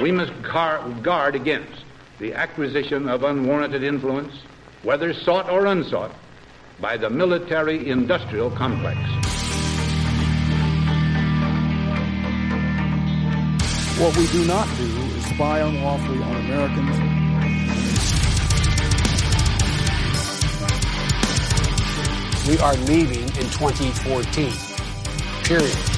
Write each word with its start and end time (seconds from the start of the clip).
We 0.00 0.10
must 0.10 0.32
guard 0.42 1.34
against 1.34 1.84
the 2.18 2.32
acquisition 2.34 3.08
of 3.08 3.24
unwarranted 3.24 3.82
influence, 3.82 4.32
whether 4.82 5.12
sought 5.12 5.50
or 5.50 5.66
unsought, 5.66 6.12
by 6.80 6.96
the 6.96 7.10
military 7.10 7.88
industrial 7.88 8.50
complex. 8.50 8.98
What 14.00 14.16
we 14.16 14.26
do 14.28 14.44
not 14.46 14.66
do 14.78 14.84
is 14.84 15.24
spy 15.26 15.60
unlawfully 15.60 16.22
on 16.22 16.36
Americans. 16.36 17.22
We 22.48 22.58
are 22.58 22.74
leaving 22.74 23.22
in 23.22 23.48
2014. 23.50 24.52
Period. 25.44 25.91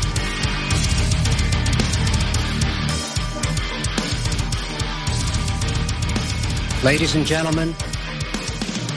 Ladies 6.85 7.15
and 7.15 7.25
gentlemen, 7.25 7.69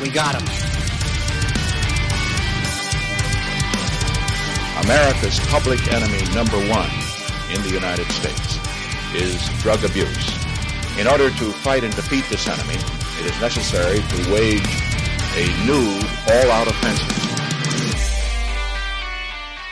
we 0.01 0.09
got 0.09 0.35
him. 0.35 0.45
America's 4.83 5.39
public 5.47 5.79
enemy 5.93 6.21
number 6.35 6.57
one 6.67 6.89
in 7.49 7.61
the 7.63 7.69
United 7.71 8.05
States 8.11 8.59
is 9.15 9.41
drug 9.61 9.85
abuse. 9.85 10.99
In 10.99 11.07
order 11.07 11.29
to 11.29 11.51
fight 11.63 11.85
and 11.85 11.95
defeat 11.95 12.25
this 12.29 12.45
enemy, 12.49 12.75
it 13.21 13.33
is 13.33 13.39
necessary 13.39 13.99
to 13.99 14.33
wage 14.33 14.67
a 15.38 15.47
new 15.65 15.88
all-out 16.27 16.67
offensive. 16.67 17.15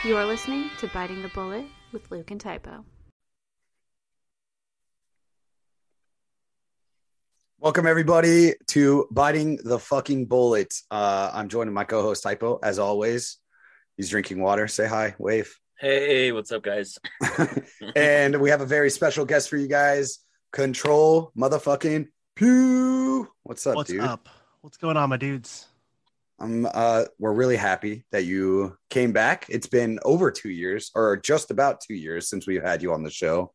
You 0.06 0.16
are 0.16 0.24
listening 0.24 0.70
to 0.78 0.86
Biting 0.86 1.20
the 1.20 1.28
Bullet 1.28 1.66
with 1.92 2.10
Luke 2.10 2.30
and 2.30 2.40
Typo. 2.40 2.82
Welcome 7.58 7.86
everybody 7.86 8.54
to 8.68 9.08
biting 9.10 9.56
the 9.64 9.78
fucking 9.78 10.26
bullet. 10.26 10.74
Uh, 10.90 11.30
I'm 11.32 11.48
joined 11.48 11.68
by 11.70 11.72
my 11.72 11.84
co-host 11.84 12.22
Typo, 12.22 12.58
as 12.62 12.78
always. 12.78 13.38
He's 13.96 14.10
drinking 14.10 14.40
water. 14.40 14.68
Say 14.68 14.86
hi, 14.86 15.14
wave. 15.18 15.56
Hey, 15.78 16.32
what's 16.32 16.52
up, 16.52 16.62
guys? 16.62 16.98
and 17.96 18.40
we 18.40 18.50
have 18.50 18.60
a 18.60 18.66
very 18.66 18.90
special 18.90 19.24
guest 19.24 19.48
for 19.48 19.56
you 19.56 19.68
guys. 19.68 20.18
Control 20.52 21.32
motherfucking 21.36 22.08
pew. 22.34 23.28
What's 23.42 23.66
up, 23.66 23.76
What's 23.76 23.90
dude? 23.90 24.00
up? 24.00 24.28
What's 24.60 24.76
going 24.76 24.96
on, 24.96 25.08
my 25.08 25.16
dudes? 25.16 25.66
Um, 26.38 26.68
uh, 26.72 27.04
we're 27.18 27.32
really 27.32 27.56
happy 27.56 28.04
that 28.12 28.24
you 28.24 28.76
came 28.90 29.12
back. 29.12 29.46
It's 29.48 29.66
been 29.66 29.98
over 30.04 30.30
two 30.30 30.50
years, 30.50 30.90
or 30.94 31.16
just 31.16 31.50
about 31.50 31.80
two 31.80 31.94
years, 31.94 32.28
since 32.28 32.46
we've 32.46 32.62
had 32.62 32.82
you 32.82 32.92
on 32.92 33.02
the 33.02 33.10
show. 33.10 33.52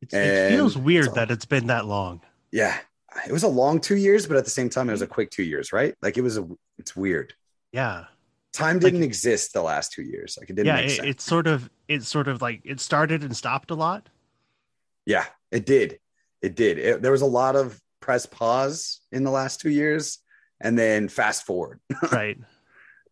It's, 0.00 0.14
it 0.14 0.48
feels 0.50 0.76
And 0.76 0.84
weird 0.86 1.06
so- 1.06 1.12
that 1.12 1.30
it's 1.30 1.44
been 1.44 1.66
that 1.66 1.84
long. 1.84 2.22
Yeah, 2.50 2.78
it 3.26 3.32
was 3.32 3.42
a 3.42 3.48
long 3.48 3.80
two 3.80 3.96
years, 3.96 4.26
but 4.26 4.36
at 4.36 4.44
the 4.44 4.50
same 4.50 4.68
time, 4.68 4.88
it 4.88 4.92
was 4.92 5.02
a 5.02 5.06
mm-hmm. 5.06 5.14
quick 5.14 5.30
two 5.30 5.42
years, 5.42 5.72
right? 5.72 5.94
Like 6.02 6.16
it 6.16 6.22
was 6.22 6.38
a. 6.38 6.48
It's 6.78 6.94
weird. 6.94 7.34
Yeah, 7.72 8.04
Time 8.52 8.78
didn't 8.78 9.02
exist 9.02 9.52
the 9.52 9.62
last 9.62 9.92
two 9.92 10.02
years. 10.02 10.36
Like 10.38 10.50
it 10.50 10.56
didn't 10.56 10.66
yeah. 10.66 10.76
make 10.76 10.86
It, 10.86 10.96
sense. 10.96 11.08
it's 11.08 11.24
sort 11.24 11.46
of 11.46 11.70
it's 11.86 12.08
sort 12.08 12.28
of 12.28 12.42
like 12.42 12.60
it 12.64 12.80
started 12.80 13.22
and 13.22 13.36
stopped 13.36 13.70
a 13.70 13.74
lot. 13.74 14.08
Yeah, 15.06 15.26
it 15.52 15.64
did. 15.66 16.00
It 16.42 16.56
did. 16.56 16.78
It- 16.78 17.02
there 17.02 17.12
was 17.12 17.22
a 17.22 17.26
lot 17.26 17.56
of 17.56 17.80
press 18.00 18.26
pause 18.26 19.00
in 19.12 19.22
the 19.22 19.30
last 19.30 19.60
two 19.60 19.70
years, 19.70 20.18
and 20.60 20.78
then 20.78 21.08
fast 21.08 21.44
forward. 21.44 21.80
Right. 22.12 22.38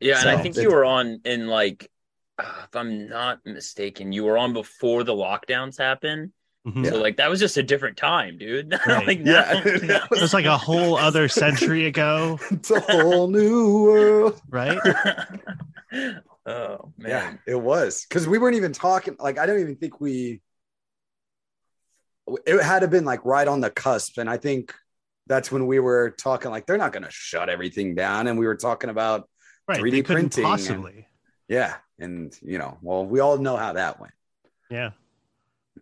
Yeah, 0.01 0.21
and 0.21 0.29
I 0.29 0.43
think 0.43 0.57
you 0.57 0.71
were 0.71 0.85
on 0.85 1.21
in 1.25 1.47
like, 1.47 1.91
if 2.39 2.75
I'm 2.75 3.09
not 3.09 3.39
mistaken, 3.47 4.13
you 4.13 4.25
were 4.25 4.37
on 4.37 4.53
before 4.53 5.05
the 5.05 5.15
lockdowns 5.15 5.79
happened. 5.79 6.33
Mhm. 6.67 6.89
So 6.89 6.97
like 7.01 7.17
that 7.19 7.31
was 7.31 7.39
just 7.39 7.57
a 7.59 7.63
different 7.63 7.97
time, 7.97 8.39
dude. 8.39 8.73
Right. 8.87 9.07
like 9.07 9.19
Yeah, 9.25 9.25
now, 9.25 9.63
that 9.65 10.09
It 10.11 10.21
was 10.21 10.35
like 10.35 10.47
a 10.47 10.59
whole 10.59 10.97
other 10.97 11.29
century 11.29 11.87
ago, 11.87 12.39
it's 12.51 12.71
a 12.73 12.81
whole 12.81 13.29
new 13.29 13.85
world. 13.85 14.41
right? 14.51 14.79
oh 16.47 16.93
man. 16.99 17.09
Yeah, 17.09 17.35
it 17.47 17.55
was 17.61 18.05
because 18.09 18.27
we 18.27 18.39
weren't 18.39 18.57
even 18.57 18.73
talking. 18.73 19.17
Like 19.19 19.39
I 19.39 19.47
don't 19.47 19.61
even 19.61 19.77
think 19.77 20.01
we. 20.01 20.41
It 22.45 22.61
had 22.61 22.81
to 22.81 22.89
been 22.89 23.05
like 23.05 23.25
right 23.25 23.47
on 23.47 23.61
the 23.61 23.71
cusp, 23.71 24.19
and 24.19 24.29
I 24.29 24.37
think 24.37 24.75
that's 25.29 25.53
when 25.53 25.67
we 25.69 25.79
were 25.79 26.11
talking. 26.11 26.51
Like 26.51 26.67
they're 26.67 26.77
not 26.79 26.93
going 26.93 27.05
to 27.05 27.11
shut 27.11 27.49
everything 27.49 27.95
down, 27.95 28.27
and 28.27 28.37
we 28.39 28.47
were 28.47 28.57
talking 28.57 28.91
about 28.91 29.29
Right. 29.69 29.81
3D 29.81 29.91
they 29.91 30.03
couldn't 30.03 30.33
printing 30.35 30.45
and- 30.45 30.51
possibly. 30.53 31.07
yeah, 31.49 31.77
and 32.01 32.37
you 32.43 32.59
know, 32.59 32.79
well, 32.83 33.05
we 33.07 33.21
all 33.21 33.37
know 33.39 33.57
how 33.57 33.73
that 33.75 34.01
went. 34.01 34.13
Yeah. 34.71 34.91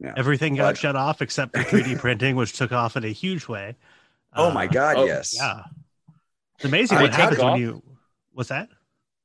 Yeah. 0.01 0.15
Everything 0.17 0.55
got 0.57 0.71
But- 0.71 0.79
shut 0.79 0.97
off 0.97 1.23
except 1.23 1.57
for 1.57 1.63
3D 1.63 1.99
printing, 1.99 2.37
which 2.37 2.53
took 2.53 2.73
off 2.73 2.97
in 2.97 3.05
a 3.05 3.09
huge 3.13 3.49
way. 3.49 3.77
Oh 4.35 4.51
Uh, 4.51 4.55
my 4.55 4.67
god, 4.67 4.97
oh, 4.97 5.05
yes. 5.05 5.35
Yeah. 5.37 5.63
It's 6.57 6.65
amazing 6.65 6.99
I 6.99 7.03
what 7.03 7.15
happens 7.15 7.41
when 7.43 7.61
you. 7.61 7.83
What's 8.33 8.49
that? 8.49 8.69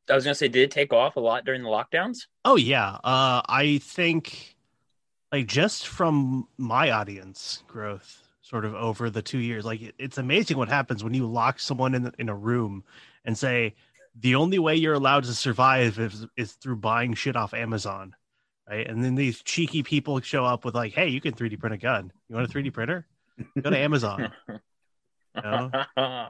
I 0.09 0.16
was 0.16 0.24
gonna 0.24 0.35
say, 0.35 0.47
did 0.47 0.63
it 0.63 0.72
take 0.72 0.91
off 0.94 1.16
a 1.16 1.19
lot 1.19 1.46
during 1.46 1.62
the 1.63 1.69
lockdowns? 1.69 2.28
Oh 2.46 2.56
yeah. 2.56 2.94
Uh 3.03 3.41
I 3.47 3.80
think 3.84 4.56
like 5.31 5.47
just 5.47 5.88
from 5.88 6.47
my 6.57 6.91
audience 6.91 7.63
growth 7.68 8.24
sort 8.41 8.66
of 8.66 8.74
over 8.74 9.12
the 9.12 9.22
2 9.22 9.38
years 9.38 9.63
like 9.66 9.80
it, 9.81 9.96
it's 10.00 10.18
amazing 10.18 10.57
what 10.57 10.69
happens 10.69 11.03
when 11.03 11.13
you 11.13 11.28
lock 11.28 11.59
someone 11.59 11.94
in 11.94 12.12
in 12.18 12.30
a 12.30 12.36
room 12.36 12.84
and 13.25 13.38
say 13.38 13.75
the 14.19 14.34
only 14.36 14.57
way 14.57 14.75
you're 14.75 14.96
allowed 14.96 15.24
to 15.25 15.34
survive 15.34 16.00
is 16.00 16.25
is 16.36 16.53
through 16.53 16.78
buying 16.78 17.13
shit 17.13 17.36
off 17.36 17.53
Amazon. 17.53 18.16
Right? 18.69 18.88
And 18.88 19.03
then 19.03 19.16
these 19.16 19.41
cheeky 19.41 19.81
people 19.81 20.19
show 20.22 20.46
up 20.46 20.63
with 20.63 20.75
like, 20.75 20.94
"Hey, 20.94 21.07
you 21.07 21.19
can 21.19 21.34
3D 21.34 21.59
print 21.59 21.74
a 21.74 21.78
gun. 21.78 22.12
You 22.30 22.35
want 22.35 22.47
a 22.47 22.53
3D 22.53 22.72
printer? 22.72 23.07
Go 23.62 23.69
to 23.72 23.78
Amazon. 23.88 24.31
know? 25.44 25.72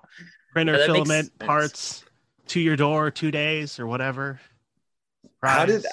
Printer 0.54 0.78
Yeah, 0.78 0.86
filament 0.86 1.38
parts 1.40 2.06
to 2.48 2.60
your 2.60 2.76
door 2.76 3.12
2 3.12 3.30
days 3.32 3.80
or 3.80 3.88
whatever." 3.88 4.40
How 5.44 5.66
did 5.66 5.86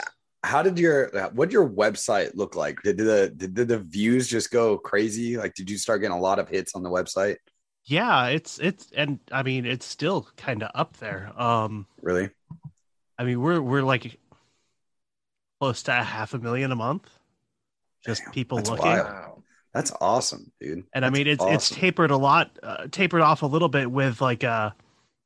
how 0.45 0.63
did 0.63 0.79
your 0.79 1.11
what 1.31 1.49
did 1.49 1.53
your 1.53 1.69
website 1.69 2.35
look 2.35 2.55
like? 2.55 2.81
Did 2.83 2.99
the 2.99 3.33
did, 3.37 3.55
did 3.55 3.69
the 3.69 3.79
views 3.79 4.29
just 4.29 4.51
go 4.53 4.79
crazy? 4.79 5.37
Like, 5.37 5.55
did 5.55 5.69
you 5.69 5.77
start 5.79 6.01
getting 6.01 6.17
a 6.17 6.21
lot 6.21 6.39
of 6.39 6.49
hits 6.49 6.75
on 6.75 6.83
the 6.83 6.91
website? 6.91 7.37
Yeah, 7.85 8.27
it's 8.27 8.59
it's 8.59 8.89
and 8.97 9.19
I 9.33 9.43
mean 9.43 9.67
it's 9.67 9.87
still 9.87 10.29
kind 10.37 10.63
of 10.63 10.71
up 10.75 10.97
there. 10.99 11.33
Um 11.37 11.87
Really? 12.03 12.31
I 13.19 13.25
mean 13.25 13.41
we're 13.41 13.61
we're 13.61 13.83
like 13.83 14.19
close 15.61 15.83
to 15.85 15.99
a 15.99 16.03
half 16.03 16.35
a 16.35 16.39
million 16.39 16.73
a 16.73 16.77
month. 16.77 17.09
Just 18.05 18.23
Damn, 18.25 18.33
people 18.33 18.59
that's 18.59 18.71
looking. 18.71 18.87
wild. 18.87 19.43
That's 19.75 19.93
awesome, 20.01 20.53
dude. 20.61 20.85
And 20.95 21.05
I 21.05 21.11
mean 21.11 21.27
it's 21.27 21.45
it's 21.45 21.69
tapered 21.71 22.11
a 22.11 22.17
lot 22.17 22.51
uh, 22.63 22.87
tapered 22.91 23.21
off 23.21 23.43
a 23.43 23.47
little 23.47 23.69
bit 23.69 23.91
with 23.91 24.21
like 24.21 24.45
uh 24.45 24.71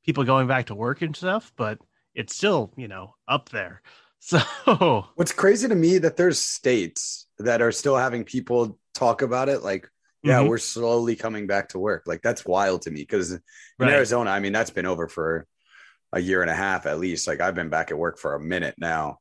people 0.05 0.25
going 0.25 0.47
back 0.49 0.67
to 0.67 0.75
work 0.75 1.03
and 1.03 1.15
stuff, 1.15 1.53
but 1.57 1.79
it's 2.15 2.35
still, 2.35 2.73
you 2.77 2.89
know, 2.89 3.15
up 3.29 3.49
there. 3.51 3.83
So, 4.23 5.07
What's 5.15 5.33
crazy 5.33 5.67
to 5.67 5.75
me 5.75 5.97
that 5.97 6.19
there's 6.19 6.39
states 6.39 7.27
that 7.39 7.63
are 7.63 7.73
still 7.73 7.97
having 7.97 8.23
people 8.25 8.79
talk 8.93 9.23
about 9.23 9.49
it. 9.49 9.63
Like, 9.63 9.89
yeah, 10.23 10.41
Mhm. 10.41 10.49
we're 10.49 10.59
slowly 10.59 11.17
coming 11.17 11.47
back 11.47 11.71
to 11.71 11.79
work. 11.79 12.03
Like 12.07 12.21
that's 12.21 12.45
wild 12.45 12.83
to 12.83 12.91
me 12.91 13.01
because 13.01 13.33
in 13.33 13.41
Right. 13.79 13.93
Arizona, 13.95 14.29
I 14.31 14.41
mean, 14.41 14.53
that's 14.53 14.69
been 14.69 14.85
over 14.85 15.09
for 15.09 15.47
a 16.13 16.21
year 16.21 16.43
and 16.43 16.51
a 16.51 16.55
half 16.55 16.85
at 16.87 16.99
least. 17.01 17.27
Like 17.27 17.41
I've 17.41 17.55
been 17.55 17.71
back 17.71 17.91
at 17.91 17.99
work 17.99 18.19
for 18.19 18.35
a 18.35 18.41
minute 18.41 18.75
now. 18.77 19.21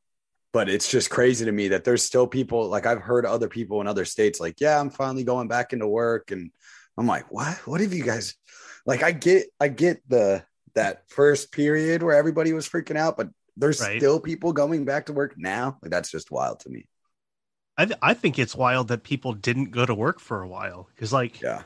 But 0.52 0.68
it's 0.68 0.90
just 0.90 1.10
crazy 1.10 1.44
to 1.44 1.52
me 1.52 1.68
that 1.68 1.84
there's 1.84 2.02
still 2.02 2.26
people 2.26 2.68
like 2.68 2.84
I've 2.86 3.00
heard 3.00 3.24
other 3.24 3.48
people 3.48 3.80
in 3.80 3.86
other 3.86 4.04
states 4.04 4.40
like, 4.40 4.60
yeah, 4.60 4.80
I'm 4.80 4.90
finally 4.90 5.22
going 5.22 5.46
back 5.48 5.72
into 5.72 5.86
work. 5.86 6.32
And 6.32 6.50
I'm 6.98 7.06
like, 7.06 7.30
what? 7.30 7.56
What 7.68 7.80
have 7.80 7.92
you 7.94 8.02
guys 8.02 8.34
like? 8.84 9.02
I 9.04 9.12
get 9.12 9.46
I 9.60 9.68
get 9.68 10.02
the 10.08 10.44
that 10.74 11.04
first 11.08 11.52
period 11.52 12.02
where 12.02 12.16
everybody 12.16 12.52
was 12.52 12.68
freaking 12.68 12.96
out, 12.96 13.16
but 13.16 13.28
there's 13.56 13.80
Right. 13.80 14.00
still 14.00 14.18
people 14.18 14.52
going 14.52 14.84
back 14.84 15.06
to 15.06 15.12
work 15.12 15.34
now. 15.36 15.78
Like 15.82 15.92
that's 15.92 16.10
just 16.10 16.30
wild 16.32 16.60
to 16.60 16.68
me. 16.70 16.86
I 17.78 17.84
th- 17.86 17.98
I 18.02 18.14
think 18.14 18.38
it's 18.38 18.54
wild 18.56 18.88
that 18.88 19.04
people 19.04 19.32
didn't 19.34 19.70
go 19.70 19.86
to 19.86 19.94
work 19.94 20.18
for 20.20 20.42
a 20.42 20.48
while 20.48 20.88
cuz 20.96 21.12
like 21.12 21.40
Yeah. 21.40 21.62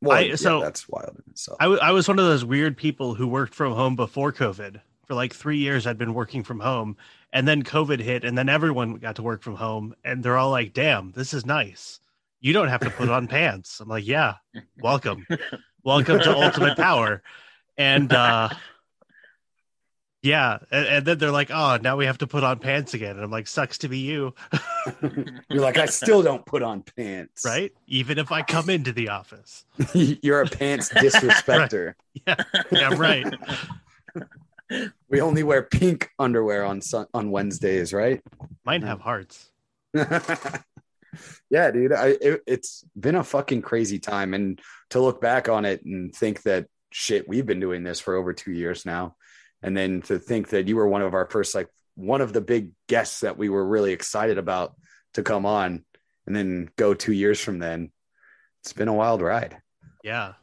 Well, 0.00 0.16
I- 0.16 0.20
yeah, 0.22 0.36
so- 0.36 0.60
that's 0.60 0.88
wild 0.88 1.16
in 1.26 1.30
itself. 1.32 1.58
I, 1.60 1.64
w- 1.64 1.80
I 1.82 1.92
was 1.92 2.08
one 2.08 2.18
of 2.18 2.24
those 2.24 2.44
weird 2.46 2.76
people 2.78 3.14
who 3.14 3.28
worked 3.28 3.54
from 3.54 3.74
home 3.74 3.94
before 3.94 4.32
COVID. 4.32 4.80
For 5.06 5.14
like 5.14 5.34
three 5.34 5.58
years, 5.58 5.86
I'd 5.86 5.98
been 5.98 6.14
working 6.14 6.42
from 6.44 6.60
home, 6.60 6.96
and 7.32 7.48
then 7.48 7.62
COVID 7.62 8.00
hit, 8.00 8.24
and 8.24 8.36
then 8.36 8.48
everyone 8.48 8.96
got 8.96 9.16
to 9.16 9.22
work 9.22 9.42
from 9.42 9.56
home, 9.56 9.94
and 10.04 10.22
they're 10.22 10.36
all 10.36 10.50
like, 10.50 10.72
"Damn, 10.74 11.12
this 11.12 11.32
is 11.32 11.46
nice. 11.46 11.98
You 12.40 12.52
don't 12.52 12.68
have 12.68 12.80
to 12.80 12.90
put 12.90 13.08
on 13.08 13.26
pants." 13.28 13.80
I'm 13.80 13.88
like, 13.88 14.06
"Yeah, 14.06 14.34
welcome, 14.80 15.26
welcome 15.82 16.18
to 16.20 16.36
Ultimate 16.36 16.76
Power," 16.76 17.22
and 17.78 18.12
uh, 18.12 18.50
yeah, 20.22 20.58
and, 20.70 20.86
and 20.86 21.06
then 21.06 21.18
they're 21.18 21.30
like, 21.30 21.50
"Oh, 21.50 21.78
now 21.82 21.96
we 21.96 22.06
have 22.06 22.18
to 22.18 22.26
put 22.26 22.44
on 22.44 22.58
pants 22.58 22.94
again," 22.94 23.16
and 23.16 23.24
I'm 23.24 23.30
like, 23.30 23.46
"Sucks 23.48 23.78
to 23.78 23.88
be 23.88 23.98
you, 23.98 24.34
You're 25.50 25.62
like, 25.62 25.78
I 25.78 25.86
still 25.86 26.22
don't 26.22 26.44
put 26.44 26.62
on 26.62 26.82
pants. 26.82 27.44
right? 27.44 27.72
Even 27.86 28.18
if 28.18 28.30
I 28.30 28.42
come 28.42 28.68
into 28.70 28.92
the 28.92 29.08
office, 29.08 29.64
You're 29.94 30.42
a 30.42 30.46
pants 30.46 30.90
disrespecter. 30.90 31.94
yeah, 32.26 32.36
yeah, 32.70 32.94
right." 32.94 33.26
We 35.08 35.20
only 35.20 35.42
wear 35.42 35.62
pink 35.62 36.10
underwear 36.18 36.64
on 36.64 36.80
sun- 36.80 37.06
on 37.12 37.30
Wednesdays, 37.30 37.92
right? 37.92 38.22
Mine 38.64 38.82
have 38.82 39.00
hearts. 39.00 39.50
yeah, 39.94 41.70
dude. 41.70 41.92
I 41.92 42.16
it, 42.20 42.42
it's 42.46 42.84
been 42.98 43.16
a 43.16 43.24
fucking 43.24 43.62
crazy 43.62 43.98
time, 43.98 44.34
and 44.34 44.60
to 44.90 45.00
look 45.00 45.20
back 45.20 45.48
on 45.48 45.64
it 45.64 45.84
and 45.84 46.14
think 46.14 46.42
that 46.42 46.66
shit, 46.90 47.28
we've 47.28 47.46
been 47.46 47.60
doing 47.60 47.82
this 47.82 48.00
for 48.00 48.14
over 48.14 48.32
two 48.32 48.52
years 48.52 48.86
now, 48.86 49.16
and 49.62 49.76
then 49.76 50.02
to 50.02 50.18
think 50.18 50.50
that 50.50 50.68
you 50.68 50.76
were 50.76 50.88
one 50.88 51.02
of 51.02 51.14
our 51.14 51.28
first, 51.28 51.54
like 51.54 51.68
one 51.94 52.20
of 52.20 52.32
the 52.32 52.40
big 52.40 52.70
guests 52.88 53.20
that 53.20 53.36
we 53.36 53.48
were 53.48 53.66
really 53.66 53.92
excited 53.92 54.38
about 54.38 54.74
to 55.14 55.22
come 55.22 55.44
on, 55.44 55.84
and 56.26 56.34
then 56.34 56.70
go 56.76 56.94
two 56.94 57.12
years 57.12 57.40
from 57.40 57.58
then. 57.58 57.90
It's 58.60 58.72
been 58.72 58.88
a 58.88 58.94
wild 58.94 59.20
ride. 59.20 59.58
Yeah. 60.02 60.34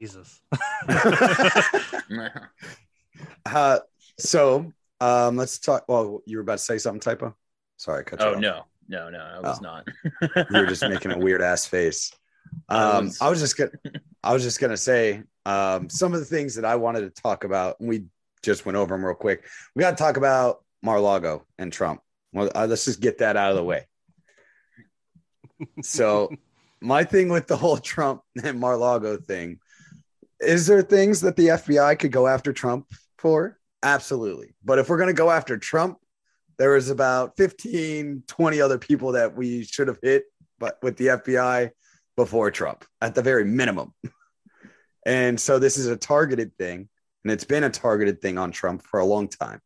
Jesus. 0.00 0.40
Uh, 3.46 3.78
so 4.18 4.72
um, 5.00 5.36
let's 5.36 5.58
talk. 5.58 5.84
Well, 5.88 6.22
you 6.26 6.36
were 6.38 6.42
about 6.42 6.58
to 6.58 6.64
say 6.64 6.78
something, 6.78 7.00
typo. 7.00 7.34
Sorry, 7.76 8.00
I 8.00 8.02
cut 8.02 8.20
you 8.20 8.26
Oh 8.26 8.34
off. 8.34 8.40
no, 8.40 8.64
no, 8.88 9.08
no, 9.10 9.18
I 9.18 9.40
was 9.40 9.58
Oh. 9.58 9.62
not. 9.62 9.88
you 10.50 10.60
were 10.60 10.66
just 10.66 10.82
making 10.82 11.12
a 11.12 11.18
weird 11.24 11.42
ass 11.42 11.66
face. 11.66 12.12
I 12.68 12.82
Um, 12.98 13.04
was- 13.06 13.20
I 13.20 13.28
was 13.30 13.40
just 13.40 13.56
gonna, 13.56 13.70
I 14.22 14.32
was 14.32 14.42
just 14.42 14.60
gonna 14.60 14.76
say 14.76 15.22
um, 15.46 15.88
some 15.88 16.12
of 16.14 16.20
the 16.20 16.26
things 16.26 16.54
that 16.56 16.64
I 16.64 16.76
wanted 16.76 17.00
to 17.02 17.22
talk 17.22 17.44
about. 17.44 17.80
and 17.80 17.88
We 17.88 18.04
just 18.42 18.64
went 18.66 18.76
over 18.76 18.94
them 18.94 19.04
real 19.04 19.14
quick. 19.14 19.44
We 19.74 19.80
got 19.80 19.90
to 19.90 19.96
talk 19.96 20.16
about 20.16 20.64
Mar-Lago 20.82 21.44
and 21.58 21.72
Trump. 21.72 22.00
Well, 22.32 22.50
uh, 22.54 22.66
let's 22.68 22.84
just 22.84 23.00
get 23.00 23.18
that 23.18 23.36
out 23.36 23.50
of 23.50 23.56
the 23.56 23.64
way. 23.64 23.86
So, 25.82 26.30
my 26.80 27.04
thing 27.04 27.28
with 27.28 27.46
the 27.46 27.56
whole 27.56 27.78
Trump 27.78 28.22
and 28.42 28.58
Mar-Lago 28.58 29.16
thing 29.16 29.60
is 30.40 30.66
there 30.66 30.82
things 30.82 31.20
that 31.20 31.36
the 31.36 31.48
FBI 31.48 31.96
could 32.00 32.10
go 32.10 32.26
after 32.26 32.52
Trump 32.52 32.86
for? 33.18 33.58
Absolutely. 33.84 34.54
But 34.64 34.80
if 34.80 34.88
we're 34.88 34.96
going 34.96 35.06
to 35.08 35.12
go 35.12 35.30
after 35.30 35.56
Trump, 35.56 35.98
there 36.62 36.70
was 36.70 36.90
about 36.90 37.36
15, 37.36 38.22
20 38.28 38.60
other 38.60 38.78
people 38.78 39.10
that 39.12 39.34
we 39.34 39.64
should 39.64 39.88
have 39.88 39.98
hit 40.00 40.26
but 40.60 40.78
with 40.80 40.96
the 40.96 41.08
FBI 41.08 41.70
before 42.14 42.52
Trump 42.52 42.84
at 43.00 43.16
the 43.16 43.22
very 43.22 43.44
minimum. 43.44 43.92
And 45.04 45.40
so 45.40 45.58
this 45.58 45.78
is 45.78 45.88
a 45.88 45.96
targeted 45.96 46.56
thing, 46.56 46.88
and 47.24 47.32
it's 47.32 47.42
been 47.42 47.64
a 47.64 47.70
targeted 47.70 48.22
thing 48.22 48.38
on 48.38 48.52
Trump 48.52 48.84
for 48.84 49.00
a 49.00 49.04
long 49.04 49.26
time. 49.26 49.60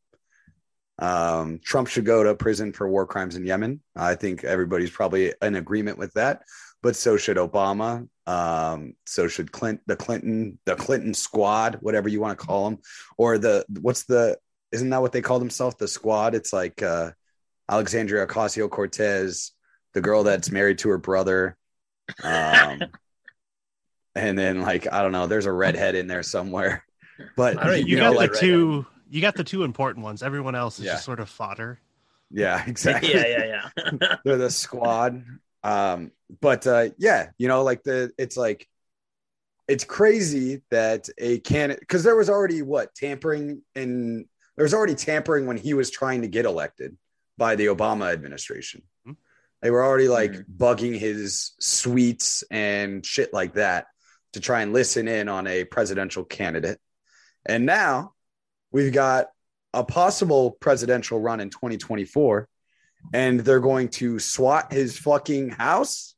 Um, 0.98 1.60
Trump 1.62 1.88
should 1.88 2.06
go 2.06 2.25
to 2.25 2.34
prison 2.34 2.72
for 2.72 2.88
war 2.88 3.06
crimes 3.06 3.37
in 3.37 3.44
Yemen. 3.44 3.82
I 3.94 4.14
think 4.14 4.44
everybody's 4.44 4.90
probably 4.90 5.34
in 5.43 5.56
agreement 5.56 5.98
with 5.98 6.14
that, 6.14 6.44
but 6.82 6.96
so 6.96 7.19
should 7.19 7.37
Obama. 7.37 8.08
Um, 8.26 8.94
so 9.04 9.28
should 9.28 9.52
Clint, 9.52 9.82
the 9.87 9.96
Clinton, 9.96 10.58
the 10.64 10.75
Clinton 10.75 11.12
squad, 11.12 11.76
whatever 11.82 12.08
you 12.08 12.22
want 12.22 12.38
to 12.38 12.46
call 12.46 12.70
them, 12.70 12.78
or 13.19 13.37
the 13.37 13.66
what's 13.82 14.04
the 14.04 14.38
isn't 14.72 14.90
that 14.90 15.02
what 15.02 15.12
they 15.12 15.22
call 15.22 15.38
themselves? 15.38 15.76
The 15.76 15.88
squad. 15.88 16.34
It's 16.34 16.52
like 16.52 16.82
uh, 16.82 17.12
Alexandria 17.68 18.26
Ocasio 18.26 18.68
Cortez, 18.70 19.52
the 19.94 20.00
girl 20.00 20.24
that's 20.24 20.50
married 20.50 20.78
to 20.78 20.90
her 20.90 20.98
brother. 20.98 21.56
Um, 22.22 22.82
and 24.14 24.38
then 24.38 24.62
like 24.62 24.92
I 24.92 25.02
don't 25.02 25.12
know, 25.12 25.26
there's 25.26 25.46
a 25.46 25.52
redhead 25.52 25.94
in 25.94 26.06
there 26.06 26.22
somewhere. 26.22 26.84
But 27.36 27.58
I 27.58 27.66
don't 27.66 27.78
You, 27.80 27.84
you 27.86 27.96
got 27.96 28.04
know, 28.04 28.10
the 28.12 28.16
like 28.18 28.32
right 28.32 28.40
two. 28.40 28.86
You 29.08 29.20
got 29.20 29.36
the 29.36 29.44
two 29.44 29.62
important 29.62 30.04
ones. 30.04 30.22
Everyone 30.22 30.54
else 30.54 30.78
is 30.78 30.86
Yeah. 30.86 30.92
just 30.94 31.04
sort 31.04 31.20
of 31.20 31.28
fodder. 31.28 31.78
yeah, 32.30 32.62
exactly. 32.66 33.14
yeah, 33.14 33.26
yeah, 33.26 33.70
yeah. 33.92 34.16
they're 34.24 34.36
the 34.36 34.50
squad. 34.50 35.24
Um, 35.62 36.10
but 36.40 36.66
uh, 36.66 36.88
yeah, 36.98 37.30
you 37.38 37.48
know, 37.48 37.62
like 37.62 37.82
the 37.84 38.12
it's 38.19 38.36
like 38.36 38.69
it's 39.69 39.84
crazy 39.84 40.62
that 40.70 41.08
a 41.19 41.38
can 41.40 41.74
because 41.78 42.04
there 42.04 42.16
was 42.16 42.28
already 42.30 42.62
what 42.62 42.94
tampering 42.94 43.62
in 43.74 44.26
there 44.56 44.64
was 44.64 44.75
already 44.75 44.94
tampering 44.94 45.47
when 45.47 45.56
he 45.56 45.75
was 45.75 45.91
trying 45.91 46.23
to 46.23 46.29
get 46.29 46.44
elected 46.44 46.97
by 47.38 47.56
the 47.56 47.67
Obama 47.67 48.12
administration. 48.12 48.82
Hmm. 49.05 49.12
They 49.62 49.70
were 49.70 49.85
already 49.85 50.08
like 50.08 50.32
Mhm. 50.32 50.44
bugging 50.56 50.99
his 50.99 51.53
suites 51.61 52.43
and 52.50 53.05
shit 53.05 53.32
like 53.32 53.55
that 53.55 53.87
to 54.32 54.41
try 54.41 54.62
and 54.62 54.73
listen 54.73 55.08
in 55.08 55.29
on 55.29 55.47
a 55.47 55.64
presidential 55.64 56.25
candidate. 56.25 56.79
And 57.44 57.64
now 57.67 58.14
we've 58.73 58.93
got 58.93 59.29
a 59.73 59.85
possible 59.85 60.53
presidential 60.53 61.20
run 61.20 61.41
in 61.41 61.50
2024 61.50 62.49
and 63.12 63.41
they're 63.41 63.61
going 63.61 63.88
to 63.88 64.19
swat 64.19 64.73
his 64.73 64.99
fucking 64.99 65.50
house. 65.50 66.14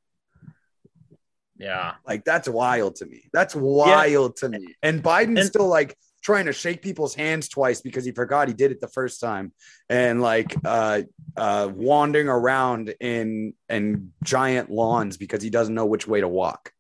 yeah. 1.56 1.94
Like 2.06 2.24
that's 2.24 2.48
wild 2.48 2.96
to 2.96 3.06
me. 3.06 3.28
That's 3.32 3.54
wild 3.54 4.36
to 4.36 4.48
me. 4.48 4.74
And 4.82 5.02
Biden's 5.02 5.40
And- 5.40 5.48
still 5.48 5.66
like 5.68 5.96
trying 6.28 6.44
to 6.44 6.52
shake 6.52 6.82
people's 6.82 7.14
hands 7.14 7.48
twice 7.48 7.80
because 7.80 8.04
he 8.04 8.12
forgot 8.12 8.48
he 8.48 8.54
did 8.54 8.70
it 8.70 8.82
the 8.82 8.86
first 8.86 9.18
time, 9.18 9.50
and 9.88 10.20
like 10.20 10.54
uh, 10.62 11.00
uh, 11.38 11.70
wandering 11.74 12.28
around 12.28 12.94
in 13.00 13.54
in 13.70 14.12
giant 14.22 14.68
lawns 14.68 15.16
because 15.16 15.42
he 15.42 15.48
doesn't 15.48 15.74
know 15.74 15.86
which 15.86 16.06
way 16.06 16.20
to 16.20 16.28
walk. 16.28 16.70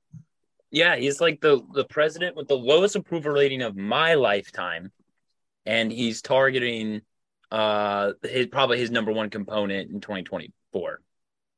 Yeah, 0.70 0.96
he's 0.96 1.18
like 1.18 1.40
the 1.40 1.62
the 1.72 1.84
president 1.84 2.36
with 2.36 2.46
the 2.46 2.58
lowest 2.58 2.94
approval 2.94 3.32
rating 3.32 3.62
of 3.62 3.74
my 3.74 4.14
lifetime, 4.14 4.92
and 5.64 5.90
he's 5.90 6.20
targeting 6.20 7.00
uh 7.50 8.12
his 8.22 8.48
probably 8.48 8.78
his 8.78 8.90
number 8.90 9.12
one 9.12 9.30
component 9.30 9.90
in 9.90 10.02
2024. 10.02 11.00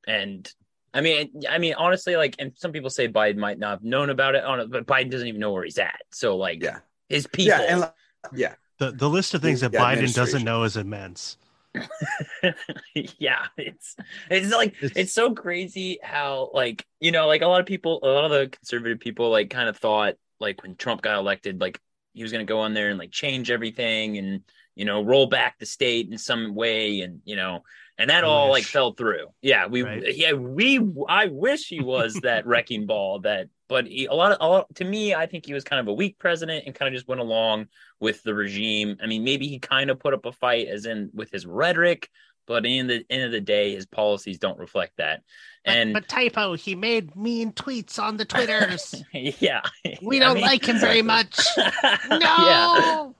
And 0.06 0.48
I 0.94 1.00
mean, 1.00 1.42
I 1.48 1.58
mean, 1.58 1.74
honestly, 1.74 2.14
like, 2.14 2.36
and 2.38 2.52
some 2.54 2.70
people 2.70 2.90
say 2.90 3.08
Biden 3.08 3.38
might 3.38 3.58
not 3.58 3.70
have 3.70 3.82
known 3.82 4.10
about 4.10 4.36
it, 4.36 4.44
on 4.44 4.60
it, 4.60 4.70
but 4.70 4.86
Biden 4.86 5.10
doesn't 5.10 5.26
even 5.26 5.40
know 5.40 5.52
where 5.52 5.64
he's 5.64 5.78
at. 5.78 6.00
So, 6.12 6.36
like, 6.36 6.62
Yeah. 6.62 6.78
His 7.10 7.26
people, 7.26 7.60
Yeah, 7.60 7.66
and 7.68 7.80
like, 7.80 7.94
yeah, 8.34 8.54
The 8.78 8.92
the 8.92 9.08
list 9.10 9.34
of 9.34 9.42
things 9.42 9.60
that 9.60 9.72
Yeah, 9.72 9.80
Biden 9.80 10.14
doesn't 10.14 10.44
know 10.44 10.62
is 10.64 10.76
immense. 10.78 11.36
yeah, 13.18 13.46
it's 13.56 13.96
it's 14.30 14.52
like 14.52 14.74
It's- 14.82 14.92
it's, 14.96 15.12
so 15.12 15.34
crazy 15.34 15.98
how 16.02 16.50
like 16.52 16.84
you 17.00 17.12
know 17.12 17.26
like 17.26 17.42
a 17.42 17.46
lot 17.46 17.60
of 17.60 17.66
people, 17.66 18.00
a 18.02 18.08
lot 18.08 18.24
of 18.24 18.30
the 18.30 18.48
conservative 18.48 19.00
people 19.00 19.30
like 19.30 19.50
kind 19.50 19.68
of 19.68 19.76
thought 19.76 20.14
like 20.40 20.62
when 20.62 20.76
Trump 20.76 21.02
got 21.02 21.18
elected, 21.18 21.60
like 21.60 21.80
he 22.14 22.22
was 22.22 22.32
gonna 22.32 22.44
go 22.44 22.60
on 22.60 22.74
there 22.74 22.88
and 22.90 22.98
like 22.98 23.12
change 23.12 23.50
everything 23.50 24.18
and 24.18 24.42
you 24.74 24.84
know 24.84 25.02
roll 25.02 25.26
back 25.26 25.58
the 25.58 25.66
state 25.66 26.08
in 26.10 26.18
some 26.18 26.54
way 26.54 27.00
and 27.02 27.20
you 27.24 27.36
know 27.36 27.62
and 28.00 28.10
that 28.10 28.24
I 28.24 28.26
all 28.26 28.48
like 28.50 28.64
fell 28.64 28.92
through. 28.92 29.26
Yeah, 29.42 29.66
we 29.66 29.82
Right. 29.82 30.16
yeah 30.16 30.32
we 30.32 30.80
I 31.08 31.26
wish 31.26 31.68
he 31.68 31.80
was 31.80 32.14
that 32.22 32.46
wrecking 32.46 32.86
ball 32.86 33.20
that. 33.20 33.48
But 33.68 33.86
he, 33.86 34.06
a 34.06 34.12
lot 34.14 34.32
of 34.32 34.38
a 34.40 34.48
lot, 34.48 34.74
to 34.76 34.84
me, 34.84 35.14
I 35.14 35.26
think 35.26 35.46
he 35.46 35.54
was 35.54 35.62
kind 35.62 35.78
of 35.78 35.86
a 35.86 35.92
weak 35.92 36.18
president 36.18 36.64
and 36.66 36.74
kind 36.74 36.88
of 36.88 36.94
just 36.98 37.06
went 37.06 37.20
along 37.20 37.68
with 38.00 38.20
the 38.24 38.34
regime. 38.34 38.96
I 39.00 39.06
mean, 39.06 39.22
maybe 39.22 39.46
he 39.46 39.60
kind 39.60 39.90
of 39.90 40.00
put 40.00 40.12
up 40.12 40.26
a 40.26 40.32
fight, 40.32 40.66
as 40.66 40.86
in 40.86 41.08
with 41.14 41.30
his 41.30 41.46
rhetoric, 41.46 42.10
but 42.48 42.66
in 42.66 42.88
the 42.88 43.06
end 43.08 43.22
of 43.22 43.30
the 43.30 43.40
day, 43.40 43.72
his 43.76 43.86
policies 43.86 44.40
don't 44.40 44.58
reflect 44.58 44.96
that. 44.96 45.22
And 45.64 45.92
but 45.92 46.08
typo, 46.08 46.56
he 46.56 46.74
made 46.74 47.14
mean 47.14 47.52
tweets 47.52 48.00
on 48.02 48.16
the 48.16 48.24
twitters. 48.24 49.04
yeah, 49.12 49.60
We 50.02 50.18
don't 50.18 50.34
mean- 50.34 50.42
like 50.46 50.64
him 50.64 50.80
very 50.80 51.02
much. 51.02 51.38
yeah, 51.56 51.98
No. 52.10 53.14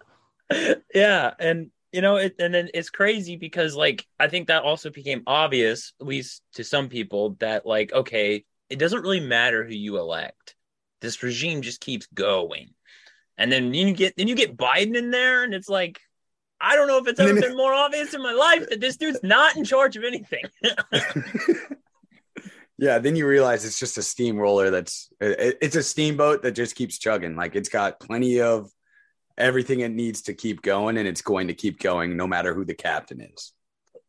yeah, 0.93 1.33
and 1.39 1.71
you 1.93 2.01
know, 2.01 2.17
it, 2.17 2.37
and 2.39 2.55
then 2.55 2.69
it's 2.73 2.91
crazy 2.91 3.37
because 3.37 3.75
like 3.75 4.07
I 4.19 4.29
think 4.29 4.49
that 4.49 4.63
also 4.63 4.91
became 4.91 5.23
obvious, 5.27 5.93
at 6.01 6.07
least 6.07 6.43
to 6.55 6.65
some 6.65 6.89
people, 6.89 7.37
that 7.41 7.67
like 7.67 7.93
okay, 7.93 8.45
it 8.69 8.79
doesn't 8.79 9.03
really 9.03 9.21
matter 9.21 9.65
who 9.65 9.75
you 9.75 9.99
elect. 9.99 10.55
This 11.01 11.23
regime 11.23 11.63
just 11.63 11.81
keeps 11.81 12.07
going, 12.07 12.71
and 13.37 13.51
then 13.51 13.75
you 13.75 13.93
get 13.93 14.17
then 14.17 14.29
you 14.29 14.37
get 14.37 14.57
Biden 14.57 14.97
in 14.97 15.11
there, 15.11 15.45
and 15.45 15.55
it's 15.55 15.69
like. 15.69 16.01
I 16.63 16.77
don't 16.77 16.89
know 16.89 16.99
if 16.99 17.09
it's 17.09 17.19
ever 17.19 17.41
been 17.41 17.57
more 17.57 17.73
obvious 17.73 18.13
in 18.13 18.23
my 18.23 18.35
life 18.35 18.69
that 18.69 18.83
this 18.83 18.99
dude's 18.99 19.21
not 19.23 19.57
in 19.57 19.65
charge 19.65 19.97
of 19.97 20.05
anything. 20.05 20.45
yeah. 22.77 22.99
Then 22.99 23.17
you 23.17 23.27
realize 23.27 23.65
it's 23.65 23.79
just 23.79 23.97
a 23.97 24.03
steamroller. 24.03 24.69
That's 24.69 25.09
it, 25.23 25.57
it's 25.63 25.77
a 25.77 25.83
steamboat 25.83 26.43
that 26.43 26.53
just 26.53 26.75
keeps 26.75 26.99
chugging. 26.99 27.35
Like 27.35 27.57
it's 27.57 27.71
got 27.71 27.99
plenty 27.99 28.43
of 28.43 28.71
everything 29.41 29.81
it 29.81 29.91
needs 29.91 30.23
to 30.23 30.35
keep 30.35 30.63
going, 30.63 30.97
and 30.99 31.09
it's 31.09 31.23
going 31.23 31.49
to 31.49 31.55
keep 31.55 31.81
going 31.81 32.17
no 32.17 32.27
matter 32.27 32.55
who 32.55 32.65
the 32.65 32.75
captain 32.75 33.21
is. 33.21 33.53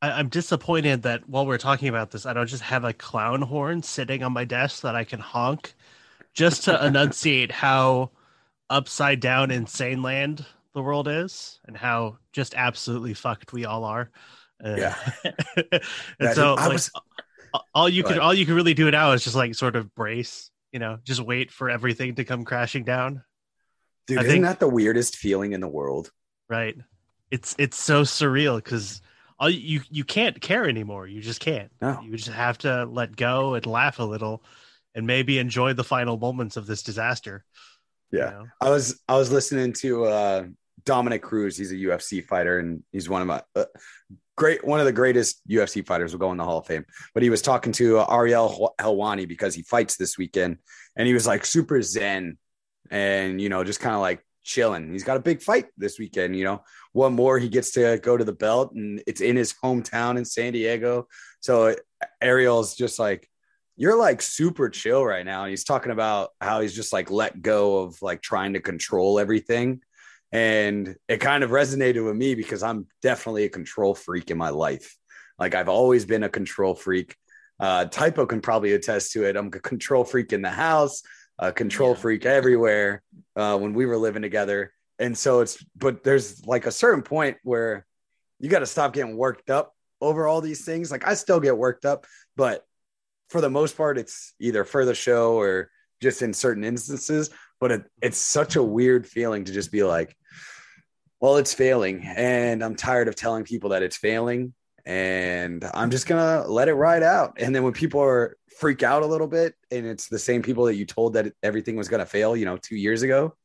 I, 0.01 0.11
I'm 0.11 0.29
disappointed 0.29 1.03
that 1.03 1.27
while 1.27 1.45
we're 1.45 1.57
talking 1.57 1.87
about 1.87 2.11
this, 2.11 2.25
I 2.25 2.33
don't 2.33 2.47
just 2.47 2.63
have 2.63 2.83
a 2.83 2.93
clown 2.93 3.41
horn 3.41 3.81
sitting 3.83 4.23
on 4.23 4.33
my 4.33 4.45
desk 4.45 4.81
that 4.81 4.95
I 4.95 5.03
can 5.03 5.19
honk 5.19 5.73
just 6.33 6.65
to 6.65 6.85
enunciate 6.85 7.51
how 7.51 8.11
upside 8.69 9.19
down 9.19 9.51
insane 9.51 10.01
land 10.01 10.45
the 10.73 10.81
world 10.81 11.07
is 11.07 11.59
and 11.65 11.75
how 11.75 12.17
just 12.31 12.53
absolutely 12.55 13.13
fucked 13.13 13.51
we 13.53 13.65
all 13.65 13.83
are. 13.83 14.09
Uh, 14.63 14.75
Yeah. 14.77 14.95
and 15.25 15.81
That- 16.19 16.35
so 16.35 16.53
like, 16.55 16.71
was- 16.73 16.91
all 17.73 17.89
you 17.89 18.03
could 18.03 18.17
all 18.17 18.33
you 18.33 18.45
can 18.45 18.55
really 18.55 18.73
do 18.73 18.89
now 18.89 19.11
is 19.11 19.23
just 19.25 19.35
like 19.35 19.53
sort 19.55 19.75
of 19.75 19.93
brace, 19.93 20.49
you 20.71 20.79
know, 20.79 20.99
just 21.03 21.19
wait 21.19 21.51
for 21.51 21.69
everything 21.69 22.15
to 22.15 22.23
come 22.23 22.45
crashing 22.45 22.85
down. 22.85 23.23
Dude, 24.07 24.17
I 24.17 24.21
isn't 24.21 24.31
think- 24.31 24.45
that 24.45 24.59
the 24.59 24.67
weirdest 24.69 25.15
feeling 25.15 25.53
in 25.53 25.61
the 25.61 25.67
world? 25.67 26.11
Right. 26.49 26.75
It's 27.29 27.55
it's 27.57 27.79
so 27.79 28.01
surreal 28.03 28.57
because 28.57 29.01
you 29.47 29.81
you 29.89 30.03
can't 30.03 30.39
care 30.41 30.67
anymore. 30.67 31.07
You 31.07 31.21
just 31.21 31.39
can't. 31.39 31.71
No. 31.81 32.01
You 32.03 32.15
just 32.17 32.29
have 32.29 32.57
to 32.59 32.85
let 32.85 33.15
go 33.15 33.53
and 33.55 33.65
laugh 33.65 33.99
a 33.99 34.03
little, 34.03 34.43
and 34.93 35.07
maybe 35.07 35.39
enjoy 35.39 35.73
the 35.73 35.83
final 35.83 36.17
moments 36.17 36.57
of 36.57 36.67
this 36.67 36.83
disaster. 36.83 37.43
you 38.11 38.19
Yeah. 38.19 38.29
know? 38.31 38.45
I 38.59 38.69
was 38.69 38.99
I 39.07 39.15
was 39.17 39.31
listening 39.31 39.73
to 39.73 40.05
uh 40.05 40.43
Dominick 40.83 41.21
Cruz. 41.21 41.55
He's 41.57 41.71
a 41.71 41.75
UFC 41.75 42.23
fighter 42.25 42.59
and 42.59 42.83
he's 42.91 43.07
one 43.07 43.21
of 43.21 43.27
my 43.29 43.41
uh, 43.55 43.65
great 44.35 44.65
one 44.65 44.79
of 44.79 44.85
the 44.85 44.91
greatest 44.91 45.41
UFC 45.47 45.85
fighters 45.85 46.11
will 46.11 46.19
go 46.19 46.31
in 46.31 46.37
the 46.37 46.43
Hall 46.43 46.57
of 46.57 46.67
Fame. 46.67 46.85
But 47.13 47.23
he 47.23 47.29
was 47.29 47.41
talking 47.41 47.71
to 47.73 47.99
uh, 47.99 48.05
Ariel 48.13 48.73
Helwani 48.79 49.27
because 49.27 49.55
he 49.55 49.61
fights 49.61 49.95
this 49.95 50.17
weekend 50.17 50.57
and 50.97 51.07
he 51.07 51.13
was 51.13 51.25
like 51.25 51.45
super 51.45 51.81
zen 51.81 52.37
and 52.91 53.41
you 53.41 53.49
know 53.49 53.63
just 53.63 53.79
kind 53.79 53.95
of 53.95 54.01
like 54.01 54.23
chilling. 54.43 54.91
He's 54.91 55.03
got 55.03 55.17
a 55.17 55.21
big 55.21 55.41
fight 55.41 55.67
this 55.77 55.97
weekend, 55.97 56.35
you 56.35 56.43
know. 56.43 56.63
One 56.93 57.13
more 57.13 57.39
he 57.39 57.49
gets 57.49 57.71
to 57.71 57.99
go 58.01 58.17
to 58.17 58.23
the 58.23 58.33
belt 58.33 58.73
and 58.73 59.01
it's 59.07 59.21
in 59.21 59.35
his 59.35 59.53
hometown 59.63 60.17
in 60.17 60.25
San 60.25 60.53
Diego. 60.53 61.07
So 61.39 61.75
Ariel's 62.21 62.75
just 62.75 62.99
like 62.99 63.27
you're 63.77 63.97
like 63.97 64.21
super 64.21 64.69
chill 64.69 65.03
right 65.03 65.25
now. 65.25 65.43
And 65.43 65.49
he's 65.49 65.63
talking 65.63 65.91
about 65.91 66.29
how 66.39 66.61
he's 66.61 66.75
just 66.75 66.93
like 66.93 67.09
let 67.09 67.41
go 67.41 67.79
of 67.79 68.01
like 68.01 68.21
trying 68.21 68.53
to 68.53 68.59
control 68.59 69.19
everything. 69.19 69.81
And 70.31 70.95
it 71.07 71.17
kind 71.17 71.43
of 71.43 71.49
resonated 71.49 72.05
with 72.05 72.15
me 72.15 72.35
because 72.35 72.63
I'm 72.63 72.87
definitely 73.01 73.45
a 73.45 73.49
control 73.49 73.95
freak 73.95 74.31
in 74.31 74.37
my 74.37 74.49
life. 74.49 74.95
Like 75.39 75.55
I've 75.55 75.69
always 75.69 76.05
been 76.05 76.23
a 76.23 76.29
control 76.29 76.75
freak. 76.75 77.15
Uh, 77.59 77.85
Typo 77.85 78.25
can 78.25 78.41
probably 78.41 78.73
attest 78.73 79.13
to 79.13 79.23
it. 79.25 79.35
I'm 79.35 79.47
a 79.47 79.59
control 79.59 80.03
freak 80.03 80.33
in 80.33 80.41
the 80.41 80.49
house, 80.49 81.03
a 81.39 81.51
control 81.51 81.95
freak 81.95 82.25
everywhere 82.25 83.01
uh, 83.35 83.57
when 83.57 83.73
we 83.73 83.85
were 83.85 83.97
living 83.97 84.21
together. 84.21 84.73
And 84.99 85.17
so 85.17 85.39
it's, 85.39 85.63
but 85.75 86.03
there's 86.03 86.45
like 86.45 86.65
a 86.65 86.71
certain 86.71 87.01
point 87.01 87.37
where 87.43 87.85
you 88.39 88.49
got 88.49 88.59
to 88.59 88.65
stop 88.65 88.93
getting 88.93 89.17
worked 89.17 89.49
up 89.49 89.73
over 89.99 90.27
all 90.27 90.41
these 90.41 90.65
things. 90.65 90.91
Like 90.91 91.07
I 91.07 91.13
still 91.13 91.39
get 91.39 91.57
worked 91.57 91.85
up, 91.85 92.05
but 92.35 92.63
for 93.29 93.41
the 93.41 93.49
most 93.49 93.77
part, 93.77 93.97
it's 93.97 94.33
either 94.39 94.63
for 94.63 94.85
the 94.85 94.93
show 94.93 95.35
or 95.39 95.71
just 96.01 96.21
in 96.21 96.33
certain 96.33 96.63
instances. 96.63 97.29
But 97.59 97.71
it, 97.71 97.83
it's 98.01 98.17
such 98.17 98.55
a 98.55 98.63
weird 98.63 99.07
feeling 99.07 99.45
to 99.45 99.51
just 99.51 99.71
be 99.71 99.83
like, 99.83 100.15
well, 101.19 101.37
it's 101.37 101.53
failing. 101.53 102.03
And 102.03 102.63
I'm 102.63 102.75
tired 102.75 103.07
of 103.07 103.15
telling 103.15 103.43
people 103.43 103.69
that 103.69 103.83
it's 103.83 103.97
failing. 103.97 104.53
And 104.85 105.63
I'm 105.73 105.91
just 105.91 106.07
going 106.07 106.43
to 106.43 106.49
let 106.49 106.67
it 106.67 106.73
ride 106.73 107.03
out. 107.03 107.37
And 107.39 107.55
then 107.55 107.63
when 107.63 107.73
people 107.73 108.01
are 108.01 108.35
freak 108.59 108.83
out 108.83 109.03
a 109.03 109.07
little 109.07 109.27
bit, 109.27 109.55
and 109.71 109.85
it's 109.85 110.07
the 110.07 110.19
same 110.19 110.41
people 110.41 110.65
that 110.65 110.75
you 110.75 110.85
told 110.85 111.13
that 111.13 111.33
everything 111.41 111.75
was 111.75 111.87
going 111.89 111.99
to 111.99 112.05
fail, 112.05 112.35
you 112.35 112.45
know, 112.45 112.57
two 112.57 112.75
years 112.75 113.01
ago, 113.01 113.35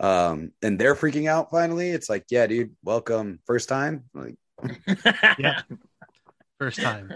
um, 0.00 0.52
and 0.62 0.78
they're 0.78 0.94
freaking 0.94 1.28
out 1.28 1.50
finally, 1.50 1.90
it's 1.90 2.08
like, 2.08 2.24
yeah, 2.30 2.46
dude, 2.46 2.74
welcome. 2.82 3.38
First 3.46 3.68
time. 3.68 4.04
Like, 4.12 4.36
Yeah. 5.38 5.62
First 6.58 6.80
time. 6.80 7.12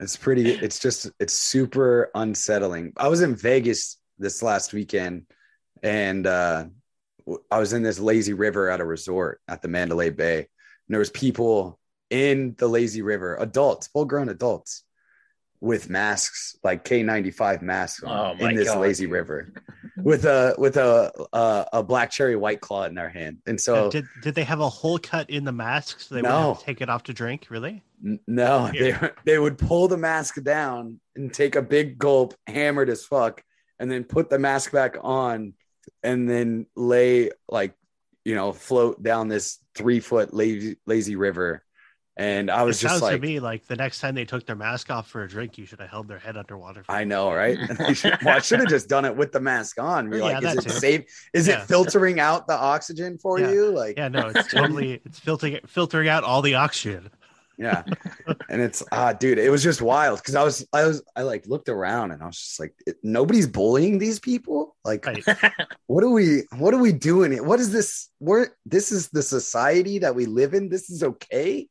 it's 0.00 0.16
pretty, 0.16 0.50
it's 0.50 0.78
just, 0.78 1.10
it's 1.20 1.34
super 1.34 2.10
unsettling. 2.14 2.92
I 2.96 3.08
was 3.08 3.20
in 3.20 3.36
Vegas 3.36 3.98
this 4.18 4.42
last 4.42 4.72
weekend 4.72 5.26
and 5.82 6.26
uh, 6.26 6.66
w- 7.26 7.44
I 7.50 7.58
was 7.58 7.72
in 7.72 7.82
this 7.82 7.98
lazy 7.98 8.32
river 8.32 8.70
at 8.70 8.80
a 8.80 8.84
resort 8.84 9.40
at 9.46 9.62
the 9.62 9.68
Mandalay 9.68 10.10
Bay. 10.10 10.38
And 10.38 10.46
there 10.88 10.98
was 10.98 11.10
people 11.10 11.78
in 12.10 12.54
the 12.58 12.68
lazy 12.68 13.02
river, 13.02 13.36
adults, 13.36 13.88
full 13.88 14.04
grown 14.04 14.28
adults 14.28 14.84
with 15.60 15.88
masks, 15.88 16.56
like 16.62 16.84
K95 16.84 17.62
masks 17.62 18.02
Oh 18.04 18.08
on 18.08 18.38
my 18.38 18.50
in 18.50 18.56
this 18.56 18.68
God, 18.68 18.80
lazy 18.80 19.06
river 19.06 19.52
with 19.96 20.24
a, 20.24 20.54
with 20.58 20.76
a, 20.76 21.12
a, 21.32 21.66
a 21.74 21.82
black 21.82 22.10
cherry 22.10 22.36
white 22.36 22.60
claw 22.60 22.84
in 22.84 22.94
their 22.94 23.08
hand. 23.08 23.38
And 23.46 23.60
so, 23.60 23.90
did 23.90 24.06
did 24.22 24.34
they 24.34 24.44
have 24.44 24.60
a 24.60 24.68
hole 24.68 24.98
cut 24.98 25.30
in 25.30 25.44
the 25.44 25.52
mask 25.52 26.00
so 26.00 26.14
they 26.14 26.22
would 26.22 26.28
No. 26.28 26.48
have 26.54 26.58
to 26.60 26.64
take 26.64 26.80
it 26.80 26.88
off 26.88 27.04
to 27.04 27.12
drink? 27.12 27.46
Really? 27.50 27.82
N- 28.04 28.20
No, 28.26 28.70
they 28.78 28.94
they 29.24 29.38
would 29.38 29.56
pull 29.58 29.88
the 29.88 29.96
mask 29.96 30.42
down 30.42 31.00
and 31.14 31.32
take 31.32 31.56
a 31.56 31.62
big 31.62 31.98
gulp, 31.98 32.34
hammered 32.46 32.88
as 32.90 33.04
fuck, 33.04 33.42
and 33.78 33.90
then 33.90 34.04
put 34.04 34.28
the 34.30 34.38
mask 34.38 34.72
back 34.72 34.96
on, 35.02 35.54
and 36.02 36.28
then 36.28 36.66
lay 36.76 37.30
like 37.48 37.74
you 38.24 38.34
know 38.34 38.52
float 38.52 39.02
down 39.02 39.28
this 39.28 39.58
three 39.74 40.00
foot 40.00 40.34
lazy 40.34 40.76
lazy 40.86 41.16
river. 41.16 41.62
And 42.18 42.50
I 42.50 42.62
was 42.62 42.76
it 42.76 42.80
sounds 42.80 42.92
just 43.00 43.02
like, 43.02 43.20
to 43.20 43.26
me 43.26 43.40
like 43.40 43.66
the 43.66 43.76
next 43.76 44.00
time 44.00 44.14
they 44.14 44.24
took 44.24 44.46
their 44.46 44.56
mask 44.56 44.90
off 44.90 45.06
for 45.08 45.22
a 45.22 45.28
drink, 45.28 45.58
you 45.58 45.66
should 45.66 45.80
have 45.80 45.90
held 45.90 46.08
their 46.08 46.18
head 46.18 46.36
underwater. 46.38 46.82
For 46.82 46.92
I 46.92 47.04
know, 47.04 47.30
right? 47.32 47.58
I 47.86 47.92
should, 47.92 48.16
well, 48.22 48.34
I 48.36 48.40
should 48.40 48.60
have 48.60 48.68
just 48.70 48.88
done 48.88 49.04
it 49.04 49.14
with 49.14 49.32
the 49.32 49.40
mask 49.40 49.78
on. 49.78 50.08
Be 50.08 50.16
Yeah, 50.18 50.22
like, 50.22 50.42
is 50.42 50.54
it 50.54 50.62
too. 50.62 50.70
safe? 50.70 51.04
Is 51.34 51.46
Yeah. 51.46 51.62
it 51.62 51.68
filtering 51.68 52.18
out 52.18 52.46
the 52.46 52.54
oxygen 52.56 53.18
for 53.18 53.38
Yeah. 53.38 53.50
you? 53.50 53.70
Like, 53.70 53.98
yeah, 53.98 54.08
no, 54.08 54.28
it's 54.28 54.46
totally 54.50 55.00
it's 55.04 55.18
filtering 55.18 55.58
filtering 55.66 56.08
out 56.08 56.24
all 56.24 56.40
the 56.40 56.54
oxygen. 56.54 57.10
yeah 57.58 57.84
and 58.48 58.60
it's 58.60 58.82
ah 58.92 59.12
dude 59.14 59.38
it 59.38 59.50
was 59.50 59.62
just 59.62 59.80
wild 59.80 60.18
because 60.18 60.34
i 60.34 60.42
was 60.42 60.66
i 60.74 60.84
was 60.86 61.02
i 61.16 61.22
like 61.22 61.46
looked 61.46 61.68
around 61.70 62.10
and 62.10 62.22
i 62.22 62.26
was 62.26 62.36
just 62.38 62.60
like 62.60 62.74
nobody's 63.02 63.46
bullying 63.46 63.98
these 63.98 64.20
people 64.20 64.76
like 64.84 65.06
Right. 65.06 65.24
what 65.86 66.04
are 66.04 66.10
we 66.10 66.42
what 66.58 66.74
are 66.74 66.78
we 66.80 66.92
doing 66.92 67.32
what 67.46 67.58
is 67.60 67.72
this 67.72 68.10
we're 68.20 68.48
this 68.66 68.92
is 68.92 69.08
the 69.08 69.22
society 69.22 69.98
that 70.00 70.14
we 70.14 70.26
live 70.26 70.52
in 70.52 70.68
this 70.68 70.90
is 70.90 71.02
okay 71.02 71.66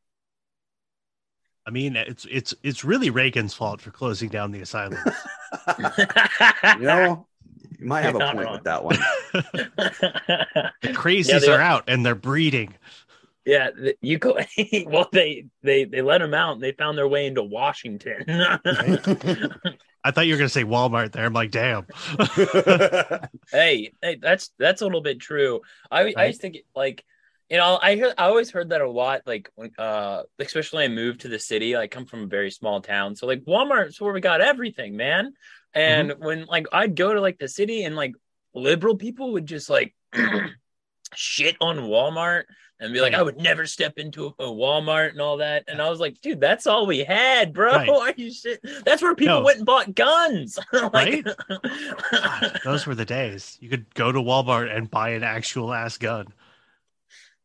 I 1.67 1.72
mean, 1.72 1.95
it's 1.95 2.25
it's 2.29 2.53
it's 2.63 2.84
really 2.84 3.10
Reagan's 3.10 3.53
fault 3.53 3.81
for 3.81 3.91
closing 3.91 4.29
down 4.29 4.51
the 4.51 4.62
asylum. 4.62 4.98
you 5.79 6.86
know 6.86 7.25
you 7.79 7.88
might 7.88 8.01
have 8.01 8.13
You're 8.13 8.24
a 8.24 8.31
point 8.34 8.45
wrong. 8.45 8.53
with 8.53 8.63
that 8.65 8.84
one 8.84 8.98
The 10.81 10.89
crazies 10.93 11.29
Yeah, 11.29 11.39
they- 11.39 11.48
are 11.51 11.60
out 11.62 11.86
and 11.88 12.05
they're 12.05 12.15
breeding. 12.15 12.74
yeah, 13.45 13.69
you 14.01 14.17
go. 14.19 14.38
well, 14.88 15.10
they 15.12 15.45
they 15.63 15.86
they 15.86 16.01
let 16.01 16.19
them 16.19 16.34
out. 16.34 16.53
and 16.53 16.62
They 16.63 16.72
found 16.72 16.98
their 16.98 17.07
way 17.07 17.25
into 17.25 17.43
Washington. 17.43 18.24
I 18.27 20.12
thought 20.12 20.27
you 20.27 20.34
were 20.34 20.38
gonna 20.38 20.50
say 20.50 20.63
Walmart 20.63 21.12
there. 21.13 21.25
I'm 21.25 21.34
like, 21.34 21.50
damn. 21.51 21.88
hey, 23.51 23.91
hey, 24.01 24.15
that's 24.22 24.51
that's 24.60 24.81
a 24.81 24.86
little 24.86 25.01
bit 25.01 25.19
true. 25.19 25.62
I 25.91 26.01
I 26.01 26.13
Right. 26.15 26.27
used 26.27 26.41
to 26.41 26.50
get 26.50 26.65
like, 26.75 27.03
you 27.50 27.58
know, 27.58 27.78
I 27.82 27.98
heard 27.98 28.14
I 28.18 28.25
always 28.25 28.50
heard 28.52 28.70
that 28.70 28.82
a 28.82 28.90
lot. 28.90 29.22
Like, 29.25 29.50
when, 29.56 29.72
uh, 29.78 30.24
especially 30.40 30.84
when 30.84 30.92
I 30.92 30.96
moved 30.96 31.22
to 31.22 31.28
the 31.28 31.40
city. 31.40 31.75
Like, 31.75 31.92
come 31.92 32.06
from 32.06 32.24
a 32.24 32.28
very 32.28 32.52
small 32.52 32.82
town, 32.82 33.16
so 33.16 33.28
like 33.28 33.44
Walmart's 33.46 34.00
where 34.02 34.14
we 34.14 34.22
got 34.22 34.42
everything, 34.42 34.96
man. 34.98 35.34
And 35.74 36.12
Mm-hmm. 36.12 36.24
when 36.25 36.46
like 36.46 36.68
I'd 36.72 36.96
go 36.96 37.14
to 37.14 37.22
like 37.22 37.38
the 37.38 37.48
city 37.48 37.84
and 37.84 37.96
like 37.96 38.14
liberal 38.54 38.96
people 38.96 39.34
would 39.34 39.46
just 39.46 39.70
like 39.70 39.94
shit 41.14 41.56
on 41.62 41.78
Walmart 41.78 42.44
and 42.80 42.94
be 42.94 43.00
like, 43.02 43.14
Right. 43.14 43.20
I 43.20 43.24
would 43.24 43.38
never 43.38 43.66
step 43.66 43.94
into 43.98 44.28
a 44.40 44.44
Walmart 44.46 45.12
and 45.12 45.22
all 45.22 45.38
that. 45.38 45.64
And 45.68 45.82
I 45.82 45.90
was 45.90 46.00
like, 46.00 46.20
dude, 46.22 46.42
that's 46.42 46.68
all 46.68 46.86
we 46.86 47.00
had, 47.04 47.54
bro. 47.54 47.72
Right. 47.74 47.90
Are 48.02 48.14
you 48.18 48.32
shit? 48.34 48.60
That's 48.86 49.02
where 49.02 49.16
people 49.16 49.40
No. 49.40 49.46
went 49.46 49.58
and 49.58 49.66
bought 49.66 49.96
guns. 49.96 50.60
like, 50.74 50.94
Right? 50.94 51.25
God, 52.12 52.60
those 52.64 52.86
were 52.86 52.96
the 52.96 53.06
days. 53.06 53.58
You 53.62 53.70
could 53.70 53.94
go 53.94 54.12
to 54.12 54.20
Walmart 54.20 54.75
and 54.75 54.90
buy 54.92 55.10
an 55.12 55.24
actual 55.24 55.74
ass 55.74 55.98
gun 55.98 56.28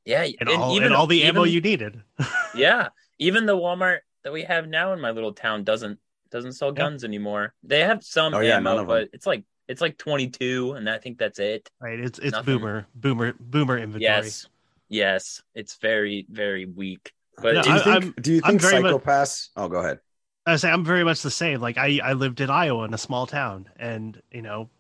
yeah, 0.04 0.26
and, 0.40 0.48
all 0.48 0.80
and 0.80 0.94
all 0.94 1.06
the 1.06 1.22
ammo 1.24 1.44
you 1.44 1.60
needed. 1.60 2.02
yeah, 2.54 2.88
even 3.18 3.46
the 3.46 3.56
Walmart 3.56 3.98
that 4.24 4.32
we 4.32 4.42
have 4.44 4.68
now 4.68 4.92
in 4.92 5.00
my 5.00 5.10
little 5.10 5.32
town 5.32 5.64
doesn't 5.64 5.98
doesn't 6.30 6.52
sell 6.52 6.72
guns 6.72 7.04
anymore. 7.04 7.54
They 7.62 7.80
have 7.80 8.04
some 8.04 8.34
Oh, 8.34 8.40
yeah, 8.40 8.56
ammo, 8.56 8.76
none 8.76 8.86
but 8.86 9.08
it's 9.12 9.26
like 9.26 9.44
it's 9.68 9.80
like 9.80 9.98
22 9.98 10.72
and 10.72 10.88
I 10.88 10.98
think 10.98 11.18
that's 11.18 11.38
it. 11.38 11.70
Right? 11.80 11.98
It's 11.98 12.18
it's 12.18 12.32
Nothing. 12.32 12.58
boomer 12.58 12.86
boomer 12.94 13.34
boomer 13.38 13.78
inventory. 13.78 14.02
Yes. 14.02 14.46
Yes, 14.88 15.42
it's 15.54 15.76
very 15.76 16.26
very 16.30 16.66
weak. 16.66 17.12
But 17.40 17.54
No, 17.54 17.62
do 17.62 17.68
you 17.70 17.74
I- 17.76 17.78
think 17.78 18.04
I'm- 18.04 18.14
do 18.20 18.32
you 18.34 18.40
think 18.40 18.60
very 18.60 18.82
much- 18.82 18.92
psychopaths 18.92 19.48
oh 19.56 19.68
go 19.68 19.78
ahead 19.78 20.00
I 20.46 20.56
say 20.56 20.70
I'm 20.70 20.84
very 20.84 21.04
much 21.04 21.22
the 21.22 21.30
same. 21.30 21.60
Like 21.60 21.76
I, 21.78 22.00
I 22.02 22.14
lived 22.14 22.40
in 22.40 22.48
Iowa 22.50 22.84
in 22.84 22.94
a 22.94 22.98
small 22.98 23.26
town, 23.26 23.68
and 23.76 24.20
you 24.32 24.40
know, 24.42 24.70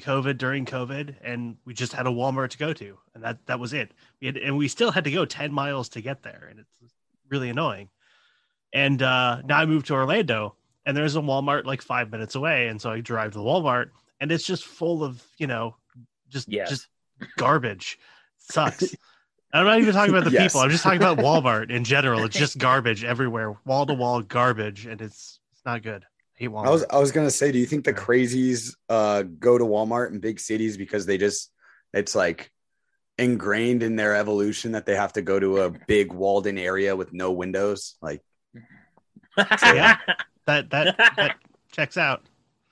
pre-COVID, 0.00 0.38
during 0.38 0.66
COVID, 0.66 1.16
and 1.22 1.56
we 1.64 1.72
just 1.74 1.92
had 1.92 2.06
a 2.06 2.10
Walmart 2.10 2.50
to 2.50 2.58
go 2.58 2.72
to, 2.72 2.98
and 3.14 3.22
that 3.22 3.46
that 3.46 3.60
was 3.60 3.72
it. 3.72 3.92
We 4.20 4.26
had, 4.26 4.36
and 4.36 4.56
we 4.56 4.66
still 4.68 4.90
had 4.90 5.04
to 5.04 5.10
go 5.10 5.24
ten 5.24 5.52
miles 5.52 5.88
to 5.90 6.00
get 6.00 6.22
there, 6.22 6.48
and 6.50 6.58
it's 6.60 6.92
really 7.28 7.48
annoying. 7.50 7.88
And 8.72 9.00
uh, 9.02 9.42
now 9.44 9.58
I 9.58 9.66
moved 9.66 9.86
to 9.86 9.94
Orlando, 9.94 10.56
and 10.84 10.96
there's 10.96 11.14
a 11.16 11.20
Walmart 11.20 11.64
like 11.64 11.80
five 11.80 12.10
minutes 12.10 12.34
away, 12.34 12.66
and 12.68 12.80
so 12.80 12.90
I 12.90 13.00
drive 13.00 13.32
to 13.32 13.38
the 13.38 13.44
Walmart, 13.44 13.90
and 14.20 14.32
it's 14.32 14.44
just 14.44 14.64
full 14.64 15.04
of 15.04 15.22
you 15.38 15.46
know, 15.46 15.76
just 16.28 16.48
Yes. 16.48 16.68
just 16.70 16.88
garbage. 17.36 17.98
Sucks. 18.38 18.94
I'm 19.52 19.64
not 19.64 19.78
even 19.78 19.94
talking 19.94 20.10
about 20.12 20.24
the 20.24 20.32
Yes. 20.32 20.52
people. 20.52 20.60
I'm 20.62 20.70
just 20.70 20.82
talking 20.82 21.00
about 21.00 21.18
Walmart 21.26 21.70
in 21.70 21.84
general. 21.84 22.24
It's 22.24 22.36
just 22.36 22.58
garbage 22.58 23.04
everywhere, 23.04 23.56
wall 23.64 23.86
to 23.86 23.94
wall 23.94 24.22
garbage, 24.22 24.86
and 24.86 25.00
it's 25.00 25.38
it's 25.52 25.64
not 25.64 25.82
good. 25.82 26.04
I 26.36 26.44
hate 26.44 26.50
Walmart. 26.50 26.66
I 26.66 26.70
was 26.70 26.84
I 26.90 26.98
was 26.98 27.12
gonna 27.12 27.30
say, 27.30 27.52
do 27.52 27.58
you 27.58 27.66
think 27.66 27.84
the 27.84 27.92
crazies 27.94 28.74
uh 28.88 29.22
go 29.22 29.56
to 29.58 29.64
Walmart 29.64 30.10
in 30.10 30.20
big 30.20 30.40
cities 30.40 30.76
because 30.76 31.06
they 31.06 31.18
just 31.18 31.50
it's 31.92 32.14
like 32.14 32.50
ingrained 33.18 33.82
in 33.82 33.96
their 33.96 34.16
evolution 34.16 34.72
that 34.72 34.86
they 34.86 34.96
have 34.96 35.12
to 35.12 35.22
go 35.22 35.38
to 35.38 35.58
a 35.62 35.70
big 35.86 36.12
walled 36.12 36.46
in 36.46 36.58
area 36.58 36.96
with 36.96 37.12
no 37.12 37.30
windows? 37.32 37.96
Like, 38.02 38.22
Yeah. 39.36 39.96
that 40.46 40.70
that 40.70 40.96
that 41.16 41.36
checks 41.72 41.96
out. 41.96 42.22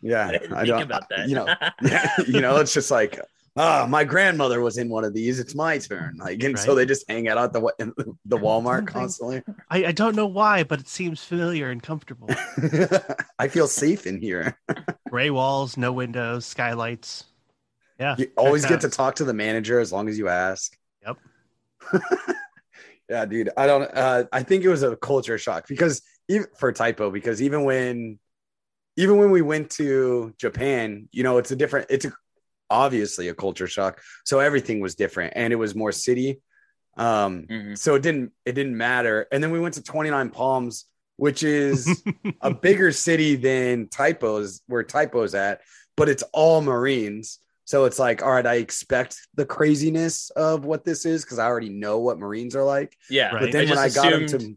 yeah, 0.02 0.26
I 0.28 0.32
didn't 0.32 0.52
I 0.52 0.64
don't 0.64 0.82
about 0.82 1.08
that. 1.10 1.28
You 1.28 1.36
know, 1.36 1.46
yeah, 1.82 2.10
you 2.26 2.40
know, 2.40 2.56
it's 2.56 2.74
just 2.74 2.90
like, 2.90 3.18
ah, 3.56 3.86
my 3.88 4.04
grandmother 4.04 4.60
was 4.60 4.78
in 4.78 4.88
one 4.88 5.04
of 5.04 5.12
these. 5.12 5.38
It's 5.38 5.54
my 5.54 5.78
turn. 5.78 6.16
Like, 6.18 6.42
and 6.42 6.58
so 6.58 6.74
they 6.74 6.86
just 6.86 7.08
hang 7.08 7.28
out 7.28 7.38
at 7.38 7.52
the 7.52 7.72
in 7.78 7.92
the 8.24 8.38
Walmart 8.38 8.86
constantly. 8.86 9.42
I, 9.70 9.86
I 9.86 9.92
don't 9.92 10.16
know 10.16 10.26
why, 10.26 10.64
but 10.64 10.80
it 10.80 10.88
seems 10.88 11.22
familiar 11.22 11.70
and 11.70 11.82
comfortable. 11.82 12.28
I 13.38 13.48
feel 13.48 13.66
safe 13.66 14.06
in 14.06 14.20
here. 14.20 14.58
Gray 15.08 15.30
walls, 15.30 15.76
no 15.76 15.92
windows, 15.92 16.46
skylights. 16.46 17.24
Yeah. 17.98 18.16
You 18.18 18.28
always 18.36 18.62
get 18.62 18.74
out. 18.74 18.80
to 18.82 18.88
talk 18.88 19.16
to 19.16 19.24
the 19.24 19.34
manager 19.34 19.78
as 19.78 19.92
long 19.92 20.08
as 20.08 20.18
you 20.18 20.28
ask. 20.28 20.76
Yep. 21.02 21.18
yeah, 23.08 23.24
dude. 23.26 23.50
I 23.56 23.66
don't. 23.66 23.84
Uh, 23.94 24.24
I 24.32 24.42
think 24.42 24.64
it 24.64 24.68
was 24.68 24.82
a 24.82 24.96
culture 24.96 25.38
shock 25.38 25.68
because 25.68 26.02
even 26.28 26.46
for 26.56 26.72
typo 26.72 27.10
because 27.10 27.42
even 27.42 27.64
when, 27.64 28.18
even 28.96 29.18
when 29.18 29.30
we 29.30 29.42
went 29.42 29.70
to 29.72 30.34
Japan, 30.38 31.08
you 31.12 31.22
know, 31.22 31.38
it's 31.38 31.50
a 31.50 31.56
different. 31.56 31.86
It's 31.90 32.06
a, 32.06 32.12
obviously 32.72 33.28
a 33.28 33.34
culture 33.34 33.66
shock. 33.66 34.00
So 34.24 34.40
everything 34.40 34.80
was 34.80 34.94
different, 34.94 35.34
and 35.36 35.52
it 35.52 35.56
was 35.56 35.74
more 35.74 35.92
city. 35.92 36.40
Um, 36.96 37.46
Mhm. 37.50 37.78
so 37.78 37.94
it 37.94 38.02
didn't 38.02 38.32
it 38.44 38.52
didn't 38.52 38.76
matter. 38.76 39.26
And 39.32 39.42
then 39.42 39.50
we 39.50 39.60
went 39.60 39.74
to 39.74 39.82
Twenty 39.82 40.10
Nine 40.10 40.30
Palms, 40.30 40.86
which 41.16 41.42
is 41.42 41.86
a 42.40 42.52
bigger 42.52 42.90
city 42.92 43.36
than 43.36 43.88
typos 43.88 44.62
where 44.66 44.82
typos 44.82 45.34
at, 45.34 45.60
but 45.96 46.08
it's 46.08 46.24
all 46.32 46.60
Marines. 46.60 47.38
So 47.64 47.84
it's 47.84 47.98
like, 47.98 48.22
all 48.22 48.32
right, 48.32 48.46
I 48.46 48.56
expect 48.56 49.16
the 49.36 49.46
craziness 49.46 50.30
of 50.30 50.64
what 50.64 50.84
this 50.84 51.06
is 51.06 51.22
because 51.24 51.38
I 51.38 51.46
already 51.46 51.68
know 51.70 52.00
what 52.00 52.18
Marines 52.18 52.54
are 52.56 52.64
like. 52.64 52.96
Yeah, 53.08 53.30
Right. 53.32 53.40
But 53.42 53.52
then 53.52 53.66
I 53.68 53.70
when 53.70 53.78
I 53.78 53.88
got 53.88 54.12
him 54.12 54.24
assumed- 54.24 54.56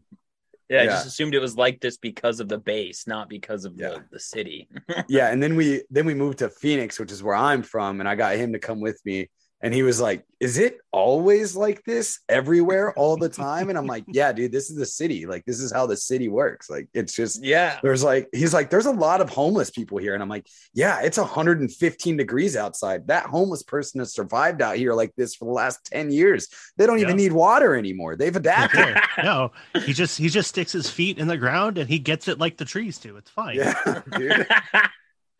yeah, 0.68 0.82
I 0.82 0.86
just 0.86 1.06
assumed 1.06 1.34
it 1.34 1.40
was 1.40 1.56
like 1.56 1.80
this 1.80 1.96
because 1.96 2.40
of 2.40 2.48
the 2.48 2.58
base, 2.58 3.06
not 3.06 3.28
because 3.28 3.64
of 3.64 3.74
Yeah. 3.76 3.90
the, 3.90 4.04
the 4.12 4.20
city. 4.20 4.68
yeah, 5.08 5.30
and 5.30 5.42
then 5.42 5.56
we 5.56 5.82
then 5.90 6.06
we 6.06 6.14
moved 6.14 6.38
to 6.38 6.48
Phoenix, 6.50 6.98
which 6.98 7.12
is 7.12 7.22
where 7.22 7.36
I'm 7.36 7.62
from, 7.62 8.00
and 8.00 8.08
I 8.08 8.14
got 8.14 8.36
him 8.36 8.52
to 8.52 8.58
come 8.58 8.80
with 8.80 9.00
me, 9.04 9.28
and 9.62 9.72
he 9.72 9.82
was 9.82 10.00
like, 10.00 10.24
"Is 10.40 10.58
it 10.58 10.78
always 10.92 11.56
like 11.56 11.84
this 11.84 12.20
everywhere 12.28 12.92
all 12.94 13.16
the 13.16 13.28
time?" 13.28 13.68
And 13.68 13.78
I'm 13.78 13.86
like, 13.86 14.04
"Yeah, 14.08 14.32
dude, 14.32 14.52
this 14.52 14.70
is 14.70 14.76
the 14.76 14.86
city. 14.86 15.26
Like 15.26 15.44
this 15.44 15.60
is 15.60 15.72
how 15.72 15.86
the 15.86 15.96
city 15.96 16.28
works. 16.28 16.68
Like 16.70 16.88
it's 16.94 17.14
just 17.14 17.42
yeah, 17.42 17.78
there's 17.82 18.04
like 18.04 18.28
he's 18.32 18.54
like 18.54 18.70
there's 18.70 18.86
a 18.86 18.92
lot 18.92 19.20
of 19.20 19.30
homeless 19.30 19.70
people 19.70 19.98
here 19.98 20.14
and 20.14 20.22
i'm 20.22 20.28
like 20.28 20.46
yeah 20.74 21.00
it's 21.02 21.18
115 21.18 22.16
degrees 22.16 22.56
outside 22.56 23.06
that 23.06 23.26
homeless 23.26 23.62
person 23.62 24.00
has 24.00 24.12
survived 24.12 24.62
out 24.62 24.76
here 24.76 24.92
like 24.92 25.14
this 25.16 25.34
for 25.34 25.44
the 25.44 25.50
last 25.50 25.84
10 25.86 26.10
years 26.10 26.48
they 26.76 26.86
don't 26.86 26.98
even 26.98 27.16
need 27.16 27.32
water 27.32 27.74
anymore 27.74 28.16
they've 28.16 28.36
adapted 28.36 28.96
no, 29.22 29.52
he 29.84 29.92
just 29.92 30.18
he 30.18 30.28
just 30.28 30.48
sticks 30.48 30.72
his 30.72 30.90
feet 30.90 31.18
in 31.18 31.26
the 31.26 31.36
ground 31.36 31.78
and 31.78 31.88
he 31.88 31.98
gets 31.98 32.28
it 32.28 32.38
like 32.38 32.56
the 32.56 32.64
trees 32.64 32.98
do. 32.98 33.16
It's 33.16 33.30
fine. 33.30 33.56
yeah 33.56 34.02
dude. 34.16 34.46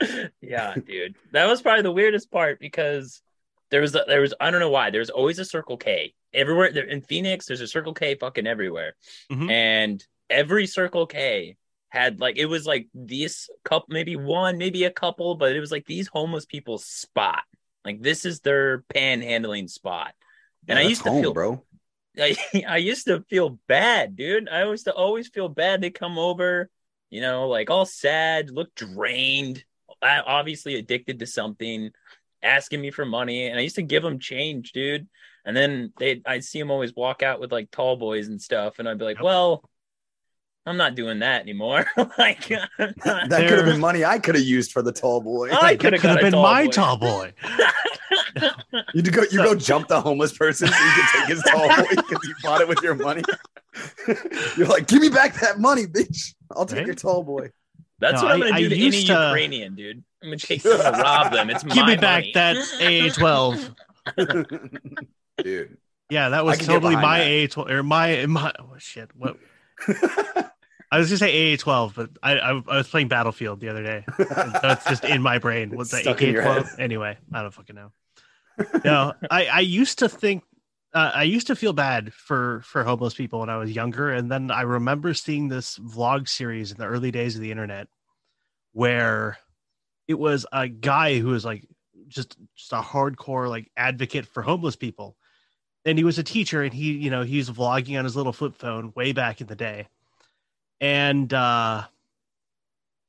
yeah, 0.40 0.74
dude. 0.74 1.16
That 1.32 1.46
was 1.46 1.62
probably 1.62 1.82
the 1.82 1.92
weirdest 1.92 2.30
part 2.30 2.60
because 2.60 3.22
there 3.70 3.80
was 3.80 3.94
a, 3.94 4.04
there 4.06 4.20
was 4.20 4.34
I 4.40 4.50
don't 4.50 4.60
know 4.60 4.70
why 4.70 4.90
there's 4.90 5.10
always 5.10 5.38
a 5.38 5.44
Circle 5.44 5.76
K 5.76 6.14
everywhere. 6.32 6.72
There, 6.72 6.84
in 6.84 7.00
Phoenix, 7.00 7.46
there's 7.46 7.60
a 7.60 7.66
Circle 7.68 7.94
K 7.94 8.14
fucking 8.14 8.46
everywhere, 8.46 8.94
Mhm. 9.30 9.50
and 9.50 10.06
every 10.30 10.66
Circle 10.66 11.06
K 11.06 11.56
had 11.88 12.20
like 12.20 12.36
it 12.36 12.46
was 12.46 12.66
like 12.66 12.88
this 12.94 13.48
couple, 13.64 13.86
maybe 13.90 14.16
one, 14.16 14.58
maybe 14.58 14.84
a 14.84 14.90
couple, 14.90 15.34
but 15.34 15.54
it 15.54 15.60
was 15.60 15.72
like 15.72 15.86
these 15.86 16.08
homeless 16.08 16.44
people's 16.44 16.84
spot. 16.84 17.42
Like 17.84 18.02
this 18.02 18.24
is 18.24 18.40
their 18.40 18.82
panhandling 18.94 19.70
spot, 19.70 20.14
and 20.68 20.78
I 20.78 20.82
used 20.82 21.04
to 21.04 21.10
home, 21.10 21.22
feel 21.22 21.32
bro 21.34 21.62
I, 22.18 22.36
I 22.66 22.76
used 22.78 23.06
to 23.06 23.22
feel 23.28 23.58
bad, 23.68 24.16
dude. 24.16 24.48
I 24.48 24.64
used 24.64 24.86
to 24.86 24.94
always 24.94 25.28
feel 25.28 25.48
bad. 25.48 25.80
They 25.80 25.90
come 25.90 26.18
over, 26.18 26.70
you 27.10 27.20
know, 27.20 27.48
like 27.48 27.70
all 27.70 27.84
sad, 27.84 28.50
look 28.50 28.74
drained, 28.74 29.64
obviously 30.02 30.76
addicted 30.76 31.18
to 31.18 31.26
something, 31.26 31.90
asking 32.46 32.80
me 32.80 32.90
for 32.90 33.04
money, 33.04 33.46
and 33.48 33.58
I 33.58 33.62
used 33.62 33.76
to 33.76 33.82
give 33.82 34.02
them 34.02 34.18
change, 34.18 34.72
dude. 34.72 35.06
And 35.44 35.56
then 35.56 35.92
they, 35.98 36.22
I'd 36.26 36.42
see 36.44 36.58
them 36.58 36.70
always 36.70 36.94
walk 36.96 37.22
out 37.22 37.38
with 37.40 37.52
like 37.52 37.70
tall 37.70 37.96
boys 37.96 38.28
and 38.28 38.40
stuff, 38.40 38.78
and 38.78 38.88
I'd 38.88 38.98
be 38.98 39.04
like, 39.04 39.16
Yep. 39.18 39.24
well, 39.24 39.70
I'm 40.68 40.76
not 40.76 40.96
doing 40.96 41.20
that 41.20 41.42
anymore. 41.42 41.86
like, 42.18 42.50
I'm 42.78 42.94
not- 43.04 43.28
that 43.28 43.48
could 43.48 43.58
have 43.58 43.66
been 43.66 43.78
money 43.80 44.04
i 44.04 44.18
could 44.18 44.34
have 44.34 44.42
used 44.44 44.72
for 44.72 44.82
the 44.82 44.90
tall 44.92 45.20
boy 45.20 45.50
I 45.52 45.76
could 45.76 45.92
have 45.92 46.02
could 46.02 46.10
have 46.10 46.16
got 46.16 46.18
a 46.20 46.24
been 46.24 46.32
tall 46.32 46.42
my 46.42 46.64
boy. 46.64 46.70
tall 46.72 46.96
boy. 46.96 47.32
you 48.94 49.02
go 49.02 49.22
you 49.30 49.38
go 49.38 49.54
jump 49.54 49.88
the 49.88 50.00
homeless 50.00 50.32
person 50.36 50.68
so 50.68 50.74
you 50.74 50.90
can 50.92 51.20
take 51.20 51.28
his 51.28 51.42
tall 51.44 51.68
boy 51.68 51.84
because 51.90 52.18
you 52.24 52.34
bought 52.42 52.60
it 52.60 52.68
with 52.68 52.82
your 52.82 52.94
money 52.94 53.22
you're 54.56 54.66
like 54.66 54.86
give 54.86 55.00
me 55.00 55.08
back 55.08 55.34
that 55.40 55.58
money 55.58 55.86
bitch 55.86 56.34
i'll 56.54 56.66
take 56.66 56.78
Right? 56.78 56.86
your 56.86 56.94
tall 56.94 57.22
boy 57.22 57.50
That's 57.98 58.20
No, 58.20 58.26
what 58.28 58.32
I'm 58.34 58.40
gonna 58.40 58.56
do 58.58 58.68
to 58.68 58.74
any 58.74 58.84
used 58.84 59.06
to- 59.06 59.12
Ukrainian, 59.12 59.74
dude. 59.74 60.04
I'm 60.22 60.28
gonna 60.30 60.38
take 60.38 60.62
them 60.62 60.78
to 60.78 60.90
rob 61.00 61.32
them. 61.32 61.50
It's 61.50 61.62
Give 61.74 61.76
my 61.76 61.86
me 61.86 61.96
back 61.96 62.24
money. 62.24 62.32
that 62.34 62.56
AA 62.80 63.12
twelve. 63.12 63.74
dude 65.42 65.76
Yeah, 66.10 66.28
that 66.30 66.44
was 66.44 66.58
totally 66.58 66.94
my 66.96 67.18
that. 67.20 67.44
AA 67.44 67.46
twelve 67.52 67.70
or 67.70 67.82
my 67.82 68.26
my 68.26 68.52
oh 68.58 68.74
shit. 68.78 69.10
What 69.16 69.36
I 69.88 70.98
was 70.98 71.08
gonna 71.08 71.18
say 71.18 71.54
AA 71.54 71.56
twelve, 71.56 71.94
but 71.94 72.10
I, 72.22 72.38
I 72.38 72.50
I 72.50 72.76
was 72.76 72.88
playing 72.88 73.08
Battlefield 73.08 73.60
the 73.60 73.68
other 73.68 73.82
day. 73.82 74.04
That's 74.62 74.84
just 74.84 75.04
in 75.04 75.20
my 75.22 75.38
brain. 75.38 75.70
What's 75.76 75.90
that 75.90 76.04
AK12? 76.04 76.78
Anyway, 76.78 77.18
I 77.32 77.42
don't 77.42 77.52
fucking 77.52 77.76
know. 77.76 77.92
No, 78.84 79.12
I 79.30 79.46
I 79.46 79.60
used 79.60 79.98
to 79.98 80.08
think 80.08 80.44
uh, 80.94 81.12
I 81.14 81.24
used 81.24 81.48
to 81.48 81.56
feel 81.56 81.72
bad 81.72 82.12
for 82.12 82.62
for 82.62 82.84
homeless 82.84 83.14
people 83.14 83.40
when 83.40 83.50
I 83.50 83.58
was 83.58 83.72
younger, 83.72 84.10
and 84.10 84.30
then 84.30 84.50
I 84.50 84.62
remember 84.62 85.14
seeing 85.14 85.48
this 85.48 85.78
vlog 85.78 86.28
series 86.28 86.70
in 86.70 86.78
the 86.78 86.86
early 86.86 87.10
days 87.10 87.34
of 87.34 87.42
the 87.42 87.50
internet 87.50 87.88
where 88.72 89.38
it 90.08 90.18
was 90.18 90.46
a 90.52 90.68
guy 90.68 91.18
who 91.18 91.28
was 91.28 91.44
like 91.44 91.66
just 92.08 92.36
just 92.54 92.72
a 92.72 92.80
hardcore 92.80 93.48
like 93.48 93.70
advocate 93.76 94.26
for 94.26 94.42
homeless 94.42 94.76
people. 94.76 95.16
And 95.84 95.96
he 95.98 96.04
was 96.04 96.18
a 96.18 96.22
teacher 96.22 96.62
and 96.62 96.72
he 96.74 96.92
you 96.92 97.10
know 97.10 97.22
he 97.22 97.38
was 97.38 97.50
vlogging 97.50 97.98
on 97.98 98.04
his 98.04 98.16
little 98.16 98.32
flip 98.32 98.56
phone 98.56 98.92
way 98.94 99.12
back 99.12 99.40
in 99.40 99.46
the 99.46 99.56
day. 99.56 99.88
And 100.80 101.32
uh 101.32 101.84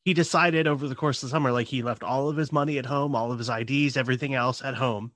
he 0.03 0.13
decided 0.13 0.67
over 0.67 0.87
the 0.87 0.95
course 0.95 1.21
of 1.21 1.27
the 1.27 1.31
summer 1.31 1.51
like 1.51 1.67
he 1.67 1.83
left 1.83 2.01
all 2.01 2.29
of 2.29 2.37
his 2.37 2.53
money 2.53 2.77
at 2.77 2.85
home 2.85 3.13
all 3.13 3.29
of 3.33 3.37
his 3.37 3.49
ids 3.49 3.97
everything 3.97 4.33
else 4.33 4.63
at 4.63 4.73
home 4.73 5.11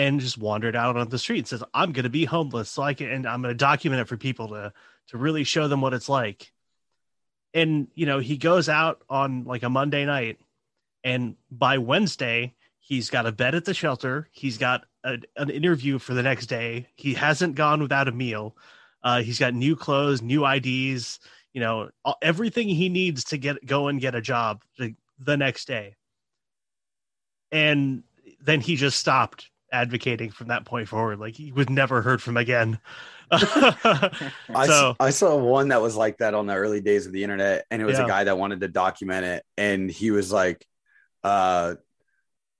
and 0.00 0.18
just 0.18 0.38
wandered 0.38 0.74
out 0.74 0.96
on 0.96 1.08
the 1.10 1.18
street 1.18 1.40
and 1.40 1.48
says 1.48 1.62
i'm 1.74 1.92
going 1.92 2.04
to 2.04 2.10
be 2.10 2.24
homeless 2.24 2.70
so 2.70 2.82
i 2.82 2.94
can 2.94 3.10
and 3.10 3.26
i'm 3.26 3.42
going 3.42 3.52
to 3.52 3.58
document 3.58 4.00
it 4.00 4.08
for 4.08 4.16
people 4.16 4.48
to 4.48 4.72
to 5.10 5.18
really 5.18 5.42
show 5.44 5.66
them 5.66 5.80
what 5.80 5.92
it's 5.92 6.08
like. 6.08 6.52
And 7.52 7.88
you 7.94 8.06
know 8.06 8.20
he 8.20 8.36
goes 8.36 8.68
out 8.68 9.02
on 9.08 9.44
like 9.44 9.64
a 9.64 9.68
monday 9.68 10.04
night 10.04 10.38
and 11.02 11.36
by 11.50 11.78
wednesday 11.78 12.54
he's 12.78 13.10
got 13.10 13.26
a 13.26 13.32
bed 13.32 13.54
at 13.54 13.64
the 13.64 13.74
shelter. 13.74 14.28
He's 14.32 14.56
got 14.56 14.84
a, 15.04 15.18
an 15.36 15.50
interview 15.50 15.98
for 15.98 16.14
the 16.14 16.22
next 16.22 16.46
day. 16.46 16.86
He 16.94 17.14
hasn't 17.14 17.56
gone 17.56 17.82
without 17.82 18.08
a 18.08 18.12
meal. 18.12 18.56
Uh, 19.02 19.22
he's 19.22 19.38
got 19.38 19.54
new 19.54 19.74
clothes 19.76 20.22
new 20.22 20.42
ids 20.42 21.18
you 21.52 21.60
know 21.60 21.90
everything 22.22 22.68
he 22.68 22.88
needs 22.88 23.24
to 23.24 23.38
get 23.38 23.64
go 23.66 23.88
and 23.88 24.00
get 24.00 24.14
a 24.14 24.20
job 24.20 24.62
the, 24.78 24.94
the 25.18 25.36
next 25.36 25.66
day. 25.66 25.96
And 27.52 28.04
then 28.40 28.60
he 28.60 28.76
just 28.76 28.98
stopped 28.98 29.50
advocating 29.72 30.30
from 30.30 30.48
that 30.48 30.64
point 30.64 30.88
forward 30.88 31.18
like 31.18 31.36
he 31.36 31.52
was 31.52 31.68
never 31.70 32.02
heard 32.02 32.22
from 32.22 32.36
again 32.36 32.78
so 34.62 34.96
I 34.98 35.10
saw 35.10 35.36
one 35.36 35.68
that 35.68 35.80
was 35.80 35.96
like 35.96 36.18
that 36.18 36.34
on 36.34 36.46
the 36.46 36.54
early 36.54 36.80
days 36.80 37.06
of 37.06 37.12
the 37.12 37.22
internet, 37.22 37.64
and 37.70 37.80
it 37.80 37.84
was 37.84 37.98
Yeah. 37.98 38.04
a 38.04 38.04
guy 38.08 38.24
that 38.24 38.38
wanted 38.38 38.60
to 38.60 38.68
document 38.68 39.24
it, 39.24 39.44
and 39.56 39.90
he 39.90 40.10
was 40.10 40.32
like, 40.32 40.66
uh, 41.24 41.76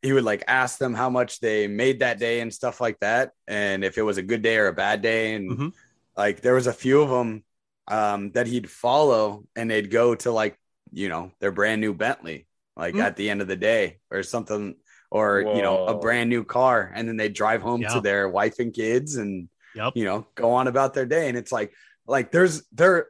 he 0.02 0.12
would 0.12 0.24
like 0.24 0.44
ask 0.48 0.78
them 0.78 0.94
how 0.94 1.10
much 1.10 1.40
they 1.40 1.66
made 1.68 2.00
that 2.00 2.18
day 2.18 2.40
and 2.40 2.54
stuff 2.54 2.80
like 2.80 2.98
that, 3.00 3.32
and 3.48 3.84
if 3.84 3.98
it 3.98 4.02
was 4.02 4.18
a 4.18 4.22
good 4.22 4.42
day 4.42 4.56
or 4.58 4.68
a 4.68 4.72
bad 4.72 5.02
day, 5.02 5.34
and 5.34 5.58
Mhm. 5.58 5.72
like 6.16 6.40
there 6.42 6.54
was 6.54 6.66
a 6.68 6.72
few 6.72 7.02
of 7.02 7.10
them 7.10 7.44
um, 7.88 8.32
that 8.32 8.46
he'd 8.48 8.70
follow, 8.70 9.44
and 9.56 9.70
they'd 9.70 9.90
go 9.90 10.14
to 10.16 10.30
like 10.32 10.58
you 10.92 11.08
know 11.08 11.32
their 11.40 11.52
brand 11.52 11.80
new 11.80 11.94
Bentley, 11.94 12.46
like 12.76 12.94
Mhm. 12.94 13.00
at 13.00 13.16
the 13.16 13.30
end 13.30 13.42
of 13.42 13.48
the 13.48 13.56
day 13.56 14.00
or 14.10 14.22
something, 14.22 14.76
or 15.10 15.40
you 15.40 15.62
know 15.62 15.86
a 15.86 15.98
brand 15.98 16.30
new 16.30 16.44
car, 16.44 16.90
and 16.94 17.08
then 17.08 17.16
they 17.16 17.28
drive 17.28 17.62
home 17.62 17.82
Yeah. 17.82 17.94
to 17.94 18.00
their 18.00 18.28
wife 18.28 18.58
and 18.58 18.72
kids 18.72 19.16
and 19.16 19.48
yep. 19.74 19.92
you 19.96 20.04
know 20.04 20.26
go 20.34 20.52
on 20.52 20.68
about 20.68 20.94
their 20.94 21.06
day. 21.06 21.28
And 21.28 21.36
it's 21.36 21.52
like 21.52 21.72
like 22.06 22.30
there's 22.30 22.62
there 22.72 23.08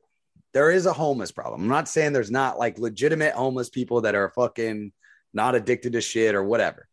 there 0.53 0.71
is 0.71 0.87
a 0.87 0.93
homeless 0.93 1.31
problem. 1.31 1.63
I'm 1.63 1.69
not 1.69 1.89
saying 1.89 2.13
there's 2.13 2.31
not 2.31 2.59
like 2.59 2.79
legitimate 2.79 3.35
homeless 3.35 3.69
people 3.69 4.01
that 4.03 4.15
are 4.15 4.31
fucking 4.31 4.93
not 5.33 5.55
addicted 5.55 5.93
to 5.93 6.01
shit 6.01 6.35
or 6.35 6.43
whatever. 6.43 6.89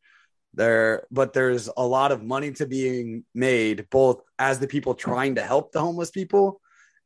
There 0.54 1.06
but 1.12 1.34
there's 1.34 1.70
a 1.76 1.86
lot 1.86 2.12
of 2.12 2.24
money 2.24 2.52
to 2.54 2.66
being 2.66 3.24
made 3.34 3.88
both 3.90 4.22
as 4.38 4.60
the 4.60 4.68
people 4.68 4.94
trying 4.94 5.36
to 5.36 5.42
help 5.42 5.72
the 5.72 5.80
homeless 5.80 6.12
people 6.12 6.62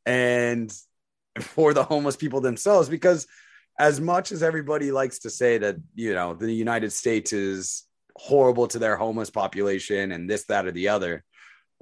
and 0.06 0.74
for 1.40 1.74
the 1.74 1.84
homeless 1.84 2.16
people 2.16 2.42
themselves 2.42 2.90
because 2.90 3.28
as 3.80 4.00
much 4.02 4.32
as 4.32 4.44
everybody 4.44 4.92
likes 4.92 5.20
to 5.20 5.30
say 5.30 5.58
that 5.58 5.76
you 5.96 6.14
know 6.14 6.34
the 6.34 6.52
united 6.52 6.92
states 6.92 7.32
is 7.32 7.84
horrible 8.22 8.68
to 8.68 8.78
their 8.80 8.96
homeless 8.96 9.30
population 9.32 10.12
and 10.12 10.30
this 10.30 10.46
that 10.46 10.66
or 10.68 10.72
the 10.72 10.90
other 10.90 11.24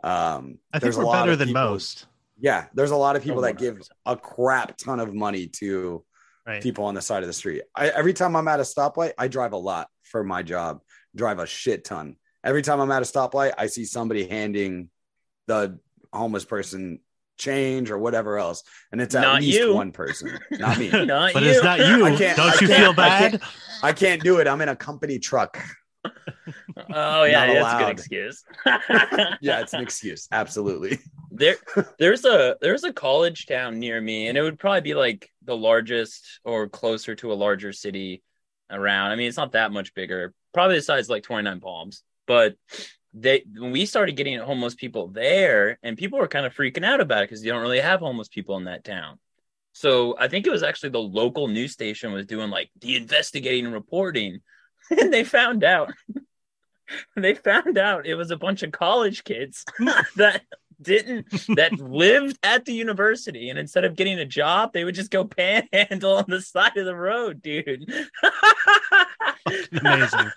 um 0.03 0.57
I 0.73 0.79
think 0.79 0.83
there's 0.83 0.97
we're 0.97 1.03
lot 1.03 1.23
better 1.25 1.35
than 1.35 1.49
people- 1.49 1.61
most. 1.61 2.05
yeah 2.39 2.67
there's 2.73 2.91
a 2.91 2.95
lot 2.95 3.17
of 3.17 3.23
people 3.23 3.39
Oh, 3.39 3.41
that 3.41 3.57
give 3.57 3.81
a 4.05 4.15
crap 4.15 4.77
ton 4.77 4.99
of 4.99 5.13
money 5.13 5.47
to 5.59 6.03
Right. 6.47 6.63
people 6.63 6.85
on 6.85 6.95
the 6.95 7.01
side 7.01 7.21
of 7.21 7.27
the 7.27 7.33
street. 7.33 7.61
I, 7.75 7.89
every 7.89 8.13
time 8.13 8.35
I'm 8.35 8.47
at 8.47 8.59
a 8.59 8.63
stoplight, 8.63 9.11
I 9.19 9.27
drive 9.27 9.51
a 9.53 9.57
lot 9.57 9.87
for 10.03 10.23
my 10.23 10.41
job, 10.41 10.79
drive 11.15 11.37
a 11.37 11.45
shit 11.45 11.83
ton. 11.83 12.15
Every 12.43 12.63
time 12.63 12.79
I'm 12.79 12.89
at 12.91 13.03
a 13.03 13.05
stoplight, 13.05 13.53
I 13.55 13.67
see 13.67 13.85
somebody 13.85 14.25
handing 14.25 14.89
the 15.45 15.77
homeless 16.11 16.45
person 16.45 17.01
change 17.37 17.91
or 17.91 17.99
whatever 17.99 18.39
else, 18.39 18.63
and 18.91 18.99
it's 18.99 19.13
at 19.13 19.21
Not 19.21 19.41
least 19.41 19.59
you. 19.59 19.75
one 19.75 19.91
person, 19.91 20.39
not 20.53 20.79
me. 20.79 20.89
Not 21.05 21.33
But 21.33 21.43
you. 21.43 21.49
it's 21.49 21.63
not 21.63 21.79
you. 21.79 22.03
I 22.05 22.15
can't- 22.15 22.37
Don't 22.37 22.49
I 22.49 22.53
you 22.53 22.67
can't- 22.67 22.81
feel 22.81 22.91
I 22.91 22.93
bad? 22.93 23.31
can't- 23.31 23.43
I 23.83 23.93
can't 23.93 24.23
do 24.23 24.37
it. 24.39 24.47
I'm 24.47 24.61
in 24.61 24.69
a 24.69 24.75
company 24.75 25.19
truck. 25.19 25.61
Oh 26.93 27.23
yeah, 27.23 27.45
Not 27.45 27.53
that's 27.53 27.73
a 27.73 27.85
good 27.85 27.91
excuse. 27.91 28.43
Yeah, 29.41 29.61
it's 29.61 29.73
an 29.73 29.81
excuse. 29.81 30.27
Absolutely. 30.31 30.99
there 31.31 31.55
there's 31.99 32.25
a 32.25 32.57
there's 32.61 32.83
a 32.83 32.93
college 32.93 33.45
town 33.45 33.79
near 33.79 33.99
me 34.01 34.27
and 34.27 34.37
it 34.37 34.41
would 34.41 34.59
probably 34.59 34.81
be 34.81 34.93
like 34.93 35.29
the 35.43 35.55
largest 35.55 36.39
or 36.43 36.67
closer 36.67 37.15
to 37.15 37.31
a 37.31 37.35
larger 37.35 37.71
city 37.71 38.21
around 38.71 39.11
i 39.11 39.15
mean 39.15 39.27
it's 39.27 39.37
not 39.37 39.53
that 39.53 39.71
much 39.71 39.93
bigger 39.93 40.33
probably 40.53 40.75
the 40.75 40.81
size 40.81 41.05
of 41.05 41.11
like 41.11 41.23
29 41.23 41.59
palms 41.59 42.03
but 42.27 42.55
they 43.13 43.43
when 43.57 43.71
we 43.71 43.85
started 43.85 44.15
getting 44.15 44.37
homeless 44.39 44.75
people 44.75 45.07
there 45.07 45.79
and 45.81 45.97
people 45.97 46.19
were 46.19 46.27
kind 46.27 46.45
of 46.45 46.53
freaking 46.53 46.85
out 46.85 47.01
about 47.01 47.23
it 47.23 47.29
because 47.29 47.43
you 47.43 47.51
don't 47.51 47.61
really 47.61 47.79
have 47.79 47.99
homeless 47.99 48.27
people 48.27 48.57
in 48.57 48.65
that 48.65 48.83
town 48.83 49.17
so 49.73 50.15
i 50.19 50.27
think 50.27 50.45
it 50.45 50.51
was 50.51 50.63
actually 50.63 50.89
the 50.89 50.99
local 50.99 51.47
news 51.47 51.71
station 51.71 52.11
was 52.11 52.25
doing 52.25 52.49
like 52.49 52.69
the 52.81 52.95
investigating 52.95 53.65
and 53.65 53.73
reporting 53.73 54.39
and 54.89 55.13
they 55.13 55.23
found 55.23 55.63
out 55.63 55.91
they 57.15 57.35
found 57.35 57.77
out 57.77 58.07
it 58.07 58.15
was 58.15 58.31
a 58.31 58.37
bunch 58.37 58.63
of 58.63 58.71
college 58.71 59.23
kids 59.23 59.65
that 60.15 60.41
didn't 60.81 61.29
that 61.55 61.73
lived 61.73 62.39
at 62.41 62.63
the 62.65 62.73
university 62.73 63.49
and 63.49 63.59
instead 63.59 63.83
of 63.83 63.95
getting 63.95 64.17
a 64.17 64.25
job 64.25 64.71
they 64.71 64.85
would 64.85 64.95
just 64.95 65.11
go 65.11 65.25
panhandle 65.25 66.15
on 66.15 66.25
the 66.29 66.41
side 66.41 66.77
of 66.77 66.85
the 66.85 66.95
road 66.95 67.41
dude 67.41 67.91
Amazing. 69.81 70.31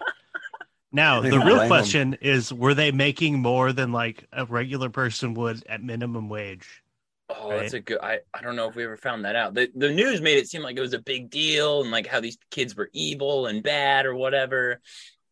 Now, 0.93 1.21
the 1.23 1.31
real 1.31 1.41
blame 1.41 1.61
'em. 1.61 1.69
question 1.69 2.19
is 2.21 2.53
were 2.53 2.75
they 2.75 2.93
making 2.93 3.41
more 3.41 3.73
than 3.73 3.93
like 3.93 4.27
a 4.33 4.45
regular 4.45 4.91
person 4.91 5.35
would 5.35 5.65
at 5.67 5.83
minimum 5.83 6.29
wage? 6.29 6.82
Oh 7.31 7.51
that's 7.51 7.73
a 7.73 7.81
good 7.81 7.99
I, 8.03 8.21
I 8.35 8.43
don't 8.43 8.57
know 8.57 8.69
if 8.69 8.77
we 8.77 8.85
ever 8.85 8.97
found 8.97 9.25
that 9.25 9.37
out. 9.37 9.55
The, 9.55 9.71
the 9.75 9.91
news 9.91 10.21
made 10.21 10.39
it 10.39 10.49
seem 10.49 10.63
like 10.63 10.77
it 10.77 10.81
was 10.81 10.95
a 10.95 10.99
big 10.99 11.31
deal 11.31 11.83
and 11.83 11.91
like 11.91 12.07
how 12.07 12.21
these 12.21 12.39
kids 12.51 12.77
were 12.77 12.91
evil 12.93 13.47
and 13.47 13.63
bad 13.63 14.07
or 14.07 14.15
whatever. 14.15 14.81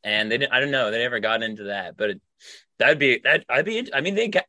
And 0.02 0.30
they 0.30 0.38
didn't 0.38 0.52
i 0.52 0.60
don't 0.60 0.70
know 0.70 0.90
they 0.90 0.98
never 0.98 1.20
got 1.20 1.42
into 1.42 1.64
that 1.64 1.94
but 1.96 2.10
it, 2.10 2.20
that'd 2.78 2.98
be 2.98 3.20
that 3.22 3.44
i'd 3.50 3.66
be 3.66 3.86
i 3.92 4.00
mean 4.00 4.14
they 4.14 4.28
got 4.28 4.46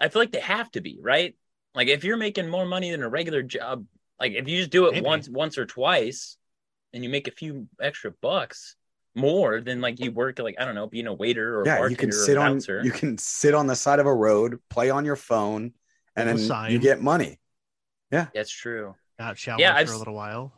i 0.00 0.08
feel 0.08 0.20
like 0.20 0.32
they 0.32 0.40
have 0.40 0.68
to 0.72 0.80
be 0.80 0.98
right? 1.00 1.36
Like 1.74 1.86
if 1.86 2.02
you're 2.02 2.16
making 2.16 2.48
more 2.48 2.66
money 2.66 2.90
than 2.90 3.04
a 3.04 3.08
regular 3.08 3.44
job 3.44 3.86
like 4.18 4.32
if 4.32 4.48
you 4.48 4.58
just 4.58 4.70
do 4.70 4.86
it 4.86 4.94
Maybe. 4.94 5.06
once 5.06 5.28
once 5.28 5.56
or 5.56 5.66
twice 5.66 6.36
and 6.92 7.04
you 7.04 7.10
make 7.10 7.28
a 7.28 7.30
few 7.30 7.68
extra 7.80 8.10
bucks 8.20 8.74
more 9.14 9.60
than 9.60 9.80
like 9.80 10.00
you 10.00 10.10
work 10.10 10.40
like 10.40 10.56
i 10.58 10.64
don't 10.64 10.74
know 10.74 10.88
being 10.88 11.06
a 11.06 11.12
waiter 11.12 11.60
or 11.60 11.66
yeah, 11.66 11.86
you 11.86 11.96
can 11.96 12.08
or 12.08 12.12
sit 12.12 12.36
on 12.36 12.60
you 12.82 12.90
can 12.90 13.16
sit 13.18 13.54
on 13.54 13.66
the 13.66 13.76
side 13.76 14.00
of 14.00 14.06
a 14.06 14.14
road, 14.14 14.58
play 14.68 14.90
on 14.90 15.04
your 15.04 15.16
phone, 15.16 15.72
and 16.20 16.28
then 16.28 16.38
sign. 16.38 16.72
you 16.72 16.78
get 16.78 17.00
money. 17.00 17.38
Yeah, 18.10 18.26
that's 18.34 18.50
true 18.50 18.94
Got 19.18 19.36
shower 19.38 19.56
Yeah, 19.58 19.72
for 19.72 19.78
I've 19.78 19.88
a 19.88 19.92
s- 19.92 19.98
little 19.98 20.14
while. 20.14 20.52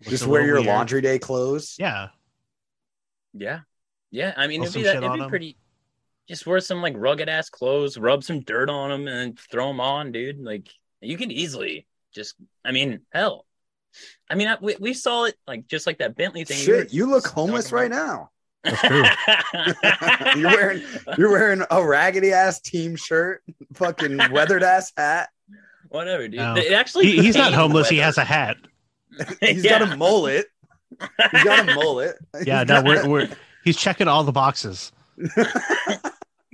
Looks 0.00 0.10
Just 0.10 0.26
wear 0.26 0.44
your 0.46 0.56
weird. 0.56 0.66
laundry 0.66 1.00
day 1.00 1.18
clothes. 1.18 1.76
Yeah. 1.78 2.08
Yeah. 3.34 3.60
Yeah. 4.10 4.32
I 4.36 4.46
mean, 4.46 4.60
Throw 4.60 4.68
it'd 4.68 4.74
be, 4.74 4.82
that, 4.84 4.96
it'd 4.96 5.08
on 5.10 5.18
be 5.18 5.24
'em. 5.24 5.28
pretty. 5.28 5.56
Just 6.28 6.46
wear 6.46 6.60
some 6.60 6.80
like 6.82 6.94
rugged 6.96 7.28
ass 7.28 7.50
clothes, 7.50 7.96
rub 7.98 8.22
some 8.22 8.40
dirt 8.40 8.70
on 8.70 8.90
them, 8.90 9.08
and 9.08 9.38
throw 9.38 9.68
them 9.68 9.80
on, 9.80 10.12
dude. 10.12 10.38
Like 10.40 10.68
you 11.00 11.16
can 11.16 11.30
easily 11.30 11.86
just. 12.14 12.34
I 12.64 12.72
mean, 12.72 13.00
hell. 13.12 13.44
I 14.30 14.34
mean, 14.34 14.48
I, 14.48 14.56
we, 14.60 14.76
we 14.78 14.94
saw 14.94 15.24
it 15.24 15.34
like 15.46 15.66
just 15.66 15.86
like 15.86 15.98
that 15.98 16.16
Bentley 16.16 16.44
thing. 16.44 16.58
Shit, 16.58 16.92
you 16.92 17.06
look 17.06 17.26
homeless 17.26 17.72
right 17.72 17.90
now. 17.90 18.30
That's 18.64 18.80
true. 18.80 19.04
You're 20.40 20.50
wearing 20.50 20.82
you're 21.16 21.30
wearing 21.30 21.62
a 21.70 21.84
raggedy 21.86 22.32
ass 22.32 22.60
team 22.60 22.96
shirt, 22.96 23.42
fucking 23.74 24.18
weathered 24.32 24.62
ass 24.62 24.92
hat. 24.96 25.30
Whatever, 25.88 26.28
dude. 26.28 26.38
No. 26.38 26.54
It 26.56 26.72
actually. 26.72 27.06
He, 27.06 27.22
he's 27.22 27.36
not 27.36 27.50
paid 27.50 27.56
homeless. 27.56 27.88
He 27.88 27.98
has 27.98 28.18
a 28.18 28.24
hat. 28.24 28.56
He's 29.40 29.64
Yeah. 29.64 29.78
got 29.78 29.92
a 29.92 29.96
mullet. 29.96 30.46
He's 31.32 31.44
got 31.44 31.68
a 31.68 31.74
mullet. 31.74 32.16
Yeah, 32.44 32.64
no, 32.64 32.82
we're, 32.82 33.08
we're 33.08 33.28
he's 33.64 33.76
checking 33.76 34.06
all 34.08 34.24
the 34.24 34.32
boxes. 34.32 34.92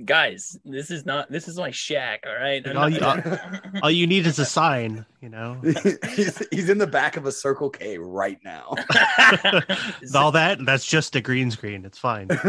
Guys, 0.03 0.59
this 0.65 0.91
is 0.91 1.05
not. 1.05 1.31
This 1.31 1.47
is 1.47 1.57
my 1.57 1.71
shack. 1.71 2.25
All 2.27 2.35
right. 2.35 2.61
I'm 2.67 2.75
All 2.77 2.89
not- 2.89 3.25
you- 3.25 3.79
All 3.83 3.91
you 3.91 4.05
need 4.07 4.27
is 4.27 4.39
a 4.39 4.45
sign, 4.45 5.05
you 5.21 5.29
know. 5.29 5.61
he's, 6.15 6.45
he's 6.51 6.69
in 6.69 6.77
the 6.77 6.87
back 6.87 7.15
of 7.15 7.25
a 7.25 7.31
Circle 7.31 7.69
K 7.69 7.97
right 7.97 8.37
now. 8.43 8.73
all 10.15 10.31
that 10.33 10.57
that's 10.65 10.85
just 10.85 11.15
a 11.15 11.21
green 11.21 11.49
screen. 11.49 11.85
It's 11.85 11.97
fine. 11.97 12.27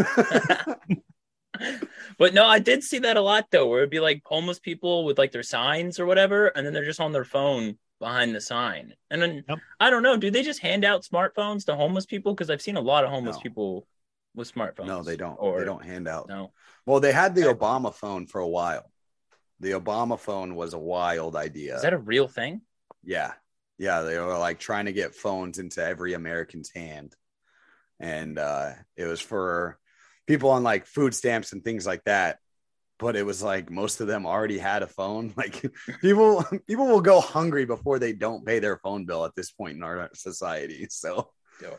But 2.19 2.35
no, 2.35 2.47
I 2.47 2.59
did 2.59 2.83
see 2.83 2.99
that 3.01 3.17
a 3.17 3.21
lot 3.23 3.47
though, 3.51 3.67
where 3.67 3.79
it'd 3.79 3.91
be 3.91 4.01
like 4.01 4.23
homeless 4.27 4.59
people 4.59 5.05
with 5.05 5.19
like 5.19 5.33
their 5.33 5.43
signs 5.43 5.99
or 5.99 6.05
whatever, 6.07 6.49
and 6.49 6.67
then 6.67 6.73
they're 6.75 6.85
just 6.85 7.01
on 7.01 7.13
their 7.13 7.25
phone 7.25 7.77
behind 7.99 8.35
the 8.35 8.41
sign. 8.41 8.93
And 9.11 9.21
then 9.23 9.43
Yep. 9.49 9.59
I 9.81 9.89
don't 9.91 10.03
know, 10.03 10.17
do 10.19 10.31
they 10.31 10.43
just 10.43 10.61
hand 10.61 10.85
out 10.85 11.03
smartphones 11.05 11.65
to 11.67 11.75
homeless 11.77 12.05
people? 12.07 12.35
Because 12.35 12.51
I've 12.51 12.61
seen 12.63 12.77
a 12.77 12.81
lot 12.81 13.05
of 13.05 13.11
homeless 13.11 13.37
No. 13.37 13.43
people 13.43 13.87
with 14.37 14.53
smartphones. 14.53 14.87
No, 14.87 15.03
they 15.03 15.17
don't. 15.17 15.37
Or 15.41 15.59
they 15.59 15.65
don't 15.65 15.85
hand 15.85 16.07
out. 16.07 16.29
no. 16.29 16.53
Well, 16.85 17.01
they 17.01 17.13
had 17.13 17.35
the 17.35 17.43
Obama 17.43 17.93
phone 17.93 18.27
for 18.27 18.41
a 18.41 18.47
while. 18.47 18.89
The 19.59 19.73
Obama 19.73 20.19
phone 20.21 20.55
was 20.55 20.75
a 20.75 20.79
wild 20.79 21.35
idea. 21.35 21.75
Is 21.77 21.83
that 21.83 21.95
a 21.95 21.99
real 21.99 22.29
thing? 22.29 22.61
Yeah. 23.03 23.33
Yeah. 23.79 24.03
They 24.03 24.19
were 24.19 24.39
like 24.39 24.61
trying 24.61 24.85
to 24.85 24.93
get 24.93 25.15
phones 25.15 25.59
into 25.59 25.85
every 25.85 26.13
American's 26.13 26.71
hand. 26.71 27.15
And 27.99 28.39
uh, 28.39 28.73
it 28.97 29.07
was 29.07 29.21
for 29.21 29.79
people 30.27 30.51
on 30.51 30.63
like 30.63 30.87
food 30.87 31.15
stamps 31.15 31.53
and 31.53 31.65
things 31.65 31.87
like 31.87 32.05
that. 32.05 32.39
But 32.99 33.17
it 33.17 33.25
was 33.27 33.43
like 33.43 33.71
most 33.71 34.01
of 34.01 34.07
them 34.07 34.27
already 34.27 34.59
had 34.59 34.83
a 34.83 34.87
phone. 34.87 35.33
Like 35.37 35.65
people 36.01 36.45
people 36.69 36.87
will 36.87 37.01
go 37.01 37.21
hungry 37.21 37.65
before 37.65 37.99
they 37.99 38.13
don't 38.13 38.47
pay 38.47 38.59
their 38.59 38.77
phone 38.77 39.07
bill 39.07 39.25
at 39.25 39.35
this 39.35 39.51
point 39.51 39.77
in 39.77 39.83
our 39.83 40.11
society. 40.15 40.87
So 40.91 41.31
Yo, 41.63 41.77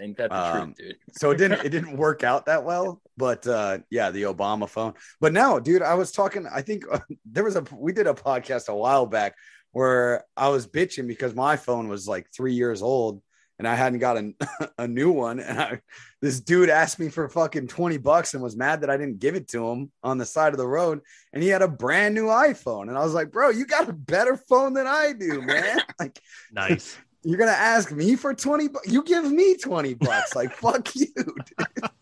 ain't 0.00 0.16
that 0.18 0.30
the 0.30 0.36
Um, 0.36 0.74
truth, 0.74 0.76
dude? 0.76 0.96
so 1.12 1.30
it 1.30 1.36
didn't 1.38 1.64
it 1.64 1.70
didn't 1.70 1.96
work 1.96 2.22
out 2.24 2.46
that 2.46 2.64
well 2.64 3.00
but 3.16 3.46
uh 3.46 3.78
yeah 3.90 4.10
the 4.10 4.22
obama 4.22 4.68
phone. 4.68 4.94
But 5.20 5.32
no 5.32 5.58
dude 5.60 5.82
i 5.82 5.94
was 5.94 6.12
talking 6.12 6.46
i 6.52 6.62
think 6.62 6.84
uh, 6.90 7.00
there 7.24 7.44
was 7.44 7.56
a 7.56 7.64
we 7.72 7.92
did 7.92 8.06
a 8.06 8.14
podcast 8.14 8.68
a 8.68 8.74
while 8.74 9.06
back 9.06 9.34
where 9.72 10.24
i 10.36 10.48
was 10.48 10.66
bitching 10.66 11.06
because 11.06 11.34
my 11.34 11.56
phone 11.56 11.88
was 11.88 12.06
like 12.08 12.26
three 12.34 12.54
years 12.54 12.82
old 12.82 13.22
and 13.58 13.66
i 13.66 13.74
hadn't 13.74 14.00
got 14.00 14.18
a, 14.18 14.32
a 14.78 14.86
new 14.88 15.10
one. 15.10 15.40
And 15.40 15.58
I, 15.58 15.80
this 16.20 16.40
dude 16.40 16.68
asked 16.68 16.98
me 16.98 17.08
for 17.08 17.26
fucking 17.28 17.68
20 17.68 17.96
bucks 17.98 18.34
and 18.34 18.42
was 18.42 18.56
mad 18.56 18.82
that 18.82 18.90
i 18.90 18.96
didn't 18.98 19.18
give 19.18 19.34
it 19.34 19.48
to 19.48 19.66
him 19.66 19.90
on 20.02 20.18
the 20.18 20.26
side 20.26 20.52
of 20.52 20.58
the 20.58 20.66
road. 20.68 21.00
And 21.32 21.42
he 21.42 21.48
had 21.48 21.62
a 21.62 21.68
brand 21.68 22.14
new 22.14 22.26
iphone. 22.26 22.88
And 22.88 22.98
i 22.98 23.02
was 23.04 23.14
like 23.14 23.30
bro 23.32 23.48
you 23.50 23.64
got 23.64 23.88
a 23.88 23.92
better 23.94 24.36
phone 24.36 24.74
than 24.74 24.86
i 24.86 25.12
do 25.18 25.40
man. 25.40 25.80
Like 25.98 26.20
Nice. 26.52 26.98
You're 27.26 27.38
gonna 27.38 27.50
ask 27.50 27.92
me 27.92 28.16
for 28.16 28.34
20 28.34 28.68
bucks 28.68 28.88
you 28.90 29.02
give 29.02 29.30
me 29.30 29.56
20 29.56 29.94
bucks 29.94 30.34
like 30.36 30.52
fuck 30.56 30.94
you 30.94 31.06
dude. 31.14 31.50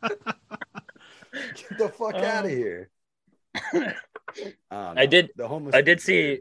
get 0.03 1.79
the 1.79 1.89
fuck 1.89 2.15
um, 2.15 2.23
out 2.23 2.45
of 2.45 2.51
here 2.51 2.91
don't 3.73 3.95
oh, 4.71 4.93
I 4.97 5.07
did- 5.07 5.31
the 5.37 5.49
homeless 5.49 5.75
I 5.75 5.81
did 5.81 6.01
see 6.01 6.41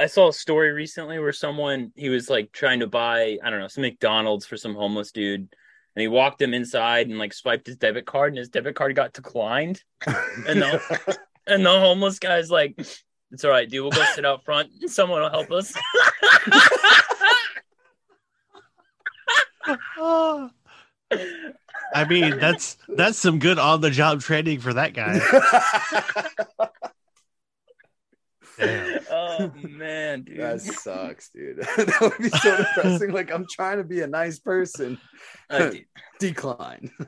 I 0.00 0.06
saw 0.06 0.28
a 0.28 0.32
story 0.32 0.72
recently 0.72 1.18
where 1.18 1.32
someone 1.32 1.92
he 1.94 2.08
was 2.08 2.30
like 2.30 2.52
trying 2.52 2.80
to 2.80 2.86
buy, 2.86 3.36
I 3.44 3.50
don't 3.50 3.60
know, 3.60 3.68
some 3.68 3.82
McDonald's 3.82 4.46
for 4.46 4.56
some 4.56 4.74
homeless 4.74 5.12
dude. 5.12 5.42
And 5.42 6.00
he 6.00 6.08
walked 6.08 6.40
him 6.40 6.54
inside 6.54 7.08
and 7.08 7.18
like 7.18 7.34
swiped 7.34 7.66
his 7.66 7.76
debit 7.76 8.06
card 8.06 8.32
and 8.32 8.38
his 8.38 8.48
debit 8.48 8.76
card 8.76 8.96
got 8.96 9.12
declined. 9.12 9.82
And 10.06 10.62
the 10.62 11.18
and 11.46 11.66
the 11.66 11.70
homeless 11.70 12.18
guy's 12.18 12.50
like, 12.50 12.76
It's 13.30 13.44
all 13.44 13.50
right, 13.50 13.68
dude. 13.68 13.82
We'll 13.82 13.90
go 13.90 14.02
sit 14.14 14.24
out 14.24 14.42
front. 14.42 14.70
Someone 14.86 15.20
will 15.20 15.28
help 15.28 15.50
us. 15.50 15.74
I 19.66 20.50
mean, 22.08 22.38
that's 22.38 22.76
that's 22.88 23.18
some 23.18 23.38
good 23.38 23.58
on 23.58 23.80
the 23.80 23.90
job 23.90 24.20
training 24.20 24.60
for 24.60 24.72
that 24.74 24.94
guy. 24.94 25.18
Damn. 28.58 29.00
oh 29.10 29.52
man, 29.62 30.22
dude. 30.22 30.40
that 30.40 30.60
sucks 30.60 31.30
dude 31.30 31.58
that 31.76 31.98
would 32.00 32.18
be 32.18 32.28
so 32.28 32.56
depressing 32.58 33.10
like 33.10 33.32
i'm 33.32 33.46
trying 33.50 33.78
to 33.78 33.84
be 33.84 34.02
a 34.02 34.06
nice 34.06 34.38
person 34.38 34.98
Uh, 35.48 35.70
decline 36.18 36.90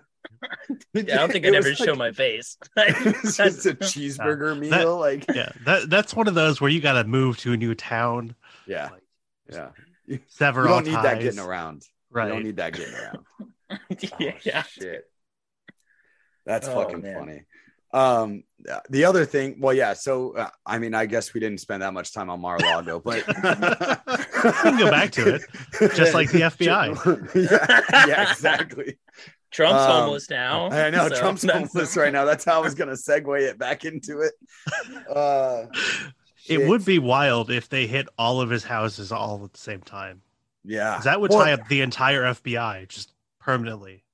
Yeah, 0.94 1.02
I 1.02 1.18
don't 1.18 1.30
think 1.32 1.44
I'd 1.44 1.54
It 1.54 1.58
was 1.58 1.66
ever 1.66 1.74
show 1.76 1.94
my 1.94 2.10
face. 2.10 2.56
it's 2.76 3.36
just 3.36 3.66
a 3.66 3.74
cheeseburger 3.74 4.58
meal. 4.58 4.70
that- 4.70 4.88
like, 4.88 5.24
Yeah, 5.34 5.52
that 5.66 5.90
that's 5.90 6.14
one 6.16 6.26
of 6.26 6.34
those 6.34 6.60
where 6.60 6.70
you 6.70 6.80
got 6.80 6.94
to 6.94 7.04
move 7.04 7.36
to 7.38 7.52
a 7.52 7.56
new 7.56 7.74
town, 7.74 8.34
yeah, 8.66 8.88
yeah. 9.50 9.68
You 10.06 10.20
sever 10.28 10.64
don't 10.64 10.72
all 10.72 10.80
need 10.80 10.94
that 10.94 11.20
getting 11.20 11.38
around. 11.38 11.84
You 12.14 12.28
don't 12.28 12.42
need 12.42 12.56
that 12.56 12.72
getting 12.74 12.94
around. 12.94 13.24
yeah, 14.44 14.62
Oh. 14.64 14.68
Shit. 14.68 15.04
That's 16.44 16.68
Oh, 16.68 16.74
fucking 16.74 17.02
man. 17.02 17.18
funny. 17.18 17.42
Um, 17.94 18.44
the 18.88 19.04
other 19.04 19.26
thing, 19.26 19.56
well, 19.60 19.74
yeah. 19.74 19.92
So, 19.92 20.34
uh, 20.36 20.48
I 20.64 20.78
mean, 20.78 20.94
I 20.94 21.04
guess 21.06 21.34
we 21.34 21.40
didn't 21.40 21.58
spend 21.60 21.82
that 21.82 21.92
much 21.92 22.12
time 22.14 22.30
on 22.30 22.40
Mar-a-Lago, 22.40 23.00
but 23.00 23.26
We 23.26 23.32
can 24.52 24.78
go 24.78 24.90
back 24.90 25.10
to 25.12 25.34
it, 25.34 25.42
just 25.94 26.14
like 26.14 26.30
the 26.30 26.40
FBI. 26.40 27.34
yeah, 27.34 28.06
yeah, 28.06 28.30
exactly. 28.32 28.98
Trump's 29.50 29.82
Um, 29.82 29.90
homeless 30.04 30.30
now. 30.30 30.70
I 30.70 30.88
know 30.88 31.08
so 31.10 31.16
Trump's 31.20 31.44
homeless 31.44 31.94
right 31.96 32.12
now. 32.12 32.24
That's 32.24 32.44
how 32.46 32.60
I 32.60 32.62
was 32.64 32.74
gonna 32.74 32.92
segue 32.92 33.40
it 33.42 33.58
back 33.58 33.84
into 33.84 34.20
it. 34.20 34.32
Uh, 35.14 35.66
It 36.48 36.58
shit. 36.58 36.68
would 36.68 36.84
be 36.86 36.98
wild 36.98 37.50
if 37.50 37.68
they 37.68 37.86
hit 37.86 38.08
all 38.18 38.40
of 38.40 38.48
his 38.48 38.64
houses 38.64 39.12
all 39.12 39.44
at 39.44 39.52
the 39.52 39.58
same 39.60 39.82
time. 39.82 40.22
Yeah. 40.64 40.94
'Cause 40.96 41.04
That 41.04 41.20
would 41.20 41.30
Well, 41.30 41.40
tie 41.44 41.52
up 41.52 41.68
the 41.68 41.80
entire 41.80 42.22
FBI 42.24 42.86
just 42.88 43.12
permanently 43.40 44.04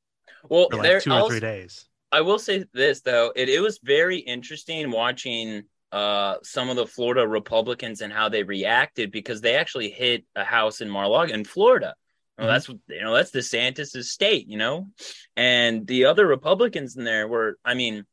Well, 0.48 0.68
for 0.70 0.76
like 0.78 0.82
there, 0.84 1.00
two 1.00 1.10
or 1.10 1.14
I'll- 1.14 1.28
three 1.28 1.40
days. 1.40 1.84
I 2.10 2.22
will 2.22 2.38
say 2.38 2.64
this 2.72 3.02
though, 3.02 3.32
it, 3.36 3.48
it 3.50 3.60
was 3.60 3.78
very 3.82 4.18
interesting 4.18 4.90
watching 4.90 5.64
uh 5.92 6.36
some 6.42 6.68
of 6.68 6.76
the 6.76 6.86
Florida 6.86 7.26
Republicans 7.26 8.02
and 8.02 8.12
how 8.12 8.28
they 8.28 8.42
reacted 8.42 9.10
because 9.10 9.40
they 9.40 9.54
actually 9.56 9.88
hit 9.90 10.24
a 10.36 10.44
house 10.44 10.80
in 10.82 10.88
Mar-a-Lago 10.90 11.32
in 11.32 11.44
Florida. 11.44 11.94
Well, 12.36 12.46
Mhm. 12.46 12.50
that's 12.50 12.68
what 12.68 12.78
you 12.88 13.00
know, 13.00 13.14
that's 13.14 13.30
DeSantis' 13.30 14.04
state, 14.04 14.46
you 14.48 14.58
know, 14.58 14.88
and 15.36 15.86
the 15.86 16.04
other 16.06 16.26
Republicans 16.26 16.96
in 16.96 17.04
there 17.04 17.26
were, 17.26 17.58
I 17.64 17.74
mean, 17.74 18.04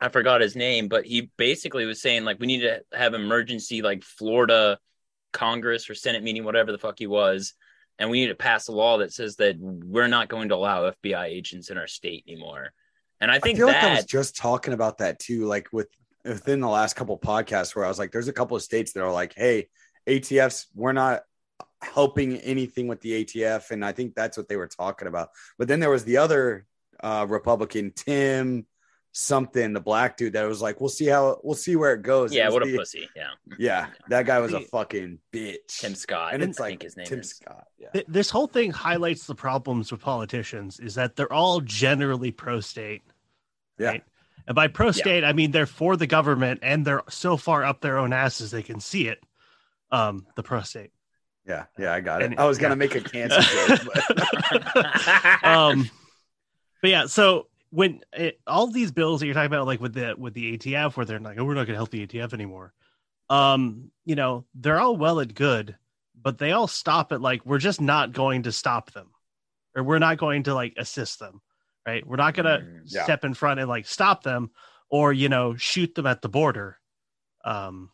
I 0.00 0.08
forgot 0.08 0.40
his 0.40 0.56
name, 0.56 0.88
but 0.88 1.06
he 1.06 1.30
basically 1.36 1.86
was 1.86 2.02
saying 2.02 2.24
like 2.24 2.40
we 2.40 2.46
need 2.48 2.60
to 2.62 2.82
have 2.92 3.14
emergency 3.14 3.80
like 3.80 4.02
Florida 4.02 4.78
Congress 5.32 5.88
or 5.88 5.94
Senate 5.94 6.22
meeting, 6.22 6.44
whatever 6.44 6.72
the 6.72 6.78
fuck 6.78 6.98
he 6.98 7.06
was, 7.06 7.54
and 7.98 8.10
we 8.10 8.20
need 8.20 8.28
to 8.28 8.34
pass 8.34 8.68
a 8.68 8.72
law 8.72 8.98
that 8.98 9.12
says 9.12 9.36
that 9.36 9.56
we're 9.58 10.08
not 10.08 10.28
going 10.28 10.48
to 10.48 10.54
allow 10.54 10.90
FBI 10.90 11.26
agents 11.26 11.70
in 11.70 11.78
our 11.78 11.86
state 11.86 12.24
anymore. 12.26 12.72
And 13.20 13.30
I 13.30 13.36
I 13.36 13.38
think 13.38 13.58
feel 13.58 13.68
that 13.68 13.82
like 13.82 13.92
I 13.92 13.94
was 13.96 14.04
just 14.04 14.36
talking 14.36 14.74
about 14.74 14.98
that 14.98 15.18
too, 15.18 15.46
like 15.46 15.72
with 15.72 15.88
within 16.24 16.60
the 16.60 16.68
last 16.68 16.94
couple 16.96 17.18
podcasts 17.18 17.76
where 17.76 17.84
I 17.84 17.88
was 17.88 17.98
like, 17.98 18.10
there's 18.10 18.28
a 18.28 18.32
couple 18.32 18.56
of 18.56 18.62
states 18.62 18.92
that 18.92 19.02
are 19.02 19.12
like, 19.12 19.34
hey, 19.36 19.68
ATFs, 20.06 20.66
we're 20.74 20.92
not 20.92 21.22
helping 21.82 22.38
anything 22.38 22.88
with 22.88 23.00
the 23.02 23.24
ATF. 23.24 23.70
And 23.70 23.84
I 23.84 23.92
think 23.92 24.14
that's 24.14 24.36
what 24.36 24.48
they 24.48 24.56
were 24.56 24.66
talking 24.66 25.06
about. 25.06 25.28
But 25.58 25.68
then 25.68 25.80
there 25.80 25.90
was 25.90 26.04
the 26.04 26.16
other 26.18 26.66
uh 27.02 27.26
Republican, 27.28 27.92
Tim 27.94 28.66
something, 29.16 29.72
the 29.72 29.80
black 29.80 30.16
dude 30.16 30.32
that 30.32 30.42
was 30.46 30.60
like, 30.60 30.80
we'll 30.80 30.88
see 30.90 31.06
how 31.06 31.40
we'll 31.44 31.54
see 31.54 31.76
where 31.76 31.94
it 31.94 32.02
goes. 32.02 32.34
Yeah, 32.34 32.46
was 32.46 32.54
what 32.54 32.62
a 32.68 32.76
pussy. 32.76 33.08
Yeah, 33.14 33.28
Yeah, 33.58 33.86
that 34.08 34.26
guy 34.26 34.40
was 34.40 34.52
a 34.52 34.60
fucking 34.60 35.20
bitch. 35.32 35.78
Tim 35.78 35.94
Scott. 35.94 36.34
and 36.34 36.42
I 36.42 36.46
it's 36.46 36.58
like 36.58 36.70
think 36.70 36.82
his 36.82 36.96
name 36.96 37.06
Tim 37.06 37.20
is. 37.20 37.30
Scott. 37.30 37.66
Yeah. 37.78 37.90
Th- 37.92 38.06
This 38.08 38.28
whole 38.28 38.48
thing 38.48 38.72
highlights 38.72 39.26
the 39.26 39.34
problems 39.36 39.92
with 39.92 40.00
politicians 40.00 40.80
is 40.80 40.96
that 40.96 41.14
they're 41.14 41.32
all 41.32 41.60
generally 41.60 42.32
pro-state. 42.32 43.02
Yeah. 43.78 43.88
Right? 43.88 44.04
And 44.48 44.54
by 44.56 44.66
pro-state, 44.66 45.22
I 45.24 45.32
mean 45.32 45.52
they're 45.52 45.64
for 45.66 45.96
the 45.96 46.06
government 46.08 46.60
and 46.62 46.84
they're 46.84 47.04
so 47.08 47.36
far 47.36 47.62
up 47.64 47.80
their 47.80 47.98
own 47.98 48.12
asses 48.12 48.50
they 48.50 48.62
can 48.64 48.80
see 48.80 49.06
it. 49.08 49.22
Um, 49.92 50.26
the 50.34 50.42
pro-state. 50.42 50.90
Yeah, 51.46 51.66
yeah, 51.78 51.92
I 51.92 52.00
got 52.00 52.20
it. 52.22 52.32
And- 52.32 52.40
I 52.40 52.46
was 52.46 52.58
gonna 52.58 52.72
yeah. 52.72 52.78
make 52.78 52.94
a 52.96 53.00
cancer 53.00 53.40
joke, 53.40 53.80
but 53.94 55.44
um 55.44 55.88
but 56.82 56.90
yeah 56.90 57.06
so 57.06 57.46
when 57.74 58.00
it, 58.12 58.40
all 58.46 58.68
these 58.68 58.92
bills 58.92 59.20
that 59.20 59.26
you're 59.26 59.34
talking 59.34 59.46
about 59.46 59.66
like 59.66 59.80
with 59.80 59.94
the 59.94 60.14
with 60.16 60.32
the 60.34 60.56
atf 60.56 60.96
where 60.96 61.04
they're 61.04 61.18
like 61.18 61.38
oh 61.38 61.44
we're 61.44 61.54
not 61.54 61.66
going 61.66 61.74
to 61.74 61.76
help 61.76 61.90
the 61.90 62.06
atf 62.06 62.32
anymore. 62.32 62.72
Um 63.28 63.90
you 64.04 64.14
know 64.14 64.44
they're 64.54 64.78
all 64.80 64.96
well 64.96 65.18
and 65.18 65.34
good 65.34 65.76
but 66.20 66.38
they 66.38 66.52
all 66.52 66.66
stop 66.68 67.12
at 67.12 67.20
like 67.20 67.44
we're 67.44 67.58
just 67.58 67.80
not 67.80 68.12
going 68.12 68.44
to 68.44 68.52
stop 68.52 68.92
them 68.92 69.08
or 69.74 69.82
we're 69.82 69.98
not 69.98 70.18
going 70.18 70.44
to 70.44 70.54
like 70.54 70.74
assist 70.76 71.18
them 71.18 71.40
right? 71.86 72.06
We're 72.06 72.16
not 72.16 72.32
going 72.34 72.46
to 72.46 72.64
Mm, 72.64 72.80
yeah. 72.86 73.04
step 73.04 73.24
in 73.24 73.34
front 73.34 73.60
and 73.60 73.68
like 73.68 73.86
stop 73.86 74.22
them 74.22 74.50
or 74.88 75.12
you 75.12 75.28
know 75.28 75.56
shoot 75.56 75.94
them 75.94 76.06
at 76.06 76.22
the 76.22 76.28
border 76.28 76.78
um 77.44 77.90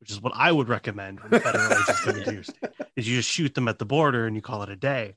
which 0.00 0.10
is 0.10 0.20
what 0.20 0.32
i 0.34 0.50
would 0.52 0.68
recommend 0.68 1.20
when 1.20 1.40
federal 1.40 1.72
agents 1.72 2.00
come 2.00 2.16
into 2.16 2.32
your 2.34 2.42
state 2.42 2.70
is 2.96 3.08
you 3.08 3.16
just 3.16 3.30
shoot 3.30 3.54
them 3.54 3.68
at 3.68 3.78
the 3.78 3.86
border 3.86 4.26
and 4.26 4.34
you 4.36 4.42
call 4.42 4.62
it 4.62 4.68
a 4.68 4.76
day 4.76 5.14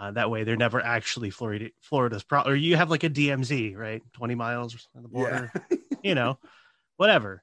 uh, 0.00 0.10
that 0.12 0.30
way, 0.30 0.44
they're 0.44 0.56
never 0.56 0.80
actually 0.82 1.28
Florida, 1.28 1.68
Florida's 1.82 2.24
pro, 2.24 2.40
or 2.40 2.56
you 2.56 2.74
have 2.76 2.90
like 2.90 3.04
a 3.04 3.10
DMZ, 3.10 3.76
right? 3.76 4.02
20 4.14 4.34
miles 4.34 4.88
on 4.96 5.02
the 5.02 5.08
border, 5.08 5.52
you 6.02 6.14
know, 6.14 6.38
whatever. 6.96 7.42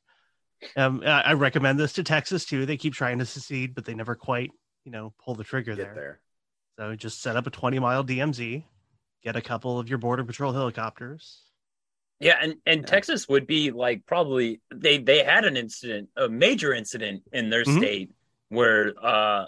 Um, 0.76 1.04
I, 1.06 1.22
I 1.22 1.34
recommend 1.34 1.80
this 1.80 1.93
to 1.93 2.04
Texas 2.04 2.46
too. 2.46 2.65
They 2.65 2.78
keep 2.78 2.93
trying 2.96 3.20
to 3.20 3.26
secede, 3.28 3.76
but 3.76 3.86
they 3.86 3.93
never 3.93 4.15
quite, 4.15 4.50
you 4.86 4.91
know, 4.91 5.13
pull 5.24 5.36
the 5.36 5.43
trigger 5.43 5.76
there. 5.76 5.93
there. 5.93 6.20
So 6.80 6.96
just 6.96 7.22
set 7.22 7.36
up 7.36 7.46
a 7.46 7.52
20 7.52 7.78
mile 7.78 8.04
DMZ, 8.04 8.63
get 9.24 9.36
a 9.36 9.41
couple 9.41 9.80
of 9.80 9.88
your 9.88 10.00
border 10.00 10.24
patrol 10.24 10.52
helicopters. 10.52 11.43
Yeah, 12.20 12.39
and 12.41 12.56
and 12.65 12.82
Yeah. 12.82 12.88
Texas 12.88 13.30
would 13.30 13.46
be 13.46 13.70
like 13.70 14.08
probably 14.08 14.62
they 14.74 14.98
they 14.98 15.24
had 15.24 15.46
an 15.46 15.56
incident, 15.56 16.10
a 16.17 16.28
major 16.28 16.74
incident 16.74 17.22
in 17.32 17.52
their 17.52 17.63
Mhm. 17.63 17.78
state 17.78 18.12
where 18.50 18.93
uh 19.00 19.46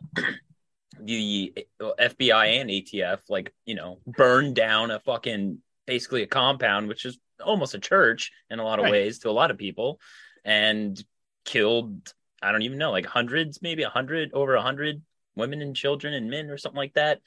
the 1.03 1.53
FBI 1.81 2.61
and 2.61 2.69
ATF 2.69 3.19
like 3.29 3.53
you 3.65 3.75
know 3.75 3.99
burned 4.05 4.55
down 4.55 4.91
a 4.91 4.99
fucking 4.99 5.59
basically 5.85 6.23
a 6.23 6.27
compound, 6.27 6.87
which 6.87 7.05
is 7.05 7.17
almost 7.43 7.73
a 7.73 7.79
church 7.79 8.31
in 8.49 8.59
a 8.59 8.63
lot 8.63 8.79
of 8.79 8.83
Right. 8.83 8.91
ways 8.91 9.19
to 9.19 9.29
a 9.29 9.31
lot 9.31 9.51
of 9.51 9.57
people, 9.57 9.99
and 10.43 11.01
killed 11.45 12.13
I 12.41 12.51
don't 12.51 12.61
even 12.61 12.77
know 12.77 12.91
like 12.91 13.05
hundreds, 13.05 13.61
maybe 13.61 13.83
a 13.83 13.89
hundred 13.89 14.31
over 14.33 14.55
a 14.55 14.61
hundred 14.61 15.01
women 15.35 15.61
and 15.61 15.75
children 15.75 16.13
and 16.13 16.29
men 16.29 16.49
or 16.49 16.57
something 16.57 16.77
like 16.77 16.93
that, 16.93 17.21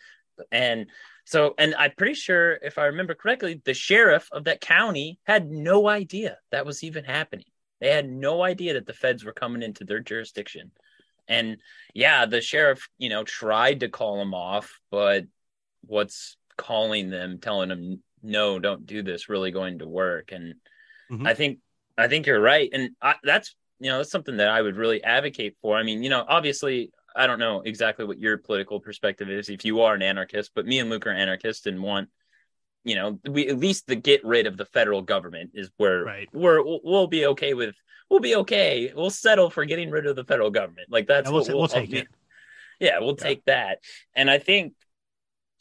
and 0.51 0.87
so, 1.25 1.55
and 1.57 1.75
I'm 1.77 1.93
pretty 1.97 2.15
sure, 2.15 2.55
if 2.63 2.79
I 2.79 2.87
remember 2.87 3.15
correctly, 3.15 3.61
the 3.65 3.75
sheriff 3.75 4.29
of 4.33 4.45
that 4.45 4.61
county 4.61 5.21
had 5.25 5.49
no 5.51 5.89
idea 5.89 6.39
that 6.51 6.67
was 6.67 6.83
even 6.83 7.05
happening. 7.05 7.45
They 7.81 7.91
had 7.91 8.09
no 8.11 8.43
idea 8.43 8.75
that 8.75 8.87
the 8.87 8.93
feds 8.93 9.25
were 9.25 9.33
coming 9.33 9.63
into 9.63 9.85
their 9.85 10.01
jurisdiction. 10.01 10.73
And 11.29 11.59
yeah, 11.95 12.27
the 12.27 12.41
sheriff, 12.41 12.89
you 12.99 13.09
know, 13.09 13.25
tried 13.25 13.81
to 13.81 13.89
call 13.89 14.19
them 14.19 14.35
off, 14.35 14.81
but 14.91 15.25
what's 15.87 16.37
calling 16.57 17.11
them, 17.11 17.39
telling 17.39 17.69
them, 17.69 18.03
no, 18.23 18.59
don't 18.59 18.87
do 18.87 19.03
this, 19.03 19.29
really 19.29 19.51
going 19.51 19.79
to 19.81 19.87
work. 19.89 20.33
And 20.33 20.55
Mhm. 21.11 21.27
I 21.27 21.35
think, 21.35 21.59
I 21.99 22.09
think 22.09 22.27
you're 22.27 22.41
right. 22.41 22.71
And 22.73 22.91
I, 23.01 23.17
that's, 23.23 23.55
you 23.81 23.91
know, 23.91 23.99
that's 23.99 24.11
something 24.11 24.37
that 24.37 24.49
I 24.49 24.63
would 24.63 24.77
really 24.77 25.03
advocate 25.03 25.57
for. 25.61 25.77
I 25.77 25.83
mean, 25.83 26.03
you 26.03 26.11
know, 26.11 26.25
obviously, 26.27 26.93
I 27.15 27.27
don't 27.27 27.39
know 27.39 27.63
exactly 27.63 28.05
what 28.05 28.19
your 28.19 28.39
political 28.39 28.81
perspective 28.81 29.29
is 29.29 29.49
if 29.49 29.65
you 29.65 29.83
are 29.83 29.95
an 29.95 30.03
anarchist, 30.03 30.53
but 30.55 30.67
me 30.67 30.79
and 30.79 30.89
Luke 30.89 31.07
are 31.07 31.11
anarchists 31.11 31.67
and 31.67 31.83
want, 31.83 32.09
you 32.85 32.95
know, 32.97 33.19
we 33.29 33.49
at 33.49 33.59
least 33.59 33.87
the 33.87 33.97
get 33.97 34.25
rid 34.25 34.47
of 34.47 34.57
the 34.57 34.65
federal 34.67 35.03
government 35.03 35.51
is 35.55 35.71
where 35.77 36.03
Right. 36.05 36.29
we're 36.33 36.63
we'll, 36.63 36.81
we'll 36.83 37.07
be 37.07 37.27
okay 37.27 37.55
with. 37.55 37.75
We'll 38.11 38.21
be 38.21 38.37
okay. 38.37 38.93
We'll 38.95 39.11
settle 39.11 39.51
for 39.51 39.65
getting 39.65 39.91
rid 39.91 40.07
of 40.07 40.17
the 40.17 40.25
federal 40.25 40.51
government. 40.51 40.89
Like 40.91 41.07
that's 41.07 41.27
Yeah, 41.27 41.33
we'll 41.33 41.41
what 41.43 41.49
ta- 41.49 41.57
we'll 41.57 41.69
take 41.69 41.93
it. 41.93 42.09
Yeah, 42.81 42.99
we'll 43.01 43.17
Yeah. 43.19 43.25
take 43.25 43.45
that. 43.45 43.79
And 44.15 44.31
I 44.31 44.39
think 44.39 44.75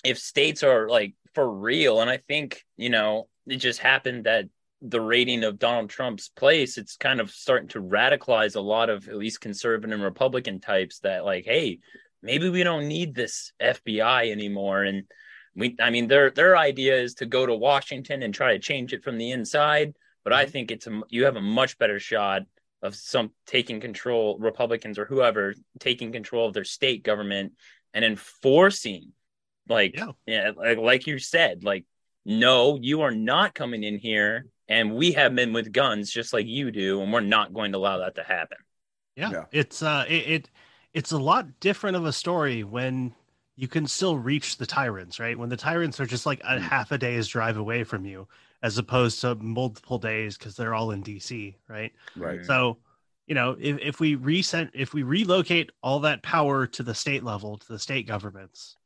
if 0.03 0.17
states 0.17 0.63
are 0.63 0.89
like 0.89 1.13
for 1.33 1.49
real, 1.49 2.01
and 2.01 2.09
I 2.09 2.17
think 2.17 2.63
you 2.77 2.89
know 2.89 3.27
it 3.47 3.57
just 3.57 3.79
happened 3.79 4.25
that 4.25 4.45
the 4.81 4.99
rating 5.01 5.43
of 5.43 5.59
Donald 5.59 5.91
Trump's 5.91 6.29
place, 6.29 6.79
it's 6.79 6.97
kind 6.97 7.19
of 7.19 7.29
starting 7.29 7.69
to 7.69 7.81
radicalize 7.81 8.55
a 8.55 8.59
lot 8.61 8.89
of 8.89 9.07
at 9.07 9.15
least 9.15 9.39
conservative 9.39 9.91
and 9.93 10.01
Republican 10.01 10.59
types 10.59 10.99
that 11.01 11.23
like, 11.23 11.45
hey, 11.45 11.79
maybe 12.23 12.49
we 12.49 12.63
don't 12.63 12.87
need 12.87 13.13
this 13.13 13.53
FBI 13.61 14.31
anymore. 14.31 14.81
And 14.83 15.03
we, 15.55 15.75
I 15.79 15.89
mean, 15.89 16.07
their 16.07 16.31
their 16.31 16.57
idea 16.57 16.99
is 16.99 17.15
to 17.15 17.25
go 17.25 17.45
to 17.45 17.55
Washington 17.55 18.23
and 18.23 18.33
try 18.33 18.53
to 18.53 18.59
change 18.59 18.93
it 18.93 19.03
from 19.03 19.17
the 19.17 19.31
inside. 19.31 19.95
But 20.23 20.33
I 20.33 20.45
think 20.45 20.71
it's 20.71 20.87
a 20.87 21.01
you 21.09 21.25
have 21.25 21.35
a 21.35 21.41
much 21.41 21.77
better 21.77 21.99
shot 21.99 22.43
of 22.81 22.95
some 22.95 23.31
taking 23.45 23.79
control, 23.79 24.37
Republicans 24.39 24.97
or 24.97 25.05
whoever 25.05 25.53
taking 25.79 26.11
control 26.11 26.47
of 26.47 26.53
their 26.53 26.63
state 26.63 27.03
government 27.03 27.53
and 27.93 28.03
enforcing, 28.03 29.11
like, 29.67 29.95
Yeah. 29.95 30.11
yeah, 30.25 30.51
like, 30.55 30.77
like 30.77 31.07
you 31.07 31.19
said, 31.19 31.63
like, 31.63 31.85
no, 32.25 32.77
you 32.81 33.01
are 33.01 33.11
not 33.11 33.53
coming 33.53 33.83
in 33.83 33.97
here, 33.97 34.47
and 34.67 34.95
we 34.95 35.11
have 35.13 35.33
men 35.33 35.53
with 35.53 35.71
guns 35.71 36.11
just 36.11 36.33
like 36.33 36.47
you 36.47 36.71
do, 36.71 37.01
and 37.01 37.11
we're 37.11 37.19
not 37.21 37.53
going 37.53 37.71
to 37.73 37.77
allow 37.77 37.97
that 37.99 38.15
to 38.15 38.23
happen. 38.23 38.57
Yeah, 39.15 39.31
Yeah. 39.31 39.45
it's 39.51 39.83
uh, 39.83 40.05
it, 40.07 40.27
it 40.27 40.49
it's 40.93 41.11
a 41.11 41.17
lot 41.17 41.59
different 41.59 41.97
of 41.97 42.05
a 42.05 42.13
story 42.13 42.63
when 42.63 43.13
you 43.61 43.67
can 43.67 43.85
still 43.85 44.17
reach 44.17 44.57
the 44.57 44.65
tyrants, 44.65 45.19
right? 45.19 45.37
When 45.37 45.49
the 45.49 45.55
tyrants 45.55 45.99
are 45.99 46.07
just 46.07 46.25
like 46.25 46.41
a 46.41 46.57
Mm. 46.57 46.61
half 46.61 46.91
a 46.91 46.97
day's 46.97 47.27
drive 47.27 47.57
away 47.57 47.83
from 47.83 48.05
you, 48.05 48.27
as 48.63 48.79
opposed 48.79 49.21
to 49.21 49.35
multiple 49.35 49.99
days 49.99 50.35
because 50.35 50.55
they're 50.55 50.73
all 50.73 50.89
in 50.89 51.03
DC, 51.03 51.55
right? 51.67 51.93
Right. 52.15 52.43
So, 52.43 52.79
you 53.27 53.35
know, 53.35 53.55
if 53.59 53.77
if 53.79 53.99
we 53.99 54.15
reset, 54.15 54.71
if 54.73 54.95
we 54.95 55.03
relocate 55.03 55.69
all 55.83 55.99
that 55.99 56.23
power 56.23 56.65
to 56.65 56.81
the 56.81 56.95
state 56.95 57.23
level, 57.23 57.55
to 57.59 57.67
the 57.67 57.77
state 57.77 58.07
governments, 58.07 58.77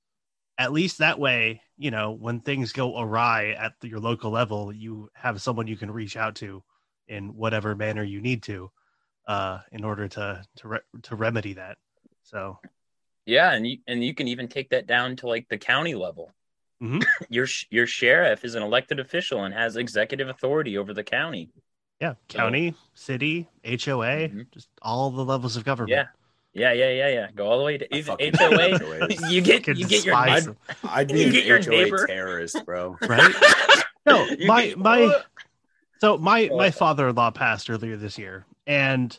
at 0.58 0.74
least 0.74 0.98
that 1.00 1.20
way, 1.20 1.62
you 1.78 1.92
know, 1.92 2.12
when 2.12 2.42
things 2.42 2.74
go 2.74 3.00
awry 3.00 3.52
at 3.52 3.74
the, 3.82 3.90
your 3.90 4.00
local 4.00 4.32
level, 4.32 4.74
you 4.74 5.10
have 5.14 5.42
someone 5.42 5.68
you 5.68 5.78
can 5.78 5.92
reach 5.92 6.18
out 6.18 6.36
to 6.36 6.64
in 7.08 7.36
whatever 7.36 7.76
manner 7.76 8.04
you 8.04 8.22
need 8.22 8.44
to, 8.44 8.72
uh, 9.28 9.60
in 9.72 9.86
order 9.86 10.08
to 10.10 10.44
to 10.58 10.68
re- 10.68 10.80
to 11.04 11.16
remedy 11.16 11.54
that. 11.54 11.78
So 12.24 12.60
Yeah, 13.26 13.54
and 13.54 13.66
you 13.68 13.78
and 13.88 14.04
you 14.04 14.14
can 14.14 14.28
even 14.28 14.48
take 14.48 14.70
that 14.70 14.86
down 14.88 15.16
to 15.18 15.28
like 15.28 15.48
the 15.50 15.58
county 15.58 15.96
level. 15.96 16.32
Mhm. 16.82 17.04
your 17.30 17.48
your 17.70 17.88
sheriff 17.88 18.44
is 18.46 18.56
an 18.56 18.64
elected 18.64 19.00
official 19.00 19.44
and 19.44 19.54
has 19.54 19.78
executive 19.78 20.30
authority 20.30 20.78
over 20.78 20.94
the 20.94 21.04
county. 21.04 21.50
yeah, 22.02 22.16
county, 22.28 22.74
city, 22.94 23.48
HOA, 23.64 24.28
Mhm. 24.30 24.52
just 24.52 24.68
all 24.82 25.10
the 25.12 25.24
levels 25.24 25.56
of 25.56 25.64
government. 25.64 25.92
Yeah, 25.92 26.08
yeah, 26.54 26.74
yeah, 26.74 26.92
yeah, 26.92 27.08
yeah. 27.08 27.28
Go 27.34 27.48
all 27.48 27.58
the 27.58 27.64
way 27.64 27.78
to 27.78 27.96
even 27.96 28.16
HOA. 28.20 29.08
You 29.30 29.42
get 29.42 29.66
you 29.68 29.88
get 29.88 30.06
your 30.06 30.16
I'd. 30.16 30.44
I'd 30.84 31.08
be 31.14 31.24
You 31.24 31.32
get 31.32 31.46
your 31.46 31.62
HOA 31.64 31.70
neighbor. 31.70 32.06
terrorist, 32.06 32.64
bro. 32.66 32.98
right? 33.02 33.34
No, 34.06 34.28
my 34.46 34.68
get- 34.68 34.78
my 34.78 35.22
so 36.00 36.18
my 36.18 36.50
my 36.54 36.70
father-in-law 36.70 37.32
passed 37.32 37.70
earlier 37.70 37.96
this 37.98 38.18
year 38.20 38.46
and 38.68 39.18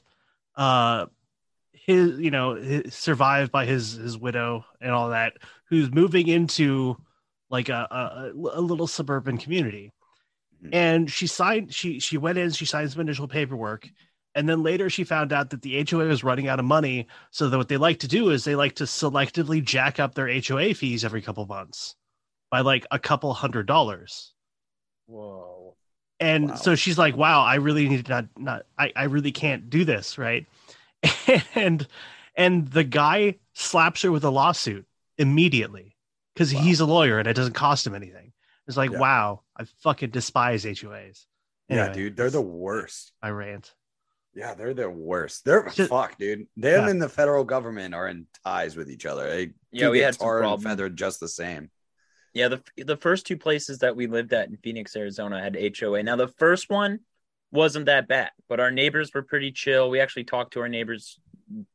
uh 0.56 1.06
his 1.86 2.18
you 2.18 2.30
know 2.30 2.54
his, 2.56 2.92
survived 2.94 3.52
by 3.52 3.64
his 3.64 3.92
his 3.92 4.18
widow 4.18 4.64
and 4.80 4.90
all 4.90 5.10
that 5.10 5.34
who's 5.68 5.90
moving 5.92 6.28
into 6.28 6.96
like 7.48 7.68
a 7.68 7.86
a, 7.90 8.32
a 8.54 8.60
little 8.60 8.86
suburban 8.86 9.38
community 9.38 9.92
Mhm. 10.64 10.70
and 10.72 11.10
she 11.10 11.26
signed 11.26 11.72
she 11.74 12.00
she 12.00 12.16
went 12.16 12.38
in 12.38 12.50
she 12.50 12.64
signed 12.64 12.90
some 12.90 13.02
initial 13.02 13.28
paperwork 13.28 13.88
and 14.34 14.48
then 14.48 14.62
later 14.62 14.88
she 14.88 15.04
found 15.04 15.30
out 15.32 15.50
that 15.50 15.60
the 15.62 15.84
HOA 15.88 16.06
was 16.06 16.24
running 16.24 16.48
out 16.48 16.58
of 16.58 16.64
money 16.64 17.06
so 17.30 17.48
that 17.50 17.58
what 17.58 17.68
they 17.68 17.76
like 17.76 17.98
to 18.00 18.08
do 18.08 18.30
is 18.30 18.44
they 18.44 18.54
like 18.56 18.74
to 18.76 18.84
selectively 18.84 19.62
jack 19.62 20.00
up 20.00 20.14
their 20.14 20.28
HOA 20.40 20.72
fees 20.74 21.04
every 21.04 21.20
couple 21.20 21.44
months 21.46 21.94
by 22.50 22.60
like 22.60 22.86
a 22.90 22.98
couple 22.98 23.32
hundred 23.34 23.66
dollars 23.66 24.32
Whoa. 25.06 25.76
and 26.20 26.48
Wow. 26.48 26.54
so 26.56 26.74
she's 26.74 26.96
like 26.98 27.16
wow 27.16 27.42
i 27.42 27.56
really 27.56 27.86
need 27.88 28.06
to 28.06 28.10
not 28.10 28.24
not 28.38 28.62
I, 28.78 28.92
I 28.96 29.04
really 29.04 29.32
can't 29.32 29.68
do 29.68 29.84
this 29.84 30.16
right 30.18 30.46
and 31.54 31.86
and 32.36 32.68
the 32.68 32.84
guy 32.84 33.36
slaps 33.54 34.02
her 34.02 34.12
with 34.12 34.24
a 34.24 34.30
lawsuit 34.30 34.86
immediately 35.18 35.96
because 36.34 36.52
Wow. 36.54 36.60
he's 36.60 36.80
a 36.80 36.86
lawyer 36.86 37.18
and 37.18 37.26
it 37.28 37.34
doesn't 37.34 37.54
cost 37.54 37.86
him 37.86 37.94
anything 37.94 38.32
it's 38.68 38.76
like 38.76 38.90
Yeah. 38.90 38.98
wow 38.98 39.42
i 39.56 39.64
fucking 39.82 40.10
despise 40.10 40.64
hoas 40.64 41.26
Yeah, 41.68 41.92
dude, 41.92 42.16
they're 42.16 42.30
the 42.30 42.40
worst. 42.42 43.12
i 43.22 43.30
rant 43.30 43.74
Yeah, 44.34 44.52
they're 44.54 44.74
the 44.74 44.90
worst. 44.90 45.46
They're 45.46 45.64
Just- 45.70 45.88
fuck, 45.88 46.18
dude. 46.18 46.46
Them 46.58 46.84
Yeah. 46.84 46.90
and 46.90 47.00
the 47.00 47.08
federal 47.08 47.42
government 47.44 47.94
are 47.94 48.06
in 48.08 48.26
ties 48.44 48.76
with 48.76 48.90
each 48.90 49.06
other. 49.06 49.24
They 49.30 49.52
Yeah, 49.72 49.84
can 49.86 49.90
we 49.92 50.00
had 50.00 50.14
some 50.14 50.26
tarred 50.26 50.42
and 50.44 50.50
problems. 50.50 50.64
feathered 50.64 50.96
just 50.98 51.20
the 51.20 51.28
same. 51.28 51.70
Yeah, 52.34 52.48
the 52.48 52.60
the 52.76 52.98
first 52.98 53.26
two 53.26 53.38
places 53.38 53.78
that 53.78 53.96
we 53.96 54.06
lived 54.06 54.34
at 54.34 54.50
in 54.50 54.58
Phoenix, 54.58 54.94
Arizona 54.94 55.40
had 55.40 55.56
HOA. 55.56 56.02
Now 56.02 56.16
the 56.16 56.28
first 56.28 56.68
one 56.68 57.00
wasn't 57.56 57.86
that 57.86 58.06
bad, 58.06 58.30
but 58.48 58.60
our 58.60 58.70
neighbors 58.70 59.10
were 59.14 59.22
pretty 59.22 59.50
chill. 59.52 59.90
We 59.90 60.00
actually 60.00 60.24
talked 60.24 60.52
to 60.52 60.60
our 60.60 60.68
neighbors 60.68 61.18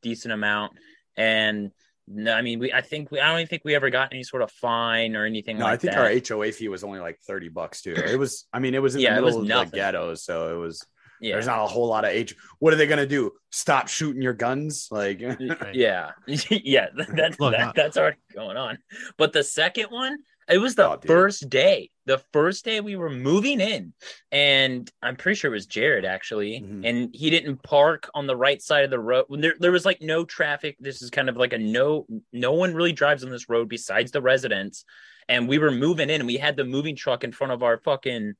decent 0.02 0.32
amount, 0.32 0.72
and 1.16 1.70
no, 2.08 2.32
I 2.34 2.42
mean, 2.42 2.58
we 2.58 2.72
I 2.72 2.80
think 2.80 3.10
we 3.10 3.20
I 3.20 3.28
don't 3.28 3.40
even 3.40 3.48
think 3.48 3.62
we 3.64 3.74
ever 3.74 3.90
got 3.90 4.12
any 4.12 4.22
sort 4.22 4.42
of 4.42 4.50
fine 4.50 5.14
or 5.16 5.24
anything 5.26 5.58
No, 5.58 5.64
like 5.64 5.74
I 5.74 5.76
think 5.76 5.92
that. 5.94 6.32
our 6.32 6.38
HOA 6.38 6.52
fee 6.52 6.68
was 6.68 6.82
only 6.84 7.00
like 7.00 7.18
thirty 7.26 7.48
bucks 7.48 7.82
too. 7.82 7.94
It 7.94 8.18
was, 8.18 8.46
I 8.52 8.58
mean, 8.58 8.74
it 8.74 8.82
was 8.82 8.94
in 8.94 9.02
Yeah, 9.02 9.14
the 9.16 9.22
middle 9.22 9.40
of 9.40 9.46
the 9.46 9.54
nothing. 9.54 9.70
ghettos, 9.78 10.24
so 10.24 10.54
it 10.54 10.58
was. 10.58 10.84
yeah, 11.20 11.34
There's 11.34 11.46
not 11.46 11.62
a 11.62 11.66
whole 11.66 11.86
lot 11.88 12.04
of 12.04 12.10
H. 12.10 12.34
What 12.58 12.72
are 12.72 12.76
they 12.76 12.86
gonna 12.88 13.06
do? 13.06 13.32
Stop 13.50 13.88
shooting 13.88 14.22
your 14.22 14.32
guns? 14.34 14.88
Like, 14.90 15.20
Right. 15.22 15.74
yeah, 15.74 16.10
yeah. 16.26 16.88
That's 17.08 17.38
Look, 17.38 17.52
that, 17.54 17.74
that's 17.74 17.96
already 17.96 18.18
going 18.34 18.56
on. 18.56 18.78
But 19.16 19.32
the 19.32 19.44
second 19.44 19.86
one, 19.90 20.18
it 20.52 20.58
was 20.58 20.74
the 20.74 20.88
Oh, 20.88 21.00
first 21.04 21.48
day. 21.48 21.90
The 22.04 22.18
first 22.32 22.64
day 22.64 22.80
we 22.80 22.96
were 22.96 23.10
moving 23.10 23.60
in, 23.60 23.92
and 24.30 24.90
I'm 25.02 25.16
pretty 25.16 25.36
sure 25.36 25.50
it 25.50 25.54
was 25.54 25.66
Jared 25.66 26.04
actually, 26.04 26.60
Mhm. 26.60 26.82
and 26.84 27.14
he 27.14 27.30
didn't 27.30 27.62
park 27.62 28.10
on 28.14 28.26
the 28.26 28.36
right 28.36 28.60
side 28.60 28.84
of 28.84 28.90
the 28.90 28.98
road. 28.98 29.26
There, 29.30 29.54
there 29.58 29.72
was 29.72 29.84
like 29.84 30.00
no 30.02 30.24
traffic. 30.24 30.76
This 30.80 31.00
is 31.02 31.10
kind 31.10 31.28
of 31.28 31.36
like 31.36 31.52
a 31.52 31.58
no, 31.58 32.06
no 32.32 32.52
one 32.52 32.74
really 32.74 32.92
drives 32.92 33.24
on 33.24 33.30
this 33.30 33.48
road 33.48 33.68
besides 33.68 34.10
the 34.10 34.20
residents. 34.22 34.84
And 35.28 35.48
we 35.48 35.58
were 35.58 35.70
moving 35.70 36.10
in, 36.10 36.20
and 36.20 36.26
we 36.26 36.36
had 36.36 36.56
the 36.56 36.64
moving 36.64 36.96
truck 36.96 37.22
in 37.24 37.32
front 37.32 37.52
of 37.52 37.62
our 37.62 37.78
fucking 37.78 38.34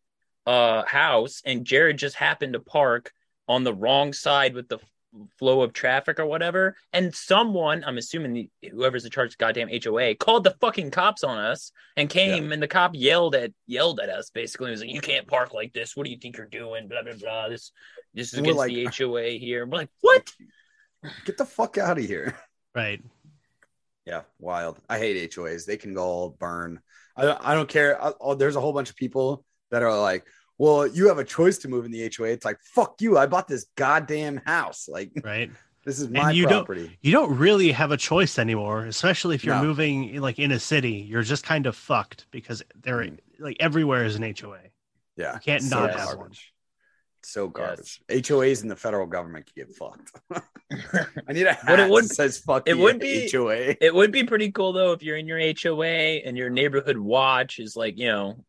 uh 0.44 0.84
house, 0.84 1.40
and 1.44 1.64
Jared 1.64 1.98
just 1.98 2.16
happened 2.16 2.54
to 2.54 2.60
park 2.60 3.12
on 3.46 3.62
the 3.62 3.72
wrong 3.74 4.12
side 4.12 4.54
with 4.54 4.68
the 4.68 4.78
flow 5.38 5.62
of 5.62 5.72
traffic 5.72 6.18
or 6.18 6.26
whatever. 6.26 6.76
And 6.92 7.14
someone, 7.14 7.84
I'm 7.84 7.98
assuming 7.98 8.32
the, 8.32 8.50
whoever's 8.70 9.04
in 9.04 9.10
charge 9.10 9.32
of 9.32 9.38
goddamn 9.38 9.68
HOA, 9.68 10.14
called 10.14 10.44
the 10.44 10.56
fucking 10.60 10.90
cops 10.90 11.24
on 11.24 11.38
us 11.38 11.72
and 11.96 12.08
came 12.08 12.52
and 12.52 12.62
the 12.62 12.68
cop 12.68 12.92
yelled 12.94 13.34
at 13.34 13.52
yelled 13.66 14.00
at 14.00 14.08
us 14.08 14.30
basically. 14.30 14.68
He 14.68 14.72
was 14.72 14.80
like, 14.80 14.90
You 14.90 15.00
can't 15.00 15.26
park 15.26 15.54
like 15.54 15.72
this. 15.72 15.96
What 15.96 16.04
do 16.04 16.10
you 16.10 16.18
think 16.18 16.36
you're 16.36 16.46
doing? 16.46 16.88
Blah 16.88 17.02
blah 17.02 17.14
blah. 17.14 17.48
This 17.48 17.72
this 18.14 18.32
is 18.32 18.38
against 18.38 18.58
like- 18.58 18.72
the 18.72 18.86
ah. 18.86 18.90
HOA 18.96 19.30
here. 19.30 19.66
We're 19.66 19.78
like, 19.78 19.90
What? 20.00 20.30
get 21.24 21.36
the 21.36 21.46
fuck 21.46 21.78
out 21.78 21.98
of 21.98 22.04
here. 22.04 22.36
right 22.74 23.02
Yeah, 24.06 24.22
wild. 24.38 24.78
I 24.88 24.98
hate 24.98 25.32
HOAs. 25.32 25.66
They 25.66 25.76
can 25.76 25.94
go 25.94 26.04
all 26.04 26.30
burn. 26.30 26.80
I 27.16 27.22
don't, 27.22 27.46
I 27.46 27.54
don't 27.54 27.68
care. 27.68 28.02
I, 28.02 28.12
oh, 28.20 28.34
there's 28.34 28.56
a 28.56 28.60
whole 28.60 28.72
bunch 28.72 28.88
of 28.88 28.96
people 28.96 29.44
that 29.70 29.82
are 29.82 29.98
like, 29.98 30.24
well, 30.62 30.86
you 30.86 31.08
have 31.08 31.18
a 31.18 31.24
choice 31.24 31.58
to 31.58 31.68
move 31.68 31.84
in 31.84 31.90
the 31.90 32.10
HOA. 32.16 32.28
It's 32.28 32.44
like, 32.44 32.58
fuck 32.62 33.00
you. 33.00 33.18
I 33.18 33.26
bought 33.26 33.48
this 33.48 33.66
goddamn 33.74 34.36
house. 34.46 34.88
Like, 34.88 35.10
right 35.24 35.50
this 35.84 35.98
is 35.98 36.08
my 36.08 36.30
you 36.30 36.44
don't- 36.44 36.64
property. 36.64 36.96
you 37.02 37.10
don't 37.10 37.36
really 37.36 37.72
have 37.72 37.90
a 37.90 37.96
choice 37.96 38.38
anymore 38.38 38.86
especially 38.86 39.34
if 39.34 39.42
you're 39.44 39.56
No. 39.56 39.64
moving 39.64 40.20
like 40.20 40.38
in 40.38 40.52
a 40.52 40.60
city 40.60 40.92
you're 41.10 41.22
just 41.24 41.44
kind 41.44 41.66
of 41.66 41.74
fucked 41.74 42.26
because 42.30 42.62
there 42.84 42.98
Mhm. 42.98 43.18
like 43.40 43.56
everywhere 43.58 44.04
is 44.04 44.14
an 44.14 44.22
hoa 44.40 44.60
Yeah. 45.16 45.34
You 45.34 45.40
can't 45.40 45.62
so 45.64 45.80
not 45.80 45.98
have 45.98 46.16
one. 46.16 46.30
So 47.24 47.48
garbage. 47.48 48.00
HOAs 48.08 48.62
and 48.62 48.70
the 48.70 48.76
federal 48.76 49.06
government 49.06 49.46
can 49.46 49.66
get 49.66 49.74
fucked. 49.76 50.12
I 51.28 51.32
need 51.32 51.46
a 51.48 51.52
hat 51.54 51.64
But 51.66 51.80
it 51.80 51.90
would- 51.90 52.04
that 52.04 52.14
says 52.14 52.38
fuck 52.38 52.68
it 52.68 52.76
you, 52.76 52.82
would 52.82 53.00
be- 53.00 53.28
HOA. 53.28 53.74
It 53.80 53.92
would 53.92 54.12
be 54.12 54.22
pretty 54.22 54.52
cool 54.52 54.72
though 54.72 54.92
if 54.92 55.02
you're 55.02 55.16
in 55.16 55.26
your 55.26 55.40
HOA 55.40 56.22
and 56.24 56.36
your 56.36 56.48
neighborhood 56.50 56.96
watch 56.98 57.58
is 57.58 57.74
like, 57.76 57.98
you 57.98 58.06
know, 58.06 58.44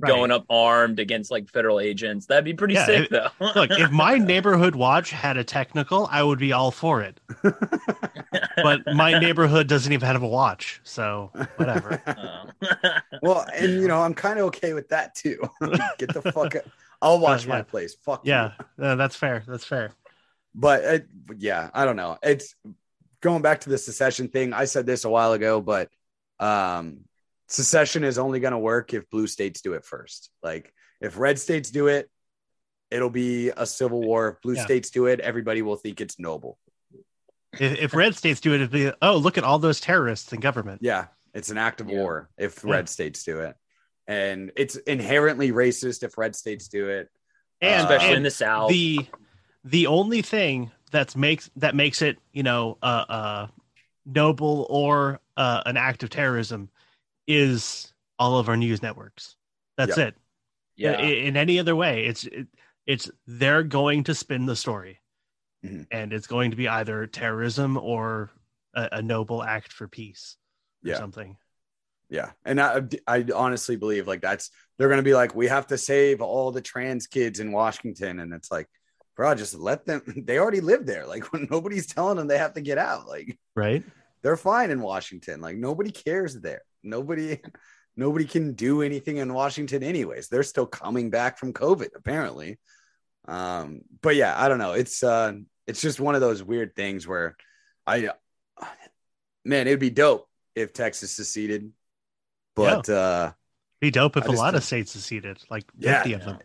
Right. 0.00 0.10
going 0.10 0.30
up 0.30 0.44
armed 0.48 1.00
against 1.00 1.30
like 1.30 1.48
federal 1.50 1.80
agents. 1.80 2.26
That'd 2.26 2.44
be 2.44 2.54
pretty 2.54 2.74
Yeah, 2.74 2.86
sick 2.86 3.04
it- 3.06 3.10
though. 3.10 3.30
Look, 3.56 3.70
if 3.72 3.90
my 3.90 4.16
neighborhood 4.16 4.76
watch 4.76 5.10
had 5.10 5.36
a 5.36 5.42
technical, 5.42 6.08
I 6.10 6.22
would 6.22 6.38
be 6.38 6.52
all 6.52 6.70
for 6.70 7.02
it. 7.02 7.20
But 8.62 8.80
my 8.94 9.18
neighborhood 9.18 9.68
doesn't 9.68 9.92
even 9.92 10.06
have 10.06 10.22
a 10.22 10.26
watch, 10.28 10.80
so 10.82 11.30
whatever. 11.56 12.02
Oh. 12.06 12.70
well, 13.22 13.46
and 13.54 13.72
you 13.72 13.88
know, 13.88 14.02
I'm 14.02 14.14
kind 14.14 14.38
of 14.38 14.46
okay 14.46 14.72
with 14.72 14.88
that 14.88 15.14
too. 15.14 15.40
Get 15.98 16.12
the 16.12 16.22
fuck 16.32 16.56
out. 16.56 16.64
I'll 17.00 17.20
watch 17.20 17.44
yeah. 17.44 17.50
my 17.50 17.62
place. 17.62 17.94
Fuck 17.94 18.26
you. 18.26 18.32
Yeah, 18.32 18.52
uh, 18.80 18.96
that's 18.96 19.14
fair. 19.14 19.44
That's 19.46 19.64
fair. 19.64 19.92
but 20.54 20.82
it, 20.82 21.08
yeah, 21.36 21.70
I 21.72 21.84
don't 21.84 21.96
know. 21.96 22.18
It's 22.22 22.56
going 23.20 23.42
back 23.42 23.60
to 23.60 23.70
the 23.70 23.78
secession 23.78 24.28
thing. 24.28 24.52
I 24.52 24.64
said 24.64 24.86
this 24.86 25.04
a 25.04 25.10
while 25.10 25.32
ago, 25.32 25.60
but 25.60 25.88
um, 26.40 27.04
secession 27.48 28.04
is 28.04 28.18
only 28.18 28.40
going 28.40 28.52
to 28.52 28.58
work 28.58 28.94
if 28.94 29.08
blue 29.10 29.26
states 29.26 29.60
do 29.62 29.72
it 29.74 29.84
first. 29.84 30.30
Like 30.42 30.72
if 31.00 31.18
red 31.18 31.38
states 31.38 31.70
do 31.70 31.88
it, 31.88 32.08
it'll 32.90 33.10
be 33.10 33.50
a 33.50 33.66
civil 33.66 34.00
war. 34.00 34.28
If 34.28 34.42
blue 34.42 34.54
Yeah. 34.54 34.64
states 34.64 34.90
do 34.90 35.06
it, 35.06 35.20
everybody 35.20 35.62
will 35.62 35.76
think 35.76 36.00
it's 36.00 36.18
noble. 36.18 36.58
If, 37.54 37.78
if 37.78 37.94
red 37.94 38.14
states 38.14 38.40
do 38.40 38.52
it, 38.52 38.56
it'd 38.56 38.70
be 38.70 38.92
oh 39.02 39.16
look 39.16 39.38
at 39.38 39.44
all 39.44 39.58
those 39.58 39.80
terrorists 39.80 40.32
in 40.32 40.40
government. 40.40 40.82
Yeah, 40.82 41.06
it's 41.34 41.50
an 41.50 41.58
act 41.58 41.80
of 41.80 41.88
Yeah. 41.88 41.96
war 41.96 42.30
if 42.38 42.62
Yeah. 42.64 42.72
red 42.72 42.88
states 42.88 43.24
do 43.24 43.40
it, 43.40 43.56
and 44.06 44.52
it's 44.56 44.76
inherently 44.76 45.50
racist 45.50 46.02
if 46.02 46.18
red 46.18 46.36
states 46.36 46.68
do 46.68 46.88
it. 46.88 47.08
And, 47.60 47.80
Especially 47.80 48.16
in 48.16 48.22
the 48.22 48.30
South. 48.30 48.70
the 48.70 49.06
the 49.64 49.86
only 49.86 50.22
thing 50.22 50.70
that's 50.92 51.16
makes 51.16 51.50
that 51.56 51.74
makes 51.74 52.02
it 52.02 52.18
you 52.32 52.42
know 52.42 52.78
uh, 52.82 53.04
uh 53.08 53.46
noble 54.06 54.66
or 54.70 55.20
uh, 55.36 55.62
an 55.66 55.76
act 55.76 56.02
of 56.02 56.10
terrorism 56.10 56.70
is 57.28 57.92
all 58.18 58.38
of 58.38 58.48
our 58.48 58.56
news 58.56 58.82
networks. 58.82 59.36
That's 59.76 59.96
Yeah. 59.96 60.06
it. 60.06 60.14
yeah. 60.76 60.92
I- 60.92 61.02
in 61.02 61.36
any 61.36 61.58
other 61.58 61.76
way 61.76 62.06
it's 62.06 62.24
it, 62.24 62.46
it's 62.86 63.10
they're 63.26 63.62
going 63.64 64.04
to 64.04 64.14
spin 64.14 64.46
the 64.46 64.56
story 64.56 65.00
Mhm. 65.64 65.86
and 65.90 66.12
it's 66.12 66.26
going 66.28 66.50
to 66.52 66.56
be 66.56 66.68
either 66.68 67.06
terrorism 67.06 67.76
or 67.76 68.30
a, 68.74 68.88
a 68.92 69.02
noble 69.02 69.42
act 69.42 69.72
for 69.72 69.86
peace 69.88 70.36
or 70.84 70.90
Yeah. 70.90 70.98
something 70.98 71.36
Yeah, 72.10 72.30
and 72.46 72.58
I, 72.60 72.82
I 73.06 73.26
honestly 73.34 73.76
believe 73.76 74.06
like 74.08 74.22
that's 74.22 74.50
they're 74.78 74.88
gonna 74.88 75.02
be 75.02 75.14
like 75.14 75.34
we 75.34 75.46
have 75.48 75.66
to 75.66 75.76
save 75.76 76.22
all 76.22 76.50
the 76.52 76.62
trans 76.62 77.06
kids 77.06 77.38
in 77.40 77.52
Washington, 77.52 78.20
and 78.20 78.32
it's 78.32 78.50
like, 78.50 78.66
bro, 79.16 79.34
just 79.34 79.54
let 79.54 79.84
them. 79.84 80.00
They 80.26 80.38
already 80.38 80.60
live 80.62 80.86
there. 80.86 81.04
Like 81.06 81.30
when 81.32 81.46
nobody's 81.50 81.86
telling 81.86 82.16
them 82.16 82.26
they 82.28 82.38
have 82.38 82.54
to 82.54 82.62
get 82.62 82.78
out. 82.78 83.06
Like 83.08 83.36
right 83.54 83.82
they're 84.22 84.36
fine 84.38 84.70
in 84.70 84.80
Washington. 84.80 85.40
Like 85.42 85.56
nobody 85.58 85.90
cares 85.90 86.34
there. 86.40 86.62
Nobody, 86.82 87.40
nobody 87.96 88.24
can 88.24 88.54
do 88.54 88.82
anything 88.82 89.16
in 89.18 89.32
Washington 89.32 89.82
anyways. 89.82 90.28
They're 90.28 90.42
still 90.42 90.66
coming 90.66 91.10
back 91.10 91.38
from 91.38 91.52
COVID 91.52 91.90
apparently. 91.96 92.58
Um, 93.26 93.82
but 94.00 94.16
yeah, 94.16 94.34
I 94.36 94.48
don't 94.48 94.58
know. 94.58 94.72
It's 94.72 95.02
uh, 95.02 95.32
it's 95.66 95.80
just 95.82 96.00
one 96.00 96.14
of 96.14 96.20
those 96.20 96.42
weird 96.42 96.74
things 96.74 97.06
where 97.06 97.36
I, 97.86 98.08
man, 99.44 99.66
it'd 99.66 99.80
be 99.80 99.90
dope 99.90 100.28
if 100.54 100.72
Texas 100.72 101.12
seceded 101.12 101.70
But 102.56 102.88
uh 102.88 103.32
Be 103.80 103.90
dope 103.90 104.16
if 104.16 104.24
I 104.24 104.26
a 104.26 104.30
just 104.30 104.42
lot 104.42 104.54
of 104.54 104.64
states 104.64 104.92
seceded, 104.92 105.38
like 105.50 105.64
Yeah. 105.78 105.98
50 106.02 106.12
of 106.14 106.24
them, 106.24 106.38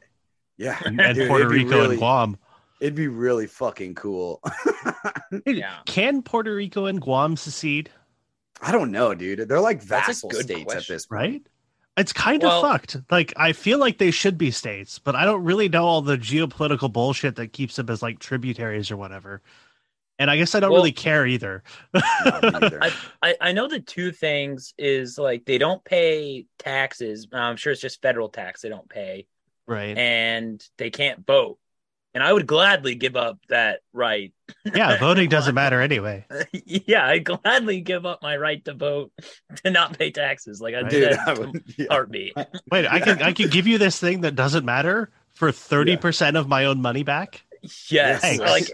yeah, 0.57 0.77
and, 0.85 0.99
and 0.99 1.15
Dude, 1.17 1.27
Puerto 1.29 1.47
Rico 1.49 1.69
really- 1.69 1.89
and 1.91 1.97
Guam. 1.99 2.37
It'd 2.81 2.95
be 2.95 3.07
really 3.07 3.47
fucking 3.47 3.95
cool. 3.95 4.41
Yeah. 5.47 5.77
Can 5.85 6.21
Puerto 6.21 6.53
Rico 6.53 6.85
and 6.85 7.01
Guam 7.01 7.35
secede? 7.37 7.89
I 8.63 8.71
don't 8.71 8.91
know, 8.91 9.13
dude. 9.13 9.47
They're 9.47 9.59
like 9.59 9.81
That's 9.83 10.07
a 10.07 10.11
vassal 10.11 10.29
good 10.29 10.43
states 10.45 10.73
at 10.73 10.87
this 10.87 11.05
point. 11.05 11.21
Right? 11.21 11.41
It's 11.97 12.13
kind 12.13 12.41
Well- 12.41 12.63
of 12.65 12.71
fucked. 12.71 12.97
Like 13.11 13.33
I 13.37 13.53
feel 13.53 13.77
like 13.77 13.97
they 13.97 14.11
should 14.11 14.37
be 14.37 14.49
states, 14.51 14.99
but 14.99 15.15
I 15.15 15.25
don't 15.25 15.43
really 15.43 15.69
know 15.69 15.85
all 15.85 16.01
the 16.01 16.17
geopolitical 16.17 16.91
bullshit 16.91 17.35
that 17.35 17.53
keeps 17.53 17.75
them 17.75 17.89
as 17.89 18.01
like 18.01 18.19
tributaries 18.19 18.89
or 18.89 18.97
whatever. 18.97 19.41
And 20.19 20.29
I 20.29 20.37
guess 20.37 20.53
I 20.55 20.59
don't 20.59 20.71
Well- 20.71 20.79
really 20.81 20.91
care 20.91 21.25
either. 21.27 21.63
No, 21.93 22.01
me 22.41 22.49
neither. 22.51 22.79
I, 22.83 22.93
I 23.21 23.35
I 23.41 23.51
know 23.51 23.67
the 23.67 23.79
two 23.79 24.11
things 24.11 24.73
is 24.77 25.17
like 25.17 25.45
they 25.45 25.57
don't 25.57 25.83
pay 25.83 26.45
taxes. 26.57 27.27
I'm 27.33 27.57
sure 27.57 27.71
it's 27.73 27.81
just 27.81 28.01
federal 28.01 28.29
tax 28.29 28.61
they 28.61 28.69
don't 28.69 28.87
pay, 28.89 29.27
right. 29.67 29.97
and 29.97 30.63
they 30.77 30.89
can't 30.91 31.25
vote. 31.25 31.57
And 32.13 32.21
I 32.23 32.31
would 32.31 32.45
gladly 32.45 32.93
give 32.95 33.15
up 33.15 33.39
that 33.49 33.79
right. 33.91 34.31
yeah, 34.75 34.97
voting 34.99 35.29
doesn't 35.29 35.55
matter 35.55 35.81
anyway. 35.81 36.25
yeah, 36.53 37.05
I 37.07 37.17
gladly 37.19 37.81
give 37.81 38.05
up 38.05 38.21
my 38.21 38.37
right 38.37 38.63
to 38.65 38.73
vote 38.73 39.11
to 39.63 39.71
not 39.71 39.97
pay 39.97 40.11
taxes. 40.11 40.61
Like 40.61 40.75
I 40.75 40.81
Right. 40.81 40.91
Dude, 40.91 41.09
did 41.09 41.17
I 41.19 41.33
would, 41.33 41.63
yeah. 41.77 41.85
heartbeat. 41.89 42.35
Wait, 42.71 42.85
I 42.87 42.99
can 42.99 43.21
I 43.21 43.33
can 43.33 43.49
give 43.49 43.65
you 43.67 43.77
this 43.77 43.99
thing 43.99 44.21
that 44.21 44.35
doesn't 44.35 44.63
matter 44.65 45.09
for 45.33 45.51
30% 45.51 46.37
of 46.37 46.47
my 46.47 46.65
own 46.65 46.81
money 46.81 47.01
back? 47.03 47.43
Yes, 47.89 48.19
Thanks. 48.21 48.39
like 48.43 48.69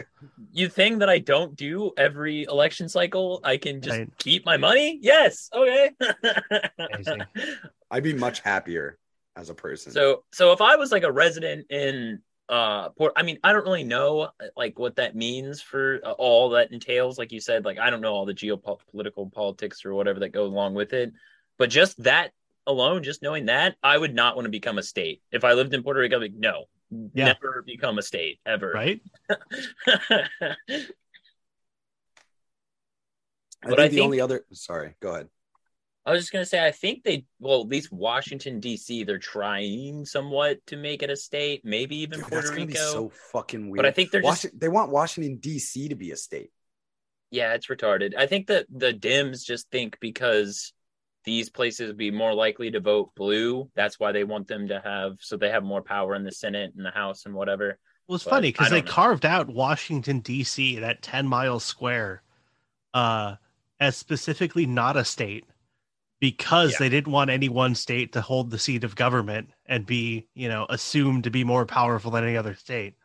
you 0.52 0.68
think 0.68 1.00
that 1.00 1.10
I 1.10 1.20
don't 1.20 1.56
do 1.56 1.92
every 1.96 2.44
election 2.44 2.90
cycle, 2.90 3.40
I 3.44 3.58
can 3.58 3.82
just 3.82 3.98
Right. 4.00 4.10
keep 4.18 4.46
my 4.46 4.58
money. 4.58 4.98
Yes, 5.02 5.50
okay. 5.54 5.92
I'd 7.92 8.04
be 8.04 8.14
much 8.14 8.40
happier 8.42 8.98
as 9.36 9.50
a 9.50 9.54
person. 9.54 9.92
So 9.92 10.24
so 10.34 10.52
if 10.54 10.62
I 10.62 10.76
was 10.76 10.92
like 10.92 11.04
a 11.04 11.12
resident 11.12 11.68
in 11.70 12.22
uh 12.50 12.90
Port 12.90 13.14
I 13.16 13.22
mean 13.24 13.38
I 13.44 13.54
don't 13.54 13.64
really 13.64 13.84
know 13.84 14.30
like 14.58 14.78
what 14.80 14.96
that 14.96 15.16
means 15.16 15.62
for 15.62 16.00
uh, 16.04 16.12
all 16.14 16.50
that 16.50 16.72
entails 16.72 17.18
like 17.20 17.32
you 17.32 17.40
said 17.40 17.64
like 17.64 17.78
I 17.78 17.90
don't 17.92 18.02
know 18.02 18.14
all 18.14 18.26
the 18.26 18.34
geopolitical 18.34 19.32
politics 19.32 19.86
or 19.86 19.94
whatever 19.94 20.20
that 20.22 20.30
go 20.30 20.44
along 20.46 20.74
with 20.74 20.92
it 20.94 21.14
but 21.60 21.70
just 21.70 22.02
that 22.04 22.32
alone 22.66 23.04
just 23.04 23.22
knowing 23.22 23.46
that 23.46 23.76
I 23.84 23.98
would 23.98 24.16
not 24.16 24.36
want 24.36 24.46
to 24.46 24.50
become 24.50 24.78
a 24.80 24.84
state 24.84 25.22
if 25.32 25.44
I 25.44 25.54
lived 25.54 25.74
in 25.76 25.84
Puerto 25.84 26.00
Rico 26.00 26.16
I'd 26.18 26.20
be 26.22 26.26
like 26.30 26.34
no 26.40 26.66
Yeah. 27.14 27.26
never 27.26 27.62
become 27.66 28.00
a 28.00 28.02
state 28.02 28.40
ever 28.46 28.72
Right? 28.72 29.02
I 33.62 33.68
but 33.70 33.70
think 33.70 33.80
I 33.80 33.88
the 33.90 33.96
think- 33.96 34.06
only 34.06 34.22
other 34.22 34.46
sorry, 34.54 34.96
go 35.02 35.12
ahead. 35.14 35.28
I 36.10 36.14
was 36.14 36.22
just 36.24 36.32
gonna 36.34 36.46
say, 36.46 36.66
I 36.66 36.72
think 36.72 37.04
they, 37.04 37.26
well, 37.40 37.62
at 37.62 37.68
least 37.68 37.92
Washington 37.92 38.60
D.C. 38.60 39.04
They're 39.04 39.20
trying 39.20 40.06
somewhat 40.06 40.66
to 40.68 40.76
make 40.78 41.04
it 41.04 41.12
a 41.12 41.16
state, 41.16 41.62
maybe 41.64 41.98
even 41.98 42.20
Dude, 42.20 42.28
Puerto 42.30 42.36
that's 42.48 42.50
gonna 42.50 42.66
be 42.66 42.74
Rico. 42.74 42.92
so 42.92 43.12
fucking 43.32 43.70
weird. 43.70 43.78
but 43.78 43.86
I 43.86 43.92
think 43.92 44.10
they're 44.10 44.22
just, 44.24 44.48
they 44.60 44.70
want 44.70 44.90
Washington 44.92 45.38
D.C. 45.38 45.90
to 45.90 45.96
be 45.96 46.10
a 46.12 46.16
state. 46.16 46.50
yeah, 47.30 47.54
it's 47.54 47.68
retarded. 47.68 48.16
I 48.18 48.26
think 48.26 48.48
that 48.48 48.66
the 48.76 48.92
Dems 48.92 49.44
just 49.46 49.70
think 49.70 49.98
because 50.02 50.74
these 51.26 51.50
places 51.52 51.88
would 51.90 51.98
be 51.98 52.10
more 52.10 52.34
likely 52.34 52.72
to 52.72 52.80
vote 52.80 53.12
blue, 53.16 53.70
that's 53.76 54.00
why 54.00 54.12
they 54.12 54.24
want 54.24 54.48
them 54.48 54.70
to 54.70 54.82
have, 54.84 55.18
so 55.20 55.38
they 55.38 55.52
have 55.52 55.64
more 55.64 55.84
power 55.84 56.16
in 56.16 56.24
the 56.24 56.32
Senate 56.32 56.72
and 56.76 56.84
the 56.84 56.90
House 56.92 57.28
and 57.28 57.36
whatever. 57.36 57.78
Well, 58.08 58.16
it's 58.16 58.24
But 58.24 58.32
funny 58.32 58.50
because 58.50 58.72
they 58.72 58.82
know. 58.82 58.92
carved 58.92 59.28
out 59.28 59.48
Washington 59.48 60.22
D.C. 60.22 60.80
that 60.80 61.04
ten 61.04 61.28
mile 61.28 61.60
square, 61.60 62.24
uh, 62.96 63.36
as 63.80 63.96
specifically 63.96 64.66
not 64.66 64.98
a 64.98 65.06
state 65.06 65.46
because 66.20 66.72
Yeah. 66.74 66.78
they 66.80 66.90
didn't 66.90 67.12
want 67.12 67.30
any 67.30 67.50
one 67.50 67.76
state 67.76 68.14
to 68.14 68.22
hold 68.22 68.52
the 68.52 68.60
seat 68.60 68.84
of 68.84 68.96
government 68.96 69.50
and 69.66 69.86
be, 69.86 70.28
you 70.34 70.50
know, 70.50 70.66
assumed 70.70 71.24
to 71.26 71.30
be 71.30 71.44
more 71.44 71.66
powerful 71.66 72.12
than 72.12 72.24
any 72.24 72.38
other 72.38 72.56
state. 72.56 72.96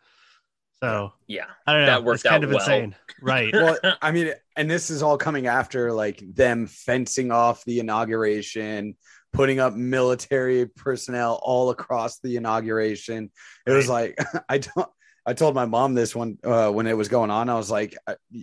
So 0.80 1.12
Yeah, 1.26 1.46
I 1.66 1.72
don't 1.72 1.82
know. 1.82 1.86
That 1.86 2.04
worked 2.04 2.16
it's 2.16 2.22
kind 2.24 2.44
out 2.44 2.44
of 2.44 2.50
well. 2.50 2.58
insane, 2.58 2.96
right? 3.22 3.52
Well, 3.54 3.78
I 4.02 4.10
mean, 4.10 4.32
and 4.56 4.70
this 4.70 4.90
is 4.90 5.02
all 5.02 5.16
coming 5.16 5.46
after 5.46 5.92
like 5.92 6.22
them 6.34 6.66
fencing 6.66 7.30
off 7.30 7.64
the 7.64 7.78
inauguration, 7.80 8.96
putting 9.32 9.60
up 9.60 9.74
military 9.74 10.66
personnel 10.66 11.40
all 11.42 11.70
across 11.70 12.18
the 12.20 12.36
inauguration. 12.36 13.30
It 13.66 13.70
was 13.70 13.88
like 13.88 14.18
I 14.48 14.58
don't. 14.58 14.88
I 15.26 15.32
told 15.32 15.54
my 15.54 15.64
mom 15.64 15.94
this 15.94 16.14
one 16.14 16.36
uh, 16.44 16.70
when 16.70 16.86
it 16.86 16.96
was 16.96 17.08
going 17.08 17.30
on. 17.30 17.48
I 17.48 17.54
was 17.54 17.70
like, 17.70 17.96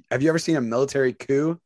"Have 0.10 0.24
you 0.24 0.30
ever 0.30 0.40
seen 0.40 0.56
a 0.56 0.62
military 0.62 1.14
coup?" 1.14 1.60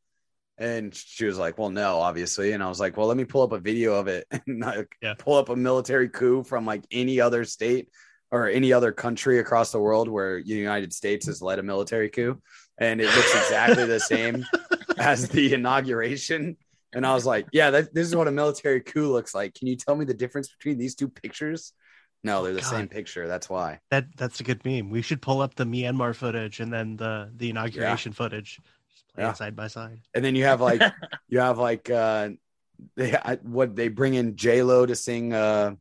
And 0.57 0.95
she 0.95 1.25
was 1.25 1.37
like, 1.37 1.57
"Well, 1.57 1.69
no, 1.69 1.97
obviously." 1.97 2.53
And 2.53 2.63
I 2.63 2.69
was 2.69 2.79
like, 2.79 2.95
"Well, 2.95 3.07
let 3.07 3.17
me 3.17 3.25
pull 3.25 3.41
up 3.41 3.51
a 3.51 3.59
video 3.59 3.95
of 3.95 4.07
it 4.07 4.25
and 4.47 4.61
like, 4.61 4.95
Yeah. 5.01 5.15
pull 5.17 5.35
up 5.35 5.49
a 5.49 5.55
military 5.55 6.09
coup 6.09 6.43
from 6.43 6.65
like 6.65 6.83
any 6.91 7.19
other 7.19 7.43
state 7.43 7.89
or 8.31 8.47
any 8.47 8.71
other 8.73 8.91
country 8.91 9.39
across 9.39 9.71
the 9.71 9.79
world 9.79 10.07
where 10.09 10.41
the 10.41 10.47
United 10.49 10.93
States 10.93 11.25
has 11.27 11.41
led 11.41 11.59
a 11.59 11.63
military 11.63 12.09
coup, 12.09 12.41
and 12.77 13.01
it 13.01 13.13
looks 13.15 13.35
exactly 13.35 13.85
the 13.85 13.99
same 13.99 14.45
as 14.97 15.27
the 15.29 15.53
inauguration." 15.53 16.57
And 16.93 17.05
I 17.05 17.13
was 17.13 17.25
like, 17.25 17.47
"Yeah, 17.51 17.71
that, 17.71 17.93
this 17.93 18.07
is 18.07 18.15
what 18.15 18.29
a 18.29 18.31
military 18.31 18.79
coup 18.79 19.11
looks 19.11 19.35
like. 19.35 19.53
Can 19.55 19.67
you 19.67 19.75
tell 19.75 19.95
me 19.95 20.05
the 20.05 20.13
difference 20.13 20.47
between 20.49 20.77
these 20.77 20.95
two 20.95 21.09
pictures?" 21.09 21.73
No, 22.23 22.39
oh, 22.39 22.43
they're 22.43 22.53
the 22.53 22.61
God. 22.61 22.69
same 22.69 22.87
picture. 22.87 23.27
That's 23.27 23.49
why. 23.49 23.79
That 23.91 24.05
that's 24.17 24.39
a 24.39 24.43
good 24.43 24.65
meme. 24.65 24.89
We 24.89 25.03
should 25.03 25.21
pull 25.21 25.41
up 25.41 25.53
the 25.53 25.65
Myanmar 25.65 26.15
footage 26.15 26.59
and 26.59 26.73
then 26.73 26.95
the 26.95 27.29
the 27.35 27.51
inauguration 27.51 28.13
footage, 28.13 28.59
just 28.59 28.63
play 28.63 28.74
Yeah. 29.17 29.33
side 29.33 29.55
by 29.55 29.67
side. 29.67 30.01
And 30.13 30.23
then 30.23 30.35
you 30.35 30.43
have 30.45 30.61
like 30.61 30.81
you 31.29 31.39
have 31.39 31.57
like 31.57 31.89
uh 31.89 32.29
they 32.95 33.15
I, 33.15 33.35
what 33.41 33.75
they 33.75 33.87
bring 33.87 34.13
in 34.15 34.35
J 34.35 34.61
Lo 34.63 34.85
to 34.85 34.95
sing 34.95 35.33
uh 35.33 35.75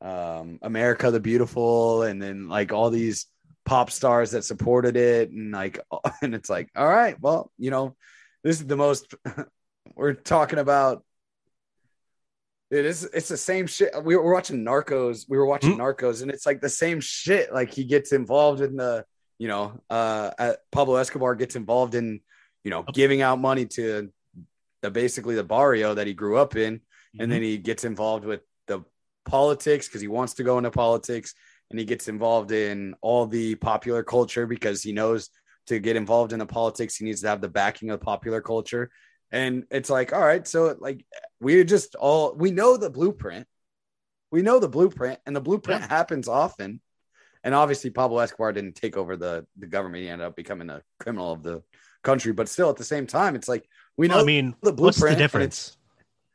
um 0.00 0.58
America 0.62 1.10
the 1.10 1.20
Beautiful 1.20 2.02
and 2.02 2.20
then 2.20 2.48
like 2.48 2.72
all 2.72 2.90
these 2.90 3.26
pop 3.64 3.90
stars 3.90 4.32
that 4.32 4.44
supported 4.44 4.96
it 4.96 5.30
and 5.30 5.52
like 5.52 5.78
and 6.22 6.34
it's 6.34 6.50
like 6.50 6.68
all 6.74 6.88
right 6.88 7.20
well 7.20 7.52
you 7.58 7.70
know 7.70 7.94
this 8.42 8.60
is 8.60 8.66
the 8.66 8.76
most 8.76 9.14
we're 9.94 10.14
talking 10.14 10.58
about 10.58 11.04
it 12.70 12.84
is 12.86 13.04
it's 13.04 13.28
the 13.28 13.36
same 13.36 13.66
shit 13.66 13.92
we 14.02 14.16
were 14.16 14.32
watching 14.32 14.64
narcos 14.64 15.26
we 15.28 15.36
were 15.36 15.46
watching 15.46 15.74
Hmm. 15.74 15.80
narcos 15.82 16.22
and 16.22 16.30
it's 16.30 16.46
like 16.46 16.60
the 16.60 16.68
same 16.68 17.00
shit 17.00 17.52
like 17.52 17.72
he 17.72 17.84
gets 17.84 18.12
involved 18.12 18.60
in 18.62 18.76
the 18.76 19.04
you 19.42 19.48
know 19.48 19.80
uh 19.90 20.30
uh, 20.38 20.52
pablo 20.70 20.96
escobar 20.96 21.34
gets 21.34 21.56
involved 21.56 21.94
in 21.94 22.20
you 22.64 22.70
know 22.70 22.84
giving 23.00 23.22
out 23.22 23.40
money 23.40 23.66
to 23.66 24.08
the 24.82 24.90
basically 24.90 25.34
the 25.34 25.44
barrio 25.44 25.94
that 25.94 26.06
he 26.06 26.12
grew 26.12 26.36
up 26.36 26.56
in. 26.56 26.80
And 27.18 27.30
then 27.30 27.42
he 27.42 27.58
gets 27.58 27.84
involved 27.84 28.24
with 28.24 28.40
the 28.66 28.84
politics 29.24 29.86
because 29.86 30.00
he 30.00 30.08
wants 30.08 30.34
to 30.34 30.42
go 30.42 30.58
into 30.58 30.70
politics. 30.70 31.34
And 31.70 31.78
he 31.78 31.84
gets 31.84 32.08
involved 32.08 32.52
in 32.52 32.94
all 33.00 33.26
the 33.26 33.54
popular 33.54 34.02
culture 34.02 34.46
because 34.46 34.82
he 34.82 34.92
knows 34.92 35.30
to 35.68 35.78
get 35.78 35.96
involved 35.96 36.32
in 36.32 36.40
the 36.40 36.46
politics 36.46 36.96
he 36.96 37.04
needs 37.04 37.20
to 37.20 37.28
have 37.28 37.40
the 37.40 37.48
backing 37.48 37.90
of 37.90 38.00
popular 38.00 38.40
culture. 38.40 38.90
And 39.30 39.64
it's 39.70 39.88
like 39.88 40.12
all 40.12 40.20
right 40.20 40.46
so 40.46 40.76
like 40.78 41.06
we 41.40 41.62
just 41.64 41.94
all 41.94 42.34
we 42.34 42.50
know 42.50 42.76
the 42.76 42.90
blueprint. 42.90 43.46
We 44.30 44.42
know 44.42 44.58
the 44.58 44.68
blueprint 44.68 45.20
and 45.24 45.36
the 45.36 45.40
blueprint 45.40 45.82
happens 45.82 46.28
often 46.28 46.80
and 47.44 47.54
obviously 47.54 47.90
pablo 47.90 48.18
escobar 48.18 48.52
didn't 48.52 48.74
take 48.74 48.96
over 48.96 49.16
the 49.16 49.46
the 49.58 49.66
government 49.66 50.02
he 50.02 50.08
ended 50.08 50.26
up 50.26 50.36
becoming 50.36 50.70
a 50.70 50.82
criminal 51.00 51.32
of 51.32 51.42
the 51.42 51.62
country 52.02 52.32
but 52.32 52.48
still 52.48 52.68
at 52.70 52.76
the 52.76 52.84
same 52.84 53.06
time 53.06 53.34
it's 53.34 53.48
like 53.48 53.64
we 53.96 54.08
know 54.08 54.16
Well, 54.16 54.24
I 54.24 54.26
mean, 54.26 54.54
the 54.62 54.72
blueprint. 54.72 54.80
what's 54.80 54.96
the 54.98 55.06
blueprint 55.06 55.18
difference? 55.18 55.76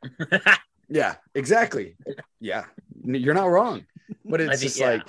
yeah, 0.88 1.16
exactly. 1.34 1.96
Yeah, 2.40 2.64
you're 3.04 3.34
not 3.34 3.46
wrong. 3.46 3.84
But 4.24 4.40
it's 4.40 4.50
think- 4.60 4.62
just 4.62 4.78
yeah. 4.78 5.00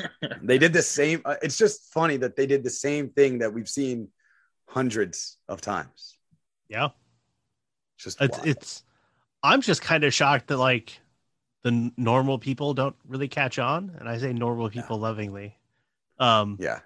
like 0.00 0.10
they 0.42 0.56
did 0.58 0.72
the 0.72 0.82
same. 0.82 1.20
uh, 1.26 1.36
It's 1.42 1.58
just 1.58 1.92
funny 1.92 2.16
that 2.16 2.36
they 2.36 2.46
did 2.46 2.64
the 2.64 2.70
same 2.70 3.10
thing 3.10 3.38
that 3.40 3.52
we've 3.52 3.68
seen 3.68 4.08
hundreds 4.68 5.36
of 5.46 5.60
times. 5.60 6.16
Yeah. 6.68 6.88
It's 7.96 8.04
just 8.04 8.20
it's, 8.20 8.38
it's 8.44 8.82
i'm 9.42 9.60
just 9.60 9.82
kind 9.82 10.02
of 10.04 10.12
shocked 10.14 10.46
that 10.48 10.56
like 10.56 10.98
the 11.64 11.90
normal 11.96 12.38
people 12.38 12.72
don't 12.72 12.96
really 13.08 13.28
catch 13.28 13.58
on 13.58 13.96
and 13.98 14.08
i 14.08 14.16
say 14.16 14.32
normal 14.32 14.70
people 14.70 14.98
lovingly 14.98 15.58
um 16.20 16.56
yeah, 16.60 16.78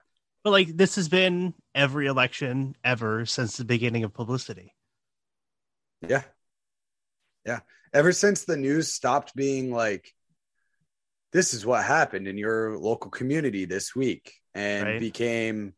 but 0.42 0.50
like 0.50 0.74
this 0.76 0.96
has 0.96 1.08
been 1.08 1.52
every 1.74 2.06
election 2.06 2.74
ever 2.82 3.26
since 3.26 3.58
the 3.58 3.64
beginning 3.64 4.04
of 4.04 4.14
publicity 4.14 4.72
yeah, 6.06 6.22
yeah. 7.44 7.60
Ever 7.92 8.12
since 8.12 8.44
the 8.44 8.56
news 8.56 8.92
stopped 8.92 9.34
being 9.34 9.72
like, 9.72 10.12
this 11.32 11.54
is 11.54 11.64
what 11.66 11.84
happened 11.84 12.28
in 12.28 12.38
your 12.38 12.78
local 12.78 13.10
community 13.10 13.64
this 13.64 13.94
week, 13.94 14.34
and 14.54 14.84
Right. 14.84 15.00
became. 15.00 15.74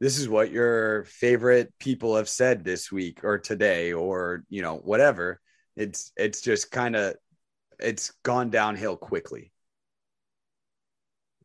This 0.00 0.18
is 0.18 0.28
what 0.28 0.52
your 0.52 1.04
favorite 1.04 1.72
people 1.80 2.14
have 2.16 2.28
said 2.28 2.62
this 2.62 2.92
week 2.92 3.24
or 3.24 3.38
today 3.38 3.92
or 3.92 4.44
you 4.48 4.62
know 4.62 4.76
whatever. 4.76 5.40
It's 5.76 6.12
it's 6.16 6.40
just 6.40 6.70
kind 6.70 6.94
of 6.94 7.16
it's 7.78 8.12
gone 8.22 8.50
downhill 8.50 8.96
quickly. 8.96 9.52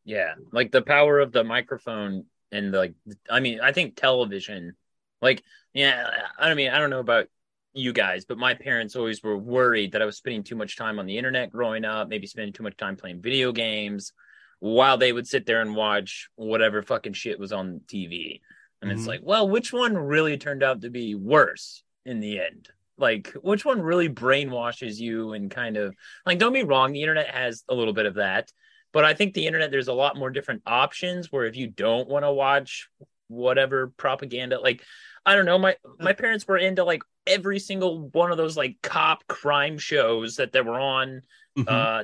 Yeah, 0.05 0.35
like 0.51 0.71
the 0.71 0.81
power 0.81 1.19
of 1.19 1.31
the 1.31 1.43
microphone 1.43 2.25
and 2.51 2.71
like 2.71 2.93
I 3.29 3.39
mean, 3.39 3.59
I 3.61 3.71
think 3.71 3.95
television, 3.95 4.75
like 5.21 5.43
yeah, 5.73 6.09
I 6.37 6.53
mean 6.53 6.69
I 6.71 6.77
don't 6.79 6.89
know 6.89 6.99
about 6.99 7.27
you 7.73 7.93
guys, 7.93 8.25
but 8.25 8.37
my 8.37 8.53
parents 8.53 8.95
always 8.95 9.23
were 9.23 9.37
worried 9.37 9.93
that 9.93 10.01
I 10.01 10.05
was 10.05 10.17
spending 10.17 10.43
too 10.43 10.55
much 10.55 10.77
time 10.77 10.99
on 10.99 11.05
the 11.05 11.17
internet 11.17 11.51
growing 11.51 11.85
up, 11.85 12.09
maybe 12.09 12.27
spending 12.27 12.53
too 12.53 12.63
much 12.63 12.77
time 12.77 12.97
playing 12.97 13.21
video 13.21 13.51
games, 13.51 14.13
while 14.59 14.97
they 14.97 15.11
would 15.13 15.27
sit 15.27 15.45
there 15.45 15.61
and 15.61 15.75
watch 15.75 16.29
whatever 16.35 16.83
fucking 16.83 17.13
shit 17.13 17.39
was 17.39 17.51
on 17.53 17.81
TV. 17.87 18.41
And 18.81 18.91
Mhm. 18.91 18.93
it's 18.95 19.07
like, 19.07 19.21
well, 19.23 19.47
which 19.49 19.71
one 19.73 19.97
really 19.97 20.37
turned 20.37 20.63
out 20.63 20.81
to 20.81 20.89
be 20.89 21.15
worse 21.15 21.83
in 22.05 22.19
the 22.19 22.39
end? 22.41 22.69
Like, 22.97 23.33
which 23.41 23.65
one 23.65 23.81
really 23.81 24.09
brainwashes 24.09 24.99
you 24.99 25.33
and 25.33 25.49
kind 25.49 25.77
of 25.77 25.95
like, 26.25 26.39
don't 26.39 26.53
be 26.53 26.63
wrong, 26.63 26.93
the 26.93 27.01
internet 27.01 27.29
has 27.29 27.63
a 27.67 27.73
little 27.73 27.93
bit 27.93 28.05
of 28.05 28.15
that. 28.15 28.51
But 28.91 29.03
I 29.03 29.13
think 29.15 29.33
the 29.33 29.47
internet, 29.47 29.71
there's 29.71 29.87
a 29.87 29.93
lot 29.93 30.15
more 30.15 30.29
different 30.29 30.61
options 30.67 31.31
where 31.31 31.45
if 31.45 31.55
you 31.55 31.67
don't 31.67 32.07
want 32.07 32.23
to 32.23 32.31
watch 32.31 32.87
whatever 33.27 33.87
propaganda, 33.97 34.59
like, 34.59 34.83
I 35.25 35.35
don't 35.35 35.45
know, 35.45 35.57
my 35.57 35.75
my 35.99 36.13
mm. 36.13 36.17
parents 36.17 36.47
were 36.47 36.57
into 36.57 36.83
like 36.83 37.03
every 37.25 37.59
single 37.59 38.09
one 38.09 38.31
of 38.31 38.37
those 38.37 38.57
like 38.57 38.77
cop 38.81 39.25
crime 39.27 39.77
shows 39.77 40.35
that 40.35 40.51
they 40.51 40.61
were 40.61 40.79
on 40.79 41.21
Mhm. 41.57 41.65
uh 41.67 42.03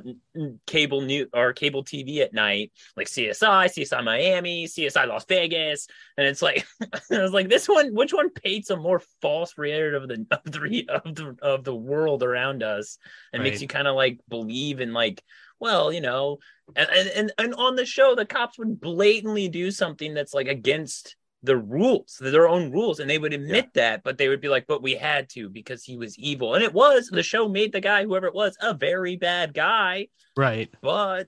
cable 0.67 1.01
new 1.01 1.27
or 1.33 1.53
cable 1.53 1.83
TV 1.83 2.21
at 2.21 2.33
night, 2.33 2.71
like 2.95 3.07
CSI, 3.07 3.67
CSI 3.67 4.03
Miami, 4.03 4.67
CSI 4.67 5.05
Las 5.07 5.25
Vegas, 5.25 5.87
and 6.17 6.27
it's 6.27 6.41
like 6.41 6.67
I 7.11 7.21
was 7.21 7.33
like, 7.33 7.49
this 7.49 7.67
one, 7.67 7.95
which 7.95 8.13
one 8.13 8.29
paints 8.29 8.69
a 8.69 8.77
more 8.77 9.01
false 9.21 9.57
reality 9.57 9.95
of 9.95 10.07
the 10.07 10.25
of 10.31 10.51
the 10.51 10.85
of 10.89 11.15
the 11.15 11.35
of 11.41 11.63
the 11.63 11.75
world 11.75 12.21
around 12.21 12.61
us, 12.61 12.97
and 13.33 13.41
makes 13.41 13.61
you 13.61 13.67
kind 13.67 13.87
of 13.87 13.95
like 13.95 14.19
believe 14.29 14.81
in 14.81 14.93
like, 14.93 15.23
well, 15.59 15.91
you 15.91 16.01
know, 16.01 16.37
and 16.75 16.89
and 16.89 17.31
and 17.39 17.53
on 17.55 17.75
the 17.75 17.85
show, 17.85 18.13
the 18.15 18.25
cops 18.25 18.59
would 18.59 18.79
blatantly 18.79 19.49
do 19.49 19.71
something 19.71 20.13
that's 20.13 20.33
like 20.33 20.47
against 20.47 21.15
the 21.43 21.57
rules, 21.57 22.17
their 22.19 22.49
own 22.49 22.71
rules, 22.71 22.99
and 22.99 23.09
they 23.09 23.17
would 23.17 23.33
admit 23.33 23.73
that, 23.75 24.03
but 24.03 24.17
they 24.17 24.27
would 24.27 24.41
be 24.41 24.49
like, 24.49 24.67
"But 24.67 24.81
we 24.81 24.95
had 24.95 25.29
to 25.29 25.49
because 25.49 25.83
he 25.83 25.97
was 25.97 26.17
evil," 26.17 26.55
and 26.55 26.63
it 26.63 26.73
was. 26.73 27.07
The 27.07 27.23
show 27.23 27.47
made 27.47 27.71
the 27.71 27.79
guy, 27.79 28.03
whoever 28.03 28.27
it 28.27 28.33
was, 28.33 28.57
a 28.61 28.73
very 28.73 29.15
bad 29.15 29.53
guy, 29.53 30.07
Right. 30.35 30.69
but 30.81 31.27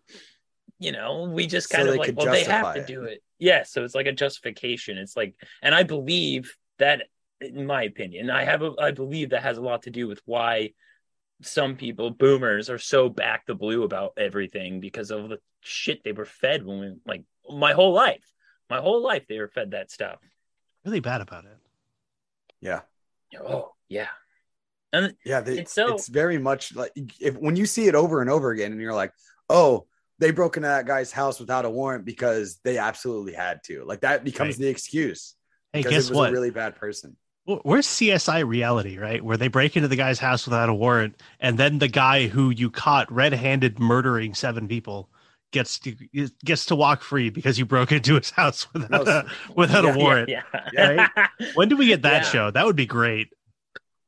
you 0.79 0.91
know, 0.91 1.29
we 1.31 1.45
just 1.45 1.69
kind 1.69 1.87
they 1.87 1.91
of 1.91 1.97
like, 1.97 2.15
well, 2.17 2.25
they 2.25 2.43
have 2.43 2.63
justify 2.63 2.79
to 2.79 2.85
do 2.85 3.03
it. 3.03 3.23
Yeah, 3.37 3.63
so 3.63 3.83
it's 3.83 3.93
like 3.93 4.07
a 4.07 4.11
justification. 4.11 4.97
It's 4.97 5.15
like, 5.15 5.35
and 5.61 5.75
I 5.75 5.83
believe 5.83 6.55
that, 6.79 7.03
in 7.39 7.67
my 7.67 7.83
opinion, 7.83 8.31
I 8.31 8.45
have, 8.45 8.63
a, 8.63 8.73
I 8.79 8.89
believe 8.89 9.29
that 9.29 9.43
has 9.43 9.59
a 9.59 9.61
lot 9.61 9.83
to 9.83 9.91
do 9.91 10.07
with 10.07 10.21
why 10.25 10.71
some 11.43 11.75
people, 11.75 12.09
boomers, 12.09 12.69
are 12.71 12.79
so 12.79 13.09
back 13.09 13.45
the 13.45 13.53
blue 13.53 13.83
about 13.83 14.13
everything 14.17 14.79
because 14.79 15.11
of 15.11 15.29
the 15.29 15.37
shit 15.61 16.03
they 16.03 16.13
were 16.13 16.25
fed 16.25 16.65
when 16.65 16.79
we, 16.79 16.93
like, 17.05 17.23
my 17.47 17.73
whole 17.73 17.93
life, 17.93 18.25
my 18.71 18.79
whole 18.81 19.03
life, 19.03 19.23
they 19.29 19.37
were 19.39 19.49
fed 19.49 19.71
that 19.71 19.91
stuff. 19.91 20.17
Really 20.85 20.99
bad 21.01 21.21
about 21.21 21.45
it. 21.45 21.57
Yeah. 22.61 22.81
Oh 23.39 23.71
yeah, 23.87 24.07
and 24.93 25.15
Yeah, 25.25 25.41
they, 25.41 25.59
It's 25.59 25.73
so- 25.73 25.93
it's 25.93 26.07
very 26.07 26.37
much 26.37 26.75
like 26.75 26.91
if 27.19 27.35
when 27.37 27.55
you 27.55 27.65
see 27.65 27.87
it 27.87 27.95
over 27.95 28.21
and 28.21 28.29
over 28.29 28.51
again, 28.51 28.71
and 28.71 28.81
you're 28.81 28.93
like, 28.93 29.13
oh, 29.49 29.85
they 30.19 30.31
broke 30.31 30.57
into 30.57 30.67
that 30.69 30.85
guy's 30.85 31.11
house 31.11 31.39
without 31.39 31.65
a 31.65 31.69
warrant 31.69 32.05
because 32.05 32.59
they 32.63 32.77
absolutely 32.77 33.33
had 33.33 33.63
to. 33.65 33.83
Like 33.85 34.01
that 34.01 34.23
becomes 34.23 34.55
Right. 34.55 34.63
the 34.63 34.67
excuse. 34.69 35.35
Hey, 35.73 35.83
guess 35.83 35.91
it 35.91 35.95
was 36.09 36.11
what? 36.11 36.29
a 36.29 36.33
really 36.33 36.51
bad 36.51 36.75
person. 36.75 37.15
Where's 37.45 37.87
CSI 37.87 38.45
reality, 38.47 38.97
right? 38.97 39.23
Where 39.23 39.37
they 39.37 39.47
break 39.47 39.75
into 39.75 39.87
the 39.87 39.95
guy's 39.95 40.19
house 40.19 40.45
without 40.45 40.69
a 40.69 40.73
warrant, 40.73 41.21
and 41.39 41.57
then 41.57 41.79
the 41.79 41.87
guy 41.87 42.27
who 42.27 42.49
you 42.49 42.69
caught 42.69 43.11
red-handed 43.11 43.79
murdering 43.79 44.33
seven 44.35 44.67
people 44.67 45.09
gets 45.51 45.79
to 45.79 45.95
gets 46.43 46.65
to 46.67 46.75
walk 46.75 47.01
free 47.01 47.29
because 47.29 47.59
you 47.59 47.65
broke 47.65 47.91
into 47.91 48.15
his 48.15 48.31
house 48.31 48.67
without 48.73 49.07
a, 49.07 49.25
without 49.55 49.83
yeah, 49.83 49.93
a 49.93 49.97
warrant. 49.97 50.29
yeah, 50.29 50.41
Yeah. 50.73 51.07
When 51.55 51.69
do 51.69 51.77
we 51.77 51.87
get 51.87 52.01
that 52.03 52.23
Yeah. 52.23 52.29
show? 52.29 52.51
That 52.51 52.65
would 52.65 52.75
be 52.75 52.85
great. 52.85 53.29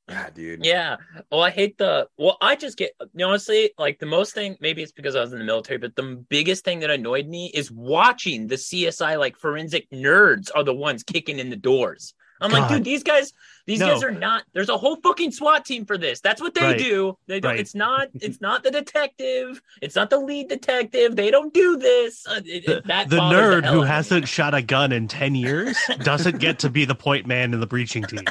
Yeah, 0.10 0.30
dude. 0.32 0.66
Yeah. 0.66 0.98
Well, 1.32 1.42
I 1.42 1.50
hate 1.50 1.78
the. 1.78 2.08
Well, 2.18 2.38
I 2.42 2.58
just 2.58 2.78
get 2.78 2.92
honestly 3.24 3.72
like 3.78 4.00
the 4.00 4.06
most 4.06 4.34
thing. 4.34 4.58
Maybe 4.60 4.84
it's 4.84 4.92
because 4.92 5.16
I 5.16 5.22
was 5.22 5.32
in 5.32 5.40
the 5.40 5.46
military, 5.46 5.78
but 5.78 5.96
the 5.96 6.24
biggest 6.30 6.66
thing 6.66 6.82
that 6.82 6.90
annoyed 6.90 7.26
me 7.28 7.50
is 7.54 7.72
watching 7.72 8.48
the 8.48 8.56
CSI 8.56 9.18
like 9.18 9.38
forensic 9.38 9.90
nerds 9.92 10.50
are 10.54 10.64
the 10.64 10.74
ones 10.74 11.04
kicking 11.04 11.40
in 11.40 11.50
the 11.50 11.56
doors. 11.56 12.14
I'm 12.44 12.52
like, 12.52 12.70
dude, 12.70 12.84
these 12.84 13.02
guys, 13.04 13.34
these 13.66 13.80
No. 13.80 13.88
guys 13.94 14.04
are 14.04 14.12
not. 14.12 14.44
There's 14.54 14.70
a 14.70 14.78
whole 14.78 14.98
fucking 14.98 15.32
SWAT 15.32 15.64
team 15.66 15.86
for 15.86 15.98
this. 15.98 16.20
That's 16.22 16.42
what 16.42 16.54
they 16.54 16.62
Right. 16.62 16.78
do. 16.78 17.18
They 17.28 17.40
don't. 17.40 17.52
Right. 17.52 17.60
It's 17.60 17.74
not. 17.74 18.10
It's 18.16 18.42
not 18.42 18.64
the 18.64 18.72
detective. 18.72 19.62
It's 19.82 19.96
not 19.96 20.10
the 20.10 20.18
lead 20.20 20.50
detective. 20.50 21.16
They 21.16 21.32
don't 21.32 21.54
do 21.54 21.78
this. 21.78 22.26
Uh, 22.28 22.42
it- 22.46 22.66
The, 22.66 22.82
that 22.86 23.10
the 23.10 23.18
nerd 23.18 23.64
hell 23.64 23.74
who 23.74 23.80
out 23.80 23.84
of 23.84 23.84
me. 23.84 23.88
hasn't 23.88 24.28
shot 24.28 24.54
a 24.54 24.62
gun 24.62 24.92
in 24.92 25.08
10 25.08 25.36
years 25.36 25.78
doesn't 26.04 26.40
get 26.40 26.60
to 26.60 26.70
be 26.70 26.86
the 26.86 26.96
point 26.96 27.26
man 27.26 27.54
in 27.54 27.60
the 27.60 27.68
breaching 27.68 28.04
team. 28.04 28.26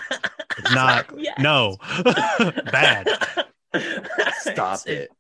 Not. 0.73 1.07
Yes. 1.19 1.39
No. 1.39 1.77
Bad. 2.71 3.09
Stop 4.41 4.81
It's- 4.87 4.87
it. 4.87 5.11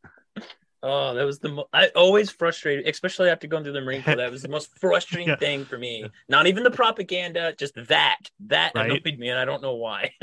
Oh, 0.85 1.15
that 1.15 1.25
was 1.25 1.39
the 1.39 1.49
mo- 1.51 1.69
I 1.73 1.89
always 1.89 2.29
frustrated, 2.31 2.89
especially 2.89 3.29
after 3.31 3.47
going 3.47 3.63
through 3.63 3.75
the 3.75 3.81
Marine 3.81 4.03
Corps. 4.03 4.17
That 4.17 4.33
was 4.33 4.43
the 4.43 4.49
most 4.49 4.77
frustrating 4.81 5.29
Yeah. 5.29 5.37
thing 5.37 5.65
for 5.65 5.79
me. 5.79 6.05
Not 6.29 6.49
even 6.49 6.65
the 6.65 6.71
propaganda, 6.73 7.55
just 7.57 7.75
that. 7.89 8.19
That 8.47 8.73
Right. 8.75 8.87
annoyed 8.91 9.19
me, 9.19 9.29
and 9.29 9.39
I 9.39 9.45
don't 9.45 9.63
know 9.63 9.75
why. 9.77 10.13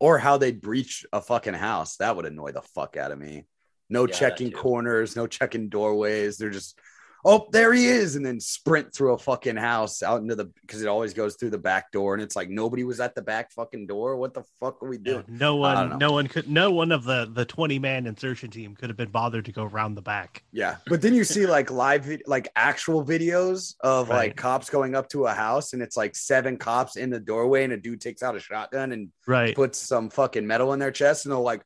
Or 0.00 0.16
how 0.18 0.38
they'd 0.38 0.60
breach 0.60 1.04
a 1.12 1.20
fucking 1.20 1.54
house. 1.54 1.96
That 1.96 2.14
would 2.14 2.24
annoy 2.24 2.52
the 2.52 2.62
fuck 2.62 2.96
out 2.96 3.10
of 3.10 3.18
me. 3.18 3.46
No 3.90 4.06
Yeah, 4.06 4.14
checking 4.14 4.52
corners, 4.52 5.16
no 5.16 5.26
checking 5.26 5.68
doorways. 5.70 6.38
They're 6.38 6.50
just, 6.50 6.78
oh, 7.24 7.48
there 7.52 7.72
he 7.72 7.86
is. 7.86 8.16
And 8.16 8.24
then 8.24 8.40
sprint 8.40 8.94
through 8.94 9.14
a 9.14 9.18
fucking 9.18 9.56
house 9.56 10.02
out 10.02 10.20
into 10.20 10.34
the, 10.34 10.46
because 10.62 10.82
it 10.82 10.88
always 10.88 11.14
goes 11.14 11.36
through 11.36 11.50
the 11.50 11.58
back 11.58 11.90
door. 11.92 12.14
And 12.14 12.22
it's 12.22 12.36
like 12.36 12.48
nobody 12.48 12.84
was 12.84 13.00
at 13.00 13.14
the 13.14 13.22
back 13.22 13.52
fucking 13.52 13.86
door. 13.86 14.16
What 14.16 14.34
the 14.34 14.44
fuck 14.60 14.82
are 14.82 14.88
we 14.88 14.96
Yeah, 14.98 15.12
doing? 15.14 15.24
no 15.28 15.56
one, 15.56 15.98
no 15.98 16.12
one 16.12 16.26
could, 16.28 16.48
no 16.48 16.70
one 16.70 16.92
of 16.92 17.04
the 17.04 17.30
the 17.32 17.44
twenty 17.44 17.78
man 17.78 18.06
insertion 18.06 18.50
team 18.50 18.74
could 18.76 18.88
have 18.90 18.96
been 18.96 19.10
bothered 19.10 19.44
to 19.46 19.52
go 19.52 19.64
around 19.64 19.94
the 19.94 20.02
back. 20.02 20.42
Yeah. 20.52 20.76
But 20.86 21.02
then 21.02 21.14
you 21.14 21.24
see 21.24 21.46
like 21.46 21.70
live, 21.70 22.08
like 22.26 22.48
actual 22.56 23.04
videos 23.04 23.74
of 23.80 24.08
Right. 24.08 24.16
like 24.28 24.36
cops 24.36 24.70
going 24.70 24.94
up 24.94 25.08
to 25.10 25.26
a 25.26 25.32
house 25.32 25.72
and 25.72 25.82
it's 25.82 25.96
like 25.96 26.14
seven 26.16 26.56
cops 26.56 26.96
in 26.96 27.10
the 27.10 27.20
doorway 27.20 27.64
and 27.64 27.72
a 27.72 27.76
dude 27.76 28.00
takes 28.00 28.22
out 28.22 28.36
a 28.36 28.40
shotgun 28.40 28.92
and 28.92 29.08
Right. 29.26 29.54
puts 29.54 29.78
some 29.78 30.10
fucking 30.10 30.46
metal 30.46 30.72
in 30.72 30.78
their 30.78 30.90
chest 30.90 31.24
and 31.26 31.32
they're 31.32 31.38
like, 31.40 31.62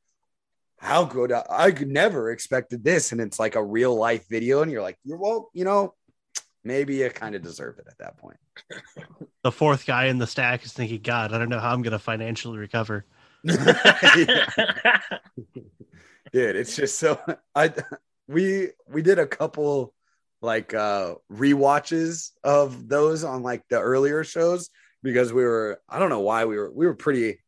how 0.83 1.05
good 1.05 1.31
I, 1.31 1.45
I 1.49 1.71
could 1.71 1.89
never 1.89 2.31
expected 2.31 2.83
this. 2.83 3.13
And 3.13 3.21
it's 3.21 3.39
like 3.39 3.55
a 3.55 3.65
real 3.65 3.95
life 3.95 4.29
video. 4.29 4.63
And 4.63 4.71
you're 4.71 4.83
like, 4.83 4.99
you're 5.05 5.17
well, 5.17 5.49
you 5.55 5.65
know, 5.65 5.95
maybe 6.65 6.97
you 6.97 7.09
kind 7.09 7.37
of 7.37 7.43
deserve 7.43 7.79
it 7.79 7.87
at 7.89 7.99
that 7.99 8.19
point. 8.19 8.37
The 9.45 9.53
fourth 9.53 9.87
guy 9.87 10.07
in 10.07 10.19
the 10.19 10.27
stack 10.27 10.65
is 10.65 10.73
thinking, 10.73 11.01
God, 11.01 11.33
I 11.33 11.39
don't 11.39 11.49
know 11.49 11.61
how 11.61 11.73
I'm 11.73 11.83
going 11.83 11.93
to 11.93 12.01
financially 12.01 12.59
recover. 12.59 13.05
Dude, 13.47 13.59
it's 16.33 16.75
just 16.77 16.99
so 16.99 17.19
I 17.55 17.73
we 18.29 18.71
we 18.89 19.03
did 19.03 19.19
a 19.19 19.27
couple 19.27 19.95
like 20.41 20.75
uh 20.75 21.15
rewatches 21.31 22.31
of 22.43 22.89
those 22.89 23.25
on 23.25 23.43
like 23.43 23.63
the 23.69 23.81
earlier 23.81 24.25
shows 24.25 24.71
because 25.03 25.33
we 25.33 25.45
were 25.45 25.81
I 25.89 25.99
don't 25.99 26.09
know 26.09 26.21
why 26.21 26.45
we 26.45 26.57
were 26.57 26.73
we 26.73 26.87
were 26.87 26.95
pretty 26.95 27.42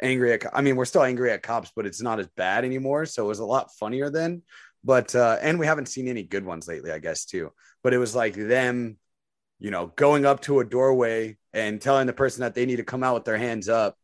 angry 0.00 0.32
at 0.32 0.44
I 0.52 0.62
mean 0.62 0.76
we're 0.76 0.84
still 0.84 1.02
angry 1.02 1.30
at 1.30 1.42
cops 1.42 1.72
but 1.74 1.86
it's 1.86 2.02
not 2.02 2.20
as 2.20 2.28
bad 2.36 2.64
anymore. 2.64 3.06
So 3.06 3.24
it 3.24 3.28
was 3.28 3.38
a 3.38 3.44
lot 3.44 3.74
funnier 3.78 4.10
then. 4.10 4.42
But 4.84 5.14
uh 5.14 5.38
and 5.40 5.58
we 5.58 5.66
haven't 5.66 5.86
seen 5.86 6.08
any 6.08 6.22
good 6.22 6.44
ones 6.44 6.68
lately 6.68 6.92
I 6.92 6.98
guess 6.98 7.24
too. 7.24 7.52
But 7.82 7.94
it 7.94 7.98
was 7.98 8.14
like 8.14 8.34
them 8.34 8.98
you 9.58 9.70
know 9.70 9.92
going 9.96 10.26
up 10.26 10.42
to 10.42 10.60
a 10.60 10.64
doorway 10.64 11.36
and 11.52 11.80
telling 11.80 12.06
the 12.06 12.12
person 12.12 12.42
that 12.42 12.54
they 12.54 12.66
need 12.66 12.76
to 12.76 12.84
come 12.84 13.02
out 13.02 13.14
with 13.14 13.24
their 13.24 13.38
hands 13.38 13.68
up. 13.68 13.96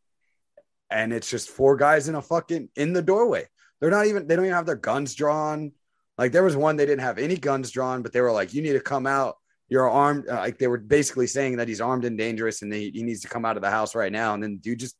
And 0.91 1.13
it's 1.13 1.31
just 1.31 1.51
four 1.51 1.77
guys 1.77 2.09
in 2.09 2.15
a 2.15 2.23
fucking 2.23 2.71
in 2.77 2.93
the 2.93 3.03
doorway. 3.03 3.47
They're 3.81 3.91
not 3.91 4.07
even 4.07 4.27
they 4.27 4.37
don't 4.37 4.47
even 4.47 4.57
have 4.57 4.67
their 4.67 4.77
guns 4.77 5.15
drawn. 5.15 5.73
Like 6.19 6.33
there 6.33 6.45
was 6.45 6.57
one 6.57 6.77
they 6.77 6.87
didn't 6.87 7.01
have 7.01 7.19
any 7.19 7.37
guns 7.37 7.71
drawn 7.71 8.03
but 8.03 8.13
they 8.13 8.21
were 8.21 8.33
like 8.33 8.55
you 8.55 8.63
need 8.63 8.73
to 8.73 8.81
come 8.81 9.07
out. 9.07 9.37
You're 9.69 9.89
armed 9.89 10.29
uh, 10.29 10.37
like 10.37 10.59
they 10.59 10.67
were 10.67 10.79
basically 10.79 11.27
saying 11.27 11.57
that 11.57 11.69
he's 11.69 11.81
armed 11.81 12.05
and 12.05 12.19
dangerous 12.19 12.63
and 12.63 12.73
they, 12.73 12.91
he 12.91 13.03
needs 13.03 13.21
to 13.23 13.29
come 13.29 13.45
out 13.45 13.57
of 13.57 13.63
the 13.63 13.71
house 13.71 13.95
right 13.95 14.13
now. 14.13 14.35
And 14.35 14.43
then 14.43 14.57
dude 14.57 14.81
just 14.81 14.97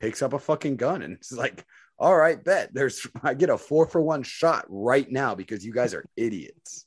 picks 0.00 0.22
up 0.22 0.32
a 0.32 0.38
fucking 0.38 0.76
gun 0.76 1.02
and 1.02 1.14
it's 1.14 1.32
like 1.32 1.64
all 1.98 2.16
right 2.16 2.44
bet 2.44 2.72
there's 2.74 3.06
i 3.22 3.34
get 3.34 3.50
a 3.50 3.56
four 3.58 3.86
for 3.86 4.00
one 4.00 4.22
shot 4.22 4.64
right 4.68 5.10
now 5.10 5.34
because 5.34 5.64
you 5.64 5.72
guys 5.72 5.94
are 5.94 6.04
idiots 6.16 6.86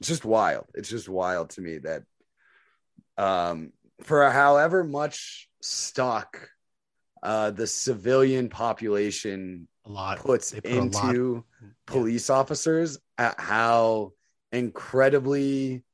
it's 0.00 0.08
just 0.08 0.24
wild 0.24 0.64
it's 0.74 0.88
just 0.88 1.08
wild 1.08 1.50
to 1.50 1.60
me 1.60 1.78
that 1.78 2.02
um 3.18 3.72
for 4.02 4.28
however 4.30 4.82
much 4.82 5.48
stock 5.60 6.48
uh 7.22 7.50
the 7.50 7.66
civilian 7.66 8.48
population 8.48 9.68
A 9.84 9.90
lot. 9.90 10.18
puts 10.18 10.52
put 10.52 10.64
a 10.66 10.80
lot- 10.80 11.14
into 11.14 11.44
Yeah. 11.62 11.68
police 11.86 12.30
officers 12.30 12.98
at 13.18 13.38
how 13.38 14.12
incredibly 14.52 15.84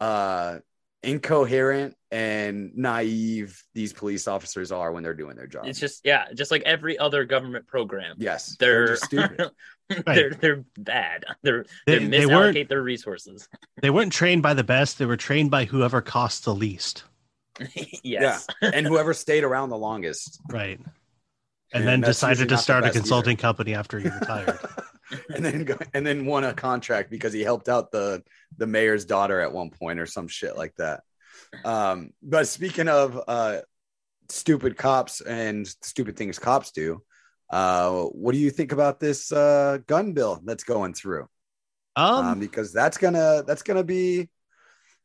uh 0.00 0.58
incoherent 1.02 1.94
and 2.10 2.74
naive 2.76 3.62
these 3.74 3.92
police 3.92 4.26
officers 4.26 4.72
are 4.72 4.92
when 4.92 5.02
they're 5.02 5.12
doing 5.14 5.36
their 5.36 5.46
job. 5.46 5.66
it's 5.66 5.78
just 5.78 6.00
yeah, 6.04 6.24
just 6.34 6.50
like 6.50 6.62
every 6.62 6.98
other 6.98 7.24
government 7.24 7.66
program. 7.66 8.16
yes, 8.18 8.56
They're, 8.58 8.88
just 8.88 9.04
stupid. 9.04 9.50
they're 10.06 10.30
they're 10.30 10.64
bad. 10.78 11.24
They're 11.42 11.64
They- 11.86 11.98
they, 11.98 12.06
they 12.06 12.18
misallocate 12.24 12.54
weren't- 12.54 12.68
their 12.68 12.82
resources. 12.82 13.48
They 13.82 13.90
weren't 13.90 14.12
trained 14.12 14.42
by 14.42 14.54
the 14.54 14.64
best. 14.64 14.98
They 14.98 15.06
were 15.06 15.16
trained 15.18 15.50
by 15.50 15.64
whoever 15.66 16.00
costs 16.00 16.40
the 16.40 16.54
least. 16.54 17.04
yes. 18.02 18.46
Yeah, 18.62 18.70
and 18.72 18.86
whoever 18.86 19.12
stayed 19.12 19.44
around 19.44 19.70
the 19.70 19.76
longest, 19.78 20.40
right? 20.50 20.78
And 20.78 21.82
And 21.82 21.86
then 21.86 22.00
decided 22.00 22.48
to 22.48 22.56
start 22.56 22.84
a 22.84 22.86
best 22.86 22.96
either. 22.96 23.00
consulting 23.02 23.36
company 23.36 23.74
after 23.74 23.98
he 23.98 24.08
retired. 24.08 24.58
and 25.34 25.44
then 25.44 25.64
go, 25.64 25.76
and 25.92 26.06
then 26.06 26.24
won 26.24 26.44
a 26.44 26.54
contract 26.54 27.10
because 27.10 27.32
he 27.32 27.42
helped 27.42 27.68
out 27.68 27.90
the 27.92 28.22
the 28.56 28.66
mayor's 28.66 29.04
daughter 29.04 29.40
at 29.40 29.52
one 29.52 29.68
point 29.70 29.98
or 29.98 30.06
some 30.06 30.28
shit 30.28 30.56
like 30.56 30.74
that. 30.76 31.02
Um, 31.64 32.10
but 32.22 32.48
speaking 32.48 32.88
of 32.88 33.20
uh, 33.26 33.58
stupid 34.28 34.76
cops 34.76 35.20
and 35.20 35.66
stupid 35.66 36.16
things 36.16 36.38
cops 36.38 36.72
do, 36.72 37.02
uh, 37.50 38.02
what 38.02 38.32
do 38.32 38.38
you 38.38 38.50
think 38.50 38.72
about 38.72 39.00
this 39.00 39.32
uh, 39.32 39.78
gun 39.86 40.12
bill 40.12 40.40
that's 40.44 40.64
going 40.64 40.94
through? 40.94 41.28
um, 41.98 42.26
um, 42.26 42.40
because 42.40 42.72
that's 42.72 42.96
gonna 42.96 43.42
that's 43.46 43.62
gonna 43.62 43.84
be. 43.84 44.28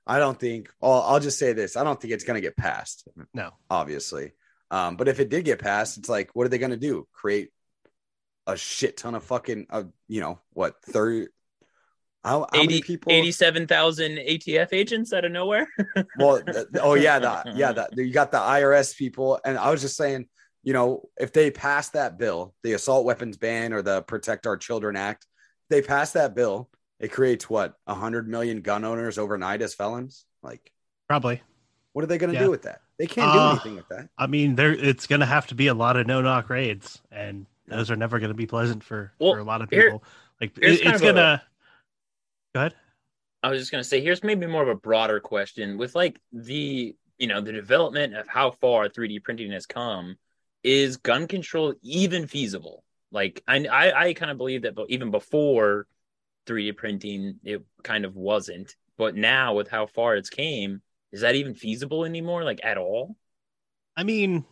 I 0.05 0.19
don't 0.19 0.39
think. 0.39 0.69
I'll, 0.81 1.01
I'll 1.01 1.19
just 1.19 1.39
say 1.39 1.53
this: 1.53 1.75
I 1.75 1.83
don't 1.83 1.99
think 1.99 2.13
it's 2.13 2.23
gonna 2.23 2.41
get 2.41 2.55
passed. 2.55 3.07
no. 3.33 3.51
Obviously, 3.69 4.33
um, 4.69 4.95
but 4.95 5.07
if 5.07 5.19
it 5.19 5.29
did 5.29 5.45
get 5.45 5.59
passed, 5.59 5.97
it's 5.97 6.09
like, 6.09 6.29
what 6.33 6.45
are 6.45 6.49
they 6.49 6.59
gonna 6.59 6.77
do? 6.77 7.07
Create 7.11 7.49
a 8.45 8.55
shit 8.55 8.97
ton 8.97 9.15
of 9.15 9.23
fucking, 9.23 9.67
uh, 9.69 9.83
you 10.07 10.21
know, 10.21 10.39
what 10.51 10.75
thirty? 10.83 11.27
How, 12.23 12.47
how 12.53 12.59
many 12.59 12.75
80, 12.75 12.81
people? 12.83 13.11
87,000 13.11 14.17
ATF 14.17 14.69
agents 14.71 15.11
out 15.13 15.25
of 15.25 15.31
nowhere. 15.31 15.67
well, 16.17 16.41
th- 16.41 16.67
oh 16.81 16.93
yeah, 16.95 17.19
the, 17.19 17.51
yeah, 17.55 17.71
the, 17.73 17.89
you 17.95 18.13
got 18.13 18.31
the 18.31 18.37
IRS 18.37 18.95
people, 18.95 19.39
and 19.43 19.57
I 19.57 19.69
was 19.71 19.81
just 19.81 19.97
saying, 19.97 20.27
you 20.63 20.71
know, 20.73 21.09
if 21.19 21.33
they 21.33 21.51
pass 21.51 21.89
that 21.89 22.17
bill, 22.17 22.53
the 22.63 22.73
assault 22.73 23.03
weapons 23.05 23.35
ban 23.37 23.73
or 23.73 23.81
the 23.81 24.01
Protect 24.03 24.47
Our 24.47 24.55
Children 24.55 24.95
Act, 24.95 25.27
they 25.69 25.81
pass 25.81 26.13
that 26.13 26.33
bill, 26.33 26.69
it 26.99 27.11
creates 27.11 27.49
what 27.49 27.73
a 27.87 27.93
hundred 27.93 28.29
million 28.29 28.61
gun 28.61 28.85
owners 28.85 29.17
overnight 29.17 29.61
as 29.61 29.73
felons. 29.73 30.25
Like, 30.41 30.71
Probably. 31.09 31.41
what 31.91 32.03
are 32.03 32.07
they 32.07 32.17
going 32.17 32.31
to 32.31 32.39
Yeah. 32.39 32.45
do 32.45 32.51
with 32.51 32.61
that? 32.61 32.79
They 32.97 33.07
can't 33.07 33.33
do 33.33 33.39
Uh, 33.39 33.51
anything 33.51 33.75
with 33.75 33.89
that. 33.89 34.07
I 34.17 34.27
mean, 34.27 34.55
there 34.55 34.71
it's 34.71 35.07
going 35.07 35.19
to 35.19 35.25
have 35.25 35.47
to 35.47 35.55
be 35.55 35.67
a 35.67 35.73
lot 35.73 35.97
of 35.97 36.07
no 36.07 36.21
knock 36.21 36.49
raids, 36.49 37.01
and 37.11 37.45
those 37.67 37.91
are 37.91 37.97
never 37.97 38.19
going 38.19 38.29
to 38.31 38.35
be 38.35 38.45
pleasant 38.45 38.83
for, 38.85 39.11
Well, 39.19 39.33
for 39.33 39.39
a 39.39 39.43
lot 39.43 39.61
of 39.61 39.69
here- 39.69 39.83
people. 39.85 40.03
like 40.39 40.57
it- 40.61 40.79
it's 40.85 41.01
gonna. 41.01 41.43
Go 42.53 42.61
ahead. 42.61 42.75
I 43.41 43.49
was 43.49 43.59
just 43.59 43.71
gonna 43.71 43.83
say, 43.83 44.01
here's 44.01 44.23
maybe 44.23 44.45
more 44.45 44.63
of 44.63 44.69
a 44.69 44.75
broader 44.75 45.19
question 45.19 45.77
with 45.77 45.95
like 45.95 46.19
the 46.31 46.95
you 47.17 47.27
know 47.27 47.41
the 47.41 47.51
development 47.51 48.15
of 48.15 48.27
how 48.27 48.51
far 48.51 48.89
3D 48.89 49.19
printing 49.19 49.51
has 49.51 49.65
come. 49.65 50.15
Is 50.63 50.97
gun 50.97 51.27
control 51.27 51.73
even 51.81 52.27
feasible? 52.27 52.83
Like 53.11 53.43
I 53.47 53.65
I, 53.65 54.05
I 54.07 54.13
kind 54.13 54.31
of 54.31 54.37
believe 54.37 54.61
that, 54.63 54.75
but 54.75 54.89
even 54.89 55.11
before 55.11 55.87
3D 56.45 56.71
printing, 56.73 57.39
it 57.43 57.63
kind 57.83 58.05
of 58.05 58.15
wasn't. 58.15 58.75
But 58.97 59.15
now 59.15 59.55
with 59.55 59.67
how 59.67 59.87
far 59.87 60.15
it's 60.15 60.29
came, 60.29 60.81
is 61.11 61.21
that 61.21 61.35
even 61.35 61.55
feasible 61.55 62.05
anymore? 62.05 62.43
Like 62.43 62.61
at 62.63 62.77
all? 62.77 63.17
I 63.97 64.03
mean, 64.03 64.45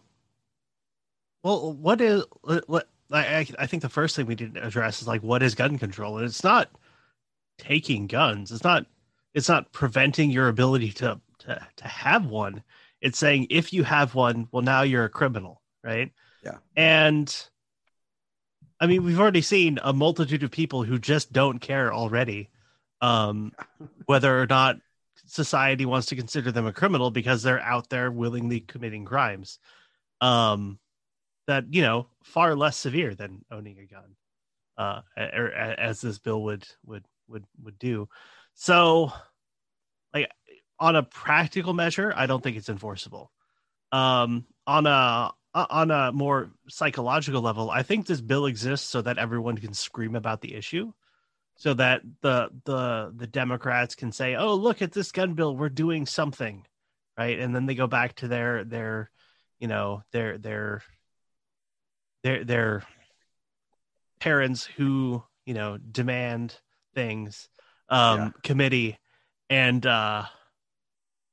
well, 1.44 1.74
what 1.74 2.02
is 2.02 2.24
what? 2.68 2.88
I 3.12 3.38
I- 3.40 3.48
I 3.60 3.68
think 3.68 3.82
the 3.82 3.90
first 3.90 4.16
thing 4.16 4.26
we 4.26 4.36
need 4.36 4.56
to 4.56 4.66
address 4.68 5.02
is 5.02 5.08
like 5.08 5.22
what 5.24 5.44
is 5.44 5.56
gun 5.56 5.78
control, 5.78 6.18
and 6.18 6.26
it's 6.26 6.44
not 6.44 6.70
taking 7.62 8.08
guns. 8.08 8.52
It's 8.52 8.64
not. 8.64 8.86
It's 9.34 9.48
not 9.48 9.72
preventing 9.72 10.30
your 10.32 10.50
ability 10.50 10.92
to 10.94 11.22
to 11.40 11.68
to 11.78 11.88
have 11.88 12.26
one. 12.26 12.64
It's 13.02 13.18
saying 13.18 13.48
if 13.50 13.72
you 13.72 13.84
have 13.84 14.14
one, 14.14 14.48
well, 14.52 14.62
now 14.62 14.82
you're 14.82 15.06
a 15.06 15.10
criminal, 15.10 15.62
right? 15.84 16.12
Yeah. 16.44 16.58
And 16.76 17.34
I 18.80 18.88
mean, 18.88 19.04
we've 19.04 19.20
already 19.20 19.42
seen 19.42 19.80
a 19.84 19.94
multitude 19.94 20.44
of 20.44 20.52
people 20.52 20.84
who 20.84 20.98
just 21.00 21.32
don't 21.32 21.60
care 21.60 21.94
already, 21.94 22.50
um, 23.00 23.54
whether 24.06 24.42
or 24.42 24.48
not 24.48 24.78
society 25.26 25.86
wants 25.86 26.08
to 26.08 26.16
consider 26.16 26.52
them 26.52 26.66
a 26.66 26.74
criminal 26.74 27.12
because 27.12 27.42
they're 27.44 27.62
out 27.62 27.90
there 27.90 28.12
willingly 28.12 28.60
committing 28.60 29.06
crimes 29.06 29.60
um 30.20 30.78
that 31.48 31.64
you 31.74 31.82
know 31.82 32.08
far 32.24 32.56
less 32.56 32.76
severe 32.76 33.16
than 33.16 33.44
owning 33.50 33.78
a 33.80 33.86
gun 33.86 34.16
uh 34.78 35.02
or, 35.18 35.48
a- 35.48 35.80
as 35.80 36.02
this 36.02 36.20
bill 36.20 36.44
would 36.44 36.68
would 36.86 37.06
would 37.32 37.46
would 37.64 37.80
do. 37.80 38.08
So 38.54 39.12
like 40.14 40.30
on 40.80 40.96
a 40.96 41.04
practical 41.04 41.74
measure 41.74 42.12
i 42.16 42.26
don't 42.26 42.44
think 42.44 42.58
it's 42.58 42.70
enforceable. 42.70 43.32
Um 43.92 44.46
on 44.68 44.86
a 44.86 45.32
on 45.54 45.92
a 45.92 46.12
more 46.14 46.50
psychological 46.70 47.42
level 47.42 47.70
i 47.70 47.84
think 47.84 48.06
this 48.06 48.22
bill 48.22 48.46
exists 48.46 48.88
so 48.88 49.02
that 49.02 49.18
everyone 49.18 49.58
can 49.58 49.74
scream 49.74 50.16
about 50.16 50.40
the 50.40 50.54
issue 50.54 50.94
so 51.58 51.74
that 51.74 52.02
the 52.22 52.50
the 52.64 53.12
the 53.16 53.28
democrats 53.28 53.96
can 53.96 54.14
say 54.14 54.36
oh 54.36 54.56
look 54.56 54.82
at 54.82 54.94
this 54.94 55.12
gun 55.12 55.34
bill. 55.34 55.56
We're 55.56 55.70
doing 55.70 56.06
something 56.06 56.66
right? 57.18 57.40
And 57.40 57.56
then 57.56 57.66
they 57.66 57.76
go 57.76 57.88
back 57.88 58.16
to 58.16 58.28
their 58.28 58.64
their 58.64 59.12
you 59.60 59.68
know 59.68 60.04
their 60.12 60.38
their 60.38 60.82
their 62.24 62.44
their 62.44 62.84
parents 64.20 64.66
who 64.66 65.24
you 65.46 65.54
know 65.54 65.78
demand 65.78 66.56
things 66.94 67.50
um 67.90 68.20
Yeah. 68.20 68.30
committee 68.44 68.98
and 69.50 69.86
uh 69.86 70.26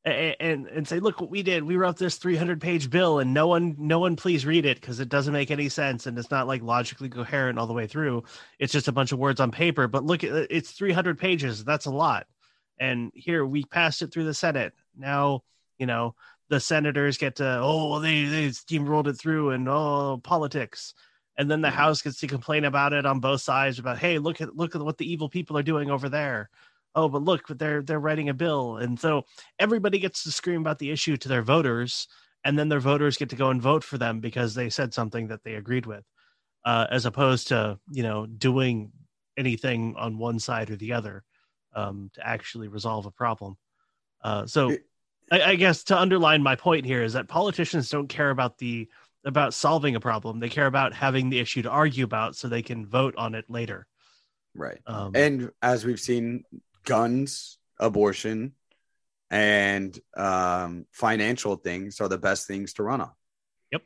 and 0.05 0.67
and 0.69 0.89
say 0.89 1.01
look 1.01 1.21
what 1.21 1.31
we 1.31 1.43
did 1.43 1.63
we 1.65 1.77
wrote 1.77 1.97
this 1.99 2.17
300 2.17 2.61
page 2.61 2.89
bill 2.89 3.19
and 3.19 3.35
no 3.35 3.47
one 3.49 3.75
no 3.79 3.99
one 3.99 4.17
please 4.17 4.47
read 4.47 4.65
it 4.65 4.81
because 4.81 5.01
it 5.01 5.09
doesn't 5.09 5.33
make 5.33 5.51
any 5.51 5.69
sense 5.69 6.07
and 6.07 6.19
it's 6.19 6.31
not 6.31 6.47
like 6.47 6.63
logically 6.63 7.09
coherent 7.09 7.59
all 7.59 7.67
the 7.67 7.75
way 7.75 7.87
through. 7.87 8.23
It's 8.59 8.73
just 8.73 8.89
a 8.89 8.93
bunch 8.93 9.13
of 9.13 9.19
words 9.19 9.41
on 9.41 9.51
paper 9.51 9.87
but 9.89 10.05
look 10.05 10.23
it's 10.25 10.71
300 10.71 11.19
pages. 11.19 11.65
That's 11.65 11.87
a 11.87 11.91
lot. 11.91 12.27
And 12.79 13.11
here 13.15 13.45
we 13.45 13.65
passed 13.65 14.03
it 14.03 14.13
through 14.13 14.25
the 14.25 14.35
senate. 14.35 14.73
Now 14.97 15.43
you 15.79 15.87
know 15.87 16.15
the 16.49 16.61
senators 16.61 17.19
get 17.19 17.37
to 17.37 17.59
oh 17.61 17.91
well 17.91 18.01
they 18.01 18.25
they 18.25 18.49
steamrolled 18.49 19.09
it 19.09 19.19
through 19.19 19.51
and 19.51 19.69
oh 19.69 20.21
politics 20.23 20.95
and 21.39 21.51
then 21.51 21.61
the 21.61 21.70
house 21.70 22.03
gets 22.03 22.18
to 22.20 22.26
complain 22.26 22.64
about 22.64 22.93
it 22.93 23.07
on 23.07 23.20
both 23.20 23.41
sides 23.41 23.78
about 23.78 23.99
hey 23.99 24.18
look 24.18 24.41
at 24.41 24.57
look 24.57 24.74
at 24.74 24.82
what 24.82 24.99
the 24.99 25.11
evil 25.11 25.28
people 25.28 25.57
are 25.57 25.62
doing 25.62 25.91
over 25.91 26.09
there. 26.09 26.51
Oh 26.95 27.09
but 27.09 27.22
look 27.22 27.47
they're 27.49 27.80
they're 27.80 28.01
writing 28.01 28.28
a 28.28 28.34
bill. 28.34 28.76
And 28.76 28.99
so 28.99 29.24
everybody 29.59 29.99
gets 29.99 30.24
to 30.24 30.32
scream 30.32 30.61
about 30.61 30.80
the 30.80 30.91
issue 30.91 31.16
to 31.16 31.28
their 31.28 31.43
voters 31.43 32.09
and 32.45 32.59
then 32.59 32.68
their 32.68 32.80
voters 32.80 33.16
get 33.16 33.30
to 33.30 33.36
go 33.36 33.51
and 33.51 33.62
vote 33.62 33.84
for 33.84 33.99
them 33.99 34.20
because 34.20 34.55
they 34.55 34.68
said 34.68 34.93
something 34.93 35.28
that 35.28 35.45
they 35.45 35.55
agreed 35.55 35.86
with 35.86 36.05
uh, 36.64 36.86
as 36.91 37.07
opposed 37.07 37.49
to 37.49 37.78
you 37.91 38.03
know 38.03 38.26
doing 38.26 38.91
anything 39.36 39.95
on 39.97 40.18
one 40.18 40.41
side 40.41 40.70
or 40.70 40.76
the 40.76 40.93
other 40.93 41.22
um, 41.74 42.11
to 42.14 42.26
actually 42.26 42.66
resolve 42.66 43.07
a 43.07 43.11
problem. 43.11 43.57
Uh, 44.22 44.47
so 44.47 44.76
I 45.30 45.57
guess 45.57 45.84
to 45.84 45.99
underline 45.99 46.43
my 46.43 46.57
point 46.57 46.86
here 46.86 47.03
is 47.03 47.12
that 47.12 47.28
politicians 47.28 47.91
don't 47.91 48.09
care 48.09 48.30
about 48.30 48.59
the 48.59 48.89
about 49.25 49.53
solving 49.55 49.97
a 49.97 50.01
problem 50.01 50.41
they 50.41 50.49
care 50.49 50.66
about 50.66 50.93
having 50.95 51.29
the 51.31 51.39
issue 51.39 51.62
to 51.62 51.71
argue 51.71 52.05
about 52.05 52.37
so 52.37 52.49
they 52.49 52.62
can 52.62 52.87
vote 52.87 53.14
on 53.16 53.35
it 53.35 53.45
later 53.49 53.87
Right. 54.55 54.79
um, 54.87 55.12
And 55.14 55.51
as 55.62 55.85
we've 55.85 56.01
seen, 56.01 56.43
guns, 56.85 57.59
abortion, 57.79 58.55
and 59.31 59.97
um, 60.16 60.87
financial 60.91 61.55
things 61.57 62.01
are 62.01 62.09
the 62.09 62.19
best 62.19 62.49
things 62.49 62.73
to 62.75 62.83
run 62.83 63.01
on. 63.01 63.11
Yep. 63.71 63.83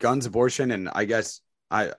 Guns, 0.00 0.26
abortion, 0.26 0.70
and 0.72 0.90
I 0.92 1.04
guess 1.04 1.40
I 1.70 1.92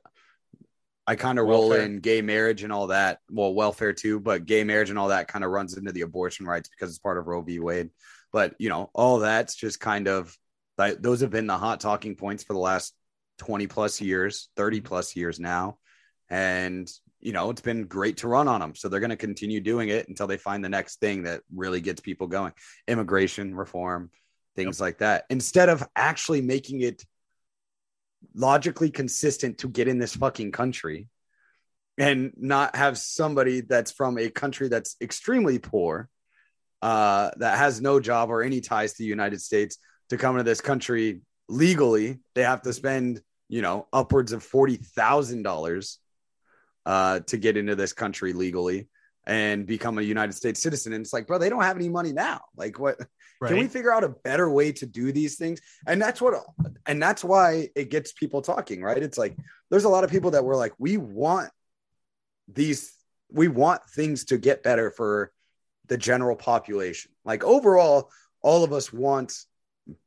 I 1.08 1.16
kind 1.16 1.39
of 1.39 1.48
roll 1.48 1.74
in 1.74 2.00
gay 2.02 2.22
marriage 2.22 2.64
and 2.64 2.72
all 2.72 2.88
that. 2.88 3.20
Well, 3.32 3.54
welfare 3.54 3.94
too, 3.94 4.20
but 4.20 4.46
gay 4.46 4.64
marriage 4.64 4.92
and 4.92 5.00
all 5.00 5.08
that 5.08 5.28
kind 5.28 5.44
of 5.44 5.50
runs 5.50 5.76
into 5.76 5.92
the 5.92 6.02
abortion 6.02 6.46
rights 6.46 6.70
because 6.70 6.89
it's 6.92 7.00
part 7.00 7.18
of 7.18 7.26
Roe 7.26 7.42
v. 7.42 7.60
Wade. 7.60 7.89
But 8.32 8.54
you 8.60 8.70
know, 8.70 8.92
all 8.94 9.20
that's 9.20 9.56
just 9.56 9.80
kind 9.80 10.08
of 10.08 10.38
like 10.82 11.02
those 11.02 11.22
have 11.22 11.30
been 11.30 11.48
the 11.48 11.58
hot 11.58 11.80
talking 11.80 12.16
points 12.16 12.44
for 12.44 12.54
the 12.54 12.60
last 12.60 12.94
20 13.40 13.68
plus 13.68 14.02
years, 14.02 14.50
30 14.56 14.82
plus 14.82 15.16
years 15.16 15.40
now. 15.40 15.78
And 16.30 16.92
you 17.20 17.34
know, 17.34 17.52
it's 17.52 17.62
been 17.62 17.86
great 17.86 18.18
to 18.18 18.28
run 18.28 18.48
on 18.48 18.62
them. 18.62 18.74
So 18.74 18.90
they're 18.90 19.00
going 19.00 19.12
to 19.12 19.16
continue 19.16 19.60
doing 19.62 19.90
it 19.90 20.08
until 20.08 20.26
they 20.26 20.38
find 20.38 20.66
the 20.66 20.70
next 20.70 21.00
thing 21.00 21.24
that 21.24 21.42
really 21.54 21.80
gets 21.80 22.02
people 22.02 22.26
going. 22.26 22.54
Immigration 22.88 23.56
reform, 23.56 24.10
things 24.56 24.82
like 24.82 24.98
that. 25.00 25.26
Instead 25.30 25.70
of 25.70 25.88
actually 25.96 26.42
making 26.42 26.82
it 26.82 27.06
logically 28.34 28.90
consistent 28.90 29.60
to 29.60 29.68
get 29.68 29.88
in 29.88 30.00
this 30.00 30.16
fucking 30.16 30.52
country 30.52 31.08
and 31.98 32.34
not 32.38 32.76
have 32.76 32.98
somebody 32.98 33.62
that's 33.62 33.92
from 33.92 34.18
a 34.18 34.30
country 34.30 34.68
that's 34.68 34.96
extremely 35.00 35.60
poor, 35.60 36.10
uh, 36.82 37.30
that 37.38 37.60
has 37.60 37.80
no 37.80 38.00
job 38.00 38.32
or 38.32 38.42
any 38.42 38.62
ties 38.62 38.94
to 38.94 39.04
the 39.04 39.10
United 39.10 39.40
States 39.40 39.78
to 40.12 40.18
come 40.18 40.36
into 40.36 40.43
this 40.43 40.59
country 40.59 41.22
legally. 41.47 42.20
They 42.36 42.43
have 42.43 42.62
to 42.64 42.74
spend, 42.74 43.22
you 43.47 43.62
know, 43.62 43.88
upwards 43.93 44.34
of 44.34 44.45
$40,000 44.45 45.97
uh, 46.86 47.20
to 47.22 47.38
get 47.38 47.55
into 47.55 47.76
this 47.78 47.93
country 47.93 48.34
legally 48.34 48.89
and 49.26 49.66
become 49.66 49.97
a 49.97 50.01
United 50.01 50.34
States 50.34 50.62
citizen. 50.62 50.91
And 50.91 51.01
it's 51.05 51.14
like, 51.14 51.28
bro, 51.28 51.38
they 51.38 51.47
don't 51.47 51.64
have 51.64 51.78
any 51.78 51.88
money 51.88 52.12
now. 52.12 52.41
Like, 52.57 52.78
what? 52.78 52.97
Can 53.43 53.57
we 53.57 53.68
figure 53.68 53.93
out 53.93 54.03
a 54.03 54.09
better 54.09 54.49
way 54.49 54.74
to 54.74 54.86
do 54.86 55.14
these 55.14 55.38
things? 55.38 55.62
And 55.88 56.01
that's 56.01 56.22
what, 56.22 56.34
and 56.86 57.01
that's 57.01 57.24
why 57.24 57.70
it 57.74 57.89
gets 57.89 58.12
people 58.12 58.41
talking, 58.41 58.84
right? 58.84 59.01
It's 59.01 59.18
like 59.18 59.38
there's 59.70 59.86
a 59.86 59.89
lot 59.89 60.03
of 60.03 60.12
people 60.12 60.32
that 60.32 60.43
were 60.43 60.57
like, 60.57 60.74
we 60.78 60.97
want 60.97 61.49
these, 62.49 62.93
we 63.32 63.47
want 63.47 63.82
things 63.95 64.26
to 64.26 64.38
get 64.38 64.62
better 64.62 64.91
for 64.91 65.32
the 65.88 65.97
general 65.97 66.36
population. 66.36 67.12
Like 67.24 67.45
overall, 67.45 68.12
all 68.43 68.66
of 68.66 68.74
us 68.74 68.91
want 68.91 69.34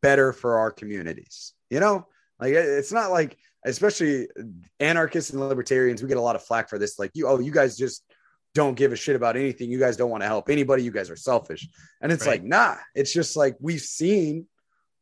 better 0.03 0.33
for 0.33 0.59
our 0.59 0.71
communities. 0.71 1.53
You 1.71 1.81
know, 1.81 2.07
like 2.39 2.55
it's 2.55 2.93
not 2.93 3.11
like, 3.11 3.37
especially 3.65 4.29
anarchists 4.81 5.31
and 5.31 5.41
libertarians, 5.41 6.03
we 6.03 6.09
get 6.09 6.19
a 6.19 6.23
lot 6.23 6.37
of 6.37 6.43
flack 6.43 6.69
for 6.69 6.79
this. 6.79 6.99
Like 6.99 7.11
you, 7.15 7.27
oh, 7.27 7.39
you 7.41 7.51
guys 7.53 7.77
just 7.77 8.05
don't 8.55 8.77
give 8.77 8.93
a 8.93 8.97
shit 8.97 9.17
about 9.17 9.37
anything. 9.37 9.71
You 9.71 9.79
guys 9.79 9.97
don't 9.97 10.11
want 10.11 10.23
to 10.23 10.29
help 10.29 10.49
anybody. 10.49 10.83
You 10.83 10.93
guys 10.93 11.11
are 11.11 11.17
selfish. 11.17 11.69
And 12.01 12.13
it's 12.13 12.27
Right. 12.27 12.41
like, 12.41 12.45
nah, 12.45 12.77
it's 12.95 13.13
just 13.13 13.37
like 13.37 13.57
we've 13.61 13.81
seen 13.81 14.47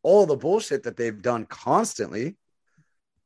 all 0.02 0.26
the 0.26 0.36
bullshit 0.36 0.84
that 0.84 0.96
they've 0.96 1.20
done 1.20 1.44
constantly. 1.46 2.36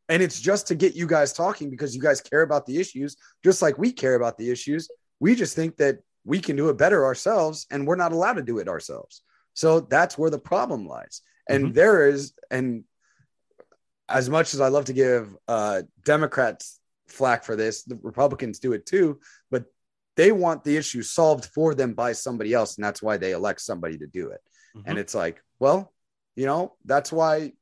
And 0.08 0.22
it's 0.22 0.40
just 0.40 0.68
to 0.68 0.74
get 0.74 0.94
you 0.94 1.06
guys 1.06 1.32
talking 1.32 1.70
because 1.70 1.94
you 1.94 2.00
guys 2.00 2.20
care 2.20 2.42
about 2.42 2.66
the 2.66 2.78
issues, 2.78 3.16
just 3.44 3.62
like 3.62 3.76
we 3.78 3.92
care 3.92 4.14
about 4.14 4.38
the 4.38 4.50
issues. 4.50 4.88
We 5.20 5.34
just 5.34 5.56
think 5.56 5.76
that 5.78 5.98
we 6.24 6.40
can 6.40 6.56
do 6.56 6.68
it 6.68 6.78
better 6.78 7.04
ourselves 7.04 7.66
and 7.70 7.86
we're 7.86 7.96
not 7.96 8.12
allowed 8.12 8.34
to 8.34 8.42
do 8.42 8.58
it 8.58 8.68
ourselves. 8.68 9.22
So 9.54 9.80
that's 9.80 10.18
where 10.18 10.30
the 10.30 10.38
problem 10.38 10.86
lies. 10.86 11.22
And 11.48 11.66
Mhm. 11.66 11.74
there 11.74 12.08
is, 12.08 12.32
and 12.50 12.84
as 14.08 14.28
much 14.28 14.54
as 14.54 14.60
I 14.60 14.68
love 14.68 14.86
to 14.86 14.92
give 14.92 15.34
uh, 15.48 15.82
Democrats 16.04 16.80
flack 17.08 17.44
for 17.44 17.56
this, 17.56 17.82
the 17.84 17.98
Republicans 18.02 18.58
do 18.58 18.72
it 18.72 18.86
too, 18.86 19.20
but 19.50 19.64
they 20.16 20.32
want 20.32 20.64
the 20.64 20.76
issue 20.76 21.02
solved 21.02 21.46
for 21.46 21.74
them 21.74 21.94
by 21.94 22.12
somebody 22.12 22.52
else. 22.54 22.76
And 22.76 22.84
that's 22.84 23.02
why 23.02 23.16
they 23.16 23.32
elect 23.32 23.60
somebody 23.60 23.98
to 23.98 24.06
do 24.06 24.30
it. 24.30 24.40
And 24.84 24.98
it's 24.98 25.14
like, 25.14 25.42
well, 25.58 25.92
you 26.34 26.46
know, 26.46 26.76
that's 26.84 27.12
why 27.12 27.52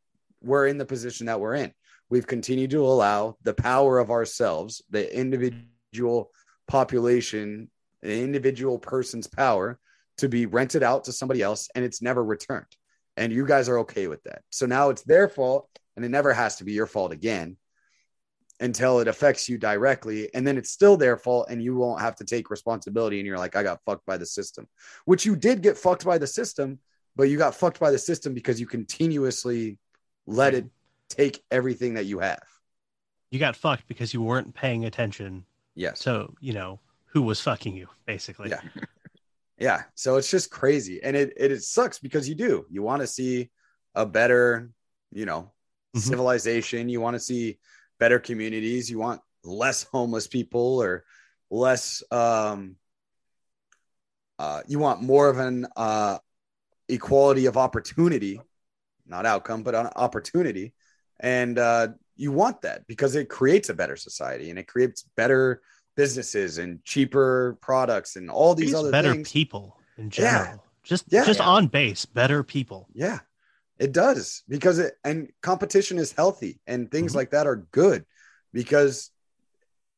we're 0.42 0.66
in 0.66 0.78
the 0.78 0.84
position 0.86 1.26
that 1.26 1.40
we're 1.40 1.54
in. 1.54 1.72
We've 2.10 2.26
continued 2.26 2.70
to 2.70 2.84
allow 2.86 3.36
the 3.42 3.54
power 3.54 3.98
of 3.98 4.10
ourselves, 4.10 4.82
the 4.90 5.16
individual 5.16 6.30
population, 6.68 7.70
the 8.02 8.20
individual 8.22 8.78
person's 8.78 9.26
power 9.26 9.78
to 10.18 10.28
be 10.28 10.46
rented 10.46 10.82
out 10.82 11.04
to 11.04 11.12
somebody 11.12 11.42
else 11.42 11.68
and 11.74 11.84
it's 11.84 12.02
never 12.02 12.22
returned. 12.22 12.66
And 13.16 13.32
you 13.32 13.46
guys 13.46 13.68
are 13.68 13.78
okay 13.80 14.08
with 14.08 14.22
that. 14.24 14.42
So 14.50 14.66
now 14.66 14.90
it's 14.90 15.02
their 15.02 15.28
fault 15.28 15.68
and 15.96 16.04
it 16.04 16.10
never 16.10 16.32
has 16.32 16.56
to 16.56 16.64
be 16.64 16.72
your 16.72 16.86
fault 16.86 17.12
again 17.12 17.56
until 18.60 19.00
it 19.00 19.08
affects 19.08 19.48
you 19.48 19.58
directly. 19.58 20.32
And 20.34 20.46
then 20.46 20.56
it's 20.58 20.70
still 20.70 20.96
their 20.96 21.16
fault 21.16 21.48
and 21.50 21.62
you 21.62 21.76
won't 21.76 22.00
have 22.00 22.16
to 22.16 22.24
take 22.24 22.50
responsibility. 22.50 23.18
And 23.18 23.26
you're 23.26 23.38
like, 23.38 23.56
I 23.56 23.62
got 23.62 23.80
fucked 23.84 24.06
by 24.06 24.16
the 24.16 24.26
system, 24.26 24.66
which 25.04 25.26
you 25.26 25.36
did 25.36 25.62
get 25.62 25.76
fucked 25.76 26.04
by 26.04 26.18
the 26.18 26.26
system, 26.26 26.78
but 27.16 27.24
you 27.24 27.38
got 27.38 27.54
fucked 27.54 27.80
by 27.80 27.90
the 27.90 27.98
system 27.98 28.34
because 28.34 28.60
you 28.60 28.66
continuously 28.66 29.78
let 30.26 30.54
it 30.54 30.66
take 31.08 31.42
everything 31.50 31.94
that 31.94 32.06
you 32.06 32.18
have. 32.20 32.42
You 33.30 33.38
got 33.38 33.56
fucked 33.56 33.86
because 33.88 34.14
you 34.14 34.22
weren't 34.22 34.54
paying 34.54 34.84
attention. 34.84 35.44
Yes. 35.74 36.00
So, 36.00 36.34
you 36.40 36.52
know, 36.52 36.80
who 37.06 37.22
was 37.22 37.40
fucking 37.40 37.76
you, 37.76 37.88
basically. 38.06 38.50
Yeah. 38.50 38.60
Yeah. 39.64 39.84
So 39.94 40.16
it's 40.16 40.30
just 40.30 40.50
crazy. 40.50 41.02
And 41.02 41.16
it, 41.16 41.32
it, 41.38 41.50
it 41.50 41.62
sucks 41.62 41.98
because 41.98 42.28
you 42.28 42.34
do. 42.34 42.66
You 42.68 42.82
want 42.82 43.00
to 43.00 43.06
see 43.06 43.50
a 43.94 44.04
better, 44.04 44.70
you 45.10 45.24
know, 45.24 45.52
Mhm. 45.96 46.00
civilization. 46.00 46.90
You 46.90 47.00
want 47.00 47.14
to 47.14 47.20
see 47.20 47.58
better 47.98 48.18
communities. 48.18 48.90
You 48.90 48.98
want 48.98 49.22
less 49.42 49.84
homeless 49.84 50.26
people 50.26 50.82
or 50.82 51.04
less 51.50 52.02
um 52.10 52.76
uh 54.38 54.60
you 54.66 54.78
want 54.78 55.00
more 55.00 55.28
of 55.30 55.38
an 55.38 55.66
uh 55.76 56.18
equality 56.88 57.46
of 57.46 57.56
opportunity, 57.56 58.40
not 59.06 59.24
outcome, 59.24 59.62
but 59.62 59.74
an 59.74 59.88
opportunity. 59.96 60.74
And 61.20 61.58
uh 61.58 61.88
you 62.16 62.32
want 62.32 62.62
that 62.62 62.86
because 62.86 63.14
it 63.14 63.30
creates 63.30 63.70
a 63.70 63.74
better 63.74 63.96
society 63.96 64.50
and 64.50 64.58
it 64.58 64.68
creates 64.68 65.04
better 65.16 65.62
businesses 65.96 66.58
and 66.58 66.82
cheaper 66.84 67.56
products 67.60 68.16
and 68.16 68.30
all 68.30 68.54
these 68.54 68.74
other 68.74 68.90
better 68.90 69.12
things. 69.12 69.30
people 69.30 69.78
in 69.96 70.04
Yeah. 70.06 70.10
general. 70.10 70.64
Just 70.82 71.04
Yeah. 71.08 71.24
just 71.24 71.40
Yeah. 71.40 71.46
on 71.46 71.68
base, 71.68 72.04
better 72.04 72.42
people. 72.42 72.88
Yeah, 72.92 73.20
it 73.78 73.92
does 73.92 74.42
because 74.48 74.78
it 74.78 74.94
and 75.04 75.30
competition 75.42 75.98
is 75.98 76.12
healthy 76.12 76.60
and 76.66 76.90
things 76.90 77.12
Mhm. 77.12 77.16
like 77.16 77.30
that 77.30 77.46
are 77.46 77.56
good 77.70 78.04
because 78.52 79.10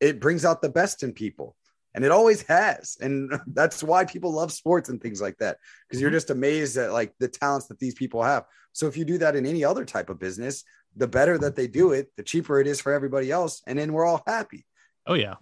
it 0.00 0.20
brings 0.20 0.44
out 0.44 0.62
the 0.62 0.68
best 0.68 1.02
in 1.02 1.12
people 1.12 1.56
and 1.94 2.04
it 2.04 2.10
always 2.10 2.42
has 2.42 2.96
and 3.00 3.30
that's 3.54 3.82
why 3.82 4.04
people 4.04 4.32
love 4.32 4.52
sports 4.52 4.88
and 4.90 5.00
things 5.00 5.20
like 5.20 5.38
that 5.38 5.58
because 5.88 6.00
you're 6.00 6.10
just 6.10 6.30
amazed 6.30 6.76
at 6.76 6.92
like 6.92 7.14
the 7.18 7.28
talents 7.28 7.66
that 7.68 7.78
these 7.78 7.94
people 7.94 8.22
have 8.22 8.44
so 8.72 8.86
if 8.86 8.96
you 8.96 9.04
do 9.04 9.16
that 9.18 9.34
in 9.36 9.46
any 9.46 9.64
other 9.64 9.84
type 9.84 10.10
of 10.10 10.18
business 10.18 10.62
the 10.96 11.08
better 11.08 11.38
that 11.38 11.56
they 11.56 11.66
do 11.66 11.92
it 11.92 12.10
the 12.16 12.22
cheaper 12.22 12.60
it 12.60 12.66
is 12.66 12.80
for 12.80 12.92
everybody 12.92 13.30
else 13.30 13.62
and 13.66 13.78
then 13.78 13.92
we're 13.92 14.04
all 14.04 14.22
happy 14.26 14.66
Oh 15.06 15.14
yeah. 15.14 15.36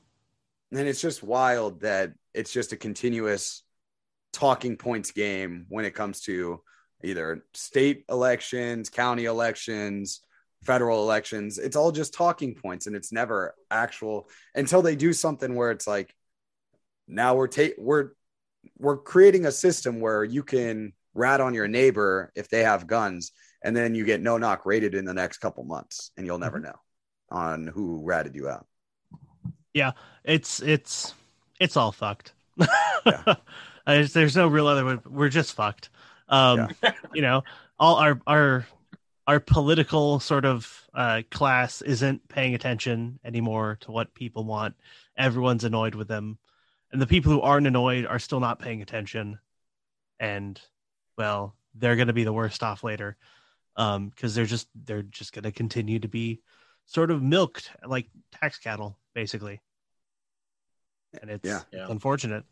And 0.77 0.89
it's 0.89 1.01
just 1.01 1.23
wild 1.23 1.81
that 1.81 2.13
it's 2.33 2.53
just 2.53 2.73
a 2.73 2.77
continuous 2.77 3.63
talking 4.33 4.77
points 4.77 5.13
game 5.13 5.67
when 5.69 5.85
it 5.85 5.95
comes 5.95 6.21
to 6.23 6.61
either 7.03 7.45
state 7.55 8.05
elections, 8.09 8.91
county 8.91 9.27
elections, 9.27 10.21
federal 10.65 11.03
elections. 11.03 11.59
It's 11.59 11.77
all 11.77 11.93
just 11.93 12.15
talking 12.15 12.55
points 12.55 12.87
and 12.87 12.97
it's 12.97 13.13
never 13.13 13.55
actual 13.71 14.29
until 14.55 14.83
they 14.83 14.97
do 14.97 15.13
something 15.13 15.55
where 15.55 15.71
it's 15.71 15.87
like 15.87 16.15
now 17.07 17.35
we're 17.37 17.49
ta- 17.49 17.77
we're 17.79 18.11
we're 18.79 18.97
creating 18.97 19.47
a 19.47 19.53
system 19.53 20.01
where 20.01 20.25
you 20.25 20.43
can 20.43 20.93
rat 21.13 21.41
on 21.41 21.55
your 21.55 21.69
neighbor 21.69 22.33
if 22.35 22.49
they 22.49 22.65
have 22.65 22.87
guns 22.87 23.33
and 23.63 23.77
then 23.77 23.95
you 23.95 24.05
get 24.05 24.23
no 24.23 24.39
knock 24.39 24.67
rated 24.67 24.95
in 24.95 25.05
the 25.05 25.15
next 25.15 25.39
couple 25.39 25.65
months 25.65 26.11
and 26.17 26.27
you'll 26.27 26.39
never 26.39 26.59
mm-hmm. 26.59 26.67
know 26.67 26.79
on 27.31 27.67
who 27.67 28.03
ratted 28.05 28.35
you 28.35 28.49
out. 28.49 28.67
Yeah, 29.75 29.93
it's 30.25 30.61
it's 30.63 31.13
it's 31.61 31.77
all 31.77 31.93
fucked. 31.93 32.33
I 32.59 33.37
just- 33.89 34.15
there's 34.15 34.37
no 34.37 34.49
real 34.49 34.67
other 34.67 34.85
way. 34.85 34.99
We're 35.05 35.29
just 35.29 35.55
fucked. 35.55 35.91
Um, 36.29 36.71
you 37.15 37.23
know, 37.23 37.43
all 37.79 37.97
our 37.97 38.21
our 38.27 38.67
our 39.27 39.41
political 39.41 40.21
sort 40.21 40.45
of 40.45 40.89
uh, 40.95 41.23
class 41.31 41.83
isn't 41.83 42.29
paying 42.29 42.55
attention 42.55 43.19
anymore 43.25 43.79
to 43.81 43.91
what 43.91 44.15
people 44.15 44.45
want. 44.45 44.75
Everyone's 45.17 45.65
annoyed 45.65 45.95
with 45.95 46.09
them, 46.09 46.39
and 46.93 47.01
the 47.03 47.07
people 47.07 47.33
who 47.33 47.41
aren't 47.41 47.67
annoyed 47.67 48.07
are 48.07 48.19
still 48.19 48.41
not 48.41 48.59
paying 48.61 48.81
attention. 48.83 49.39
And 50.21 50.61
well, 51.19 51.55
they're 51.75 51.97
going 51.97 52.07
to 52.09 52.13
be 52.13 52.25
the 52.25 52.33
worst 52.33 52.63
off 52.63 52.85
later, 52.85 53.17
um, 53.77 54.09
because 54.09 54.35
they're 54.35 54.47
just 54.47 54.69
they're 54.75 55.03
just 55.03 55.33
going 55.33 55.43
to 55.45 55.53
continue 55.53 55.99
to 55.99 56.09
be 56.09 56.41
sort 56.87 57.11
of 57.11 57.23
milked 57.23 57.71
like 57.87 58.09
tax 58.33 58.59
cattle, 58.59 58.99
basically. 59.15 59.61
And 61.21 61.31
it's, 61.31 61.49
Yeah. 61.49 61.61
it's 61.73 61.91
unfortunate. 61.91 62.45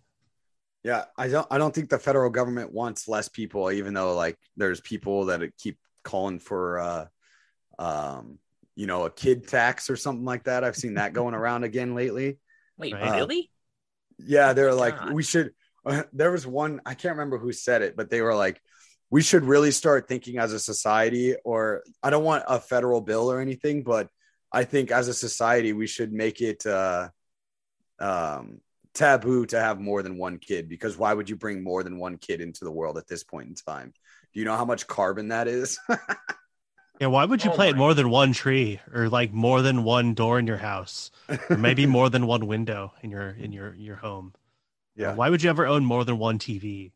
Yeah, 0.84 1.04
I 1.16 1.28
don't. 1.28 1.46
I 1.48 1.58
don't 1.58 1.72
think 1.72 1.90
the 1.90 1.98
federal 1.98 2.28
government 2.30 2.72
wants 2.72 3.06
less 3.06 3.28
people, 3.28 3.70
even 3.70 3.94
though 3.94 4.14
like 4.16 4.36
there's 4.56 4.80
people 4.80 5.26
that 5.26 5.40
keep 5.56 5.78
calling 6.02 6.40
for, 6.40 6.80
uh, 6.80 7.06
um, 7.78 8.38
you 8.74 8.86
know, 8.88 9.04
a 9.04 9.10
kid 9.10 9.46
tax 9.46 9.90
or 9.90 9.96
something 9.96 10.24
like 10.24 10.44
that. 10.44 10.64
I've 10.64 10.76
seen 10.76 10.94
that 10.94 11.12
going 11.12 11.34
around 11.34 11.62
again 11.62 11.94
lately. 11.94 12.38
Wait, 12.76 12.94
Right. 12.94 13.12
really? 13.12 13.48
Yeah, 14.18 14.54
they're 14.54 14.74
like, 14.74 14.98
God. 14.98 15.12
we 15.12 15.22
should. 15.22 15.52
Uh, 15.86 16.02
there 16.12 16.32
was 16.32 16.46
one 16.48 16.80
I 16.84 16.94
can't 16.94 17.14
remember 17.14 17.38
who 17.38 17.52
said 17.52 17.82
it, 17.82 17.96
but 17.96 18.10
they 18.10 18.20
were 18.20 18.34
like, 18.34 18.60
we 19.08 19.22
should 19.22 19.44
really 19.44 19.70
start 19.70 20.08
thinking 20.08 20.38
as 20.38 20.52
a 20.52 20.58
society. 20.58 21.36
Or 21.44 21.84
I 22.02 22.10
don't 22.10 22.24
want 22.24 22.42
a 22.48 22.58
federal 22.58 23.00
bill 23.00 23.30
or 23.30 23.40
anything, 23.40 23.84
but 23.84 24.08
I 24.52 24.64
think 24.64 24.90
as 24.90 25.08
a 25.08 25.14
society 25.14 25.72
we 25.72 25.86
should 25.86 26.12
make 26.12 26.40
it 26.40 26.64
uh, 26.66 27.08
um, 27.98 28.60
taboo 28.94 29.46
to 29.46 29.60
have 29.60 29.80
more 29.80 30.02
than 30.02 30.18
one 30.18 30.38
kid 30.38 30.68
because 30.68 30.96
why 30.96 31.14
would 31.14 31.30
you 31.30 31.36
bring 31.36 31.62
more 31.62 31.82
than 31.82 31.98
one 31.98 32.18
kid 32.18 32.40
into 32.40 32.64
the 32.64 32.72
world 32.72 32.98
at 32.98 33.08
this 33.08 33.24
point 33.24 33.48
in 33.48 33.54
time? 33.54 33.92
Do 34.32 34.40
you 34.40 34.46
know 34.46 34.56
how 34.56 34.64
much 34.64 34.86
carbon 34.86 35.28
that 35.28 35.48
is? 35.48 35.78
Yeah, 37.00 37.08
why 37.08 37.24
would 37.24 37.42
you 37.42 37.50
Oh 37.50 37.54
plant 37.54 37.76
more 37.76 37.94
than 37.94 38.10
one 38.10 38.32
tree 38.32 38.80
or 38.92 39.08
like 39.08 39.32
more 39.32 39.60
than 39.60 39.82
one 39.82 40.14
door 40.14 40.38
in 40.38 40.46
your 40.46 40.58
house 40.58 41.10
or 41.50 41.56
maybe 41.56 41.84
more 41.84 42.08
than 42.08 42.26
one 42.26 42.46
window 42.46 42.92
in 43.02 43.10
your 43.10 43.30
in 43.30 43.50
your 43.52 43.74
your 43.74 43.96
home? 43.96 44.34
Yeah, 44.94 45.14
why 45.14 45.28
would 45.28 45.42
you 45.42 45.50
ever 45.50 45.66
own 45.66 45.84
more 45.84 46.04
than 46.04 46.18
one 46.18 46.38
TV 46.38 46.92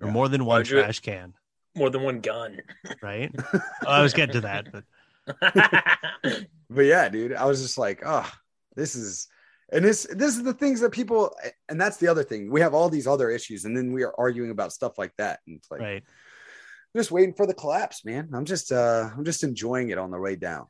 or 0.00 0.08
Yeah. 0.08 0.12
more 0.12 0.28
than 0.28 0.44
one 0.44 0.60
would 0.60 0.70
you- 0.70 0.80
trash 0.80 1.00
can, 1.00 1.34
More 1.76 1.90
than 1.90 2.02
one 2.02 2.20
gun. 2.20 2.60
right? 3.02 3.30
Oh, 3.86 3.92
I 3.92 4.02
was 4.02 4.14
getting 4.14 4.32
to 4.32 4.40
that, 4.42 4.72
but 4.72 4.84
but 5.40 6.84
yeah, 6.84 7.08
dude, 7.08 7.34
I 7.34 7.44
was 7.46 7.62
just 7.62 7.78
like, 7.78 8.02
oh, 8.04 8.30
this 8.74 8.94
is, 8.94 9.28
and 9.72 9.84
this 9.84 10.06
this 10.10 10.36
is 10.36 10.44
the 10.44 10.54
things 10.54 10.80
that 10.80 10.92
people, 10.92 11.34
and 11.68 11.80
that's 11.80 11.96
the 11.96 12.08
other 12.08 12.22
thing. 12.22 12.50
We 12.50 12.60
have 12.60 12.74
all 12.74 12.88
these 12.88 13.06
other 13.06 13.30
issues, 13.30 13.64
and 13.64 13.76
then 13.76 13.92
we 13.92 14.04
are 14.04 14.14
arguing 14.16 14.50
about 14.50 14.72
stuff 14.72 14.98
like 14.98 15.12
that, 15.18 15.40
and 15.46 15.56
it's 15.56 15.70
like, 15.70 15.80
right. 15.80 16.04
just 16.94 17.10
waiting 17.10 17.34
for 17.34 17.46
the 17.46 17.54
collapse, 17.54 18.04
man. 18.04 18.30
I'm 18.32 18.44
just, 18.44 18.70
uh, 18.70 19.10
I'm 19.16 19.24
just 19.24 19.42
enjoying 19.42 19.90
it 19.90 19.98
on 19.98 20.10
the 20.10 20.18
way 20.18 20.36
down. 20.36 20.66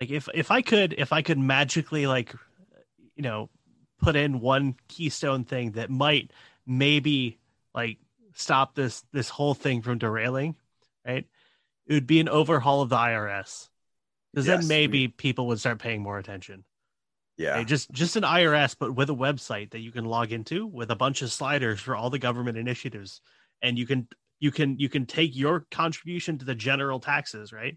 Like 0.00 0.10
if 0.10 0.28
if 0.34 0.50
I 0.50 0.62
could 0.62 0.94
if 0.98 1.12
I 1.12 1.22
could 1.22 1.38
magically 1.38 2.06
like 2.06 2.34
you 3.14 3.22
know 3.22 3.48
put 4.02 4.16
in 4.16 4.40
one 4.40 4.74
keystone 4.88 5.44
thing 5.44 5.72
that 5.72 5.90
might 5.90 6.30
maybe 6.66 7.38
like 7.74 7.98
stop 8.34 8.74
this 8.74 9.04
this 9.12 9.28
whole 9.28 9.54
thing 9.54 9.82
from 9.82 9.98
derailing, 9.98 10.56
right? 11.06 11.26
It 11.86 11.94
would 11.94 12.06
be 12.06 12.20
an 12.20 12.28
overhaul 12.28 12.82
of 12.82 12.88
the 12.88 12.96
IRS. 12.96 13.68
Because 14.34 14.46
Yes, 14.48 14.60
then 14.60 14.68
maybe 14.68 15.06
people 15.08 15.46
would 15.46 15.60
start 15.60 15.78
paying 15.78 16.02
more 16.02 16.18
attention. 16.18 16.64
Yeah, 17.36 17.56
Okay, 17.56 17.64
just 17.64 17.90
just 17.92 18.16
an 18.16 18.22
IRS, 18.22 18.76
but 18.78 18.94
with 18.94 19.10
a 19.10 19.14
website 19.14 19.70
that 19.70 19.80
you 19.80 19.90
can 19.92 20.04
log 20.04 20.32
into 20.32 20.66
with 20.66 20.90
a 20.90 20.96
bunch 20.96 21.22
of 21.22 21.32
sliders 21.32 21.80
for 21.80 21.94
all 21.96 22.10
the 22.10 22.18
government 22.18 22.58
initiatives, 22.58 23.20
and 23.62 23.78
you 23.78 23.86
can 23.86 24.08
you 24.38 24.50
can 24.50 24.78
you 24.78 24.88
can 24.88 25.06
take 25.06 25.36
your 25.36 25.66
contribution 25.70 26.38
to 26.38 26.44
the 26.44 26.54
general 26.54 27.00
taxes, 27.00 27.52
right? 27.52 27.76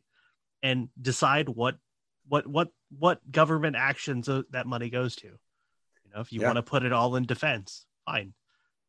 And 0.64 0.90
decide 1.00 1.50
what 1.50 1.78
what 2.28 2.48
what 2.48 2.70
what 2.98 3.32
government 3.32 3.76
actions 3.76 4.28
that 4.52 4.68
money 4.68 4.90
goes 4.90 5.16
to. 5.18 5.28
You 5.28 6.12
know, 6.14 6.22
if 6.22 6.32
you 6.32 6.42
Yeah. 6.42 6.48
want 6.48 6.58
to 6.58 6.64
put 6.64 6.84
it 6.84 6.94
all 6.94 7.16
in 7.16 7.26
defense, 7.26 7.86
fine. 8.06 8.34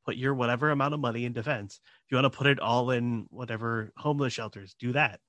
Put 0.05 0.17
your 0.17 0.35
whatever 0.35 0.71
amount 0.71 0.95
of 0.95 1.01
money 1.01 1.25
in 1.25 1.33
defense. 1.35 1.81
If 2.07 2.13
you 2.13 2.17
want 2.17 2.33
to 2.33 2.37
put 2.37 2.47
it 2.47 2.61
all 2.61 2.91
in 2.91 3.27
whatever 3.31 3.93
homeless 3.97 4.33
shelters, 4.33 4.75
do 4.79 4.93
that. 4.93 5.21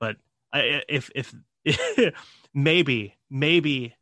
But 0.00 0.16
I, 0.52 0.82
if 0.88 1.10
if 1.14 1.32
maybe 2.54 3.16
maybe 3.30 3.94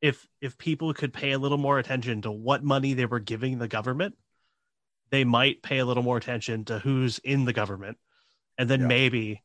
if 0.00 0.26
if 0.40 0.56
people 0.58 0.94
could 0.94 1.12
pay 1.12 1.32
a 1.32 1.38
little 1.38 1.58
more 1.58 1.78
attention 1.78 2.22
to 2.22 2.30
what 2.30 2.62
money 2.62 2.94
they 2.94 3.06
were 3.06 3.20
giving 3.20 3.58
the 3.58 3.68
government, 3.68 4.16
they 5.10 5.24
might 5.24 5.62
pay 5.62 5.78
a 5.78 5.84
little 5.84 6.02
more 6.02 6.16
attention 6.16 6.64
to 6.66 6.78
who's 6.78 7.18
in 7.20 7.44
the 7.44 7.52
government, 7.52 7.98
and 8.58 8.68
then 8.68 8.80
Yeah. 8.80 8.86
maybe 8.86 9.42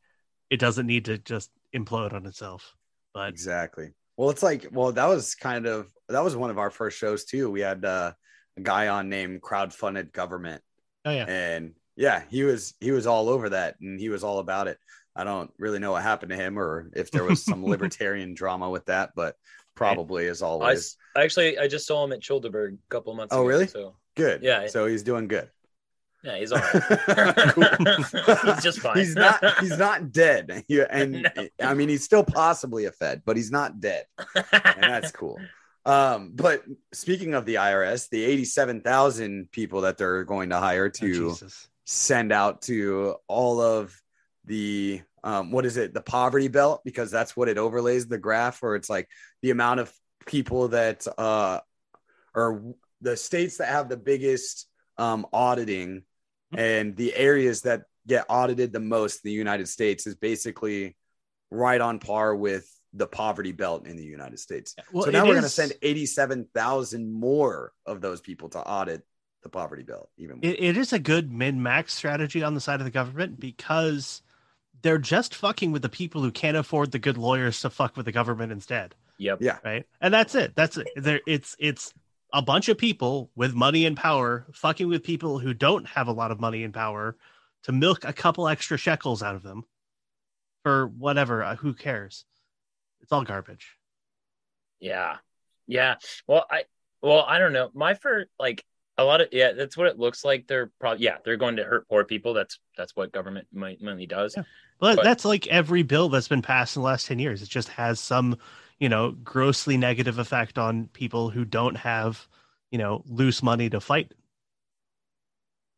it 0.50 0.60
doesn't 0.60 0.86
need 0.86 1.06
to 1.06 1.18
just 1.18 1.50
implode 1.74 2.12
on 2.12 2.26
itself. 2.26 2.74
But 3.12 3.28
Exactly. 3.30 3.92
Well, 4.16 4.30
it's 4.30 4.42
like, 4.42 4.68
well, 4.70 4.92
that 4.92 5.06
was 5.06 5.34
kind 5.34 5.66
of 5.66 5.92
that 6.08 6.22
was 6.22 6.36
one 6.36 6.50
of 6.50 6.58
our 6.58 6.70
first 6.70 6.98
shows 6.98 7.24
too. 7.24 7.50
We 7.50 7.60
had 7.60 7.84
uh, 7.84 8.12
a 8.56 8.60
guy 8.60 8.88
on 8.88 9.08
named 9.08 9.42
Crowdfunded 9.42 10.12
Government, 10.12 10.62
oh 11.04 11.10
yeah, 11.10 11.24
and 11.24 11.74
yeah, 11.96 12.22
he 12.30 12.44
was 12.44 12.74
he 12.80 12.92
was 12.92 13.06
all 13.06 13.28
over 13.28 13.48
that, 13.50 13.76
and 13.80 13.98
he 13.98 14.08
was 14.08 14.22
all 14.22 14.38
about 14.38 14.68
it. 14.68 14.78
I 15.16 15.24
don't 15.24 15.52
really 15.58 15.78
know 15.78 15.92
what 15.92 16.02
happened 16.02 16.30
to 16.30 16.36
him, 16.36 16.58
or 16.58 16.90
if 16.94 17.10
there 17.10 17.24
was 17.24 17.44
some 17.44 17.64
libertarian 17.68 18.34
drama 18.34 18.68
with 18.70 18.86
that, 18.86 19.10
but 19.14 19.36
probably 19.74 20.26
as 20.28 20.42
I 20.42 20.46
always. 20.46 20.78
s- 20.78 20.96
actually 21.16 21.58
I 21.58 21.66
just 21.68 21.86
saw 21.86 22.04
him 22.04 22.12
at 22.12 22.20
Childeberg 22.20 22.74
a 22.74 22.88
couple 22.90 23.14
months 23.14 23.32
ago. 23.32 23.40
Oh, 23.40 23.42
ago. 23.44 23.48
really? 23.48 23.66
So 23.66 23.96
Good. 24.16 24.42
Yeah. 24.42 24.66
So 24.68 24.86
he's 24.86 25.02
doing 25.02 25.26
good. 25.28 25.48
yeah, 26.22 26.38
he's 26.38 26.52
all 26.52 26.58
right. 27.08 28.44
He's 28.44 28.62
just 28.62 28.78
fine. 28.80 28.96
He's 28.96 29.14
not. 29.14 29.42
He's 29.60 29.76
not 29.78 30.12
dead. 30.12 30.64
He- 30.68 30.80
and 30.80 31.28
No. 31.36 31.48
I 31.60 31.74
mean, 31.74 31.88
he's 31.88 32.04
still 32.04 32.24
possibly 32.24 32.84
a 32.86 32.92
Fed, 32.92 33.22
but 33.24 33.36
he's 33.36 33.50
not 33.50 33.80
dead. 33.80 34.06
and 34.34 34.82
that's 34.82 35.10
cool. 35.12 35.38
Um, 35.86 36.32
but 36.34 36.62
speaking 36.92 37.34
of 37.34 37.44
the 37.44 37.56
IRS, 37.56 38.08
the 38.08 38.24
87,000 38.24 39.50
people 39.52 39.82
that 39.82 39.98
they're 39.98 40.24
going 40.24 40.48
to 40.50 40.56
hire 40.58 40.86
Oh, 40.86 40.88
to 41.00 41.28
Jesus. 41.30 41.68
send 41.84 42.32
out 42.32 42.62
to 42.62 43.16
all 43.28 43.60
of 43.60 44.00
the 44.44 45.02
um, 45.22 45.50
what 45.50 45.64
is 45.64 45.76
it, 45.76 45.94
the 45.94 46.02
poverty 46.02 46.48
belt, 46.48 46.82
because 46.84 47.10
that's 47.10 47.36
what 47.36 47.48
it 47.48 47.56
overlays 47.56 48.06
the 48.06 48.18
graph, 48.18 48.62
where 48.62 48.74
it's 48.74 48.90
like 48.90 49.08
the 49.40 49.50
amount 49.50 49.80
of 49.80 49.92
people 50.26 50.68
that 50.68 51.06
uh, 51.18 51.60
or 52.34 52.74
the 53.00 53.16
states 53.16 53.58
that 53.58 53.68
have 53.68 53.88
the 53.88 53.96
biggest 53.96 54.66
um, 54.98 55.26
auditing 55.32 56.02
and 56.56 56.96
the 56.96 57.14
areas 57.14 57.62
that 57.62 57.82
get 58.06 58.26
audited 58.28 58.72
the 58.72 58.80
most 58.80 59.24
in 59.24 59.30
the 59.30 59.34
United 59.34 59.68
States 59.68 60.06
is 60.06 60.14
basically 60.14 60.96
right 61.50 61.80
on 61.80 61.98
par 61.98 62.34
with 62.34 62.68
the 62.92 63.06
poverty 63.06 63.52
belt 63.52 63.86
in 63.86 63.96
the 63.96 64.04
United 64.04 64.38
States. 64.38 64.74
Well, 64.92 65.04
so 65.04 65.10
now 65.10 65.24
we're 65.24 65.32
going 65.32 65.42
to 65.42 65.48
send 65.48 65.72
87,000 65.82 67.12
more 67.12 67.72
of 67.86 68.00
those 68.00 68.20
people 68.20 68.50
to 68.50 68.60
audit 68.60 69.02
the 69.42 69.48
poverty 69.48 69.82
belt 69.82 70.10
even 70.16 70.36
more. 70.36 70.50
It, 70.50 70.62
it 70.62 70.76
is 70.76 70.92
a 70.92 70.98
good 70.98 71.32
min 71.32 71.62
max 71.62 71.92
strategy 71.94 72.42
on 72.42 72.54
the 72.54 72.60
side 72.60 72.80
of 72.80 72.84
the 72.84 72.90
government 72.90 73.40
because 73.40 74.22
they're 74.84 74.98
just 74.98 75.34
fucking 75.34 75.72
with 75.72 75.80
the 75.80 75.88
people 75.88 76.20
who 76.20 76.30
can't 76.30 76.58
afford 76.58 76.92
the 76.92 76.98
good 76.98 77.16
lawyers 77.16 77.58
to 77.62 77.70
fuck 77.70 77.96
with 77.96 78.04
the 78.04 78.12
government 78.12 78.52
instead. 78.52 78.94
Yep. 79.16 79.38
Yeah. 79.40 79.58
Right. 79.64 79.86
And 80.02 80.12
that's 80.12 80.34
it. 80.34 80.54
That's 80.54 80.76
it. 80.76 80.88
There 80.94 81.20
it's 81.26 81.56
it's 81.58 81.94
a 82.34 82.42
bunch 82.42 82.68
of 82.68 82.76
people 82.76 83.30
with 83.34 83.54
money 83.54 83.86
and 83.86 83.96
power 83.96 84.44
fucking 84.52 84.86
with 84.86 85.02
people 85.02 85.38
who 85.38 85.54
don't 85.54 85.86
have 85.86 86.06
a 86.06 86.12
lot 86.12 86.30
of 86.30 86.38
money 86.38 86.64
and 86.64 86.74
power 86.74 87.16
to 87.62 87.72
milk 87.72 88.04
a 88.04 88.12
couple 88.12 88.46
extra 88.46 88.76
shekels 88.76 89.22
out 89.22 89.34
of 89.34 89.42
them 89.42 89.64
for 90.64 90.88
whatever. 90.88 91.42
Uh, 91.42 91.56
who 91.56 91.72
cares? 91.72 92.26
It's 93.00 93.10
all 93.10 93.24
garbage. 93.24 93.78
Yeah. 94.80 95.16
Yeah. 95.66 95.94
Well, 96.26 96.44
I 96.50 96.64
well, 97.00 97.24
I 97.26 97.38
don't 97.38 97.54
know. 97.54 97.70
My 97.72 97.94
first 97.94 98.28
like 98.38 98.62
a 98.98 99.04
lot 99.04 99.22
of 99.22 99.28
yeah, 99.32 99.52
that's 99.52 99.78
what 99.78 99.86
it 99.86 99.98
looks 99.98 100.26
like. 100.26 100.46
They're 100.46 100.70
probably 100.78 101.04
yeah, 101.04 101.16
they're 101.24 101.38
going 101.38 101.56
to 101.56 101.64
hurt 101.64 101.88
poor 101.88 102.04
people. 102.04 102.34
That's 102.34 102.58
that's 102.76 102.94
what 102.94 103.12
government 103.12 103.46
money 103.50 104.06
does. 104.06 104.34
Yeah. 104.36 104.42
But, 104.84 104.96
But- 104.96 105.04
that's 105.04 105.24
like 105.24 105.46
every 105.46 105.82
bill 105.82 106.10
that's 106.10 106.28
been 106.28 106.42
passed 106.42 106.76
in 106.76 106.82
the 106.82 106.86
last 106.86 107.06
10 107.06 107.18
years. 107.18 107.40
It 107.40 107.48
just 107.48 107.70
has 107.70 107.98
some, 107.98 108.36
you 108.78 108.90
know, 108.90 109.12
grossly 109.12 109.78
negative 109.78 110.18
effect 110.18 110.58
on 110.58 110.88
people 110.88 111.30
who 111.30 111.46
don't 111.46 111.76
have, 111.76 112.28
you 112.70 112.76
know, 112.76 113.02
loose 113.06 113.42
money 113.42 113.70
to 113.70 113.80
fight. 113.80 114.12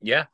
Yeah. 0.00 0.24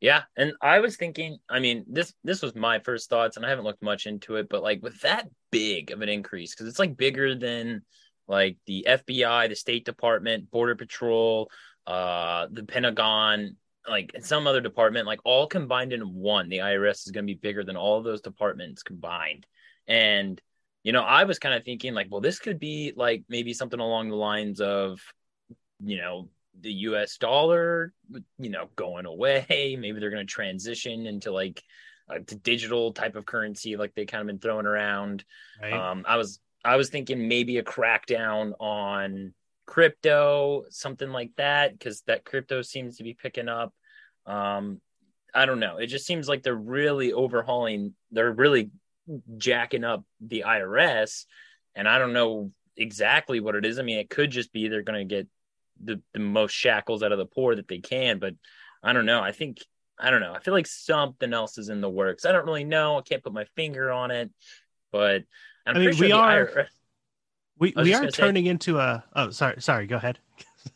Yeah. 0.00 0.22
And 0.36 0.52
I 0.62 0.78
was 0.78 0.96
thinking, 0.96 1.38
I 1.48 1.58
mean, 1.58 1.86
this 1.88 2.14
this 2.22 2.40
was 2.40 2.54
my 2.54 2.78
first 2.78 3.10
thoughts, 3.10 3.36
and 3.36 3.44
I 3.44 3.48
haven't 3.48 3.64
looked 3.64 3.82
much 3.82 4.06
into 4.06 4.36
it, 4.36 4.48
but 4.48 4.62
like 4.62 4.80
with 4.80 5.00
that 5.00 5.28
big 5.50 5.90
of 5.90 6.00
an 6.00 6.08
increase, 6.08 6.54
because 6.54 6.68
it's 6.68 6.78
like 6.78 6.96
bigger 6.96 7.34
than 7.34 7.82
like 8.28 8.58
the 8.66 8.86
FBI, 8.88 9.48
the 9.48 9.56
State 9.56 9.84
Department, 9.84 10.52
Border 10.52 10.76
Patrol, 10.76 11.50
uh, 11.84 12.46
the 12.48 12.62
Pentagon, 12.62 13.56
like 13.88 14.14
some 14.20 14.46
other 14.46 14.60
department, 14.60 15.06
like 15.06 15.20
all 15.24 15.46
combined 15.46 15.92
in 15.92 16.14
one. 16.14 16.48
The 16.48 16.58
IRS 16.58 17.06
is 17.06 17.12
gonna 17.12 17.26
be 17.26 17.34
bigger 17.34 17.64
than 17.64 17.76
all 17.76 17.98
of 17.98 18.04
those 18.04 18.20
departments 18.20 18.82
combined. 18.82 19.46
And 19.86 20.40
you 20.82 20.92
know, 20.92 21.02
I 21.02 21.24
was 21.24 21.38
kind 21.38 21.54
of 21.54 21.64
thinking 21.64 21.94
like, 21.94 22.08
well, 22.10 22.20
this 22.20 22.38
could 22.38 22.60
be 22.60 22.92
like 22.94 23.24
maybe 23.28 23.54
something 23.54 23.80
along 23.80 24.10
the 24.10 24.16
lines 24.16 24.60
of, 24.60 25.00
you 25.82 25.96
know, 25.96 26.28
the 26.60 26.72
US 26.72 27.16
dollar, 27.16 27.92
you 28.38 28.50
know, 28.50 28.68
going 28.76 29.06
away. 29.06 29.46
Maybe 29.80 29.98
they're 29.98 30.10
going 30.10 30.26
to 30.26 30.32
transition 30.32 31.06
into 31.06 31.32
like 31.32 31.62
a 32.08 32.20
digital 32.20 32.92
type 32.92 33.16
of 33.16 33.26
currency, 33.26 33.76
like 33.76 33.94
they 33.94 34.04
kind 34.04 34.20
of 34.20 34.26
been 34.26 34.38
throwing 34.38 34.66
around. 34.66 35.24
Right. 35.60 35.72
Um, 35.72 36.04
I 36.06 36.16
was 36.16 36.38
I 36.64 36.76
was 36.76 36.90
thinking 36.90 37.28
maybe 37.28 37.58
a 37.58 37.62
crackdown 37.62 38.52
on 38.58 39.34
crypto, 39.66 40.64
something 40.70 41.10
like 41.10 41.32
that, 41.36 41.72
because 41.72 42.02
that 42.02 42.24
crypto 42.24 42.62
seems 42.62 42.96
to 42.98 43.04
be 43.04 43.14
picking 43.14 43.48
up. 43.48 43.72
Um, 44.26 44.80
I 45.34 45.46
don't 45.46 45.60
know. 45.60 45.78
It 45.78 45.86
just 45.88 46.06
seems 46.06 46.28
like 46.28 46.42
they're 46.42 46.54
really 46.54 47.12
overhauling. 47.12 47.94
They're 48.12 48.32
really 48.32 48.70
jacking 49.36 49.84
up 49.84 50.04
the 50.20 50.44
IRS, 50.46 51.24
and 51.74 51.88
I 51.88 51.98
don't 51.98 52.12
know 52.12 52.52
exactly 52.76 53.40
what 53.40 53.54
it 53.54 53.64
is. 53.64 53.78
I 53.78 53.82
mean, 53.82 53.98
it 53.98 54.10
could 54.10 54.30
just 54.30 54.52
be 54.52 54.68
they're 54.68 54.82
going 54.82 55.08
to 55.08 55.14
get 55.14 55.28
the, 55.82 56.00
the 56.12 56.20
most 56.20 56.52
shackles 56.52 57.02
out 57.02 57.12
of 57.12 57.18
the 57.18 57.26
poor 57.26 57.54
that 57.56 57.68
they 57.68 57.78
can, 57.78 58.18
but 58.18 58.34
I 58.82 58.92
don't 58.92 59.06
know. 59.06 59.20
I 59.20 59.32
think 59.32 59.58
I 59.98 60.10
don't 60.10 60.20
know. 60.20 60.32
I 60.34 60.40
feel 60.40 60.54
like 60.54 60.66
something 60.66 61.32
else 61.32 61.58
is 61.58 61.68
in 61.68 61.80
the 61.80 61.90
works. 61.90 62.24
I 62.24 62.32
don't 62.32 62.46
really 62.46 62.64
know. 62.64 62.98
I 62.98 63.02
can't 63.02 63.22
put 63.22 63.32
my 63.32 63.44
finger 63.56 63.90
on 63.90 64.10
it, 64.10 64.30
but 64.92 65.22
I'm 65.66 65.76
I 65.76 65.78
mean, 65.78 65.84
pretty 65.84 65.98
sure 65.98 66.06
we 66.06 66.12
are- 66.12 66.46
IRS 66.46 66.66
We 67.58 67.72
we 67.76 67.94
are 67.94 68.00
gonna 68.00 68.12
say- 68.12 68.22
turning 68.22 68.46
into 68.46 68.78
a 68.78 69.04
oh 69.14 69.30
sorry 69.30 69.60
sorry 69.60 69.86
go 69.86 69.96
ahead. 69.96 70.18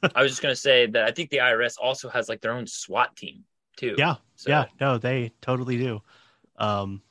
I 0.14 0.22
was 0.22 0.31
just 0.33 0.43
gonna 0.43 0.55
say 0.57 0.87
that 0.87 1.05
I 1.05 1.11
think 1.11 1.31
the 1.31 1.39
IRS 1.39 1.76
also 1.81 2.09
has 2.09 2.29
like 2.29 2.41
their 2.41 2.53
own 2.53 2.66
SWAT 2.66 3.16
team 3.16 3.45
too. 3.76 3.95
Yeah. 3.99 4.16
So, 4.37 4.51
Yeah, 4.51 4.66
no, 4.81 4.99
they 4.99 5.33
totally 5.41 5.79
do. 5.79 6.03
Um 6.57 7.03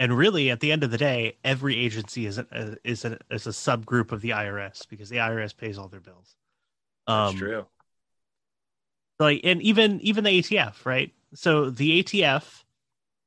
and 0.00 0.16
really 0.16 0.50
at 0.50 0.60
the 0.60 0.70
end 0.70 0.84
of 0.84 0.90
the 0.92 0.98
day, 0.98 1.36
every 1.44 1.76
agency 1.76 2.26
is 2.26 2.38
a, 2.38 2.76
is 2.84 3.04
a 3.04 3.18
is 3.30 3.46
a 3.46 3.50
subgroup 3.50 4.12
of 4.12 4.20
the 4.20 4.30
IRS 4.30 4.88
because 4.88 5.08
the 5.08 5.16
IRS 5.16 5.56
pays 5.56 5.76
all 5.78 5.88
their 5.88 6.00
bills. 6.00 6.36
that's 7.06 7.32
Um, 7.32 7.36
true. 7.36 7.66
like 9.18 9.40
and 9.44 9.60
even 9.62 10.00
even 10.00 10.24
the 10.24 10.30
ATF, 10.42 10.84
right? 10.86 11.12
So 11.34 11.70
the 11.70 12.02
ATF 12.02 12.64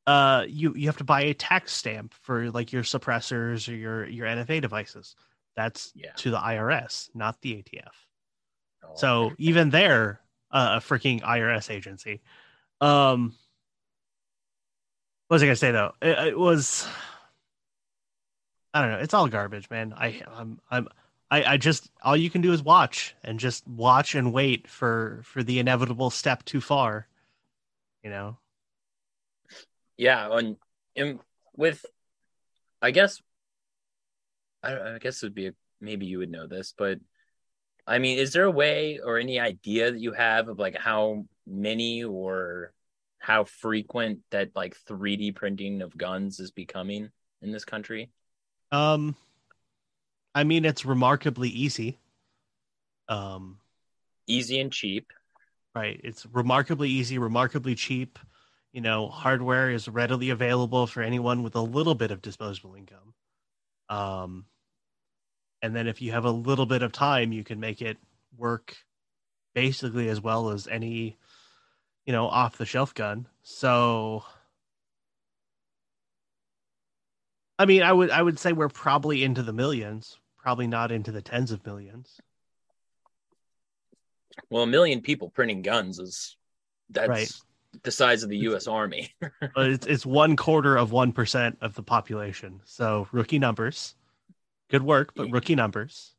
uh 0.08 0.46
you 0.48 0.74
you 0.76 0.88
have 0.88 0.98
to 0.98 1.04
buy 1.04 1.22
a 1.22 1.34
tax 1.34 1.74
stamp 1.74 2.14
for 2.14 2.50
like 2.52 2.72
your 2.74 2.84
suppressors 2.84 3.70
or 3.72 3.76
your 3.76 4.08
your 4.08 4.28
NFA 4.28 4.62
devices. 4.62 5.16
That's 5.56 5.92
Yeah. 5.96 6.14
to 6.18 6.32
the 6.32 6.38
IRS, 6.38 7.10
not 7.14 7.42
the 7.42 7.56
ATF. 7.56 7.92
Oh, 8.84 8.96
So 8.96 9.32
even 9.38 9.70
they're 9.70 10.22
uh, 10.52 10.80
a 10.82 10.86
freaking 10.86 11.22
IRS 11.22 11.70
agency. 11.70 12.22
Um, 12.80 13.36
what 15.28 15.36
was 15.36 15.44
I 15.44 15.46
gonna 15.48 15.56
say 15.56 15.72
though? 15.72 15.94
It, 16.02 16.18
it 16.30 16.40
was, 16.40 16.88
I 18.74 18.82
don't 18.82 18.92
know. 18.92 19.00
It's 19.00 19.14
all 19.14 19.28
garbage, 19.28 19.70
man. 19.70 19.94
I, 19.96 20.22
I'm, 20.34 20.60
I'm, 20.70 20.88
I, 21.30 21.44
I 21.54 21.58
just 21.58 21.90
all 22.04 22.18
you 22.18 22.30
can 22.30 22.42
do 22.42 22.52
is 22.52 22.62
watch 22.62 23.16
and 23.24 23.40
just 23.40 23.66
watch 23.68 24.16
and 24.16 24.34
wait 24.34 24.68
for 24.68 25.22
for 25.24 25.44
the 25.44 25.60
inevitable 25.60 26.10
step 26.10 26.44
too 26.44 26.60
far. 26.60 27.08
You 28.04 28.10
know. 28.10 28.38
yeah, 29.98 30.28
and, 30.36 30.58
and 30.96 31.20
with 31.56 31.86
I 32.82 32.92
guess 32.92 33.22
I, 34.64 34.96
I 34.96 35.00
guess 35.00 35.22
it 35.22 35.28
would 35.28 35.36
be 35.36 35.48
a, 35.48 35.54
maybe 35.80 36.06
you 36.06 36.20
would 36.20 36.32
know 36.32 36.48
this, 36.48 36.74
but 36.78 37.00
I 37.88 38.00
mean, 38.00 38.20
is 38.20 38.34
there 38.34 38.46
a 38.46 38.52
way 38.52 39.00
or 39.04 39.18
any 39.18 39.40
idea 39.40 39.92
that 39.92 40.00
you 40.00 40.14
have 40.14 40.48
of 40.50 40.60
like 40.60 40.78
how 40.78 41.26
many 41.48 42.04
or 42.04 42.74
how 43.20 43.44
frequent 43.46 44.20
that 44.32 44.56
like 44.56 44.76
3D 44.88 45.32
printing 45.36 45.82
of 45.82 45.98
guns 45.98 46.40
is 46.40 46.52
becoming 46.52 47.10
in 47.42 47.52
this 47.52 47.66
country? 47.66 48.12
Um, 48.72 49.16
I 50.36 50.44
mean, 50.44 50.66
it's 50.66 50.86
remarkably 50.86 51.50
easy. 51.50 52.00
Um, 53.10 53.60
Easy 54.28 54.60
and 54.60 54.72
cheap. 54.72 55.12
right? 55.76 56.00
It's 56.04 56.26
remarkably 56.26 56.90
easy, 56.90 57.18
remarkably 57.18 57.76
cheap. 57.76 58.20
you 58.74 58.82
know, 58.82 59.10
hardware 59.10 59.70
is 59.72 59.90
readily 59.90 60.30
available 60.30 60.88
for 60.88 61.02
anyone 61.04 61.44
with 61.44 61.56
a 61.56 61.62
little 61.62 61.96
bit 61.96 62.12
of 62.12 62.22
disposable 62.22 62.76
income. 62.76 63.14
Um, 63.90 64.46
and 65.62 65.76
then 65.76 65.88
if 65.88 66.02
you 66.02 66.12
have 66.12 66.26
a 66.26 66.32
little 66.32 66.66
bit 66.66 66.82
of 66.82 66.92
time, 66.92 67.32
you 67.32 67.44
can 67.44 67.60
make 67.60 67.82
it 67.82 67.98
work 68.38 68.76
basically 69.54 70.10
as 70.10 70.22
well 70.22 70.50
as 70.50 70.68
any, 70.68 71.18
you 72.06 72.14
know, 72.14 72.28
off 72.28 72.58
the 72.58 72.66
shelf 72.66 72.94
gun. 72.94 73.28
So, 73.44 74.24
I 77.60 77.66
mean, 77.66 77.84
I 77.84 77.94
would 77.94 78.10
I 78.10 78.22
would 78.22 78.40
say 78.40 78.54
we're 78.54 78.70
probably 78.70 79.24
into 79.24 79.44
the 79.44 79.54
millions, 79.54 80.18
probably 80.38 80.68
not 80.68 80.92
into 80.92 81.12
the 81.12 81.22
tens 81.22 81.52
of 81.52 81.66
millions. 81.66 82.20
Well, 84.50 84.64
a 84.64 84.68
million 84.68 85.02
people 85.02 85.30
printing 85.30 85.62
guns 85.62 86.00
is 86.00 86.38
that's 86.90 87.10
Right. 87.10 87.32
the 87.84 87.92
size 87.92 88.24
of 88.24 88.30
the 88.30 88.38
U.S. 88.40 88.68
Army. 88.68 89.14
it's, 89.56 89.86
it's 89.86 90.06
one 90.06 90.36
quarter 90.36 90.78
of 90.78 90.92
one 90.92 91.12
percent 91.12 91.58
of 91.62 91.76
the 91.76 91.84
population. 91.84 92.62
So 92.66 93.08
rookie 93.12 93.40
numbers, 93.40 93.96
good 94.72 94.84
work, 94.84 95.14
but 95.16 95.30
rookie 95.32 95.56
numbers. 95.56 96.14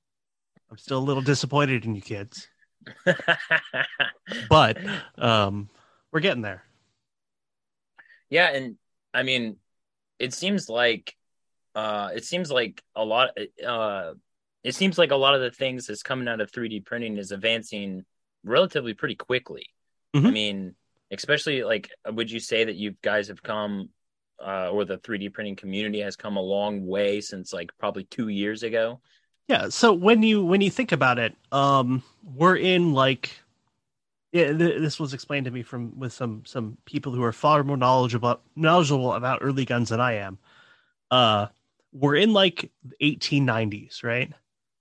I'm 0.71 0.79
still 0.79 0.99
a 0.99 1.01
little 1.01 1.23
disappointed 1.23 1.85
in 1.85 1.95
you 1.95 2.01
kids, 2.01 2.49
but 4.49 4.79
um, 5.19 5.69
we're 6.13 6.21
getting 6.21 6.43
there. 6.43 6.63
yeah, 8.31 8.49
and 8.49 8.77
I 9.13 9.23
mean, 9.23 9.57
it 10.19 10.33
seems 10.33 10.69
like 10.69 11.15
uh, 11.75 12.11
it 12.15 12.25
seems 12.25 12.51
like 12.51 12.83
a 12.95 13.05
lot. 13.05 13.31
Uh, 13.67 14.15
it 14.65 14.75
seems 14.75 14.99
like 14.99 15.11
a 15.11 15.17
lot 15.17 15.35
of 15.35 15.41
the 15.41 15.51
things 15.51 15.87
that's 15.87 16.03
coming 16.03 16.29
out 16.29 16.41
of 16.41 16.51
3D 16.53 16.81
printing 16.81 17.19
is 17.19 17.33
advancing 17.33 18.05
relatively 18.45 18.95
pretty 18.95 19.17
quickly. 19.17 19.67
I 20.15 20.21
Mhm. 20.21 20.33
mean, 20.33 20.75
especially 21.11 21.65
like, 21.65 21.91
would 22.07 22.31
you 22.31 22.41
say 22.41 22.65
that 22.65 22.77
you 22.77 22.95
guys 23.03 23.29
have 23.29 23.43
come, 23.43 23.91
uh, 24.45 24.71
or 24.71 24.85
the 24.85 24.99
3D 24.99 25.33
printing 25.33 25.57
community 25.57 26.01
has 26.01 26.17
come 26.17 26.37
a 26.37 26.41
long 26.43 26.87
way 26.87 27.21
since 27.21 27.53
like 27.53 27.71
probably 27.79 28.05
two 28.05 28.29
years 28.29 28.63
ago? 28.63 29.01
Yeah. 29.49 29.69
So 29.69 29.93
when 29.93 30.23
you 30.23 30.45
when 30.45 30.61
you 30.61 30.71
think 30.71 30.93
about 30.93 31.19
it, 31.19 31.35
um, 31.51 32.03
we're 32.23 32.57
in 32.57 32.93
like, 32.93 33.35
yeah, 34.33 34.53
th- 34.53 34.81
this 34.81 35.01
was 35.01 35.15
explained 35.15 35.47
to 35.47 35.51
me 35.51 35.63
from 35.63 35.99
with 35.99 36.13
some 36.13 36.43
some 36.47 36.79
people 36.85 37.13
who 37.13 37.23
are 37.23 37.33
far 37.33 37.63
more 37.65 37.77
knowledgeable 37.77 38.41
knowledgeable 38.55 39.13
about 39.13 39.41
early 39.43 39.65
guns 39.65 39.89
than 39.89 40.01
I 40.01 40.15
am. 40.15 40.39
Uh, 41.11 41.49
we're 41.93 42.17
in 42.17 42.33
like 42.33 42.71
1890s, 43.03 44.03
right? 44.03 44.33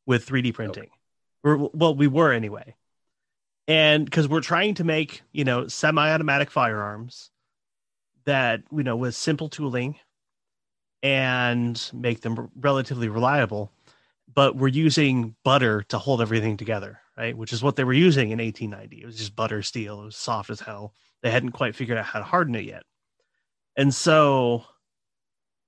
With 0.06 0.26
3D 0.26 0.54
printing. 0.54 0.90
We're, 1.44 1.58
well, 1.58 1.96
we 1.96 2.08
were 2.08 2.32
anyway, 2.32 2.76
and 3.68 4.06
because 4.06 4.28
we're 4.28 4.42
trying 4.42 4.76
to 4.76 4.84
make 4.84 5.24
you 5.32 5.44
know 5.44 5.68
semi-automatic 5.68 6.52
firearms 6.52 7.31
that 8.26 8.64
you 8.72 8.84
know 8.84 8.96
with 8.96 9.16
simple 9.16 9.50
tooling 9.50 9.98
and 11.04 11.90
make 11.94 12.22
them 12.22 12.50
relatively 12.56 13.08
reliable 13.08 13.72
but 14.34 14.56
we're 14.56 14.68
using 14.68 15.36
butter 15.44 15.84
to 15.84 15.98
hold 15.98 16.22
everything 16.22 16.58
together, 16.58 17.00
right? 17.18 17.36
Which 17.36 17.54
is 17.54 17.64
what 17.64 17.76
they 17.76 17.84
were 17.84 17.94
using 17.94 18.32
in 18.32 18.40
1890. 18.40 19.02
It 19.02 19.06
was 19.06 19.18
just 19.18 19.36
butter 19.36 19.62
steel. 19.62 20.02
It 20.02 20.06
was 20.06 20.16
soft 20.16 20.50
as 20.50 20.60
hell. 20.60 20.94
They 21.22 21.32
hadn't 21.32 21.52
quite 21.52 21.76
figured 21.76 21.98
out 21.98 22.06
how 22.06 22.20
to 22.20 22.26
harden 22.26 22.56
it 22.56 22.66
yet. 22.66 22.84
And 23.76 23.94
so, 23.94 24.66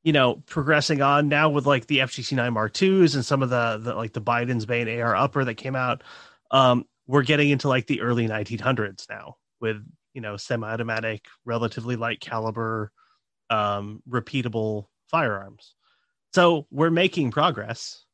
you 0.04 0.14
know, 0.14 0.36
progressing 0.46 1.02
on 1.02 1.30
now 1.30 1.50
with 1.50 1.66
like 1.66 1.88
the 1.88 2.00
FGC9 2.00 2.54
mark 2.54 2.74
2s 2.74 3.16
and 3.16 3.26
some 3.26 3.42
of 3.42 3.50
the, 3.50 3.80
the 3.82 3.96
like 3.96 4.14
the 4.14 4.22
Biden's 4.22 4.66
Bane 4.66 5.02
AR 5.02 5.16
upper 5.16 5.44
that 5.46 5.56
came 5.56 5.76
out, 5.76 6.04
um, 6.52 6.86
we're 7.08 7.24
getting 7.24 7.50
into 7.50 7.68
like 7.68 7.88
the 7.88 8.02
early 8.02 8.28
1900s 8.28 9.10
now 9.10 9.38
with, 9.60 9.84
you 10.14 10.22
know, 10.22 10.38
semi-automatic, 10.38 11.26
relatively 11.46 11.96
light 11.96 12.20
caliber, 12.20 12.92
um, 13.50 14.02
repeatable 14.10 14.88
firearms. 15.10 15.76
So 16.34 16.68
we're 16.72 16.90
making 16.90 17.32
progress 17.32 18.06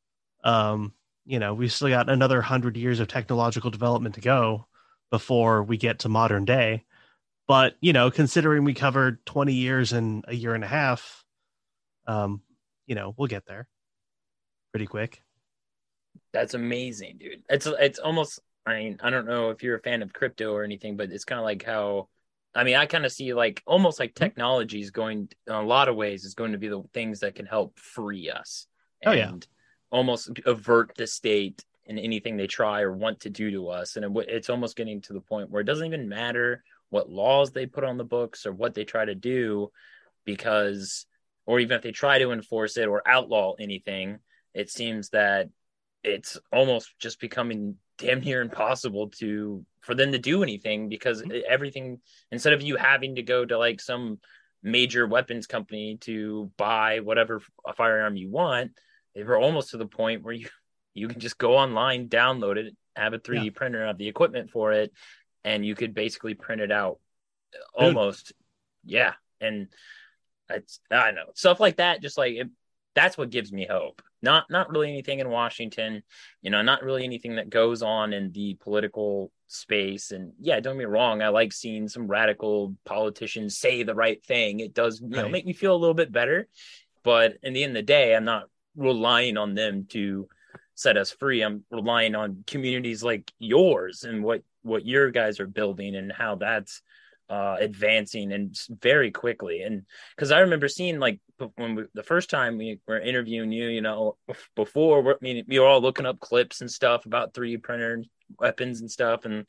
um 0.42 0.94
you 1.26 1.38
know 1.38 1.52
we've 1.52 1.72
still 1.72 1.90
got 1.90 2.08
another 2.08 2.36
100 2.36 2.74
years 2.74 2.98
of 2.98 3.08
technological 3.08 3.70
development 3.70 4.14
to 4.14 4.20
go 4.22 4.66
before 5.10 5.62
we 5.62 5.76
get 5.76 5.98
to 5.98 6.08
modern 6.08 6.46
day 6.46 6.82
but 7.46 7.74
you 7.82 7.92
know 7.92 8.10
considering 8.10 8.64
we 8.64 8.72
covered 8.72 9.24
20 9.26 9.52
years 9.52 9.92
in 9.92 10.22
a 10.28 10.34
year 10.34 10.54
and 10.54 10.64
a 10.64 10.66
half 10.66 11.24
um 12.06 12.40
you 12.86 12.94
know 12.94 13.14
we'll 13.18 13.28
get 13.28 13.44
there 13.44 13.68
pretty 14.72 14.86
quick 14.86 15.22
That's 16.32 16.54
amazing, 16.54 17.18
dude. 17.18 17.42
It's 17.48 17.66
it's 17.66 17.98
almost. 17.98 18.40
I 18.70 18.82
mean, 18.82 18.98
I 19.02 19.10
don't 19.10 19.26
know 19.26 19.50
if 19.50 19.62
you're 19.62 19.76
a 19.76 19.82
fan 19.82 20.02
of 20.02 20.12
crypto 20.12 20.52
or 20.52 20.64
anything, 20.64 20.96
but 20.96 21.10
it's 21.10 21.24
kind 21.24 21.38
of 21.38 21.44
like 21.44 21.64
how. 21.64 22.08
I 22.54 22.64
mean, 22.64 22.74
I 22.76 22.86
kind 22.86 23.06
of 23.06 23.12
see 23.12 23.32
like 23.32 23.62
almost 23.66 24.00
like 24.00 24.14
mm-hmm. 24.14 24.24
technology 24.24 24.80
is 24.80 24.90
going 24.90 25.28
in 25.46 25.52
a 25.52 25.62
lot 25.62 25.88
of 25.88 25.96
ways 25.96 26.24
is 26.24 26.34
going 26.34 26.52
to 26.52 26.58
be 26.58 26.68
the 26.68 26.82
things 26.92 27.20
that 27.20 27.36
can 27.36 27.46
help 27.46 27.78
free 27.78 28.30
us. 28.30 28.66
Oh, 29.06 29.12
yeah. 29.12 29.32
almost 29.90 30.30
avert 30.46 30.92
the 30.96 31.06
state 31.06 31.64
and 31.88 31.98
anything 31.98 32.36
they 32.36 32.46
try 32.46 32.82
or 32.82 32.92
want 32.92 33.20
to 33.20 33.30
do 33.30 33.50
to 33.50 33.68
us. 33.68 33.96
And 33.96 34.04
it, 34.04 34.28
it's 34.28 34.50
almost 34.50 34.76
getting 34.76 35.00
to 35.02 35.12
the 35.12 35.20
point 35.20 35.50
where 35.50 35.60
it 35.60 35.66
doesn't 35.66 35.86
even 35.86 36.08
matter 36.08 36.62
what 36.90 37.10
laws 37.10 37.50
they 37.50 37.66
put 37.66 37.84
on 37.84 37.98
the 37.98 38.04
books 38.04 38.46
or 38.46 38.52
what 38.52 38.74
they 38.74 38.84
try 38.84 39.04
to 39.04 39.14
do, 39.14 39.70
because, 40.24 41.06
or 41.46 41.60
even 41.60 41.76
if 41.76 41.82
they 41.82 41.92
try 41.92 42.18
to 42.18 42.32
enforce 42.32 42.76
it 42.76 42.88
or 42.88 43.02
outlaw 43.06 43.54
anything, 43.58 44.18
it 44.54 44.70
seems 44.70 45.10
that 45.10 45.48
it's 46.02 46.38
almost 46.52 46.98
just 46.98 47.20
becoming 47.20 47.76
damn 48.00 48.20
near 48.20 48.40
impossible 48.40 49.08
to 49.08 49.64
for 49.80 49.94
them 49.94 50.12
to 50.12 50.18
do 50.18 50.42
anything 50.42 50.88
because 50.88 51.22
mm-hmm. 51.22 51.38
everything 51.48 52.00
instead 52.30 52.52
of 52.52 52.62
you 52.62 52.76
having 52.76 53.16
to 53.16 53.22
go 53.22 53.44
to 53.44 53.58
like 53.58 53.80
some 53.80 54.18
major 54.62 55.06
weapons 55.06 55.46
company 55.46 55.96
to 56.00 56.50
buy 56.56 57.00
whatever 57.00 57.40
firearm 57.76 58.16
you 58.16 58.28
want 58.28 58.72
they 59.14 59.22
were 59.22 59.38
almost 59.38 59.70
to 59.70 59.76
the 59.76 59.86
point 59.86 60.22
where 60.22 60.34
you 60.34 60.48
you 60.94 61.08
can 61.08 61.20
just 61.20 61.38
go 61.38 61.56
online 61.56 62.08
download 62.08 62.56
it 62.56 62.76
have 62.96 63.14
a 63.14 63.18
3d 63.18 63.54
printer 63.54 63.86
have 63.86 63.98
the 63.98 64.08
equipment 64.08 64.50
for 64.50 64.72
it 64.72 64.92
and 65.44 65.64
you 65.64 65.74
could 65.74 65.94
basically 65.94 66.34
print 66.34 66.60
it 66.60 66.70
out. 66.70 66.98
Almost. 67.74 68.32
Yeah. 68.84 69.14
And 69.40 69.68
it's 70.52 70.80
i 70.90 71.12
know 71.12 71.26
stuff 71.34 71.60
like 71.60 71.76
that 71.76 72.02
just 72.02 72.18
like 72.18 72.34
it, 72.34 72.48
that's 72.96 73.16
what 73.16 73.30
gives 73.30 73.52
me 73.52 73.66
hope 73.70 74.02
not 74.22 74.50
not 74.50 74.70
really 74.70 74.88
anything 74.88 75.20
in 75.20 75.28
washington 75.28 76.02
you 76.42 76.50
know 76.50 76.62
not 76.62 76.82
really 76.82 77.04
anything 77.04 77.36
that 77.36 77.50
goes 77.50 77.82
on 77.82 78.12
in 78.12 78.30
the 78.32 78.54
political 78.60 79.32
space. 79.46 80.12
And 80.12 80.32
yeah 80.40 80.60
don't 80.60 80.74
get 80.74 80.80
me 80.80 80.84
wrong 80.84 81.22
i 81.22 81.28
like 81.28 81.52
seeing 81.52 81.88
some 81.88 82.06
radical 82.06 82.76
politicians 82.84 83.58
say 83.58 83.82
the 83.82 83.94
right 83.94 84.24
thing. 84.24 84.60
It 84.60 84.74
does 84.74 85.00
you 85.00 85.08
know 85.08 85.28
make 85.28 85.46
me 85.46 85.52
feel 85.52 85.74
a 85.74 85.78
little 85.78 85.94
bit 85.94 86.12
better. 86.12 86.48
But 87.02 87.38
in 87.42 87.54
the 87.54 87.64
end 87.64 87.76
of 87.76 87.82
the 87.82 87.86
day 87.86 88.14
i'm 88.14 88.24
not 88.24 88.44
relying 88.76 89.36
on 89.36 89.54
them 89.54 89.86
to 89.90 90.28
set 90.74 90.96
us 90.96 91.10
free. 91.10 91.42
I'm 91.42 91.64
relying 91.70 92.14
on 92.14 92.44
communities 92.46 93.02
like 93.02 93.30
yours 93.38 94.04
and 94.04 94.22
what 94.22 94.42
what 94.62 94.86
your 94.86 95.10
guys 95.10 95.40
are 95.40 95.46
building 95.46 95.94
and 95.96 96.12
how 96.12 96.36
that's 96.36 96.82
uh 97.30 97.56
advancing 97.60 98.32
and 98.32 98.58
very 98.82 99.10
quickly. 99.10 99.62
And 99.62 99.84
because 100.14 100.32
i 100.32 100.40
remember 100.40 100.68
seeing 100.68 100.98
like 100.98 101.20
when 101.56 101.76
we, 101.76 101.84
the 101.94 102.02
first 102.02 102.28
time 102.28 102.58
we 102.58 102.80
were 102.86 103.00
interviewing 103.00 103.52
you 103.52 103.68
you 103.68 103.80
know 103.80 104.16
before 104.56 105.02
we're, 105.02 105.14
I 105.14 105.18
mean, 105.22 105.44
we 105.48 105.58
were 105.58 105.66
all 105.66 105.80
looking 105.80 106.06
up 106.06 106.20
clips 106.20 106.60
and 106.60 106.70
stuff 106.70 107.06
about 107.06 107.32
3d 107.32 107.62
printer 107.62 108.02
weapons 108.38 108.80
and 108.80 108.90
stuff. 108.90 109.24
And 109.24 109.46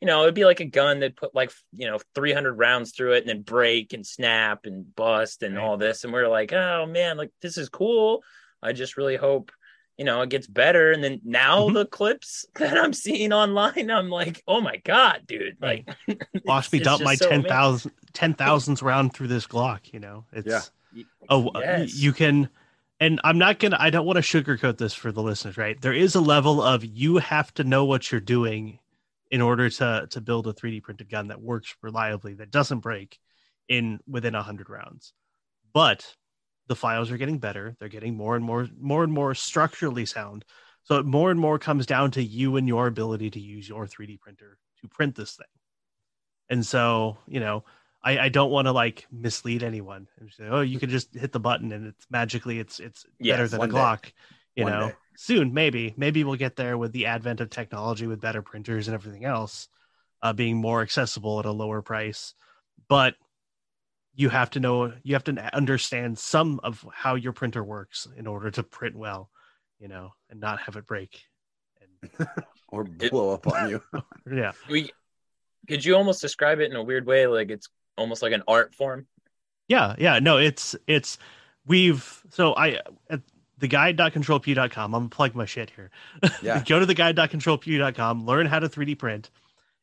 you 0.00 0.06
know 0.06 0.22
it'd 0.22 0.34
be 0.34 0.44
like 0.44 0.60
a 0.60 0.66
gun 0.66 1.00
that 1.00 1.16
put 1.16 1.34
like 1.34 1.50
you 1.72 1.86
know 1.86 1.98
300 2.14 2.52
rounds 2.52 2.92
through 2.92 3.14
it 3.14 3.20
and 3.20 3.28
then 3.28 3.42
break 3.42 3.92
and 3.92 4.06
snap 4.06 4.66
and 4.66 4.94
bust 4.94 5.42
and 5.42 5.58
all 5.58 5.76
this. 5.76 6.04
And 6.04 6.12
we 6.12 6.20
are 6.20 6.28
like 6.28 6.52
oh 6.52 6.86
man 6.86 7.16
like 7.16 7.30
this 7.40 7.56
is 7.56 7.68
cool. 7.68 8.22
I 8.62 8.72
just 8.72 8.96
really 8.96 9.16
hope 9.16 9.50
you 9.98 10.04
know 10.04 10.22
it 10.22 10.28
gets 10.30 10.46
better 10.46 10.90
and 10.92 11.02
then 11.04 11.20
now 11.24 11.68
Mhm. 11.68 11.74
the 11.74 11.86
clips 11.86 12.44
that 12.56 12.76
i'm 12.78 12.92
seeing 12.92 13.32
online 13.32 13.90
i'm 13.90 14.10
like 14.10 14.42
oh 14.48 14.60
my 14.60 14.76
god 14.78 15.22
dude 15.26 15.56
like 15.60 15.88
watch 16.44 16.72
me 16.72 16.78
it's 16.78 16.84
dump 16.84 17.00
just 17.00 17.04
my 17.04 17.14
so 17.14 17.26
amazing. 17.28 17.42
10,000 17.48 17.92
10,000th 18.12 18.82
round 18.82 19.12
through 19.12 19.26
this 19.28 19.46
Glock, 19.46 19.92
you 19.92 19.98
know. 20.00 20.24
It's 20.32 20.70
Yeah. 20.94 21.02
oh 21.28 21.50
Yes. 21.60 21.94
you 21.96 22.12
can 22.12 22.48
and 23.00 23.20
I'm 23.24 23.38
not 23.38 23.58
going 23.58 23.72
to 23.72 23.82
I 23.82 23.90
don't 23.90 24.06
want 24.06 24.16
to 24.16 24.22
sugarcoat 24.22 24.78
this 24.78 24.94
for 24.94 25.10
the 25.10 25.20
listeners, 25.22 25.56
right? 25.56 25.80
There 25.80 25.92
is 25.92 26.14
a 26.14 26.20
level 26.20 26.62
of 26.62 26.84
you 26.84 27.16
have 27.18 27.52
to 27.54 27.64
know 27.64 27.84
what 27.84 28.10
you're 28.12 28.20
doing 28.20 28.78
in 29.32 29.40
order 29.40 29.68
to 29.68 30.06
to 30.10 30.20
build 30.20 30.46
a 30.46 30.52
3D 30.52 30.82
printed 30.82 31.08
gun 31.10 31.28
that 31.28 31.40
works 31.42 31.74
reliably 31.82 32.34
that 32.34 32.52
doesn't 32.52 32.80
break 32.80 33.18
in 33.68 33.98
within 34.06 34.34
100 34.34 34.70
rounds. 34.70 35.12
But 35.72 36.14
the 36.66 36.76
files 36.76 37.10
are 37.10 37.16
getting 37.16 37.38
better. 37.38 37.76
They're 37.78 37.88
getting 37.88 38.16
more 38.16 38.36
and 38.36 38.44
more 38.44 38.68
more 38.78 39.04
and 39.04 39.12
more 39.12 39.34
structurally 39.34 40.06
sound. 40.06 40.44
So 40.84 40.96
it 40.96 41.06
more 41.06 41.30
and 41.30 41.40
more 41.40 41.58
comes 41.58 41.86
down 41.86 42.10
to 42.12 42.22
you 42.22 42.56
and 42.56 42.68
your 42.68 42.86
ability 42.86 43.30
to 43.30 43.40
use 43.40 43.68
your 43.68 43.86
3D 43.86 44.20
printer 44.20 44.58
to 44.82 44.88
print 44.88 45.14
this 45.14 45.34
thing. 45.36 45.46
And 46.50 46.64
so, 46.64 47.16
you 47.26 47.40
know, 47.40 47.64
I, 48.02 48.18
I 48.18 48.28
don't 48.28 48.50
want 48.50 48.66
to 48.66 48.72
like 48.72 49.06
mislead 49.10 49.62
anyone 49.62 50.08
and 50.20 50.30
say, 50.30 50.44
oh, 50.46 50.60
you 50.60 50.78
could 50.78 50.90
just 50.90 51.14
hit 51.14 51.32
the 51.32 51.40
button 51.40 51.72
and 51.72 51.86
it's 51.86 52.06
magically 52.10 52.58
it's 52.58 52.80
it's 52.80 53.06
better 53.18 53.48
than 53.48 53.62
a. 53.62 53.68
Glock. 53.68 54.12
You 54.54 54.64
One 54.64 54.72
know, 54.72 54.88
day. 54.88 54.94
soon 55.16 55.52
maybe 55.54 55.94
maybe 55.96 56.22
we'll 56.22 56.36
get 56.36 56.54
there 56.54 56.78
with 56.78 56.92
the 56.92 57.06
advent 57.06 57.40
of 57.40 57.50
technology 57.50 58.06
with 58.06 58.20
better 58.20 58.42
printers 58.42 58.86
and 58.86 58.94
everything 58.94 59.24
else 59.24 59.68
uh, 60.22 60.32
being 60.32 60.56
more 60.56 60.82
accessible 60.82 61.40
at 61.40 61.46
a 61.46 61.50
lower 61.50 61.82
price. 61.82 62.34
But 62.88 63.14
you 64.14 64.28
have 64.28 64.50
to 64.50 64.60
know 64.60 64.92
you 65.02 65.14
have 65.14 65.24
to 65.24 65.56
understand 65.56 66.18
some 66.18 66.60
of 66.62 66.86
how 66.92 67.14
your 67.14 67.32
printer 67.32 67.64
works 67.64 68.06
in 68.16 68.26
order 68.26 68.50
to 68.50 68.62
print 68.62 68.96
well, 68.96 69.30
you 69.78 69.88
know, 69.88 70.12
and 70.30 70.40
not 70.40 70.60
have 70.60 70.76
it 70.76 70.86
break. 70.86 71.24
And, 71.80 72.28
or 72.68 72.84
blow 72.84 73.34
up 73.34 73.46
on 73.46 73.70
you. 73.70 73.82
yeah. 74.32 74.52
We 74.68 74.92
could 75.68 75.84
you 75.84 75.96
almost 75.96 76.20
describe 76.20 76.60
it 76.60 76.70
in 76.70 76.76
a 76.76 76.82
weird 76.82 77.06
way, 77.06 77.26
like 77.26 77.50
it's 77.50 77.68
almost 77.96 78.22
like 78.22 78.32
an 78.32 78.42
art 78.46 78.74
form. 78.74 79.06
Yeah, 79.68 79.94
yeah. 79.98 80.18
No, 80.18 80.38
it's 80.38 80.76
it's 80.86 81.18
we've 81.66 82.22
so 82.30 82.54
I 82.54 82.80
at 83.10 83.20
the 83.58 83.68
guide.controlpew.com. 83.68 84.94
I'm 84.94 85.00
gonna 85.00 85.08
plug 85.08 85.34
my 85.34 85.46
shit 85.46 85.70
here. 85.70 85.90
Yeah. 86.42 86.62
Go 86.64 86.78
to 86.78 86.86
the 86.86 86.94
guide.controlpew.com, 86.94 88.26
learn 88.26 88.46
how 88.46 88.58
to 88.58 88.68
3D 88.68 88.98
print, 88.98 89.30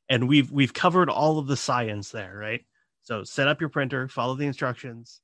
and 0.08 0.30
we've 0.30 0.52
we've 0.52 0.74
covered 0.74 1.10
all 1.10 1.40
of 1.40 1.48
the 1.48 1.58
science 1.58 2.12
there, 2.12 2.36
right? 2.38 2.64
So 3.04 3.24
set 3.24 3.48
up 3.48 3.60
your 3.60 3.70
printer, 3.70 4.08
follow 4.08 4.36
the 4.36 4.46
instructions, 4.46 5.22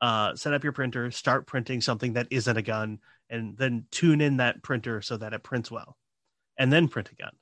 uh, 0.00 0.34
set 0.36 0.52
up 0.52 0.62
your 0.62 0.72
printer, 0.72 1.10
start 1.10 1.46
printing 1.46 1.80
something 1.80 2.14
that 2.14 2.28
isn't 2.30 2.56
a 2.56 2.62
gun, 2.62 3.00
and 3.28 3.56
then 3.56 3.86
tune 3.90 4.20
in 4.20 4.36
that 4.36 4.62
printer 4.62 5.02
so 5.02 5.16
that 5.16 5.32
it 5.32 5.42
prints 5.42 5.70
well, 5.70 5.96
and 6.58 6.72
then 6.72 6.88
print 6.88 7.10
a 7.10 7.14
gun. 7.14 7.32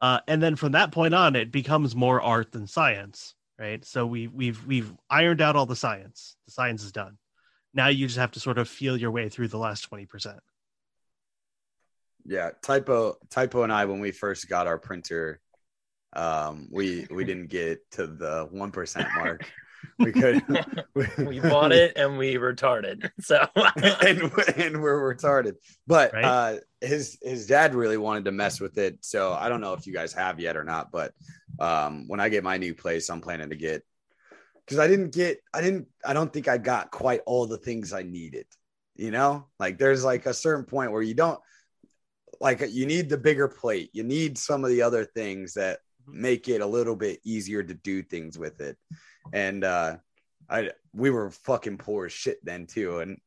Uh, 0.00 0.20
and 0.26 0.42
then 0.42 0.56
from 0.56 0.72
that 0.72 0.92
point 0.92 1.14
on, 1.14 1.36
it 1.36 1.52
becomes 1.52 1.94
more 1.94 2.20
art 2.20 2.52
than 2.52 2.66
science, 2.66 3.34
right? 3.58 3.84
So 3.84 4.06
we 4.06 4.26
we've 4.28 4.64
we've 4.66 4.92
ironed 5.08 5.40
out 5.40 5.56
all 5.56 5.66
the 5.66 5.76
science. 5.76 6.36
The 6.46 6.52
science 6.52 6.82
is 6.82 6.92
done. 6.92 7.16
Now 7.72 7.88
you 7.88 8.06
just 8.06 8.18
have 8.18 8.32
to 8.32 8.40
sort 8.40 8.58
of 8.58 8.68
feel 8.68 8.96
your 8.96 9.10
way 9.10 9.28
through 9.28 9.48
the 9.48 9.58
last 9.58 9.82
twenty 9.82 10.06
percent. 10.06 10.40
Yeah, 12.26 12.50
typo 12.62 13.16
typo 13.30 13.62
and 13.62 13.72
I 13.72 13.84
when 13.84 14.00
we 14.00 14.10
first 14.10 14.48
got 14.48 14.66
our 14.66 14.78
printer, 14.78 15.40
um, 16.14 16.68
we 16.70 17.06
we 17.10 17.24
didn't 17.30 17.48
get 17.48 17.90
to 17.92 18.06
the 18.06 18.48
one 18.50 18.70
percent 18.70 19.08
mark. 19.14 19.44
We 20.00 20.10
could 20.10 20.42
we 21.18 21.38
bought 21.38 21.70
it 21.70 21.92
and 21.94 22.18
we 22.18 22.34
retarded. 22.34 23.08
So 23.20 23.46
and, 23.76 24.32
and 24.56 24.82
we're 24.82 25.14
retarded. 25.14 25.54
But 25.86 26.12
Right. 26.12 26.24
uh 26.24 26.56
his 26.80 27.16
his 27.22 27.46
dad 27.46 27.76
really 27.76 27.96
wanted 27.96 28.24
to 28.24 28.32
mess 28.32 28.60
with 28.60 28.76
it. 28.76 28.98
So 29.02 29.32
I 29.32 29.48
don't 29.48 29.60
know 29.60 29.72
if 29.72 29.86
you 29.86 29.92
guys 29.92 30.12
have 30.12 30.40
yet 30.40 30.56
or 30.56 30.64
not, 30.64 30.90
but 30.90 31.12
um 31.60 32.08
when 32.08 32.18
I 32.18 32.28
get 32.28 32.42
my 32.42 32.56
new 32.56 32.74
place, 32.74 33.08
I'm 33.08 33.20
planning 33.20 33.50
to 33.50 33.56
get 33.56 33.82
because 34.66 34.80
I 34.80 34.88
didn't 34.88 35.14
get 35.14 35.38
I 35.54 35.60
didn't 35.60 35.86
I 36.04 36.12
don't 36.12 36.32
think 36.32 36.48
I 36.48 36.58
got 36.58 36.90
quite 36.90 37.20
all 37.24 37.46
the 37.46 37.58
things 37.58 37.92
I 37.92 38.02
needed. 38.02 38.46
You 38.96 39.12
know, 39.12 39.46
like 39.60 39.78
there's 39.78 40.04
like 40.04 40.26
a 40.26 40.34
certain 40.34 40.64
point 40.64 40.90
where 40.90 41.02
you 41.02 41.14
don't 41.14 41.38
like 42.40 42.64
you 42.68 42.84
need 42.84 43.08
the 43.08 43.16
bigger 43.16 43.46
plate. 43.46 43.90
You 43.92 44.02
need 44.02 44.38
some 44.38 44.64
of 44.64 44.70
the 44.70 44.82
other 44.82 45.04
things 45.04 45.54
that 45.54 45.78
make 46.06 46.48
it 46.48 46.60
a 46.60 46.66
little 46.66 46.96
bit 46.96 47.20
easier 47.24 47.62
to 47.62 47.74
do 47.74 48.02
things 48.02 48.38
with 48.38 48.60
it. 48.60 48.76
And 49.32 49.64
uh 49.64 49.96
I 50.48 50.70
we 50.92 51.10
were 51.10 51.30
fucking 51.30 51.78
poor 51.78 52.06
as 52.06 52.12
shit 52.12 52.44
then 52.44 52.66
too. 52.66 52.98
And 53.00 53.20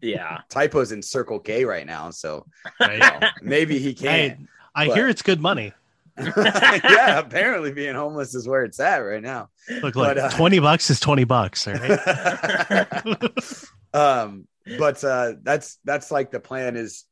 yeah. 0.00 0.38
typos 0.48 0.92
in 0.92 1.02
Circle 1.02 1.40
K 1.40 1.64
right 1.64 1.86
now, 1.86 2.10
so 2.10 2.46
Right? 2.80 2.92
you 2.94 2.98
know, 3.20 3.28
maybe 3.42 3.78
he 3.78 3.88
Hey, 3.90 4.30
can. 4.30 4.48
I 4.74 4.86
but- 4.88 4.96
hear 4.96 5.08
it's 5.08 5.22
good 5.22 5.40
money. 5.40 5.72
yeah, 6.36 7.20
apparently 7.20 7.70
being 7.72 7.94
homeless 7.94 8.34
is 8.34 8.48
where 8.48 8.64
it's 8.64 8.80
at 8.80 8.96
right 8.98 9.22
now. 9.22 9.50
Look, 9.82 9.94
like 9.94 10.16
But, 10.16 10.18
uh, 10.18 10.30
twenty 10.30 10.58
bucks 10.58 10.90
is 10.90 10.98
twenty 10.98 11.22
bucks, 11.22 11.68
all 11.68 11.74
right? 11.74 13.30
um, 13.94 14.46
but 14.78 15.02
uh, 15.04 15.34
that's 15.42 15.78
that's 15.84 16.10
like 16.10 16.30
the 16.32 16.40
plan 16.40 16.76
is 16.76 17.04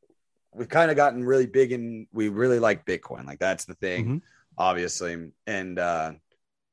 we've 0.53 0.69
kind 0.69 0.91
of 0.91 0.97
gotten 0.97 1.25
really 1.25 1.47
big 1.47 1.73
and 1.73 2.07
we 2.13 2.29
really 2.29 2.59
like 2.59 2.85
Bitcoin. 2.85 3.27
Like 3.27 3.39
that's 3.39 3.65
the 3.65 3.75
thing, 3.75 4.07
Mhm. 4.07 4.23
Obviously. 4.59 5.31
And 5.47 5.79
uh, 5.79 6.13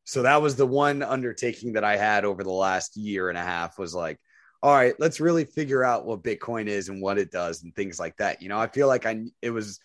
so 0.04 0.24
that 0.24 0.42
was 0.42 0.56
the 0.56 0.68
one 0.68 1.02
undertaking 1.04 1.74
that 1.74 1.84
I 1.84 1.98
had 1.98 2.26
over 2.26 2.44
the 2.44 2.52
last 2.52 2.98
year 2.98 3.30
and 3.30 3.38
a 3.38 3.44
half 3.44 3.78
was 3.78 3.94
like, 3.94 4.20
all 4.62 4.74
right, 4.74 4.94
let's 4.98 5.20
really 5.20 5.46
figure 5.46 5.84
out 5.84 6.06
what 6.06 6.24
Bitcoin 6.24 6.68
is 6.68 6.90
and 6.90 7.02
what 7.02 7.18
it 7.18 7.32
does 7.32 7.64
and 7.64 7.76
things 7.76 8.00
like 8.00 8.16
that. 8.18 8.42
You 8.42 8.50
know, 8.50 8.58
I 8.58 8.68
feel 8.68 8.88
like 8.88 9.06
I 9.06 9.26
it 9.42 9.50
was 9.50 9.80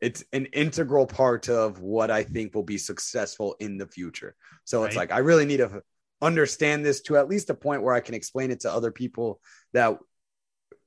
it's 0.00 0.24
an 0.32 0.46
integral 0.46 1.06
part 1.06 1.48
of 1.48 1.80
what 1.80 2.10
I 2.10 2.22
think 2.22 2.54
will 2.54 2.62
be 2.62 2.78
successful 2.78 3.56
in 3.60 3.76
the 3.76 3.86
future. 3.86 4.34
So 4.64 4.84
it's 4.84 4.96
like 4.96 5.12
I 5.12 5.18
really 5.18 5.44
need 5.44 5.58
to 5.58 5.82
understand 6.22 6.84
this 6.84 7.00
to 7.02 7.16
at 7.16 7.28
least 7.28 7.50
a 7.50 7.54
point 7.54 7.82
where 7.82 7.94
I 7.94 8.00
can 8.00 8.14
explain 8.14 8.50
it 8.50 8.60
to 8.60 8.72
other 8.72 8.90
people 8.90 9.40
that 9.72 9.98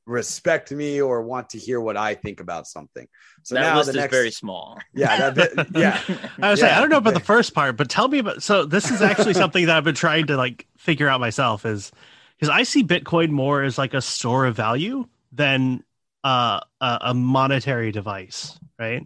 respect 0.05 0.71
me 0.71 1.01
or 1.01 1.21
want 1.21 1.49
to 1.51 1.57
hear 1.57 1.79
what 1.79 1.97
I 1.97 2.15
think 2.15 2.39
about 2.39 2.67
something. 2.67 3.07
So 3.43 3.55
that 3.55 3.61
now 3.61 3.77
list 3.77 3.87
the 3.87 3.97
is 3.97 4.01
next, 4.01 4.11
very 4.11 4.31
small. 4.31 4.79
yeah, 4.93 5.29
that 5.29 5.55
bit, 5.55 5.67
yeah, 5.75 5.99
I 6.41 6.51
was 6.51 6.59
saying, 6.59 6.73
I 6.73 6.79
don't 6.79 6.89
know 6.89 6.97
about 6.97 7.13
the 7.13 7.19
first 7.19 7.53
part, 7.53 7.77
but 7.77 7.89
tell 7.89 8.07
me 8.07 8.19
about. 8.19 8.43
So 8.43 8.65
this 8.65 8.91
is 8.91 9.01
actually 9.01 9.33
something 9.33 9.65
that 9.65 9.77
I've 9.77 9.83
been 9.83 9.95
trying 9.95 10.27
to 10.27 10.37
like 10.37 10.67
figure 10.77 11.07
out 11.07 11.19
myself 11.19 11.65
is 11.65 11.91
because 12.37 12.49
I 12.49 12.63
see 12.63 12.83
Bitcoin 12.83 13.29
more 13.29 13.63
as 13.63 13.77
like 13.77 13.93
a 13.93 14.01
store 14.01 14.45
of 14.45 14.55
value 14.55 15.07
than 15.31 15.83
uh, 16.23 16.59
a, 16.81 16.97
a 17.01 17.13
monetary 17.13 17.91
device, 17.91 18.57
right? 18.79 19.03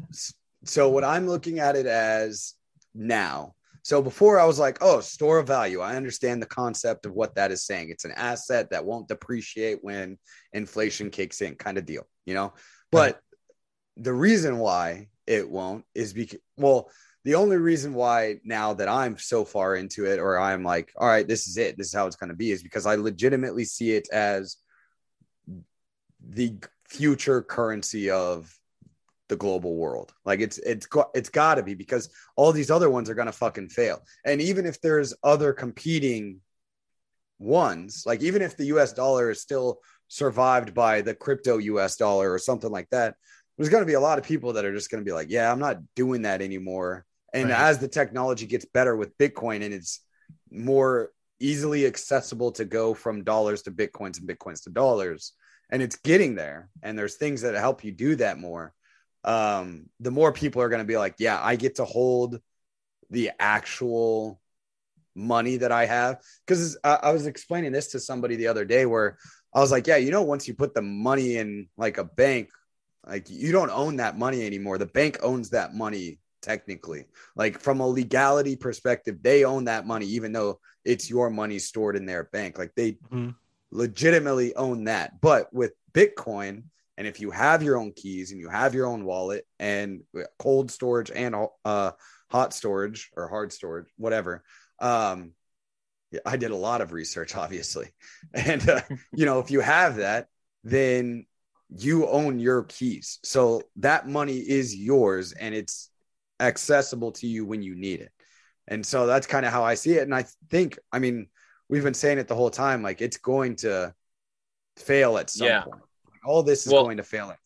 so 0.64 0.90
what 0.90 1.04
I'm 1.04 1.28
looking 1.28 1.60
at 1.60 1.76
it 1.76 1.86
as 1.86 2.54
now. 2.94 3.54
So 3.88 4.02
before 4.02 4.38
I 4.38 4.44
was 4.44 4.60
like, 4.60 4.80
oh, 4.82 5.00
store 5.00 5.40
of 5.40 5.48
value. 5.48 5.80
I 5.80 5.96
understand 5.96 6.42
the 6.42 6.46
concept 6.46 7.06
of 7.06 7.14
what 7.14 7.36
that 7.36 7.52
is 7.52 7.66
saying. 7.66 7.90
It's 7.90 8.04
an 8.04 8.12
asset 8.12 8.72
that 8.72 8.84
won't 8.84 9.08
depreciate 9.08 9.80
when 9.82 10.18
inflation 10.52 11.10
kicks 11.10 11.40
in, 11.40 11.56
kind 11.56 11.78
of 11.78 11.86
deal, 11.86 12.06
you 12.26 12.34
know. 12.34 12.52
But 12.92 13.22
the 13.96 14.12
reason 14.12 14.58
why 14.58 15.08
it 15.26 15.50
won't 15.50 15.86
is 15.96 16.12
because 16.12 16.42
well, 16.58 16.92
the 17.24 17.36
only 17.36 17.56
reason 17.56 17.94
why 17.94 18.42
now 18.44 18.74
that 18.74 18.90
I'm 18.90 19.18
so 19.18 19.46
far 19.46 19.78
into 19.78 20.04
it, 20.04 20.20
or 20.20 20.38
I'm 20.38 20.66
like, 20.66 20.92
all 20.98 21.08
right, 21.08 21.26
this 21.26 21.48
is 21.48 21.56
it, 21.56 21.78
this 21.78 21.88
is 21.88 21.94
how 21.94 22.08
it's 22.08 22.18
going 22.18 22.30
to 22.30 22.36
be, 22.36 22.52
is 22.52 22.64
because 22.64 22.86
I 22.86 22.96
legitimately 22.96 23.64
see 23.64 23.92
it 23.92 24.10
as 24.12 24.58
the 26.28 26.58
future 26.90 27.42
currency 27.42 28.10
of 28.10 28.54
the 29.30 29.36
global 29.36 29.76
world. 29.76 30.14
Like 30.26 30.40
it's 30.40 30.58
it's 30.60 30.86
got 30.86 31.10
it's 31.14 31.30
got 31.30 31.56
to 31.56 31.64
be 31.64 31.74
because 31.74 32.10
all 32.36 32.52
these 32.52 32.72
other 32.72 32.90
ones 32.90 33.10
are 33.10 33.16
going 33.16 33.28
to 33.28 33.32
fucking 33.32 33.70
fail. 33.70 34.02
And 34.26 34.42
even 34.42 34.66
if 34.66 34.80
there's 34.82 35.14
other 35.24 35.54
competing 35.54 36.40
ones, 37.40 38.04
like 38.06 38.22
even 38.22 38.42
if 38.42 38.58
the 38.58 38.66
US 38.66 38.94
dollar 38.94 39.30
is 39.32 39.42
still 39.42 39.80
survived 40.08 40.74
by 40.74 41.02
the 41.02 41.14
crypto 41.14 41.58
US 41.58 41.96
dollar 41.98 42.32
or 42.32 42.40
something 42.40 42.72
like 42.72 42.90
that, 42.92 43.16
there's 43.58 43.70
going 43.70 43.84
to 43.84 43.88
be 43.88 43.94
a 43.94 44.00
lot 44.00 44.18
of 44.18 44.24
people 44.24 44.54
that 44.54 44.66
are 44.66 44.74
just 44.74 44.90
going 44.90 45.04
to 45.04 45.06
be 45.08 45.14
like, 45.14 45.30
yeah, 45.30 45.52
I'm 45.52 45.60
not 45.60 45.80
doing 45.96 46.24
that 46.24 46.42
anymore. 46.42 47.06
And 47.34 47.50
Right. 47.50 47.60
as 47.60 47.80
the 47.80 47.88
technology 47.88 48.46
gets 48.46 48.66
better 48.66 48.96
with 48.96 49.18
Bitcoin 49.18 49.64
and 49.64 49.74
it's 49.74 50.00
more 50.50 51.12
easily 51.40 51.86
accessible 51.86 52.52
to 52.54 52.66
go 52.66 52.94
from 52.94 53.24
dollars 53.24 53.62
to 53.64 53.72
bitcoins 53.72 54.20
and 54.20 54.28
bitcoins 54.28 54.64
to 54.64 54.70
dollars 54.70 55.34
and 55.70 55.82
it's 55.82 55.98
getting 55.98 56.36
there 56.36 56.70
and 56.82 56.98
there's 56.98 57.16
things 57.16 57.42
that 57.42 57.54
help 57.56 57.84
you 57.84 57.92
do 57.92 58.16
that 58.16 58.40
more 58.40 58.74
um 59.24 59.90
the 60.00 60.12
more 60.12 60.32
people 60.32 60.62
are 60.62 60.70
going 60.70 60.82
to 60.82 60.88
be 60.88 60.98
like 60.98 61.16
yeah 61.20 61.40
i 61.42 61.56
get 61.56 61.76
to 61.76 61.86
hold 61.86 62.40
the 63.10 63.32
actual 63.40 64.40
money 65.16 65.58
that 65.58 65.72
i 65.72 65.86
have. 65.86 66.22
Because 66.46 66.78
I, 66.84 67.00
I 67.04 67.12
was 67.12 67.26
explaining 67.26 67.72
this 67.72 67.88
to 67.94 68.00
somebody 68.00 68.36
the 68.36 68.48
other 68.48 68.66
day 68.66 68.86
where 68.86 69.18
i 69.54 69.60
was 69.60 69.72
like 69.72 69.88
yeah 69.88 69.98
you 69.98 70.12
know 70.12 70.22
once 70.22 70.48
you 70.48 70.54
put 70.54 70.74
the 70.76 70.82
money 70.82 71.38
in 71.38 71.68
like 71.78 71.98
a 71.98 72.04
bank 72.04 72.50
like 73.06 73.30
you 73.30 73.52
don't 73.52 73.70
own 73.72 73.96
that 73.98 74.18
money 74.18 74.46
anymore. 74.46 74.78
The 74.78 74.86
bank 74.86 75.20
owns 75.24 75.52
that 75.52 75.74
money 75.74 76.20
technically. 76.42 77.06
Like 77.38 77.58
from 77.58 77.80
a 77.80 77.88
legality 77.88 78.58
perspective 78.58 79.24
they 79.24 79.46
own 79.46 79.64
that 79.66 79.88
money 79.88 80.06
even 80.08 80.34
though 80.34 80.60
it's 80.84 81.10
your 81.10 81.30
money 81.30 81.58
stored 81.58 81.96
in 81.96 82.06
their 82.06 82.26
bank. 82.26 82.58
Like 82.58 82.74
they 82.76 82.98
Mhm. 83.12 83.34
legitimately 83.72 84.56
own 84.56 84.86
that. 84.86 85.22
But 85.22 85.54
with 85.54 85.72
bitcoin 85.94 86.64
and 86.98 87.08
if 87.08 87.20
you 87.20 87.32
have 87.32 87.62
your 87.64 87.78
own 87.78 87.92
keys 87.96 88.32
and 88.32 88.40
you 88.40 88.50
have 88.50 88.74
your 88.74 88.88
own 88.88 89.06
wallet 89.06 89.46
and 89.60 90.02
cold 90.40 90.72
storage 90.72 91.12
and 91.12 91.36
uh, 91.66 91.92
hot 92.30 92.54
storage 92.54 93.10
or 93.16 93.28
hard 93.28 93.52
storage 93.54 93.88
whatever 93.98 94.44
um 94.80 95.32
i 96.26 96.38
did 96.38 96.52
a 96.52 96.56
lot 96.56 96.82
of 96.82 96.92
research 96.94 97.36
obviously 97.36 97.90
and 98.34 98.68
uh, 98.70 98.82
you 99.14 99.26
know 99.26 99.40
if 99.40 99.52
you 99.52 99.60
have 99.60 99.98
that 99.98 100.28
then 100.64 101.26
you 101.70 102.08
own 102.08 102.40
your 102.40 102.64
keys 102.64 103.20
so 103.24 103.62
that 103.76 104.08
money 104.08 104.38
is 104.38 104.76
yours 104.76 105.34
and 105.34 105.54
it's 105.54 105.90
accessible 106.40 107.12
to 107.12 107.28
you 107.28 107.46
when 107.46 107.62
you 107.62 107.76
need 107.76 108.00
it. 108.02 108.12
And 108.68 108.86
so 108.86 109.08
that's 109.08 109.28
kind 109.28 109.46
of 109.46 109.52
how 109.52 109.64
I 109.64 109.76
see 109.76 109.94
it. 109.94 110.04
And 110.04 110.14
I 110.14 110.26
think, 110.50 110.78
I 110.92 111.00
mean, 111.00 111.28
we've 111.70 111.84
been 111.84 111.94
saying 111.94 112.20
it 112.20 112.28
the 112.28 112.36
whole 112.36 112.50
time, 112.50 112.84
like 112.84 113.02
it's 113.02 113.18
going 113.18 113.56
to 113.58 113.94
fail 114.78 115.18
at 115.18 115.30
some 115.30 115.48
Yeah. 115.48 115.64
point. 115.64 115.82
All 116.28 116.44
this 116.44 116.68
is 116.68 116.74
Well- 116.74 116.84
going 116.84 116.98
to 116.98 117.04
fail 117.04 117.30
at 117.30 117.40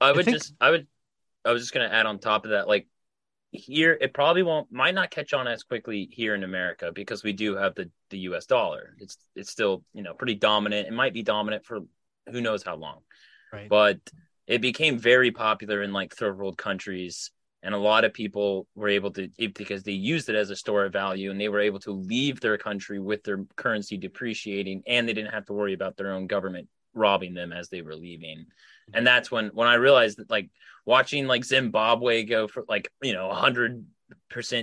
I 0.00 0.10
would 0.12 0.24
think- 0.24 0.38
just, 0.38 0.54
I 0.60 0.70
would, 0.70 0.86
I 1.44 1.52
was 1.52 1.62
just 1.62 1.72
gonna 1.72 1.86
add 1.88 2.06
on 2.06 2.18
top 2.18 2.44
of 2.44 2.50
that, 2.52 2.66
like 2.66 2.88
here, 3.52 3.96
it 4.00 4.14
probably 4.14 4.42
won't, 4.42 4.72
might 4.72 4.94
not 4.94 5.10
catch 5.10 5.32
on 5.34 5.46
as 5.46 5.62
quickly 5.62 6.08
here 6.10 6.34
in 6.34 6.42
America 6.42 6.90
because 6.92 7.22
we 7.22 7.32
do 7.32 7.54
have 7.54 7.74
the 7.74 7.90
the 8.10 8.18
U.S. 8.20 8.46
dollar. 8.46 8.96
It's 8.98 9.16
it's 9.36 9.50
still 9.50 9.84
you 9.92 10.02
know 10.02 10.14
pretty 10.14 10.34
dominant. 10.34 10.88
It 10.88 10.92
might 10.92 11.12
be 11.12 11.22
dominant 11.22 11.64
for 11.66 11.80
who 12.30 12.40
knows 12.40 12.62
how 12.64 12.76
long, 12.76 13.02
Right. 13.52 13.68
but 13.68 14.00
it 14.48 14.60
became 14.60 14.98
very 14.98 15.30
popular 15.30 15.82
in 15.82 15.92
like 15.92 16.14
third 16.14 16.36
world 16.38 16.56
countries 16.58 17.30
and 17.64 17.74
a 17.74 17.78
lot 17.78 18.04
of 18.04 18.12
people 18.12 18.66
were 18.74 18.88
able 18.88 19.12
to 19.12 19.28
because 19.38 19.84
they 19.84 19.92
used 19.92 20.28
it 20.28 20.34
as 20.34 20.50
a 20.50 20.56
store 20.56 20.84
of 20.86 20.92
value 20.92 21.30
and 21.30 21.40
they 21.40 21.48
were 21.48 21.60
able 21.60 21.78
to 21.80 21.92
leave 21.92 22.40
their 22.40 22.58
country 22.58 22.98
with 22.98 23.22
their 23.22 23.44
currency 23.54 23.96
depreciating 23.96 24.82
and 24.86 25.08
they 25.08 25.12
didn't 25.12 25.32
have 25.32 25.46
to 25.46 25.52
worry 25.52 25.74
about 25.74 25.96
their 25.96 26.12
own 26.12 26.26
government 26.26 26.68
robbing 26.94 27.34
them 27.34 27.52
as 27.52 27.68
they 27.68 27.82
were 27.82 27.96
leaving. 27.96 28.46
And 28.92 29.06
that's 29.06 29.30
when 29.30 29.48
when 29.48 29.68
i 29.68 29.74
realized 29.74 30.18
that 30.18 30.30
like 30.30 30.50
watching 30.84 31.26
like 31.26 31.44
zimbabwe 31.44 32.24
go 32.24 32.48
for 32.48 32.64
like 32.68 32.90
you 33.00 33.12
know 33.12 33.30
100% 33.32 33.84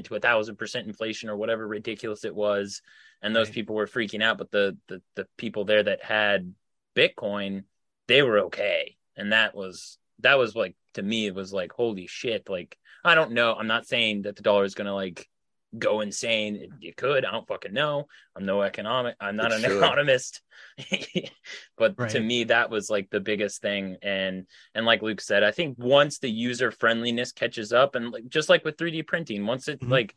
to 0.04 0.16
a 0.16 0.20
thousand 0.20 0.58
percent 0.58 0.88
inflation 0.88 1.30
or 1.30 1.38
whatever 1.38 1.66
ridiculous 1.68 2.26
it 2.26 2.36
was 2.36 2.82
and 3.22 3.36
those 3.36 3.48
right. 3.48 3.56
people 3.56 3.76
were 3.76 3.88
freaking 3.88 4.22
out 4.22 4.38
but 4.38 4.52
the, 4.52 4.78
the 4.88 5.02
the 5.16 5.26
people 5.38 5.64
there 5.64 5.82
that 5.82 6.04
had 6.04 6.54
bitcoin 6.96 7.64
they 8.10 8.24
were 8.24 8.40
okay. 8.40 8.98
And 9.16 9.32
that 9.32 9.56
was 9.56 9.98
that 10.22 10.38
was 10.38 10.56
like 10.56 10.76
to 10.96 11.02
me 11.02 11.28
it 11.28 11.36
was 11.36 11.54
like 11.54 11.72
holy 11.72 12.08
shit 12.08 12.50
like 12.50 12.78
i 13.06 13.16
don't 13.16 13.32
know. 13.32 13.54
I'm 13.54 13.68
not 13.68 13.86
saying 13.86 14.24
that 14.24 14.36
the 14.36 14.42
dollar 14.42 14.66
is 14.66 14.76
going 14.76 14.88
to 14.88 14.94
like 14.94 15.30
go 15.78 16.02
insane. 16.02 16.56
It, 16.56 16.70
it, 16.82 16.98
could 16.98 17.26
i 17.26 17.32
don't 17.32 17.48
fucking 17.48 17.74
know. 17.74 18.08
I'm 18.36 18.46
no 18.46 18.62
economic 18.62 19.16
i'm 19.20 19.36
not 19.36 19.52
it 19.52 19.64
an 19.64 19.78
economist. 19.78 20.42
But 21.78 21.96
right. 21.98 22.10
to 22.12 22.20
me 22.20 22.46
that 22.46 22.70
was 22.70 22.90
like 22.90 23.10
the 23.10 23.20
biggest 23.20 23.62
thing. 23.62 23.98
And 24.02 24.46
and 24.76 24.86
like 24.86 25.02
luke 25.02 25.22
said 25.22 25.44
i 25.44 25.52
think 25.52 25.78
once 25.78 26.20
the 26.20 26.30
user 26.30 26.72
friendliness 26.72 27.32
catches 27.32 27.72
up 27.72 27.96
and 27.96 28.12
like 28.12 28.28
just 28.28 28.50
like 28.50 28.66
with 28.66 28.78
3d 28.78 29.08
printing 29.08 29.46
once 29.46 29.68
it 29.68 29.80
mm-hmm. 29.80 29.92
like 29.92 30.16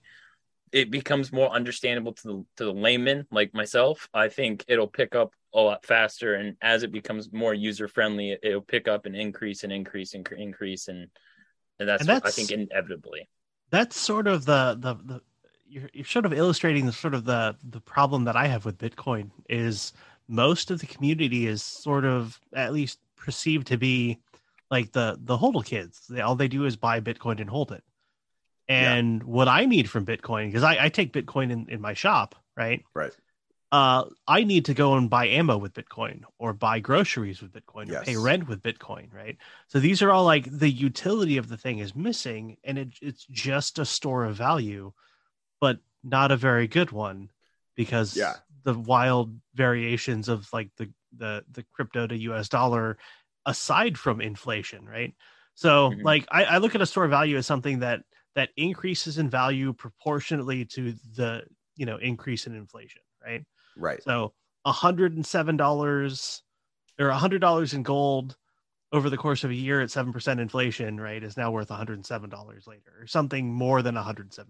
it 0.73 0.91
becomes 0.91 1.33
more 1.33 1.51
understandable 1.51 2.15
to 2.15 2.23
the 2.23 2.45
to 2.57 2.65
the 2.65 2.73
layman 2.73 3.27
like 3.31 3.53
myself 3.55 4.09
i 4.15 4.29
think 4.29 4.65
it'll 4.69 4.89
pick 4.89 5.15
up 5.15 5.33
a 5.55 5.61
lot 5.61 5.85
faster. 5.85 6.35
And 6.35 6.57
as 6.61 6.83
it 6.83 6.93
becomes 6.93 7.33
more 7.33 7.55
user 7.55 7.89
friendly 7.89 8.39
it, 8.43 8.55
will 8.55 8.61
pick 8.61 8.89
up 8.89 9.07
and 9.07 9.15
increase 9.15 9.65
and 9.65 9.73
increase 9.73 10.15
and 10.15 10.27
increase. 10.37 10.89
And 10.89 11.09
and 11.79 11.89
that's, 11.89 12.03
and 12.03 12.09
that's 12.09 12.27
i 12.27 12.31
think 12.31 12.51
inevitably. 12.53 13.29
that's 13.71 13.97
sort 13.97 14.27
of 14.27 14.45
the 14.45 14.77
the, 14.79 14.95
the 14.95 15.21
you're, 15.73 15.91
you're 15.93 16.05
sort 16.05 16.27
of 16.27 16.33
illustrating 16.33 16.87
the 16.87 16.93
sort 16.93 17.15
of 17.15 17.25
the 17.25 17.57
the 17.65 17.81
problem 17.81 18.25
that 18.25 18.37
i 18.37 18.47
have 18.47 18.65
with 18.65 18.79
bitcoin 18.79 19.31
is 19.49 19.93
most 20.29 20.71
of 20.71 20.81
the 20.81 20.87
community 20.87 21.47
is 21.47 21.63
sort 21.63 22.05
of 22.05 22.39
at 22.55 22.73
least 22.73 22.99
perceived 23.17 23.67
to 23.67 23.77
be 23.77 24.19
like 24.71 24.93
the 24.93 25.19
the 25.25 25.37
hodl 25.37 25.65
kids 25.65 26.03
they, 26.09 26.21
all 26.21 26.35
they 26.35 26.49
do 26.49 26.65
is 26.65 26.77
buy 26.77 27.01
bitcoin 27.01 27.41
and 27.41 27.49
hold 27.49 27.73
it 27.73 27.83
and 28.69 29.21
yeah. 29.21 29.27
what 29.27 29.49
i 29.49 29.65
need 29.65 29.89
from 29.89 30.05
bitcoin 30.05 30.47
because 30.47 30.63
I, 30.63 30.85
I 30.85 30.89
take 30.89 31.13
bitcoin 31.13 31.51
in, 31.51 31.67
in 31.69 31.81
my 31.81 31.95
shop 31.95 32.35
right 32.57 32.85
right 32.95 33.13
uh, 33.73 34.05
I 34.29 34.45
need 34.45 34.67
to 34.67 34.75
go 34.75 34.97
and 34.97 35.09
buy 35.09 35.29
ammo 35.29 35.57
with 35.57 35.73
Bitcoin 35.73 36.25
or 36.39 36.53
buy 36.53 36.79
groceries 36.79 37.41
with 37.41 37.55
Bitcoin 37.55 37.89
yes. 37.89 38.03
or 38.03 38.05
pay 38.05 38.17
rent 38.19 38.47
with 38.47 38.63
Bitcoin, 38.63 39.11
right? 39.15 39.39
So 39.69 39.81
these 39.81 40.03
are 40.03 40.11
all 40.11 40.27
like 40.27 40.45
the 40.51 40.69
utility 40.69 41.39
of 41.39 41.49
the 41.49 41.57
thing 41.57 41.79
is 41.79 41.97
missing 41.97 42.59
and 42.65 42.77
it, 42.77 42.89
it's 43.01 43.25
just 43.31 43.79
a 43.79 43.87
store 43.87 44.27
of 44.27 44.37
value, 44.37 44.93
but 45.63 45.79
not 46.03 46.33
a 46.33 46.37
very 46.37 46.67
good 46.67 46.91
one 46.91 47.31
because 47.77 48.17
yeah. 48.17 48.35
the 48.65 48.75
wild 48.75 49.33
variations 49.55 50.29
of 50.29 50.53
like 50.53 50.71
the, 50.77 50.91
the, 51.17 51.45
the 51.53 51.65
crypto 51.73 52.05
to 52.09 52.17
US 52.17 52.49
dollar 52.49 52.99
aside 53.47 53.97
from 53.97 54.21
inflation, 54.21 54.85
right? 54.85 55.15
So 55.55 55.91
mm-hmm. 55.91 56.03
like 56.03 56.27
I, 56.33 56.45
I 56.45 56.59
look 56.59 56.75
at 56.75 56.83
a 56.83 56.87
store 56.87 57.07
value 57.07 57.37
as 57.37 57.47
something 57.47 57.79
that 57.79 58.01
that 58.35 58.49
increases 58.57 59.19
in 59.19 59.31
value 59.31 59.73
proportionately 59.73 60.65
to 60.65 60.95
the 61.15 61.45
you 61.77 61.87
know 61.87 61.97
increase 61.97 62.49
in 62.49 62.57
inflation, 62.57 63.03
right? 63.25 63.45
Right. 63.77 64.03
So 64.03 64.33
$107 64.67 66.41
or 66.99 67.07
$100 67.09 67.75
in 67.75 67.83
gold 67.85 68.37
over 68.93 69.09
the 69.09 69.17
course 69.17 69.45
of 69.45 69.51
a 69.51 69.55
year 69.55 69.81
at 69.81 69.91
7% 69.91 70.41
inflation, 70.41 71.01
right, 71.01 71.23
is 71.23 71.37
now 71.37 71.53
worth 71.53 71.69
$107 71.69 72.67
later 72.67 72.93
or 73.01 73.07
something 73.07 73.53
more 73.53 73.81
than 73.81 73.95
$107. 73.95 74.45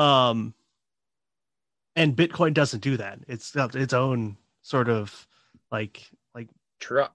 Um, 0.00 0.54
and 1.96 2.16
Bitcoin 2.16 2.54
doesn't 2.54 2.80
do 2.80 2.96
that. 2.96 3.20
It's 3.28 3.52
got 3.52 3.74
its 3.74 3.92
own 3.92 4.36
sort 4.62 4.88
of 4.88 5.26
like, 5.70 6.02
like, 6.34 6.48
try, 6.78 7.08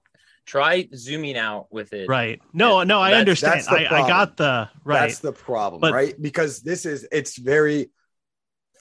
try 0.44 0.88
zooming 0.94 1.36
out 1.36 1.66
with 1.70 1.92
it. 1.92 2.08
Right. 2.08 2.40
No, 2.52 2.82
no, 2.82 3.00
I 3.00 3.10
that's, 3.10 3.20
understand. 3.20 3.60
That's 3.60 3.68
I, 3.68 4.04
I 4.04 4.08
got 4.08 4.36
the 4.36 4.68
right. 4.84 5.00
That's 5.00 5.18
the 5.18 5.32
problem, 5.32 5.80
but, 5.80 5.92
right? 5.92 6.14
Because 6.20 6.60
this 6.60 6.86
is, 6.86 7.06
it's 7.10 7.38
very, 7.38 7.90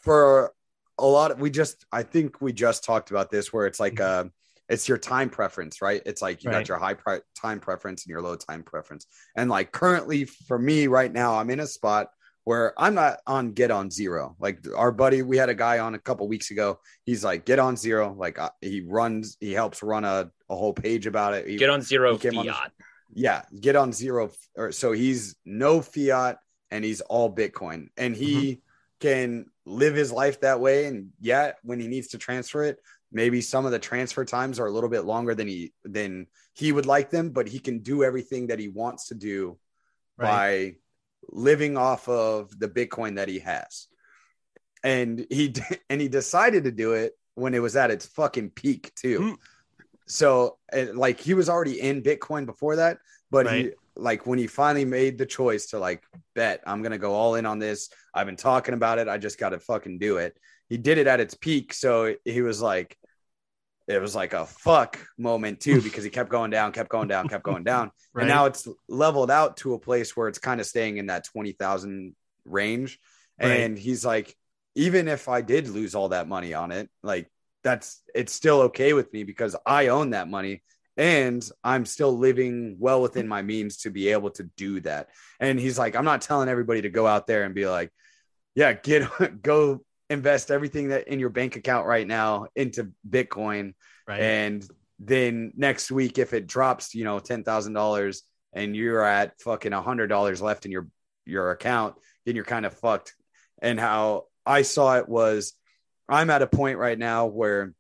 for 0.03 0.53
a 0.97 1.05
lot 1.05 1.31
of 1.31 1.39
we 1.39 1.49
just 1.49 1.85
i 1.91 2.03
think 2.03 2.41
we 2.41 2.53
just 2.53 2.83
talked 2.83 3.11
about 3.11 3.29
this 3.29 3.51
where 3.51 3.67
it's 3.67 3.79
like 3.79 3.95
mm-hmm. 3.95 4.27
uh 4.27 4.29
it's 4.67 4.87
your 4.87 4.97
time 4.97 5.29
preference 5.29 5.81
right 5.81 6.01
it's 6.05 6.21
like 6.21 6.43
you 6.43 6.49
right. 6.49 6.59
got 6.59 6.69
your 6.69 6.77
high 6.77 6.93
pri- 6.93 7.21
time 7.39 7.59
preference 7.59 8.05
and 8.05 8.09
your 8.09 8.21
low 8.21 8.35
time 8.35 8.63
preference 8.63 9.05
and 9.35 9.49
like 9.49 9.71
currently 9.71 10.25
for 10.25 10.57
me 10.57 10.87
right 10.87 11.11
now 11.11 11.35
i'm 11.35 11.49
in 11.49 11.59
a 11.59 11.67
spot 11.67 12.07
where 12.45 12.73
i'm 12.81 12.95
not 12.95 13.17
on 13.27 13.51
get 13.51 13.69
on 13.69 13.91
zero 13.91 14.35
like 14.39 14.65
our 14.75 14.91
buddy 14.91 15.21
we 15.21 15.37
had 15.37 15.49
a 15.49 15.53
guy 15.53 15.79
on 15.79 15.93
a 15.93 15.99
couple 15.99 16.27
weeks 16.27 16.51
ago 16.51 16.79
he's 17.03 17.23
like 17.23 17.45
get 17.45 17.59
on 17.59 17.75
zero 17.75 18.15
like 18.17 18.39
uh, 18.39 18.49
he 18.61 18.81
runs 18.81 19.37
he 19.39 19.51
helps 19.51 19.83
run 19.83 20.05
a, 20.05 20.31
a 20.49 20.55
whole 20.55 20.73
page 20.73 21.05
about 21.05 21.33
it 21.33 21.47
he, 21.47 21.57
get 21.57 21.69
on 21.69 21.81
zero 21.81 22.17
fiat 22.17 22.47
on, 22.47 22.71
yeah 23.13 23.43
get 23.59 23.75
on 23.75 23.91
zero 23.91 24.31
or 24.55 24.71
so 24.71 24.93
he's 24.93 25.35
no 25.45 25.81
fiat 25.81 26.37
and 26.71 26.83
he's 26.83 27.01
all 27.01 27.33
bitcoin 27.33 27.87
and 27.97 28.15
he 28.15 28.35
mm-hmm. 28.35 29.07
can 29.07 29.45
live 29.65 29.95
his 29.95 30.11
life 30.11 30.41
that 30.41 30.59
way. 30.59 30.85
And 30.85 31.09
yet, 31.19 31.57
when 31.63 31.79
he 31.79 31.87
needs 31.87 32.09
to 32.09 32.17
transfer 32.17 32.63
it, 32.63 32.77
maybe 33.11 33.41
some 33.41 33.65
of 33.65 33.71
the 33.71 33.79
transfer 33.79 34.25
times 34.25 34.59
are 34.59 34.67
a 34.67 34.71
little 34.71 34.89
bit 34.89 35.05
longer 35.05 35.35
than 35.35 35.47
he 35.47 35.73
than 35.83 36.27
he 36.53 36.71
would 36.71 36.85
like 36.85 37.09
them, 37.09 37.31
but 37.31 37.47
he 37.47 37.59
can 37.59 37.79
do 37.79 38.03
everything 38.03 38.47
that 38.47 38.59
he 38.59 38.67
wants 38.67 39.07
to 39.07 39.15
do 39.15 39.57
right. 40.17 40.29
by 40.29 40.75
living 41.29 41.77
off 41.77 42.07
of 42.07 42.57
the 42.59 42.67
Bitcoin 42.67 43.15
that 43.15 43.27
he 43.27 43.39
has. 43.39 43.87
And 44.83 45.25
he 45.29 45.53
and 45.89 46.01
he 46.01 46.07
decided 46.07 46.63
to 46.65 46.71
do 46.71 46.93
it 46.93 47.13
when 47.35 47.53
it 47.53 47.61
was 47.61 47.75
at 47.75 47.91
its 47.91 48.05
fucking 48.05 48.51
peak 48.51 48.93
too. 48.95 49.19
Mm. 49.19 49.35
So, 50.07 50.57
like 50.93 51.19
he 51.19 51.33
was 51.33 51.49
already 51.49 51.81
in 51.81 52.03
Bitcoin 52.03 52.45
before 52.45 52.75
that, 52.77 52.99
but 53.31 53.45
right. 53.45 53.65
he 53.65 53.71
like 53.95 54.27
when 54.27 54.37
he 54.37 54.47
finally 54.47 54.85
made 54.85 55.17
the 55.17 55.25
choice 55.25 55.67
to 55.67 55.79
like 55.79 56.03
bet 56.35 56.61
I'm 56.67 56.81
gonna 56.83 56.97
go 56.97 57.13
all 57.13 57.35
in 57.35 57.45
on 57.45 57.59
this. 57.59 57.89
I've 58.13 58.27
been 58.27 58.35
talking 58.35 58.73
about 58.73 58.99
it. 58.99 59.07
I 59.07 59.17
just 59.17 59.39
gotta 59.39 59.59
fucking 59.59 59.99
do 59.99 60.17
it. 60.17 60.37
He 60.69 60.77
did 60.77 60.97
it 60.97 61.07
at 61.07 61.19
its 61.19 61.33
peak, 61.33 61.73
so 61.73 62.15
he 62.25 62.41
was 62.41 62.61
like, 62.61 62.97
it 63.87 64.01
was 64.01 64.15
like 64.15 64.33
a 64.33 64.45
fuck 64.45 64.99
moment 65.17 65.59
too 65.59 65.81
because 65.81 66.03
he 66.03 66.09
kept 66.09 66.29
going 66.29 66.51
down, 66.51 66.71
kept 66.71 66.89
going 66.89 67.07
down, 67.07 67.27
kept 67.27 67.43
going 67.43 67.63
down, 67.65 67.91
right. 68.13 68.23
and 68.23 68.29
now 68.29 68.45
it's 68.45 68.67
leveled 68.87 69.31
out 69.31 69.57
to 69.57 69.73
a 69.73 69.79
place 69.79 70.15
where 70.15 70.27
it's 70.27 70.39
kind 70.39 70.59
of 70.59 70.65
staying 70.65 70.97
in 70.97 71.07
that 71.07 71.25
twenty 71.25 71.51
thousand 71.51 72.15
range. 72.45 72.99
Right. 73.39 73.49
And 73.49 73.77
he's 73.77 74.05
like, 74.05 74.35
even 74.75 75.07
if 75.07 75.27
I 75.27 75.41
did 75.41 75.67
lose 75.67 75.93
all 75.93 76.09
that 76.09 76.27
money 76.27 76.53
on 76.53 76.71
it, 76.71 76.89
like 77.03 77.29
that's 77.63 78.01
it's 78.13 78.33
still 78.33 78.61
okay 78.61 78.93
with 78.93 79.11
me 79.11 79.23
because 79.23 79.55
I 79.65 79.87
own 79.87 80.11
that 80.11 80.29
money 80.29 80.63
and 80.97 81.47
I'm 81.63 81.85
still 81.85 82.17
living 82.17 82.77
well 82.79 83.01
within 83.01 83.27
my 83.27 83.41
means 83.41 83.77
to 83.77 83.89
be 83.89 84.09
able 84.09 84.29
to 84.31 84.43
do 84.55 84.79
that. 84.81 85.09
And 85.39 85.59
he's 85.59 85.77
like, 85.77 85.95
I'm 85.95 86.05
not 86.05 86.21
telling 86.21 86.47
everybody 86.47 86.83
to 86.83 86.89
go 86.89 87.05
out 87.05 87.27
there 87.27 87.43
and 87.43 87.53
be 87.53 87.67
like, 87.67 87.91
yeah, 88.55 88.73
get 88.73 89.09
go 89.41 89.84
invest 90.09 90.51
everything 90.51 90.89
that 90.89 91.07
in 91.07 91.19
your 91.19 91.29
bank 91.29 91.55
account 91.55 91.87
right 91.87 92.07
now 92.07 92.47
into 92.55 92.91
Bitcoin. 93.09 93.73
Right. 94.07 94.21
And 94.21 94.67
then 94.99 95.51
next 95.55 95.91
week, 95.91 96.17
if 96.17 96.33
it 96.33 96.47
drops, 96.47 96.93
you 96.93 97.03
know, 97.03 97.19
ten 97.19 97.43
thousand 97.43 97.73
dollars 97.73 98.23
and 98.53 98.75
you're 98.75 99.03
at 99.03 99.39
fucking 99.41 99.73
a 99.73 99.81
hundred 99.81 100.07
dollars 100.07 100.41
left 100.41 100.65
in 100.65 100.71
your 100.71 100.87
your 101.25 101.51
account, 101.51 101.95
then 102.25 102.35
you're 102.35 102.45
kind 102.45 102.65
of 102.65 102.73
fucked. 102.73 103.15
And 103.61 103.79
how 103.79 104.25
I 104.45 104.61
saw 104.61 104.97
it 104.97 105.09
was 105.09 105.53
I'm 106.07 106.29
at 106.29 106.41
a 106.41 106.47
point 106.47 106.77
right 106.77 106.97
now 106.97 107.25
where 107.25 107.73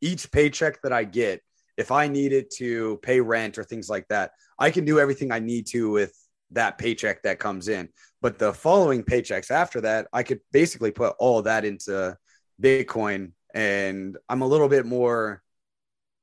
each 0.00 0.30
paycheck 0.30 0.82
that 0.82 0.92
I 0.92 1.04
get 1.04 1.42
if 1.78 1.92
I 1.92 2.08
needed 2.08 2.50
to 2.56 2.98
pay 3.02 3.20
rent 3.20 3.56
or 3.56 3.64
things 3.64 3.88
like 3.88 4.06
that, 4.08 4.32
I 4.58 4.72
can 4.72 4.84
do 4.84 4.98
everything 4.98 5.30
I 5.30 5.38
need 5.38 5.68
to 5.68 5.90
with 5.90 6.12
that 6.52 6.78
paycheck 6.78 7.22
that 7.22 7.38
comes 7.38 7.68
in. 7.68 7.88
But 8.20 8.38
the 8.38 8.52
following 8.52 9.02
paychecks 9.02 9.50
after 9.50 9.82
that, 9.82 10.08
I 10.12 10.22
could 10.22 10.40
basically 10.52 10.90
put 10.90 11.14
all 11.18 11.42
that 11.42 11.64
into 11.64 12.16
Bitcoin. 12.60 13.32
And 13.54 14.16
I'm 14.28 14.42
a 14.42 14.46
little 14.46 14.68
bit 14.68 14.86
more 14.86 15.42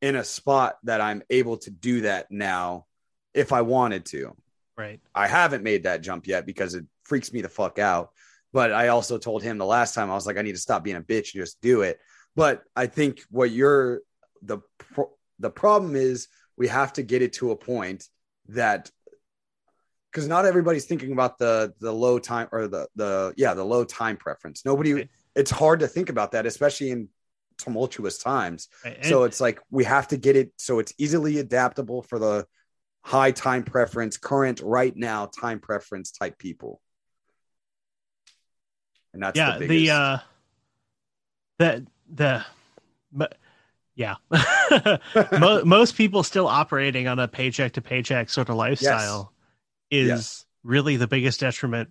in 0.02 0.16
a 0.16 0.24
spot 0.24 0.78
that 0.84 1.02
I'm 1.02 1.24
able 1.30 1.58
to 1.58 1.72
do 1.72 2.02
that 2.02 2.28
now 2.30 2.86
if 3.34 3.54
I 3.54 3.62
wanted 3.62 4.06
to. 4.08 4.36
Right. 4.78 5.00
I 5.14 5.28
haven't 5.28 5.64
made 5.64 5.84
that 5.84 6.02
jump 6.02 6.28
yet 6.28 6.46
because 6.46 6.76
it 6.76 6.86
freaks 7.04 7.32
me 7.32 7.42
the 7.42 7.50
fuck 7.50 7.80
out. 7.80 8.10
But 8.52 8.72
I 8.72 8.90
also 8.90 9.18
told 9.18 9.44
him 9.44 9.58
the 9.58 9.66
last 9.66 9.94
time 9.94 10.10
I 10.10 10.16
was 10.16 10.26
like, 10.26 10.38
I 10.38 10.42
need 10.42 10.56
to 10.56 10.62
stop 10.62 10.84
being 10.84 10.98
a 10.98 11.02
bitch 11.02 11.34
and 11.34 11.44
just 11.44 11.62
do 11.62 11.82
it. 11.82 12.00
But 12.36 12.64
I 12.76 12.88
think 12.88 13.22
what 13.30 13.52
you're 13.52 14.02
the 14.42 14.60
the 15.40 15.50
problem 15.50 15.96
is 15.96 16.28
we 16.58 16.68
have 16.68 16.94
to 16.94 17.04
get 17.04 17.22
it 17.22 17.34
to 17.34 17.52
a 17.52 17.56
point 17.56 18.08
that 18.50 18.90
because 20.16 20.30
not 20.30 20.46
everybody's 20.46 20.86
thinking 20.86 21.12
about 21.12 21.38
the 21.38 21.74
the 21.82 21.92
low 21.92 22.18
time 22.18 22.48
or 22.54 22.70
the 22.70 22.88
the 22.96 23.34
yeah 23.36 23.54
the 23.54 23.66
low 23.66 23.84
time 23.84 24.16
preference. 24.16 24.64
Nobody. 24.64 24.94
Right. 24.94 25.10
It's 25.36 25.52
hard 25.52 25.82
to 25.82 25.90
think 25.90 26.10
about 26.10 26.32
that, 26.32 26.46
especially 26.46 26.92
in 26.92 27.10
tumultuous 27.58 28.18
times. 28.18 28.70
Right. 28.86 29.04
So 29.04 29.26
it's 29.26 29.42
like 29.42 29.60
we 29.70 29.84
have 29.84 30.08
to 30.10 30.18
get 30.18 30.38
it 30.38 30.54
so 30.56 30.80
it's 30.80 30.94
easily 30.98 31.40
adaptable 31.40 32.02
for 32.02 32.18
the 32.18 32.48
high 33.02 33.32
time 33.32 33.64
preference, 33.64 34.16
current 34.16 34.62
right 34.62 34.96
now 34.96 35.26
time 35.26 35.60
preference 35.60 36.12
type 36.12 36.38
people. 36.38 36.80
And 39.14 39.22
that's 39.22 39.38
yeah, 39.38 39.58
the 39.58 39.68
the, 39.68 39.90
uh, 39.90 40.18
the 41.60 41.88
the, 42.14 42.46
but 43.12 43.38
yeah, 43.96 44.16
Mo- 45.40 45.64
most 45.66 45.98
people 45.98 46.24
still 46.24 46.48
operating 46.48 47.10
on 47.10 47.20
a 47.20 47.28
paycheck 47.28 47.74
to 47.74 47.82
paycheck 47.82 48.30
sort 48.30 48.48
of 48.48 48.56
lifestyle 48.56 49.34
is 49.92 50.08
Yes. 50.08 50.46
really 50.64 50.98
the 50.98 51.08
biggest 51.08 51.40
detriment 51.40 51.90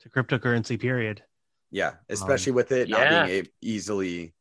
to 0.00 0.08
cryptocurrency. 0.08 0.78
Period. 0.80 1.22
Yeah, 1.70 1.94
especially 2.08 2.52
with 2.52 2.72
it 2.72 2.88
yeah. 2.88 2.96
not 3.10 3.26
being 3.28 3.44
a- 3.44 3.50
easily. 3.60 4.34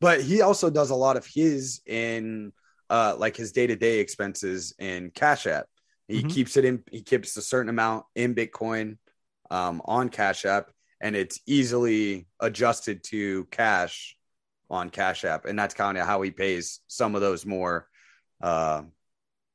But 0.00 0.20
he 0.22 0.40
also 0.42 0.70
does 0.70 0.90
a 0.90 0.94
lot 0.94 1.16
of 1.16 1.26
his 1.26 1.80
in 1.86 2.52
uh 2.90 3.16
like 3.18 3.36
his 3.36 3.52
day-to-day 3.52 3.98
expenses 3.98 4.72
in 4.78 5.10
Cash 5.10 5.46
App. 5.46 5.66
He 6.06 6.22
Mhm. 6.22 6.30
keeps 6.30 6.56
it 6.56 6.64
in 6.64 6.82
he 6.90 7.02
keeps 7.02 7.36
a 7.36 7.42
certain 7.42 7.68
amount 7.68 8.06
in 8.14 8.34
Bitcoin 8.34 8.98
um 9.50 9.82
on 9.84 10.08
Cash 10.08 10.44
App 10.44 10.70
and 11.00 11.14
it's 11.16 11.40
easily 11.46 12.26
adjusted 12.40 13.02
to 13.04 13.44
cash 13.46 14.16
on 14.70 14.90
Cash 14.90 15.24
App 15.24 15.44
and 15.46 15.58
that's 15.58 15.74
kind 15.74 15.98
of 15.98 16.06
how 16.06 16.22
he 16.22 16.30
pays 16.30 16.80
some 16.86 17.14
of 17.14 17.20
those 17.20 17.44
more 17.44 17.88
uh 18.40 18.82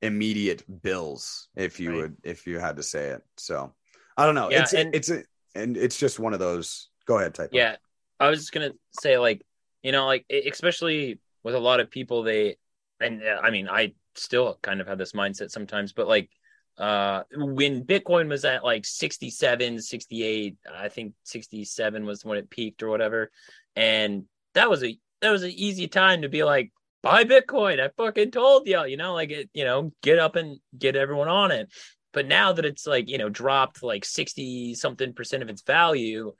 immediate 0.03 0.63
bills 0.81 1.47
if 1.55 1.79
you 1.79 1.89
Right. 1.91 1.97
would 2.01 2.17
if 2.23 2.45
you 2.47 2.59
had 2.59 2.75
to 2.77 2.83
say 2.83 3.09
it. 3.09 3.21
So 3.37 3.73
I 4.17 4.25
don't 4.25 4.35
know. 4.35 4.49
Yeah, 4.51 4.61
it's 4.63 4.73
and- 4.73 4.93
it's 4.95 5.09
a, 5.09 5.23
and 5.55 5.77
it's 5.77 5.97
just 5.97 6.19
one 6.19 6.33
of 6.33 6.39
those. 6.39 6.89
Go 7.05 7.17
ahead, 7.17 7.33
type. 7.33 7.49
Yeah, 7.51 7.75
I 8.19 8.29
was 8.29 8.39
just 8.39 8.51
gonna 8.51 8.73
say 9.01 9.17
like 9.17 9.41
you 9.81 9.91
know 9.91 10.05
like 10.05 10.25
especially 10.29 11.19
with 11.43 11.55
a 11.55 11.59
lot 11.59 11.79
of 11.79 11.89
people 11.91 12.23
they 12.23 12.57
and 12.99 13.21
uh, 13.23 13.39
I 13.41 13.49
mean 13.51 13.67
I 13.67 13.93
still 14.15 14.57
kind 14.61 14.79
of 14.81 14.87
have 14.87 14.97
this 14.97 15.13
mindset 15.13 15.51
sometimes, 15.51 15.93
but 15.93 16.07
like 16.07 16.29
uh 16.77 17.23
when 17.35 17.83
Bitcoin 17.83 18.29
was 18.29 18.45
at 18.45 18.63
like 18.63 18.83
67, 18.85 19.79
68, 19.81 20.55
I 20.73 20.89
think 20.89 21.13
67 21.23 22.05
was 22.05 22.25
when 22.25 22.37
it 22.37 22.49
peaked 22.49 22.81
or 22.81 22.89
whatever, 22.89 23.29
and 23.75 24.25
that 24.53 24.69
was 24.69 24.83
a 24.83 24.97
that 25.21 25.31
was 25.31 25.43
an 25.43 25.51
easy 25.51 25.87
time 25.87 26.21
to 26.23 26.29
be 26.29 26.43
like 26.43 26.71
buy 27.03 27.23
Bitcoin. 27.25 27.79
I 27.79 27.89
fucking 27.95 28.31
told 28.31 28.65
y'all, 28.67 28.87
you 28.87 28.97
know, 28.97 29.13
like 29.13 29.29
it, 29.29 29.49
you 29.53 29.65
know, 29.65 29.91
get 30.01 30.17
up 30.17 30.35
and 30.35 30.59
get 30.77 30.95
everyone 30.95 31.27
on 31.27 31.51
it. 31.51 31.69
But 32.13 32.27
now 32.27 32.53
that 32.53 32.65
it's 32.65 32.87
like, 32.87 33.09
you 33.09 33.17
know, 33.19 33.29
dropped 33.29 33.83
like 33.83 34.05
60 34.05 34.73
something 34.75 35.13
percent 35.13 35.43
of 35.43 35.49
its 35.49 35.61
value, 35.63 36.33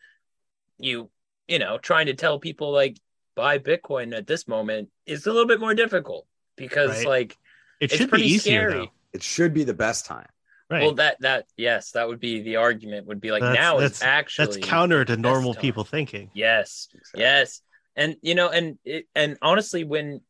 you, 0.80 1.10
you 1.48 1.60
know, 1.60 1.77
trying 1.77 2.07
to 2.07 2.14
tell 2.14 2.40
people 2.40 2.72
like 2.72 2.98
buy 3.35 3.60
Bitcoin 3.60 4.15
at 4.15 4.26
this 4.27 4.48
moment 4.48 4.90
is 5.06 5.26
a 5.27 5.31
little 5.31 5.48
bit 5.48 5.60
more 5.60 5.73
difficult 5.76 6.26
because 6.56 6.98
Right. 6.99 7.07
like 7.07 7.38
It 7.80 7.85
It's 7.91 7.95
should 7.95 8.07
be 8.07 8.10
pretty 8.10 8.26
easier 8.27 8.69
scary. 8.69 8.85
though. 8.85 8.91
It 9.14 9.23
should 9.23 9.53
be 9.53 9.64
the 9.64 9.73
best 9.73 10.06
time. 10.06 10.27
Right. 10.69 10.81
well 10.84 10.94
that 10.95 11.18
that 11.19 11.45
yes, 11.57 11.91
that 11.91 12.07
would 12.07 12.19
be 12.19 12.41
the 12.41 12.56
argument 12.56 13.06
would 13.07 13.19
be 13.22 13.31
like 13.31 13.41
That's- 13.41 13.60
now 13.61 13.73
that's- 13.73 13.91
it's 13.91 14.02
actually 14.02 14.45
That's 14.61 14.68
counter 14.68 15.03
to 15.06 15.18
normal 15.18 15.53
time. 15.53 15.61
people 15.61 15.84
thinking. 15.84 16.31
Yes. 16.34 16.88
Yes. 17.15 17.61
And 17.95 18.15
you 18.22 18.34
know, 18.34 18.49
and 18.49 18.80
it, 18.85 19.07
and 19.14 19.38
honestly, 19.41 19.84
when 19.84 20.22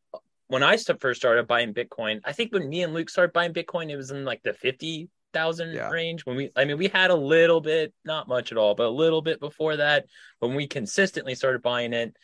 when 0.53 0.61
I 0.61 0.77
first 0.77 1.19
started 1.19 1.47
buying 1.47 1.73
Bitcoin, 1.73 2.21
I 2.23 2.31
think 2.31 2.53
when 2.53 2.69
me 2.69 2.83
and 2.83 2.93
Luke 2.93 3.09
started 3.09 3.33
buying 3.33 3.53
Bitcoin, 3.53 3.89
it 3.89 3.97
was 3.97 4.11
in 4.11 4.23
like 4.23 4.43
the 4.43 4.53
fifty 4.53 5.09
thousand 5.33 5.73
Yeah. 5.73 5.89
range. 5.89 6.27
When 6.27 6.35
we, 6.35 6.51
I 6.55 6.65
mean, 6.65 6.77
we 6.77 6.89
had 6.89 7.09
a 7.09 7.15
little 7.15 7.59
bit, 7.59 7.91
not 8.05 8.27
much 8.27 8.51
at 8.51 8.57
all, 8.59 8.75
but 8.75 8.85
a 8.85 8.89
little 8.89 9.23
bit 9.23 9.39
before 9.39 9.77
that. 9.77 10.05
When 10.41 10.53
we 10.53 10.67
consistently 10.67 11.33
started 11.33 11.63
buying 11.63 11.91
it, 11.93 12.15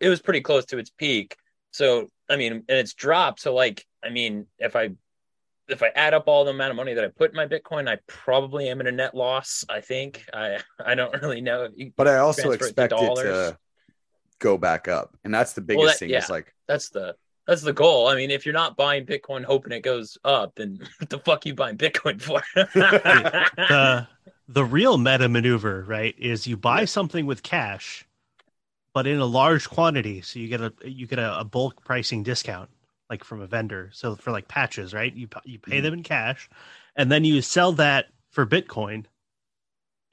it 0.00 0.08
was 0.08 0.20
pretty 0.20 0.40
close 0.40 0.64
to 0.66 0.78
its 0.78 0.90
peak. 0.90 1.36
So 1.70 2.08
I 2.28 2.34
mean, 2.36 2.52
and 2.52 2.64
it's 2.68 2.94
dropped. 2.94 3.38
So 3.40 3.54
like, 3.54 3.86
I 4.04 4.10
mean, 4.10 4.46
if 4.58 4.74
I 4.74 4.90
if 5.68 5.80
I 5.80 5.92
add 5.94 6.12
up 6.12 6.24
all 6.26 6.44
the 6.44 6.50
amount 6.50 6.70
of 6.72 6.76
money 6.76 6.94
that 6.94 7.04
I 7.04 7.08
put 7.08 7.30
in 7.30 7.36
my 7.36 7.46
Bitcoin, 7.46 7.88
I 7.88 7.98
probably 8.08 8.68
am 8.68 8.80
in 8.80 8.88
a 8.88 8.92
net 8.92 9.14
loss. 9.14 9.64
I 9.70 9.80
think 9.80 10.24
I 10.34 10.58
I 10.84 10.96
don't 10.96 11.22
really 11.22 11.40
know. 11.40 11.68
But 11.96 12.08
I 12.08 12.16
also 12.16 12.42
transfer 12.42 12.54
it 12.54 12.58
to 12.58 12.64
expect 12.66 12.92
it 12.94 13.22
to 13.22 13.58
go 14.40 14.58
back 14.58 14.88
up, 14.88 15.16
and 15.22 15.32
that's 15.32 15.52
the 15.52 15.60
biggest 15.60 15.78
Well, 15.78 15.86
that- 15.92 15.98
thing. 16.00 16.10
yeah. 16.10 16.18
Is 16.18 16.28
like 16.28 16.52
that's 16.66 16.90
the 16.90 17.14
that's 17.46 17.62
the 17.62 17.72
goal. 17.72 18.08
I 18.08 18.16
mean, 18.16 18.30
if 18.30 18.46
you're 18.46 18.54
not 18.54 18.76
buying 18.76 19.04
Bitcoin 19.04 19.44
hoping 19.44 19.72
it 19.72 19.82
goes 19.82 20.16
up, 20.24 20.54
then 20.56 20.80
what 20.98 21.10
the 21.10 21.18
fuck 21.18 21.46
you 21.46 21.54
buying 21.54 21.76
Bitcoin 21.76 22.20
for? 22.20 22.42
the 22.54 24.06
the 24.48 24.64
real 24.64 24.98
meta 24.98 25.28
maneuver, 25.28 25.84
right, 25.86 26.14
is 26.18 26.46
you 26.46 26.56
buy 26.56 26.84
something 26.84 27.26
with 27.26 27.42
cash, 27.42 28.06
but 28.92 29.06
in 29.06 29.18
a 29.18 29.24
large 29.24 29.68
quantity, 29.68 30.20
so 30.20 30.38
you 30.38 30.48
get 30.48 30.60
a 30.60 30.72
you 30.84 31.06
get 31.06 31.18
a, 31.18 31.40
a 31.40 31.44
bulk 31.44 31.84
pricing 31.84 32.22
discount, 32.22 32.70
like 33.10 33.24
from 33.24 33.40
a 33.40 33.46
vendor. 33.46 33.90
So 33.92 34.16
for 34.16 34.30
like 34.30 34.48
patches, 34.48 34.94
right, 34.94 35.14
you 35.14 35.28
you 35.44 35.58
pay 35.58 35.76
mm-hmm. 35.76 35.84
them 35.84 35.94
in 35.94 36.02
cash, 36.02 36.48
and 36.96 37.10
then 37.10 37.24
you 37.24 37.42
sell 37.42 37.72
that 37.72 38.06
for 38.30 38.46
Bitcoin, 38.46 39.04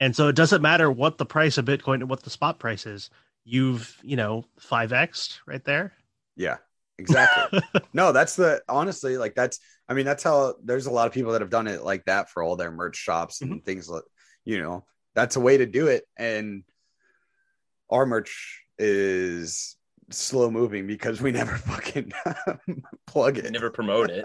and 0.00 0.14
so 0.14 0.28
it 0.28 0.36
doesn't 0.36 0.62
matter 0.62 0.90
what 0.90 1.18
the 1.18 1.26
price 1.26 1.58
of 1.58 1.64
Bitcoin 1.64 1.96
and 1.96 2.10
what 2.10 2.22
the 2.22 2.30
spot 2.30 2.58
price 2.58 2.86
is. 2.86 3.10
You've 3.44 3.98
you 4.02 4.16
know 4.16 4.44
five 4.58 4.92
x 4.92 5.40
right 5.46 5.64
there. 5.64 5.92
Yeah, 6.36 6.58
exactly. 6.98 7.60
no, 7.92 8.12
that's 8.12 8.36
the 8.36 8.62
honestly 8.68 9.16
like 9.16 9.34
that's. 9.34 9.58
I 9.88 9.94
mean, 9.94 10.06
that's 10.06 10.22
how 10.22 10.54
there's 10.64 10.86
a 10.86 10.90
lot 10.90 11.06
of 11.06 11.12
people 11.12 11.32
that 11.32 11.40
have 11.42 11.50
done 11.50 11.66
it 11.66 11.82
like 11.82 12.04
that 12.06 12.30
for 12.30 12.42
all 12.42 12.56
their 12.56 12.70
merch 12.70 12.96
shops 12.96 13.42
and 13.42 13.50
Mm-hmm. 13.50 13.64
things 13.64 13.88
like 13.88 14.04
you 14.44 14.60
know 14.62 14.84
that's 15.14 15.36
a 15.36 15.40
way 15.40 15.58
to 15.58 15.66
do 15.66 15.88
it. 15.88 16.04
And 16.16 16.62
our 17.90 18.06
merch 18.06 18.62
is 18.78 19.76
slow 20.10 20.50
moving 20.50 20.86
because 20.86 21.20
we 21.20 21.32
never 21.32 21.56
fucking 21.58 22.12
plug 23.06 23.38
it. 23.38 23.50
Never 23.50 23.70
promote 23.70 24.10
it. 24.10 24.24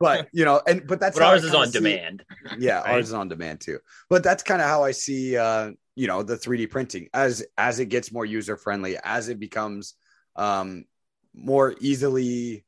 but 0.00 0.28
you 0.32 0.44
know, 0.44 0.60
and 0.66 0.86
but 0.86 1.00
that's 1.00 1.18
but 1.18 1.24
ours 1.26 1.44
is 1.44 1.54
on 1.54 1.66
see- 1.66 1.78
demand. 1.78 2.24
yeah 2.58 2.80
Right. 2.80 2.94
ours 2.94 3.08
is 3.08 3.14
on 3.14 3.28
demand 3.28 3.60
too 3.60 3.78
but 4.08 4.22
that's 4.22 4.42
kind 4.42 4.60
of 4.62 4.68
how 4.68 4.82
i 4.84 4.90
see 4.90 5.36
uh 5.36 5.70
you 5.94 6.06
know 6.06 6.22
the 6.22 6.36
3d 6.36 6.70
printing 6.70 7.08
as 7.14 7.44
as 7.56 7.78
it 7.80 7.86
gets 7.86 8.10
more 8.12 8.24
user 8.24 8.56
friendly 8.56 8.96
as 9.04 9.28
it 9.28 9.38
becomes 9.38 9.94
um 10.38 10.84
more 11.34 11.74
easily 11.80 12.64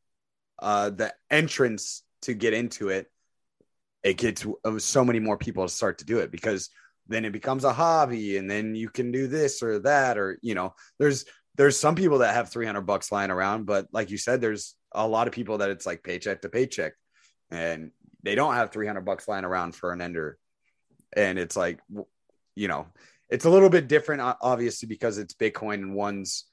uh 0.58 0.90
the 0.90 1.12
entrance 1.30 2.02
to 2.22 2.34
get 2.34 2.52
into 2.52 2.90
it 2.90 3.06
it 4.02 4.16
gets 4.16 4.46
uh, 4.64 4.78
so 4.78 5.04
many 5.04 5.18
more 5.18 5.38
people 5.38 5.66
to 5.66 5.72
start 5.72 5.98
to 5.98 6.04
do 6.04 6.18
it 6.18 6.30
because 6.30 6.68
then 7.08 7.24
it 7.24 7.32
becomes 7.32 7.64
a 7.64 7.72
hobby 7.72 8.36
and 8.36 8.50
then 8.50 8.74
you 8.74 8.88
can 8.88 9.10
do 9.10 9.26
this 9.26 9.62
or 9.62 9.78
that 9.78 10.18
or 10.18 10.38
you 10.42 10.54
know 10.54 10.74
there's 10.98 11.24
there's 11.56 11.78
some 11.78 11.94
people 11.94 12.18
that 12.18 12.34
have 12.34 12.50
300 12.50 12.82
bucks 12.82 13.10
lying 13.10 13.30
around 13.30 13.64
but 13.64 13.86
like 13.92 14.10
you 14.10 14.18
said 14.18 14.40
there's 14.40 14.74
a 14.92 15.06
lot 15.06 15.26
of 15.26 15.32
people 15.32 15.58
that 15.58 15.70
it's 15.70 15.86
like 15.86 16.02
paycheck 16.02 16.42
to 16.42 16.48
paycheck 16.48 16.92
and 17.50 17.90
they 18.22 18.34
don't 18.34 18.54
have 18.54 18.70
300 18.70 19.02
bucks 19.02 19.28
lying 19.28 19.44
around 19.44 19.74
for 19.74 19.92
an 19.92 20.00
ender. 20.00 20.38
And 21.14 21.38
it's 21.38 21.56
like 21.56 21.80
you 22.54 22.68
know 22.68 22.86
it's 23.28 23.44
a 23.44 23.50
little 23.50 23.70
bit 23.70 23.88
different 23.88 24.22
obviously 24.40 24.88
because 24.88 25.18
it's 25.18 25.34
bitcoin 25.34 25.74
and 25.74 25.94
one's 25.94 26.46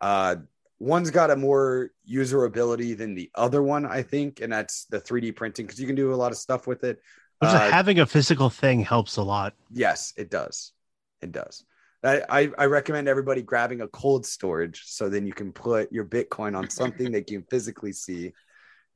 uh 0.00 0.36
one's 0.78 1.10
got 1.10 1.30
a 1.30 1.36
more 1.36 1.90
user 2.04 2.44
ability 2.44 2.94
than 2.94 3.14
the 3.14 3.30
other 3.34 3.62
one 3.62 3.84
i 3.84 4.00
think 4.02 4.40
and 4.40 4.52
that's 4.52 4.84
the 4.86 5.00
3d 5.00 5.34
printing 5.34 5.66
because 5.66 5.80
you 5.80 5.86
can 5.86 5.96
do 5.96 6.12
a 6.12 6.16
lot 6.16 6.30
of 6.32 6.38
stuff 6.38 6.66
with 6.66 6.84
it. 6.84 7.00
Which 7.40 7.50
Uh, 7.50 7.70
having 7.70 8.00
a 8.00 8.06
physical 8.06 8.50
thing 8.50 8.80
helps 8.80 9.16
a 9.16 9.22
lot. 9.22 9.54
yes 9.70 10.12
it 10.16 10.30
does. 10.30 10.72
It 11.20 11.32
does. 11.32 11.64
I, 12.04 12.22
I 12.30 12.50
I 12.58 12.64
recommend 12.66 13.08
everybody 13.08 13.42
grabbing 13.42 13.80
a 13.80 13.88
cold 13.88 14.24
storage 14.24 14.82
so 14.86 15.08
then 15.08 15.26
you 15.26 15.32
can 15.32 15.52
put 15.52 15.92
your 15.92 16.04
bitcoin 16.04 16.56
on 16.56 16.70
something 16.70 17.10
that 17.12 17.28
you 17.30 17.38
can 17.40 17.46
physically 17.50 17.92
see. 17.92 18.32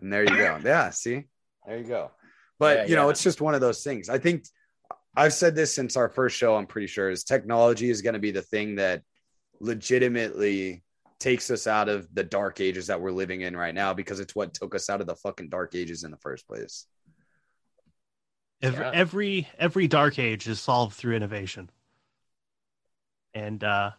And 0.01 0.13
there 0.13 0.23
you 0.23 0.37
go. 0.37 0.59
Yeah 0.65 0.91
see? 0.91 1.25
There 1.67 1.79
you 1.79 1.85
go. 1.85 2.11
But 2.61 2.77
Yeah, 2.79 2.87
you 2.87 2.97
know 2.97 3.07
yeah. 3.07 3.11
it's 3.11 3.23
just 3.25 3.41
one 3.41 3.55
of 3.55 3.61
those 3.61 3.83
things. 3.83 4.09
I 4.09 4.19
think 4.19 4.45
i've 5.17 5.35
said 5.35 5.55
this 5.55 5.75
since 5.75 5.97
our 5.97 6.09
first 6.09 6.35
show 6.37 6.57
i'm 6.57 6.67
pretty 6.67 6.87
sure 6.87 7.11
is 7.11 7.23
technology 7.23 7.91
is 7.91 8.01
going 8.01 8.15
to 8.15 8.19
be 8.29 8.31
the 8.31 8.41
thing 8.41 8.77
that 8.77 9.03
legitimately 9.61 10.83
takes 11.23 11.51
us 11.53 11.67
out 11.69 11.89
of 11.89 12.13
the 12.13 12.25
dark 12.25 12.61
ages 12.61 12.89
that 12.89 13.01
we're 13.01 13.13
living 13.13 13.43
in 13.43 13.57
right 13.57 13.75
now 13.75 13.95
because 13.95 14.19
it's 14.19 14.35
what 14.35 14.53
took 14.53 14.75
us 14.75 14.91
out 14.91 15.01
of 15.01 15.07
the 15.07 15.15
fucking 15.15 15.49
dark 15.49 15.75
ages 15.77 16.03
in 16.05 16.11
the 16.11 16.17
first 16.17 16.47
place 16.49 16.87
Every, 18.61 18.85
Yeah. 18.85 18.91
every 18.95 19.49
every 19.59 19.89
dark 19.89 20.19
age 20.19 20.47
is 20.49 20.61
solved 20.61 20.95
through 20.95 21.17
innovation. 21.17 21.69
And 23.35 23.63
uh 23.65 23.93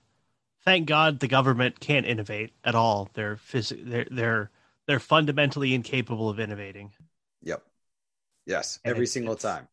thank 0.63 0.87
God 0.87 1.19
the 1.19 1.27
government 1.27 1.79
can't 1.79 2.05
innovate 2.05 2.51
at 2.63 2.75
all. 2.75 3.09
They're 3.13 3.35
phys- 3.37 3.83
they're 3.89 4.07
they're 4.09 4.51
they're 4.87 4.99
fundamentally 4.99 5.73
incapable 5.73 6.29
of 6.29 6.39
innovating. 6.39 6.91
yep 7.41 7.63
yes 8.45 8.79
every 8.85 9.03
it's- 9.03 9.11
single 9.13 9.35
time 9.35 9.67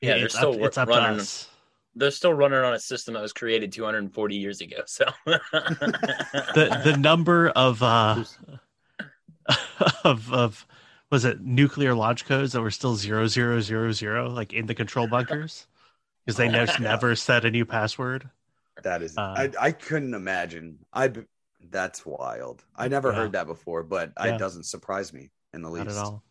Yeah, 0.00 0.14
they're 0.16 0.26
it's 0.26 0.36
still 0.36 0.52
up, 0.52 0.58
wor- 0.58 0.68
it's 0.68 0.78
up 0.78 0.88
to 0.88 0.94
us. 0.94 1.48
They're 1.94 2.10
still 2.10 2.32
running 2.32 2.58
on 2.60 2.72
a 2.74 2.78
system 2.78 3.14
that 3.14 3.20
was 3.20 3.32
created 3.32 3.72
240 3.72 4.36
years 4.36 4.60
ago. 4.60 4.82
So 4.86 5.04
The 5.26 6.80
the 6.84 6.96
number 6.98 7.48
of 7.50 7.82
uh 7.82 8.24
of 10.04 10.32
of 10.32 10.66
was 11.10 11.24
it 11.24 11.40
nuclear 11.40 11.94
launch 11.94 12.24
codes 12.24 12.52
that 12.52 12.60
were 12.62 12.70
still 12.70 12.94
zero 12.96 13.26
zero 13.26 13.60
zero 13.60 13.92
zero 13.92 14.30
like 14.30 14.52
in 14.52 14.66
the 14.66 14.74
control 14.74 15.06
bunkers 15.06 15.66
because 16.24 16.36
they 16.36 16.48
never 16.48 16.78
never 16.80 17.16
set 17.16 17.44
a 17.44 17.50
new 17.50 17.64
password. 17.64 18.30
That 18.82 19.02
is, 19.02 19.16
Uh, 19.18 19.34
I, 19.36 19.50
I 19.60 19.72
couldn't 19.72 20.14
imagine. 20.14 20.78
I, 20.92 21.12
that's 21.70 22.06
wild. 22.06 22.64
I 22.74 22.88
never 22.88 23.10
Yeah. 23.12 23.18
heard 23.18 23.32
that 23.32 23.46
before, 23.46 23.82
but 23.82 24.12
Yeah. 24.18 24.34
it 24.34 24.38
doesn't 24.38 24.64
surprise 24.64 25.12
me. 25.12 25.30
in 25.54 25.60
the 25.62 25.68
Not 25.68 25.86
least. 25.86 25.98
at 25.98 26.02
all. 26.02 26.22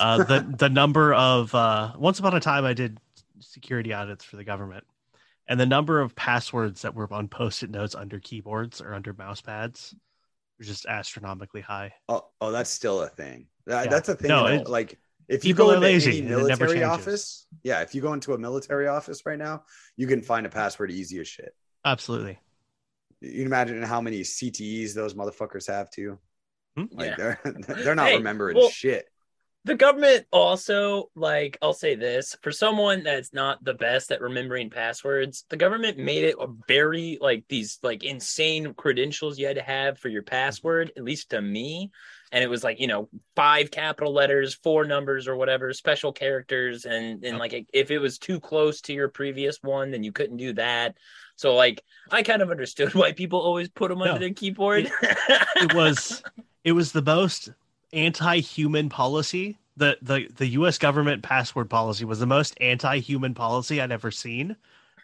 Uh, 0.00 0.18
the 0.24 0.40
the 0.58 0.68
number 0.68 1.14
of 1.14 1.54
uh, 1.54 1.92
once 1.96 2.18
upon 2.18 2.34
a 2.34 2.40
time 2.40 2.64
I 2.64 2.74
did 2.74 2.98
security 3.40 3.92
audits 3.92 4.24
for 4.24 4.36
the 4.36 4.44
government, 4.44 4.84
and 5.48 5.58
the 5.58 5.66
number 5.66 6.00
of 6.00 6.14
passwords 6.14 6.82
that 6.82 6.94
were 6.94 7.12
on 7.12 7.28
post-it 7.28 7.70
notes 7.70 7.94
under 7.94 8.18
keyboards 8.20 8.80
or 8.80 8.94
under 8.94 9.12
mouse 9.14 9.40
pads 9.40 9.94
was 10.58 10.66
just 10.66 10.86
astronomically 10.86 11.60
high. 11.60 11.92
Oh, 12.08 12.26
oh, 12.40 12.50
that's 12.50 12.70
still 12.70 13.00
a 13.02 13.08
thing. 13.08 13.46
That, 13.66 13.84
Yeah. 13.84 13.90
That's 13.90 14.08
a 14.08 14.14
thing. 14.16 14.28
No, 14.28 14.46
in, 14.46 14.60
it- 14.60 14.68
like 14.68 14.98
if 15.28 15.44
you 15.44 15.54
go 15.54 15.70
are 15.70 15.74
into 15.74 15.86
lazy 15.86 16.10
any 16.10 16.18
and 16.20 16.28
it 16.30 16.46
never 16.48 16.64
military 16.64 16.84
office, 16.84 17.46
yeah, 17.62 17.80
if 17.82 17.94
you 17.94 18.00
go 18.00 18.12
into 18.14 18.32
a 18.34 18.38
military 18.38 18.88
office 18.88 19.24
right 19.26 19.38
now, 19.38 19.64
you 19.96 20.06
can 20.06 20.22
find 20.22 20.46
a 20.46 20.48
password 20.48 20.90
easy 20.90 21.20
as 21.20 21.28
shit. 21.28 21.54
Absolutely. 21.84 22.38
You 23.20 23.32
can 23.32 23.46
imagine 23.46 23.82
how 23.82 24.00
many 24.00 24.20
CTEs 24.22 24.94
those 24.94 25.14
motherfuckers 25.14 25.66
have 25.66 25.90
too. 25.90 26.18
Hmm? 26.76 26.84
Like 26.92 27.10
Yeah. 27.10 27.16
they're 27.16 27.40
they're 27.84 27.94
not 27.94 28.08
Hey, 28.08 28.16
remembering 28.16 28.56
well- 28.56 28.70
shit. 28.70 29.06
The 29.68 29.74
government 29.74 30.26
also 30.32 31.10
like 31.14 31.58
i'll 31.62 31.74
say 31.74 31.94
this 31.94 32.34
for 32.42 32.50
someone 32.50 33.02
that's 33.02 33.34
not 33.34 33.62
the 33.62 33.74
best 33.74 34.10
at 34.10 34.20
remembering 34.22 34.70
passwords 34.70 35.44
the 35.50 35.56
government 35.56 35.98
made 35.98 36.24
it 36.24 36.34
a 36.40 36.46
very 36.66 37.18
like 37.20 37.44
these 37.48 37.78
like 37.82 38.02
insane 38.02 38.72
credentials 38.74 39.38
you 39.38 39.46
had 39.46 39.56
to 39.56 39.62
have 39.62 39.98
for 39.98 40.08
your 40.08 40.22
password 40.22 40.90
at 40.96 41.04
least 41.04 41.30
to 41.30 41.40
me. 41.40 41.90
And 42.32 42.42
it 42.44 42.48
was 42.48 42.64
like 42.64 42.80
you 42.80 42.86
know 42.86 43.08
five 43.36 43.70
capital 43.70 44.12
letters 44.12 44.54
four 44.54 44.84
numbers 44.84 45.28
or 45.28 45.36
whatever 45.36 45.72
special 45.72 46.12
characters. 46.12 46.84
And 46.84 47.24
and 47.24 47.38
like 47.38 47.66
if 47.72 47.90
it 47.90 47.98
was 47.98 48.18
too 48.18 48.40
close 48.40 48.80
to 48.82 48.92
your 48.94 49.08
previous 49.08 49.58
one 49.62 49.90
then 49.90 50.02
you 50.02 50.12
couldn't 50.12 50.36
do 50.38 50.52
that. 50.54 50.96
So 51.36 51.54
like 51.54 51.82
i 52.10 52.22
kind 52.22 52.42
of 52.42 52.50
understood 52.50 52.94
why 53.00 53.12
people 53.12 53.40
always 53.40 53.68
put 53.68 53.88
them 53.90 53.98
No. 53.98 54.06
under 54.06 54.18
their 54.20 54.34
keyboard. 54.34 54.90
It 55.56 55.74
was 55.74 56.22
it 56.64 56.72
was 56.72 56.92
the 56.92 57.02
most 57.02 57.50
anti-human 57.92 58.88
policy. 58.88 59.58
The 59.76 59.96
the 60.02 60.28
the 60.36 60.46
US 60.48 60.78
government 60.78 61.22
password 61.22 61.70
policy 61.70 62.04
was 62.04 62.18
the 62.18 62.26
most 62.26 62.56
anti-human 62.60 63.34
policy 63.34 63.80
I'd 63.80 63.92
ever 63.92 64.10
seen 64.10 64.56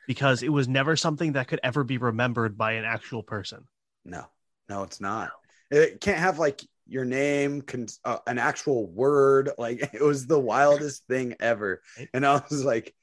because 0.06 0.42
it 0.42 0.50
was 0.50 0.68
never 0.68 0.96
something 0.96 1.32
that 1.32 1.48
could 1.48 1.60
ever 1.62 1.84
be 1.84 1.98
remembered 1.98 2.58
by 2.58 2.72
an 2.72 2.84
actual 2.84 3.22
person. 3.22 3.66
No, 4.04 4.26
no, 4.68 4.82
it's 4.82 5.00
not. 5.00 5.30
It 5.70 6.00
can't 6.00 6.18
have 6.18 6.38
like 6.38 6.60
your 6.86 7.04
name, 7.04 7.62
con- 7.62 7.86
uh, 8.04 8.18
an 8.26 8.38
actual 8.38 8.86
word. 8.86 9.50
Like 9.56 9.80
it 9.94 10.02
was 10.02 10.26
the 10.26 10.38
wildest 10.38 11.06
thing 11.06 11.34
ever. 11.40 11.82
And 12.12 12.26
I 12.26 12.42
was 12.50 12.64
like, 12.64 12.94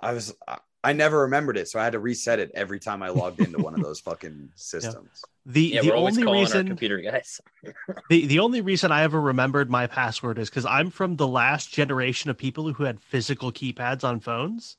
I 0.00 0.12
was, 0.12 0.34
I- 0.46 0.58
I 0.84 0.92
never 0.92 1.22
remembered 1.22 1.56
it, 1.58 1.68
so 1.68 1.80
I 1.80 1.84
had 1.84 1.94
to 1.94 1.98
reset 1.98 2.38
it 2.38 2.52
every 2.54 2.78
time 2.78 3.02
I 3.02 3.08
logged 3.08 3.40
into 3.40 3.58
one 3.58 3.74
of 3.74 3.82
those 3.82 3.98
fucking 3.98 4.50
systems. 4.54 5.24
The 5.50 5.62
yeah 5.62 5.80
the 5.80 5.88
we're 5.88 5.96
only 5.96 6.22
calling 6.22 6.40
our 6.40 6.44
reason 6.44 6.66
computer 6.66 6.98
guys 6.98 7.40
the, 8.10 8.26
the 8.26 8.38
only 8.40 8.60
reason 8.60 8.92
I 8.92 9.02
ever 9.02 9.18
remembered 9.18 9.70
my 9.70 9.86
password 9.86 10.38
is 10.38 10.50
because 10.50 10.66
I'm 10.66 10.90
from 10.90 11.16
the 11.16 11.26
last 11.26 11.72
generation 11.72 12.28
of 12.28 12.36
people 12.36 12.70
who 12.74 12.84
had 12.84 13.00
physical 13.00 13.50
keypads 13.50 14.04
on 14.04 14.20
phones. 14.20 14.76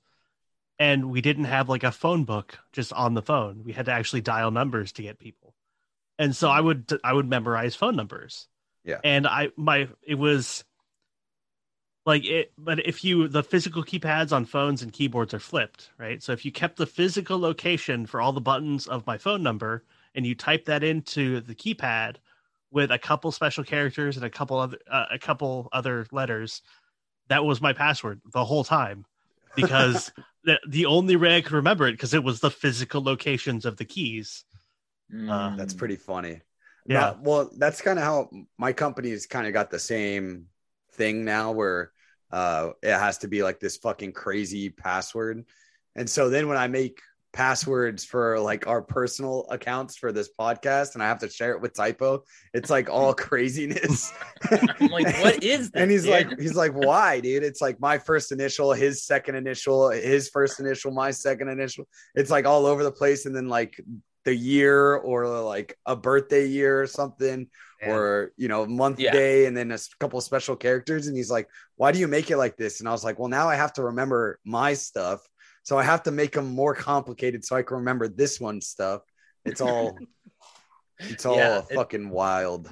And 0.78 1.10
we 1.10 1.22
didn't 1.22 1.46
have 1.46 1.70
like 1.70 1.84
a 1.84 1.92
phone 1.92 2.24
book 2.24 2.60
just 2.72 2.94
on 2.94 3.16
the 3.16 3.24
phone. 3.24 3.64
We 3.66 3.74
had 3.74 3.88
to 3.88 3.92
actually 3.92 4.22
dial 4.22 4.52
numbers 4.52 4.92
to 4.94 5.02
get 5.02 5.20
people. 5.20 5.56
And 6.20 6.36
so 6.36 6.50
I 6.50 6.62
would 6.62 6.88
I 7.04 7.14
would 7.14 7.28
memorize 7.28 7.76
phone 7.76 7.96
numbers. 7.96 8.48
Yeah. 8.86 9.00
And 9.04 9.26
I 9.26 9.50
my 9.58 9.90
it 10.04 10.16
was 10.16 10.64
like 12.06 12.26
it 12.26 12.54
but 12.60 12.86
if 12.88 13.04
you 13.04 13.28
the 13.28 13.44
physical 13.44 13.84
keypads 13.84 14.32
on 14.32 14.46
phones 14.46 14.84
and 14.84 14.94
keyboards 14.94 15.34
are 15.34 15.40
flipped, 15.40 15.90
right? 15.98 16.22
So 16.22 16.32
if 16.32 16.46
you 16.46 16.52
kept 16.52 16.78
the 16.78 16.86
physical 16.86 17.40
location 17.40 18.06
for 18.06 18.22
all 18.22 18.34
the 18.34 18.40
buttons 18.40 18.86
of 18.86 19.08
my 19.08 19.18
phone 19.18 19.42
number 19.42 19.84
and 20.16 20.26
you 20.26 20.36
type 20.36 20.66
that 20.66 20.84
into 20.84 21.42
the 21.42 21.56
keypad 21.56 22.18
with 22.72 22.92
a 22.92 23.00
couple 23.00 23.32
special 23.32 23.64
characters 23.64 24.18
and 24.18 24.26
a 24.26 24.30
couple 24.30 24.58
other 24.60 24.78
uh, 24.90 25.06
a 25.12 25.20
couple 25.20 25.70
other 25.74 26.06
letters 26.12 26.62
that 27.28 27.44
was 27.46 27.62
my 27.62 27.74
password 27.74 28.22
the 28.34 28.46
whole 28.46 28.64
time 28.64 29.06
because 29.56 30.12
the, 30.44 30.60
the 30.70 30.86
only 30.86 31.16
way 31.16 31.38
i 31.38 31.42
could 31.42 31.54
remember 31.54 31.88
it 31.88 31.94
because 31.94 32.14
it 32.14 32.24
was 32.24 32.40
the 32.40 32.52
physical 32.52 33.02
locations 33.04 33.66
of 33.66 33.78
the 33.78 33.86
keys 33.86 34.46
Uh, 35.28 35.56
That's 35.56 35.74
pretty 35.74 35.96
funny. 35.96 36.42
Yeah. 36.86 37.00
Not- 37.00 37.22
well, 37.22 37.50
that's 37.58 37.82
kind 37.82 37.98
of 38.00 38.06
how 38.06 38.30
my 38.58 38.74
company's 38.74 39.26
kind 39.26 39.48
of 39.48 39.54
got 39.54 39.72
the 39.72 39.80
same 39.80 40.46
thing 40.94 41.26
now 41.26 41.52
where 41.52 41.92
uh 42.32 42.70
it 42.84 42.94
has 42.98 43.18
to 43.20 43.28
be 43.28 43.42
like 43.44 43.60
this 43.60 43.78
fucking 43.78 44.14
crazy 44.14 44.70
password. 44.70 45.46
And 45.96 46.10
so 46.10 46.30
then 46.30 46.48
when 46.48 46.58
I 46.58 46.68
make 46.68 47.02
passwords 47.32 48.04
for 48.04 48.40
like 48.40 48.68
our 48.68 48.82
personal 48.82 49.46
accounts 49.50 49.96
for 49.98 50.12
this 50.12 50.30
podcast 50.40 50.96
and 50.96 51.04
I 51.04 51.08
have 51.08 51.20
to 51.20 51.30
share 51.30 51.52
it 51.52 51.62
with 51.62 51.74
typo, 51.74 52.24
it's 52.54 52.70
like 52.70 52.90
all 52.90 53.14
craziness. 53.28 54.12
I'm 54.52 54.88
like, 54.90 55.06
what 55.22 55.44
is 55.44 55.70
this? 55.72 55.82
and 55.82 55.92
he's 55.92 56.04
dude? 56.04 56.12
like 56.12 56.40
he's 56.40 56.56
like 56.56 56.74
why 56.74 57.20
dude 57.20 57.44
it's 57.44 57.62
like 57.62 57.80
my 57.80 57.98
first 57.98 58.32
initial 58.32 58.74
his 58.74 59.04
second 59.04 59.36
initial 59.36 59.90
his 59.92 60.30
first 60.30 60.60
initial 60.60 60.92
my 60.92 61.12
second 61.12 61.50
initial 61.50 61.88
it's 62.16 62.32
like 62.32 62.46
all 62.46 62.66
over 62.66 62.84
the 62.84 62.92
place 62.92 63.26
and 63.26 63.36
then 63.36 63.48
like 63.48 63.80
the 64.26 64.34
year 64.36 64.96
or 64.96 65.28
like 65.28 65.78
a 65.86 65.96
birthday 65.96 66.46
year 66.48 66.82
or 66.82 66.88
something 66.88 67.48
or 67.88 68.34
you 68.36 68.50
know 68.50 68.66
month 68.66 69.00
Yeah. 69.00 69.12
day 69.14 69.46
and 69.46 69.56
then 69.56 69.72
a 69.72 69.80
couple 70.02 70.20
special 70.20 70.58
characters 70.58 71.08
and 71.08 71.16
he's 71.16 71.32
like 71.32 71.48
why 71.78 71.94
do 71.94 72.00
you 72.00 72.10
make 72.10 72.30
it 72.30 72.36
like 72.38 72.58
this 72.58 72.82
and 72.82 72.90
i 72.90 72.92
was 72.92 73.06
like 73.06 73.18
well 73.18 73.30
now 73.30 73.48
i 73.48 73.56
have 73.56 73.72
to 73.74 73.84
remember 73.84 74.38
my 74.44 74.74
stuff 74.74 75.22
so 75.70 75.78
i 75.78 75.84
have 75.84 76.02
to 76.04 76.12
make 76.12 76.32
them 76.32 76.48
more 76.48 76.74
complicated 76.74 77.46
so 77.46 77.56
i 77.56 77.62
can 77.62 77.78
remember 77.78 78.08
this 78.08 78.40
one 78.40 78.60
stuff 78.60 79.02
it's 79.46 79.62
all 79.62 79.96
it's 81.00 81.26
all 81.26 81.38
Yeah, 81.38 81.60
it- 81.70 81.76
fucking 81.76 82.10
wild 82.10 82.70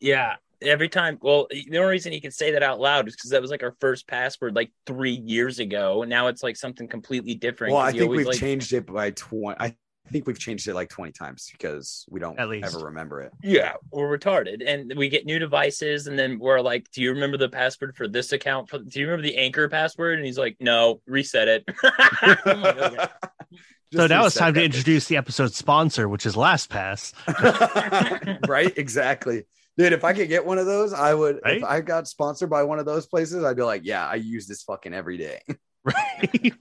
yeah. 0.00 0.36
Every 0.60 0.88
time, 0.88 1.18
well, 1.22 1.46
the 1.50 1.78
only 1.78 1.90
reason 1.90 2.12
he 2.12 2.20
can 2.20 2.30
say 2.30 2.50
that 2.52 2.62
out 2.62 2.78
loud 2.78 3.08
is 3.08 3.14
because 3.14 3.30
that 3.30 3.40
was 3.42 3.50
like 3.50 3.62
our 3.62 3.74
first 3.80 4.06
password 4.06 4.54
like 4.54 4.70
three 4.86 5.12
years 5.12 5.58
ago. 5.60 6.02
And 6.02 6.10
now 6.10 6.26
it's 6.28 6.42
like 6.42 6.56
something 6.56 6.88
completely 6.88 7.34
different. 7.34 7.72
Well, 7.72 7.82
I 7.82 7.90
think 7.90 8.04
always, 8.04 8.18
we've 8.18 8.26
like- 8.28 8.38
changed 8.38 8.72
it 8.74 8.86
by 8.86 9.10
20. 9.10 9.56
I 9.58 9.76
think 10.10 10.26
we've 10.26 10.38
changed 10.38 10.68
it 10.68 10.74
like 10.74 10.88
20 10.90 11.12
times 11.12 11.48
because 11.52 12.04
we 12.10 12.20
don't 12.20 12.38
At 12.38 12.48
least. 12.48 12.66
ever 12.66 12.86
remember 12.86 13.20
it. 13.22 13.32
Yeah, 13.42 13.74
we're 13.90 14.18
retarded, 14.18 14.62
and 14.66 14.92
we 14.96 15.08
get 15.08 15.24
new 15.24 15.38
devices, 15.38 16.06
and 16.06 16.18
then 16.18 16.38
we're 16.38 16.60
like, 16.60 16.90
"Do 16.92 17.02
you 17.02 17.10
remember 17.12 17.36
the 17.36 17.48
password 17.48 17.96
for 17.96 18.06
this 18.06 18.32
account? 18.32 18.70
Do 18.70 19.00
you 19.00 19.06
remember 19.06 19.22
the 19.26 19.36
Anchor 19.36 19.68
password?" 19.68 20.18
And 20.18 20.26
he's 20.26 20.38
like, 20.38 20.56
"No, 20.60 21.00
reset 21.06 21.48
it." 21.48 21.64
Like, 22.22 22.46
"Okay." 22.46 23.06
so 23.92 24.06
now 24.06 24.26
it's 24.26 24.34
reset 24.34 24.40
time 24.40 24.54
to 24.54 24.64
introduce 24.64 25.06
the 25.06 25.16
episode 25.16 25.52
sponsor 25.52 26.08
which 26.08 26.26
is 26.26 26.34
lastpass 26.34 27.12
bitch. 27.26 28.38
right? 28.48 28.76
Exactly. 28.76 29.44
Dude, 29.76 29.92
if 29.92 30.04
I 30.04 30.12
could 30.12 30.28
get 30.28 30.44
one 30.46 30.58
of 30.58 30.66
those, 30.66 30.92
I 30.92 31.14
would. 31.14 31.40
Right? 31.44 31.56
If 31.58 31.64
I 31.64 31.80
got 31.80 32.06
sponsored 32.06 32.50
by 32.50 32.62
one 32.62 32.78
of 32.78 32.86
those 32.86 33.06
places, 33.06 33.42
I'd 33.42 33.56
be 33.56 33.62
like, 33.62 33.82
yeah, 33.84 34.06
I 34.06 34.16
use 34.16 34.46
this 34.46 34.62
fucking 34.62 34.94
every 34.94 35.16
day 35.18 35.40
right 35.84 36.54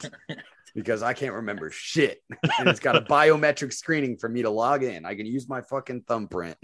because 0.75 1.03
I 1.03 1.13
can't 1.13 1.33
remember 1.33 1.69
shit. 1.71 2.19
And 2.59 2.67
it's 2.69 2.79
got 2.79 2.95
a 2.95 3.01
biometric 3.01 3.73
screening 3.73 4.17
for 4.17 4.29
me 4.29 4.41
to 4.43 4.49
log 4.49 4.83
in. 4.83 5.05
I 5.05 5.15
can 5.15 5.25
use 5.25 5.47
my 5.47 5.61
fucking 5.61 6.01
thumbprint. 6.07 6.57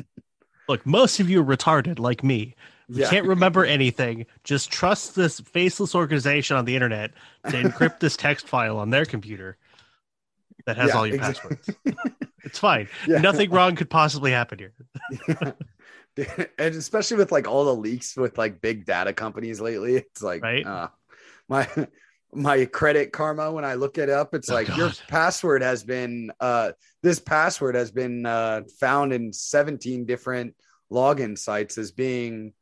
look 0.68 0.86
most 0.86 1.20
of 1.20 1.30
you 1.30 1.42
are 1.42 1.46
retarded 1.46 2.00
like 2.00 2.24
me 2.24 2.56
You 2.90 3.02
Yeah. 3.02 3.10
can't 3.10 3.26
remember 3.28 3.66
anything 3.66 4.26
just 4.44 4.72
trust 4.72 5.16
this 5.16 5.40
faceless 5.40 5.96
organization 5.96 6.58
on 6.58 6.66
the 6.66 6.76
internet 6.76 7.12
to 7.48 7.58
encrypt 7.58 8.00
this 8.00 8.16
text 8.18 8.48
file 8.48 8.78
on 8.78 8.90
their 8.90 9.06
computer 9.06 9.58
that 10.66 10.78
has 10.78 10.90
Yeah, 10.90 10.98
all 10.98 11.08
your 11.08 11.16
exactly. 11.16 11.58
passwords 11.58 11.78
it's 12.44 12.60
fine 12.60 12.88
Yeah. 13.08 13.22
nothing 13.22 13.50
wrong 13.52 13.76
could 13.76 13.90
possibly 13.90 14.32
happen 14.32 14.60
here 14.60 14.74
and 16.18 16.76
especially 16.76 17.18
with 17.18 17.32
like 17.32 17.48
all 17.48 17.66
the 17.66 17.76
leaks 17.76 18.16
with 18.18 18.38
like 18.38 18.62
big 18.62 18.86
data 18.86 19.14
companies 19.14 19.62
lately, 19.62 19.96
it's 19.96 20.22
like 20.22 20.42
Right. 20.44 20.66
uh, 20.66 20.90
my 21.48 21.68
my 22.34 22.66
credit 22.66 23.12
karma 23.12 23.52
when 23.52 23.66
I 23.66 23.74
look 23.76 23.98
it 23.98 24.10
up, 24.10 24.34
it's 24.34 24.50
Oh, 24.50 24.54
like 24.54 24.68
your 24.78 24.92
password 25.08 25.62
has 25.62 25.84
been 25.84 26.32
uh 26.40 26.72
this 27.02 27.20
password 27.20 27.76
has 27.76 27.92
been 27.92 28.26
uh 28.26 28.62
found 28.80 29.14
in 29.14 29.34
17 29.34 30.06
different 30.06 30.56
login 30.92 31.38
sites 31.38 31.78
as 31.78 31.92
being 31.92 32.54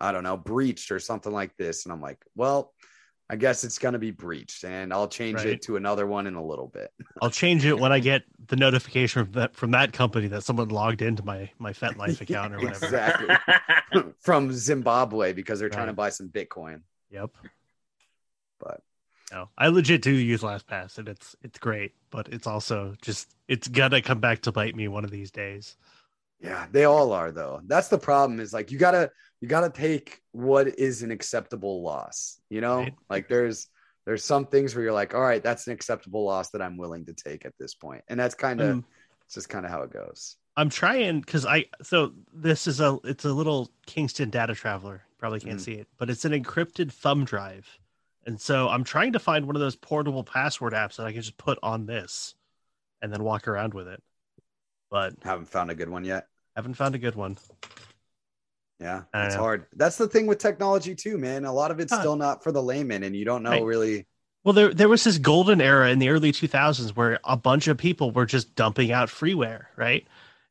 I 0.00 0.12
don't 0.12 0.24
know 0.24 0.36
breached 0.36 0.90
or 0.90 0.98
something 0.98 1.32
like 1.32 1.56
this. 1.56 1.84
And 1.86 1.92
I'm 1.92 2.02
like, 2.02 2.18
well, 2.34 2.72
I 3.30 3.36
guess 3.36 3.64
it's 3.64 3.78
gonna 3.78 3.98
be 3.98 4.10
breached 4.10 4.64
and 4.64 4.92
I'll 4.92 5.08
change 5.08 5.44
Right. 5.44 5.48
it 5.48 5.62
to 5.62 5.76
another 5.76 6.06
one 6.06 6.26
in 6.26 6.34
a 6.34 6.44
little 6.44 6.68
bit. 6.68 6.90
i'll 7.22 7.30
change 7.30 7.64
it 7.64 7.78
when 7.78 7.92
i 7.92 7.98
get 7.98 8.22
the 8.48 8.56
notification 8.56 9.24
from 9.24 9.32
that 9.32 9.54
from 9.56 9.70
that 9.70 9.92
company 9.92 10.26
that 10.28 10.42
someone 10.42 10.68
logged 10.68 11.00
into 11.00 11.24
my 11.24 11.48
my 11.58 11.72
fetlife 11.72 12.20
account 12.20 12.52
or 12.52 12.60
whatever 12.60 12.86
exactly. 12.86 13.28
From 14.20 14.52
Zimbabwe 14.52 15.32
because 15.32 15.60
they're 15.60 15.68
trying 15.68 15.86
to 15.86 15.92
buy 15.92 16.10
some 16.10 16.28
Bitcoin. 16.28 16.80
yep 17.10 17.30
no 19.32 19.48
i 19.58 19.68
legit 19.68 20.02
do 20.02 20.10
use 20.10 20.42
lastpass 20.42 20.98
and 20.98 21.08
it's 21.08 21.34
it's 21.42 21.58
great 21.58 21.92
but 22.10 22.28
it's 22.28 22.46
also 22.46 22.94
just 23.02 23.34
it's 23.48 23.68
gonna 23.68 24.00
come 24.02 24.20
back 24.20 24.40
to 24.40 24.52
bite 24.52 24.76
me 24.76 24.88
one 24.88 25.04
of 25.04 25.10
these 25.10 25.30
days 25.30 25.76
Yeah, 26.40 26.66
they 26.70 26.84
all 26.84 27.12
are 27.12 27.32
though. 27.32 27.60
That's 27.66 27.88
the 27.88 27.98
problem 27.98 28.40
is 28.40 28.52
like 28.52 28.70
you 28.70 28.78
gotta 28.78 29.10
you 29.40 29.48
gotta 29.48 29.70
take 29.70 30.20
what 30.32 30.68
is 30.78 31.02
an 31.02 31.10
acceptable 31.10 31.82
loss. 31.82 32.38
You 32.50 32.60
know, 32.60 32.82
Right. 32.82 32.94
like 33.08 33.28
there's 33.28 33.68
there's 34.04 34.24
some 34.24 34.46
things 34.46 34.74
where 34.74 34.84
you're 34.84 34.92
like, 34.92 35.14
all 35.14 35.20
right, 35.22 35.42
that's 35.42 35.66
an 35.66 35.72
acceptable 35.72 36.24
loss 36.24 36.50
that 36.50 36.60
I'm 36.62 36.76
willing 36.76 37.06
to 37.06 37.14
take 37.14 37.46
at 37.46 37.54
this 37.58 37.74
point, 37.74 38.02
and 38.08 38.20
that's 38.20 38.34
kind 38.34 38.60
of 38.60 38.78
Um, 38.78 38.84
it's 39.26 39.34
just 39.34 39.48
kind 39.48 39.64
of 39.64 39.70
how 39.72 39.82
it 39.82 39.92
goes. 39.92 40.36
I'm 40.56 40.70
trying 40.70 41.20
because 41.20 41.44
I 41.46 41.66
so 41.82 42.12
this 42.32 42.66
is 42.66 42.80
a 42.80 42.98
it's 43.04 43.24
a 43.24 43.32
little 43.32 43.70
Kingston 43.86 44.30
data 44.30 44.54
traveler. 44.54 45.02
probably 45.18 45.40
can't 45.40 45.60
Mhm. 45.60 45.60
see 45.60 45.72
it, 45.74 45.88
but 45.96 46.10
it's 46.10 46.24
an 46.24 46.32
encrypted 46.32 46.92
thumb 46.92 47.24
drive. 47.24 47.78
And 48.26 48.40
so 48.40 48.68
I'm 48.68 48.84
trying 48.84 49.12
to 49.12 49.18
find 49.18 49.46
one 49.46 49.56
of 49.56 49.60
those 49.60 49.76
portable 49.76 50.24
password 50.24 50.72
apps 50.72 50.96
that 50.96 51.06
I 51.06 51.12
can 51.12 51.20
just 51.20 51.36
put 51.36 51.58
on 51.62 51.86
this 51.86 52.34
and 53.02 53.12
then 53.12 53.22
walk 53.22 53.46
around 53.48 53.74
with 53.74 53.88
it. 53.88 54.02
But 54.90 55.14
Haven't 55.22 55.48
found 55.48 55.70
a 55.70 55.74
good 55.74 55.88
one 55.88 56.04
yet. 56.04 56.28
haven't 56.56 56.74
found 56.74 56.94
a 56.94 56.98
good 56.98 57.14
one. 57.16 57.36
Yeah, 58.80 59.02
it's 59.14 59.34
hard. 59.34 59.66
That's 59.74 59.96
the 59.96 60.08
thing 60.08 60.26
with 60.26 60.38
technology 60.38 60.94
too, 60.94 61.16
man. 61.16 61.44
A 61.44 61.52
lot 61.52 61.70
of 61.70 61.80
it's 61.80 61.92
Huh. 61.92 62.00
still 62.00 62.16
not 62.16 62.42
for 62.42 62.52
the 62.52 62.62
layman, 62.62 63.02
and 63.04 63.14
you 63.14 63.24
don't 63.24 63.42
know 63.42 63.50
Right. 63.50 63.64
really. 63.64 64.06
Well, 64.42 64.52
there 64.52 64.74
there 64.74 64.88
was 64.88 65.04
this 65.04 65.16
golden 65.18 65.60
era 65.60 65.90
in 65.90 65.98
the 66.00 66.08
early 66.10 66.32
2000s 66.32 66.94
where 66.94 67.18
a 67.24 67.36
bunch 67.36 67.66
of 67.66 67.78
people 67.78 68.10
were 68.10 68.26
just 68.26 68.54
dumping 68.54 68.92
out 68.92 69.08
freeware, 69.08 69.66
right? 69.76 70.06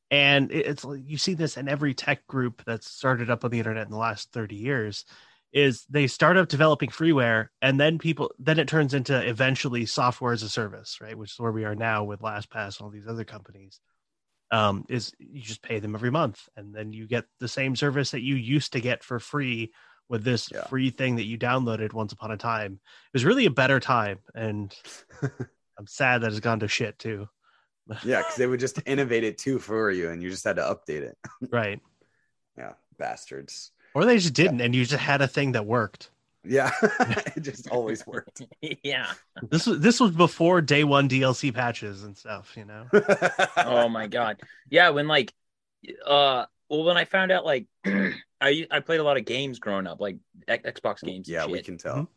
And 0.09 0.51
it- 0.51 0.65
it's 0.65 0.83
like 0.85 1.03
you 1.05 1.17
see 1.17 1.33
this 1.35 1.57
in 1.57 1.67
every 1.67 1.93
tech 1.93 2.25
group 2.27 2.63
that's 2.65 2.89
started 2.89 3.29
up 3.29 3.43
on 3.43 3.51
the 3.51 3.59
internet 3.59 3.85
in 3.85 3.91
the 3.91 3.97
last 3.97 4.31
30 4.31 4.55
years 4.55 5.05
is 5.53 5.85
they 5.89 6.07
start 6.07 6.35
up 6.35 6.47
developing 6.49 6.89
freeware 6.89 7.47
and 7.61 7.79
then 7.79 7.99
people 7.99 8.31
then 8.39 8.57
it 8.59 8.67
turns 8.67 8.93
into 8.93 9.15
eventually 9.27 9.85
software 9.85 10.33
as 10.33 10.43
a 10.43 10.49
service, 10.49 10.97
right? 10.99 11.17
Which 11.17 11.31
is 11.33 11.39
where 11.39 11.51
we 11.51 11.63
are 11.63 11.75
now 11.75 12.03
with 12.03 12.21
LastPass 12.21 12.79
and 12.79 12.85
all 12.85 12.89
these 12.89 13.07
other 13.07 13.23
companies. 13.23 13.79
Um, 14.51 14.85
is 14.89 15.13
you 15.19 15.41
just 15.41 15.61
pay 15.63 15.79
them 15.79 15.95
every 15.95 16.11
month 16.11 16.47
and 16.55 16.75
then 16.75 16.91
you 16.93 17.07
get 17.07 17.25
the 17.39 17.47
same 17.47 17.75
service 17.75 18.11
that 18.11 18.21
you 18.21 18.35
used 18.35 18.73
to 18.73 18.81
get 18.81 19.03
for 19.03 19.19
free 19.19 19.71
with 20.09 20.23
this 20.23 20.49
Yeah. 20.51 20.65
free 20.67 20.89
thing 20.89 21.15
that 21.15 21.25
you 21.25 21.37
downloaded 21.37 21.93
once 21.93 22.13
upon 22.13 22.31
a 22.31 22.37
time. 22.37 22.73
It 22.73 23.13
was 23.13 23.25
really 23.25 23.45
a 23.45 23.51
better 23.51 23.79
time, 23.79 24.19
and 24.35 24.75
I'm 25.77 25.87
sad 25.87 26.21
that 26.21 26.31
it's 26.31 26.39
gone 26.39 26.59
to 26.59 26.67
shit 26.67 26.99
too. 26.99 27.29
Yeah, 28.03 28.19
because 28.19 28.35
they 28.35 28.47
would 28.47 28.59
just 28.59 28.81
innovate 28.85 29.23
it 29.23 29.37
too 29.37 29.59
for 29.59 29.91
you, 29.91 30.09
and 30.09 30.21
you 30.21 30.29
just 30.29 30.43
had 30.43 30.57
to 30.57 30.61
update 30.61 31.01
it. 31.01 31.17
Right. 31.51 31.79
Yeah, 32.57 32.73
bastards. 32.99 33.71
Or 33.93 34.05
they 34.05 34.17
just 34.17 34.33
didn't, 34.33 34.61
and 34.61 34.73
you 34.75 34.85
just 34.85 35.01
had 35.01 35.21
a 35.21 35.27
thing 35.27 35.51
that 35.53 35.65
worked. 35.65 36.09
Yeah, 36.43 36.71
it 36.81 37.41
just 37.41 37.69
always 37.69 38.05
worked. 38.05 38.41
yeah. 38.83 39.11
This 39.49 39.65
was 39.65 39.79
this 39.79 39.99
was 39.99 40.11
before 40.11 40.61
day 40.61 40.83
one 40.83 41.07
DLC 41.07 41.53
patches 41.53 42.03
and 42.03 42.17
stuff, 42.17 42.55
you 42.57 42.65
know. 42.65 42.85
Oh 43.57 43.87
my 43.89 44.07
god. 44.07 44.41
Yeah, 44.69 44.89
when 44.89 45.07
like 45.07 45.33
uh 46.05 46.45
well 46.69 46.83
when 46.83 46.97
I 46.97 47.05
found 47.05 47.31
out 47.31 47.45
like 47.45 47.67
I 47.85 48.67
I 48.69 48.79
played 48.81 48.99
a 48.99 49.03
lot 49.03 49.17
of 49.17 49.25
games 49.25 49.59
growing 49.59 49.87
up, 49.87 50.01
like 50.01 50.17
X- 50.47 50.79
Xbox 50.79 51.01
games. 51.01 51.27
and 51.27 51.33
yeah, 51.35 51.45
we 51.45 51.61
can 51.61 51.77
tell. 51.77 52.09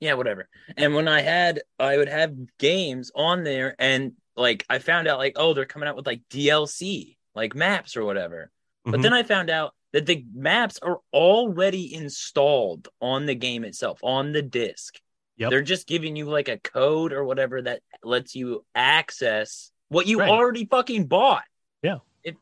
Yeah, 0.00 0.14
whatever. 0.14 0.48
And 0.76 0.94
when 0.94 1.06
I 1.08 1.20
had, 1.22 1.62
I 1.78 1.96
would 1.96 2.08
have 2.08 2.34
games 2.58 3.10
on 3.14 3.44
there, 3.44 3.74
and 3.78 4.12
like 4.36 4.64
I 4.68 4.78
found 4.78 5.06
out, 5.08 5.18
like, 5.18 5.34
oh, 5.36 5.54
they're 5.54 5.66
coming 5.66 5.88
out 5.88 5.96
with 5.96 6.06
like 6.06 6.22
DLC, 6.30 7.16
like 7.34 7.54
maps 7.54 7.96
or 7.96 8.04
whatever. 8.04 8.50
But 8.84 9.00
Mhm. 9.00 9.02
then 9.02 9.12
I 9.14 9.22
found 9.22 9.50
out 9.50 9.74
that 9.92 10.06
the 10.06 10.24
maps 10.34 10.78
are 10.80 11.00
already 11.12 11.94
installed 11.94 12.88
on 13.00 13.26
the 13.26 13.34
game 13.34 13.64
itself, 13.64 14.00
on 14.02 14.32
the 14.32 14.42
disc. 14.42 14.98
Yep. 15.38 15.50
They're 15.50 15.62
just 15.62 15.86
giving 15.86 16.16
you 16.16 16.26
like 16.28 16.48
a 16.48 16.58
code 16.58 17.12
or 17.12 17.24
whatever 17.24 17.62
that 17.62 17.80
lets 18.02 18.34
you 18.34 18.64
access 18.74 19.70
what 19.88 20.06
you 20.06 20.18
Right. 20.18 20.28
already 20.28 20.64
fucking 20.66 21.06
bought. 21.06 21.44
Yeah. 21.82 21.98
It 22.24 22.36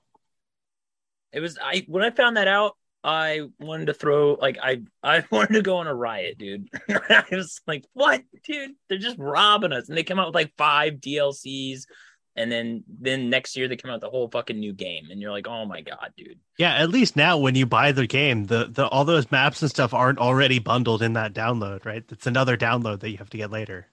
it 1.33 1.41
was 1.41 1.59
I 1.63 1.85
when 1.89 2.03
I 2.03 2.11
found 2.11 2.37
that 2.37 2.49
out, 2.49 2.77
I 3.05 3.43
wanted 3.61 3.87
to 3.87 3.95
throw 3.95 4.35
like 4.41 4.59
I 4.61 4.83
I 5.03 5.23
wanted 5.31 5.53
to 5.55 5.63
go 5.63 5.77
on 5.77 5.87
a 5.87 5.95
riot, 5.95 6.39
dude. 6.39 6.69
I 6.89 7.25
was 7.31 7.61
like, 7.67 7.85
"What, 7.93 8.23
dude? 8.45 8.73
They're 8.89 8.99
just 8.99 9.19
robbing 9.19 9.73
us." 9.73 9.89
And 9.89 9.97
they 9.97 10.03
come 10.03 10.19
out 10.19 10.29
with 10.29 10.35
like 10.35 10.55
five 10.57 10.95
DLCs, 10.95 11.85
and 12.37 12.51
then 12.51 12.85
then 12.89 13.31
next 13.31 13.57
year 13.57 13.69
they 13.69 13.77
come 13.77 13.91
out 13.91 13.95
with 13.95 14.03
the 14.03 14.11
whole 14.11 14.29
fucking 14.29 14.59
new 14.59 14.73
game, 14.73 15.09
and 15.11 15.21
you're 15.21 15.31
like, 15.31 15.47
"Oh 15.49 15.65
my 15.65 15.81
god, 15.81 16.13
dude!" 16.17 16.39
Yeah, 16.59 16.75
at 16.77 16.89
least 16.91 17.17
now 17.17 17.37
when 17.39 17.55
you 17.55 17.67
buy 17.67 17.93
the 17.93 18.07
game, 18.07 18.45
the, 18.47 18.67
the 18.71 18.87
all 18.89 19.05
those 19.05 19.31
maps 19.31 19.61
and 19.61 19.71
stuff 19.71 19.93
aren't 19.93 20.19
already 20.19 20.59
bundled 20.59 21.03
in 21.03 21.13
that 21.15 21.35
download, 21.35 21.85
right? 21.85 22.05
It's 22.11 22.27
another 22.27 22.57
download 22.57 23.01
that 23.01 23.11
you 23.11 23.19
have 23.19 23.31
to 23.31 23.37
get 23.37 23.51
later. 23.51 23.87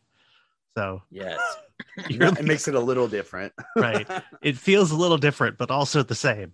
So 0.77 1.01
Yes, 1.11 1.39
you're, 2.09 2.27
it 2.29 2.45
makes 2.45 2.67
it 2.67 2.75
a 2.75 2.79
little 2.79 3.07
different. 3.07 3.53
right. 3.75 4.07
It 4.41 4.57
feels 4.57 4.91
a 4.91 4.95
little 4.95 5.17
different, 5.17 5.57
but 5.57 5.71
also 5.71 6.03
the 6.03 6.15
same. 6.15 6.53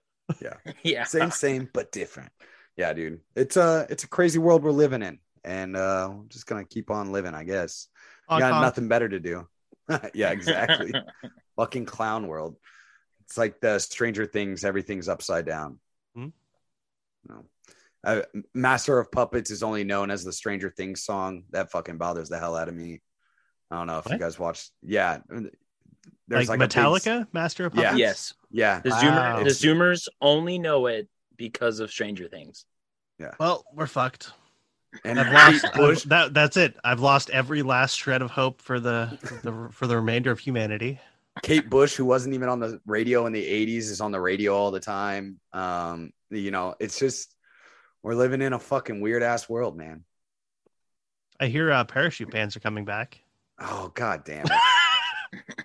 yeah, 0.40 0.54
Yeah. 0.82 1.04
same, 1.04 1.30
same, 1.30 1.68
but 1.72 1.92
different. 1.92 2.30
Yeah, 2.76 2.92
dude. 2.92 3.20
It's 3.34 3.56
a 3.56 3.86
it's 3.90 4.04
a 4.04 4.08
crazy 4.08 4.38
world 4.38 4.62
we're 4.62 4.70
living 4.70 5.02
in, 5.02 5.18
and 5.44 5.76
uh, 5.76 6.10
we're 6.12 6.26
just 6.28 6.46
gonna 6.46 6.64
keep 6.64 6.90
on 6.90 7.10
living, 7.12 7.34
I 7.34 7.44
guess. 7.44 7.88
We 8.30 8.38
got 8.38 8.52
honk. 8.52 8.62
nothing 8.62 8.88
better 8.88 9.08
to 9.08 9.18
do. 9.18 9.48
yeah, 10.14 10.30
exactly. 10.30 10.92
Fucking 11.56 11.86
clown 11.86 12.26
world. 12.26 12.56
It's 13.24 13.36
like 13.38 13.60
the 13.60 13.78
Stranger 13.78 14.26
Things. 14.26 14.64
Everything's 14.64 15.08
upside 15.08 15.44
down. 15.46 15.78
Hmm. 16.14 16.28
No. 17.28 17.44
Uh, 18.04 18.22
Master 18.54 18.98
of 18.98 19.10
Puppets 19.10 19.50
is 19.50 19.62
only 19.62 19.84
known 19.84 20.10
as 20.10 20.24
the 20.24 20.32
Stranger 20.32 20.70
Things 20.70 21.02
song. 21.04 21.44
That 21.50 21.70
fucking 21.70 21.98
bothers 21.98 22.28
the 22.28 22.38
hell 22.38 22.56
out 22.56 22.68
of 22.68 22.74
me. 22.74 23.00
I 23.70 23.76
don't 23.76 23.86
know 23.86 23.98
if 23.98 24.10
you 24.10 24.18
guys 24.18 24.38
watched. 24.38 24.70
Yeah, 24.82 25.18
Like, 25.28 25.52
there's 26.26 26.48
like, 26.48 26.58
a 26.58 26.62
big- 26.62 26.70
Metallica, 26.70 27.26
Master 27.34 27.66
of 27.66 27.74
Yeah. 27.74 27.82
Puppets? 27.82 27.98
yes. 27.98 28.34
yeah, 28.50 28.80
The 28.80 28.90
Wow. 28.90 29.00
Zoomer, 29.40 29.44
the 29.44 29.50
Zoomers 29.50 30.08
only 30.22 30.58
know 30.58 30.86
it 30.86 31.08
because 31.36 31.80
of 31.80 31.90
Stranger 31.90 32.28
Things. 32.28 32.64
Yeah. 33.18 33.32
Well, 33.38 33.64
we're 33.74 33.86
fucked. 33.86 34.30
And 35.04 35.20
I've 35.20 35.32
lost 35.32 35.74
Bush. 35.74 35.98
I've- 36.00 36.08
that. 36.10 36.34
That's 36.34 36.56
it. 36.56 36.76
I've 36.84 37.00
lost 37.00 37.30
every 37.30 37.62
last 37.62 37.94
shred 37.94 38.22
of 38.22 38.30
hope 38.30 38.60
for 38.62 38.80
the 38.80 39.18
for 39.22 39.34
the 39.36 39.68
for 39.72 39.86
the 39.86 39.96
remainder 39.96 40.30
of 40.30 40.38
humanity. 40.38 41.00
Kate 41.42 41.70
Bush, 41.70 41.94
who 41.94 42.04
wasn't 42.04 42.34
even 42.34 42.48
on 42.48 42.58
the 42.58 42.80
radio 42.84 43.26
in 43.26 43.32
the 43.32 43.44
80s, 43.44 43.90
is 43.90 44.00
on 44.00 44.10
the 44.10 44.20
radio 44.20 44.54
all 44.56 44.72
the 44.72 44.80
time. 44.80 45.38
Um, 45.52 46.10
you 46.30 46.50
know, 46.50 46.74
it's 46.80 46.98
just 46.98 47.32
we're 48.02 48.14
living 48.16 48.42
in 48.42 48.52
a 48.52 48.58
fucking 48.58 49.00
weird 49.00 49.22
ass 49.22 49.48
world, 49.48 49.76
man. 49.76 50.04
I 51.38 51.46
hear 51.46 51.70
uh, 51.70 51.84
parachute 51.84 52.30
bands 52.30 52.56
are 52.56 52.60
coming 52.60 52.84
back. 52.84 53.20
Oh 53.60 53.92
god 53.94 54.24
damn 54.24 54.46
it. 54.46 55.64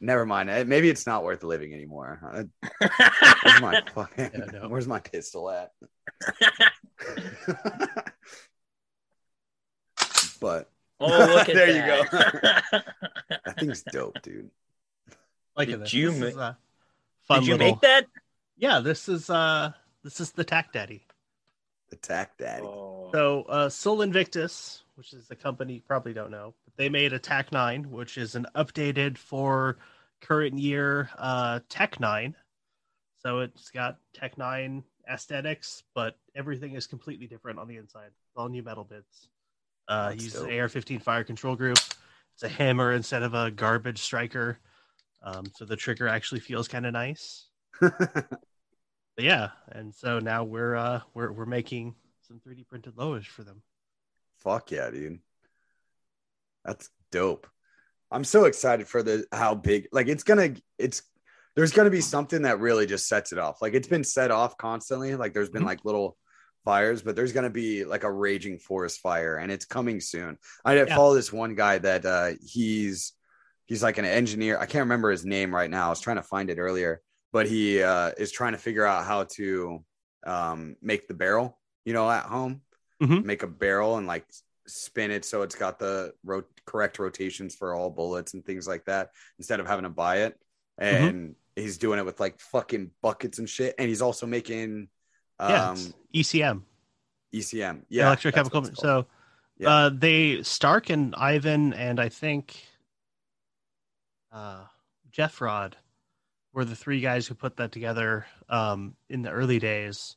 Never 0.00 0.26
mind. 0.26 0.50
Eh, 0.50 0.64
Maybe 0.64 0.88
it's 0.90 1.06
not 1.06 1.24
worth 1.24 1.42
living 1.44 1.72
anymore. 1.72 2.20
Where's 3.42 3.60
my 3.60 3.82
fucking 3.94 4.30
Yeah, 4.34 4.44
no. 4.60 4.68
where's 4.68 4.86
my 4.88 5.00
pistol 5.00 5.50
at? 5.50 5.70
but 10.40 10.70
Oh, 11.00 11.08
look 11.08 11.48
at 11.48 11.54
There 11.54 11.68
you 11.68 11.82
that. 12.10 12.84
that 13.44 13.58
thing's 13.58 13.82
dope, 13.82 14.22
dude. 14.22 14.50
Like 15.56 15.68
Did 15.68 15.80
this. 15.80 15.92
you 15.92 16.10
This 16.12 16.20
ma- 16.20 16.26
is 16.26 16.36
a 16.36 16.56
fun 17.24 17.40
Did 17.40 17.48
you 17.48 17.54
little- 17.54 17.66
make 17.72 17.80
that? 17.80 18.06
Yeah, 18.56 18.78
this 18.80 19.08
is 19.08 19.28
uh 19.28 19.72
this 20.04 20.20
is 20.20 20.30
the 20.32 20.44
Tac 20.44 20.72
Daddy. 20.72 21.04
Attack 21.92 22.38
Daddy. 22.38 22.62
Oh. 22.64 23.10
So 23.12 23.42
uh 23.48 23.68
Sol 23.68 24.02
Invictus, 24.02 24.82
which 24.94 25.12
is 25.12 25.28
a 25.30 25.36
company 25.36 25.74
you 25.74 25.80
probably 25.80 26.12
don't 26.14 26.30
know, 26.30 26.54
but 26.63 26.63
they 26.76 26.88
made 26.88 27.12
a 27.12 27.18
Tac 27.18 27.52
9, 27.52 27.90
which 27.90 28.18
is 28.18 28.34
an 28.34 28.46
updated 28.54 29.18
for 29.18 29.78
current 30.20 30.58
year 30.58 31.10
uh 31.18 31.60
Tec 31.68 32.00
9. 32.00 32.34
So 33.18 33.40
it's 33.40 33.70
got 33.70 33.98
Tec 34.14 34.38
9 34.38 34.82
aesthetics, 35.10 35.82
but 35.94 36.16
everything 36.34 36.74
is 36.74 36.86
completely 36.86 37.26
different 37.26 37.58
on 37.58 37.68
the 37.68 37.76
inside. 37.76 38.10
All 38.36 38.48
new 38.48 38.62
metal 38.62 38.84
bits. 38.84 39.28
Uh 39.88 40.10
That's 40.10 40.24
uses. 40.24 40.42
AR-15 40.42 41.02
fire 41.02 41.24
control 41.24 41.56
group. 41.56 41.78
It's 42.34 42.42
a 42.42 42.48
hammer 42.48 42.92
instead 42.92 43.22
of 43.22 43.34
a 43.34 43.50
garbage 43.50 44.00
striker. 44.00 44.58
Um, 45.22 45.46
so 45.54 45.64
the 45.64 45.76
trigger 45.76 46.08
actually 46.08 46.40
feels 46.40 46.68
kind 46.68 46.84
of 46.84 46.92
nice. 46.92 47.46
But 49.16 49.24
yeah, 49.24 49.50
and 49.68 49.94
so 49.94 50.18
now 50.18 50.42
we're 50.44 50.74
uh 50.74 51.00
we're 51.14 51.30
we're 51.30 51.46
making 51.46 51.94
some 52.26 52.40
3D 52.40 52.66
printed 52.66 52.96
lowers 52.96 53.26
for 53.26 53.44
them. 53.44 53.62
Fuck 54.38 54.72
yeah, 54.72 54.90
dude. 54.90 55.20
That's 56.64 56.88
dope. 57.10 57.46
I'm 58.10 58.24
so 58.24 58.44
excited 58.44 58.86
for 58.86 59.02
the 59.02 59.24
how 59.32 59.54
big 59.54 59.88
like 59.92 60.08
it's 60.08 60.22
gonna 60.22 60.54
it's 60.78 61.02
there's 61.56 61.72
gonna 61.72 61.90
be 61.90 62.00
something 62.00 62.42
that 62.42 62.60
really 62.60 62.86
just 62.86 63.08
sets 63.08 63.32
it 63.32 63.38
off. 63.38 63.60
Like 63.62 63.74
it's 63.74 63.88
been 63.88 64.04
set 64.04 64.30
off 64.30 64.56
constantly. 64.56 65.14
Like 65.16 65.34
there's 65.34 65.50
been 65.50 65.62
Mhm. 65.62 65.66
like 65.66 65.84
little 65.84 66.16
fires, 66.64 67.02
but 67.02 67.16
there's 67.16 67.32
gonna 67.32 67.50
be 67.50 67.84
like 67.84 68.04
a 68.04 68.10
raging 68.10 68.58
forest 68.58 69.00
fire 69.00 69.36
and 69.36 69.50
it's 69.52 69.64
coming 69.64 70.00
soon. 70.00 70.38
I 70.64 70.74
did 70.74 70.88
Yeah. 70.88 70.96
follow 70.96 71.14
this 71.14 71.32
one 71.32 71.54
guy 71.54 71.78
that 71.78 72.04
uh 72.06 72.32
he's 72.44 73.12
he's 73.66 73.82
like 73.82 73.98
an 73.98 74.04
engineer. 74.04 74.58
I 74.58 74.66
can't 74.66 74.82
remember 74.84 75.10
his 75.10 75.24
name 75.24 75.54
right 75.54 75.70
now. 75.70 75.86
I 75.86 75.90
was 75.90 76.00
trying 76.00 76.16
to 76.16 76.22
find 76.22 76.50
it 76.50 76.58
earlier, 76.58 77.00
but 77.32 77.46
he 77.46 77.82
uh 77.82 78.12
is 78.16 78.30
trying 78.32 78.52
to 78.52 78.58
figure 78.58 78.86
out 78.86 79.04
how 79.04 79.24
to 79.24 79.84
um 80.24 80.76
make 80.80 81.08
the 81.08 81.14
barrel, 81.14 81.58
you 81.84 81.92
know, 81.94 82.10
at 82.10 82.24
home 82.24 82.62
Mhm. 83.02 83.24
make 83.24 83.42
a 83.42 83.46
barrel 83.48 83.96
and 83.96 84.06
like 84.06 84.24
spin 84.66 85.10
it 85.10 85.24
so 85.24 85.42
it's 85.42 85.54
got 85.54 85.78
the 85.78 86.12
ro- 86.24 86.44
correct 86.64 86.98
rotations 86.98 87.54
for 87.54 87.74
all 87.74 87.90
bullets 87.90 88.34
and 88.34 88.44
things 88.44 88.66
like 88.66 88.84
that 88.86 89.10
instead 89.38 89.60
of 89.60 89.66
having 89.66 89.82
to 89.84 89.88
buy 89.90 90.18
it. 90.22 90.38
Mm-hmm. 90.80 91.04
And 91.06 91.34
he's 91.56 91.78
doing 91.78 91.98
it 91.98 92.04
with 92.04 92.18
like 92.20 92.40
fucking 92.40 92.90
buckets 93.02 93.38
and 93.38 93.48
shit. 93.48 93.74
And 93.78 93.88
he's 93.88 94.02
also 94.02 94.26
making 94.26 94.88
Yeah, 95.38 95.70
um 95.70 95.76
it's 96.12 96.32
ECM, 96.32 96.62
ECM. 97.34 97.82
Yeah. 97.88 98.14
electrochemical. 98.14 98.54
what 98.54 98.68
it's 98.68 98.80
called. 98.80 99.04
So 99.04 99.06
Yeah. 99.58 99.68
uh, 99.70 99.90
they 99.92 100.42
Stark 100.42 100.90
and 100.90 101.14
Ivan 101.14 101.72
and 101.74 102.00
I 102.00 102.08
think 102.08 102.60
uh, 104.32 104.64
Jeff 105.12 105.40
Rod 105.40 105.76
were 106.52 106.64
the 106.64 106.76
three 106.76 107.00
guys 107.00 107.26
who 107.26 107.34
put 107.34 107.56
that 107.56 107.72
together 107.72 108.26
um, 108.48 108.94
in 109.08 109.22
the 109.22 109.30
early 109.30 109.58
days. 109.58 110.16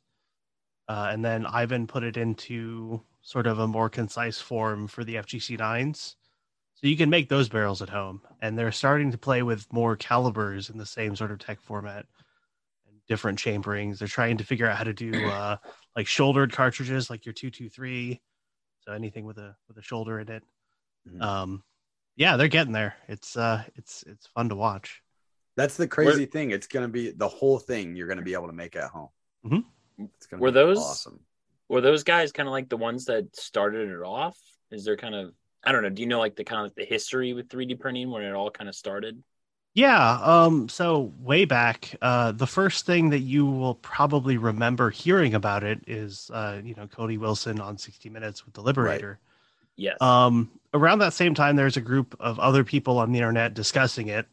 uh, 0.89 1.09
and 1.11 1.23
then 1.25 1.45
Ivan 1.45 1.85
put 1.85 2.03
it 2.03 2.15
into 2.15 3.01
sort 3.27 3.45
of 3.45 3.59
a 3.59 3.67
more 3.67 3.89
concise 3.89 4.39
form 4.39 4.87
for 4.87 5.03
the 5.03 5.15
FGC 5.15 5.59
nines. 5.59 6.15
So 6.75 6.87
you 6.87 6.95
can 6.95 7.09
make 7.09 7.27
those 7.27 7.49
barrels 7.49 7.81
at 7.81 7.89
home, 7.89 8.21
and 8.41 8.57
they're 8.57 8.71
starting 8.71 9.11
to 9.11 9.17
play 9.17 9.43
with 9.43 9.67
more 9.73 9.97
calibers 9.97 10.69
in 10.69 10.77
the 10.77 10.85
same 10.85 11.13
sort 11.13 11.31
of 11.31 11.39
tech 11.39 11.59
format 11.59 12.05
and 12.87 12.95
different 13.05 13.37
chamberings. 13.37 13.99
They're 13.99 14.07
trying 14.07 14.37
to 14.37 14.45
figure 14.45 14.65
out 14.69 14.77
how 14.77 14.85
to 14.85 14.93
do 14.93 15.11
uh, 15.27 15.57
like 15.93 16.07
shouldered 16.07 16.53
cartridges, 16.53 17.09
like 17.09 17.25
your 17.25 17.33
two 17.33 17.49
two 17.51 17.67
three, 17.67 18.21
so 18.85 18.93
anything 18.93 19.25
with 19.25 19.39
a 19.39 19.57
with 19.67 19.75
a 19.77 19.81
shoulder 19.81 20.21
in 20.21 20.29
it. 20.29 20.43
Mhm. 21.09 21.21
Um, 21.21 21.63
yeah, 22.15 22.37
they're 22.37 22.47
getting 22.47 22.71
there. 22.73 22.95
It's 23.09 23.35
uh, 23.35 23.61
it's 23.75 24.03
it's 24.07 24.27
fun 24.27 24.47
to 24.49 24.55
watch. 24.55 25.01
That's 25.57 25.75
the 25.75 25.87
crazy 25.87 26.27
thing. 26.27 26.51
It's 26.51 26.67
gonna 26.67 26.87
be 26.87 27.11
the 27.11 27.27
whole 27.27 27.59
thing. 27.59 27.93
You're 27.97 28.07
gonna 28.07 28.21
be 28.21 28.35
able 28.35 28.47
to 28.47 28.53
make 28.53 28.77
at 28.77 28.89
home. 28.91 29.09
Mhm. 29.45 29.65
It's 30.15 30.27
gonna 30.27 30.41
Were 30.41 30.49
be 30.51 30.53
those- 30.53 30.77
awesome? 30.77 31.19
Were 31.69 31.81
those 31.81 32.03
guys 32.03 32.31
kind 32.31 32.47
of 32.47 32.53
like 32.53 32.69
the 32.69 32.77
ones 32.77 33.05
that 33.05 33.35
started 33.35 33.89
it 33.89 34.01
off? 34.01 34.37
Is 34.71 34.85
there 34.85 34.97
kind 34.97 35.15
of 35.15 35.33
I 35.63 35.71
don't 35.71 35.83
know. 35.83 35.89
Do 35.89 36.01
you 36.01 36.07
know 36.07 36.19
like 36.19 36.35
the 36.35 36.45
kind 36.45 36.65
of 36.65 36.73
the 36.75 36.85
history 36.85 37.33
with 37.33 37.49
3D 37.49 37.79
printing 37.79 38.09
when 38.09 38.23
it 38.23 38.33
all 38.33 38.49
kind 38.49 38.69
of 38.69 38.75
started? 38.75 39.21
Yeah. 39.73 40.19
Um. 40.21 40.69
So 40.69 41.13
way 41.19 41.45
back, 41.45 41.95
uh, 42.01 42.31
the 42.31 42.47
first 42.47 42.85
thing 42.85 43.09
that 43.11 43.19
you 43.19 43.45
will 43.45 43.75
probably 43.75 44.37
remember 44.37 44.89
hearing 44.89 45.35
about 45.35 45.63
it 45.63 45.81
is, 45.85 46.31
uh, 46.33 46.61
you 46.63 46.73
know, 46.73 46.87
Cody 46.87 47.17
Wilson 47.17 47.59
on 47.59 47.77
60 47.77 48.09
Minutes 48.09 48.45
with 48.45 48.53
the 48.55 48.61
Liberator. 48.61 49.19
Yes. 49.75 49.97
Um. 50.01 50.49
Around 50.73 50.99
that 50.99 51.13
same 51.13 51.33
time, 51.33 51.55
there's 51.55 51.77
a 51.77 51.81
group 51.81 52.15
of 52.19 52.39
other 52.39 52.63
people 52.63 52.97
on 52.97 53.11
the 53.11 53.19
internet 53.19 53.53
discussing 53.53 54.07
it, 54.07 54.25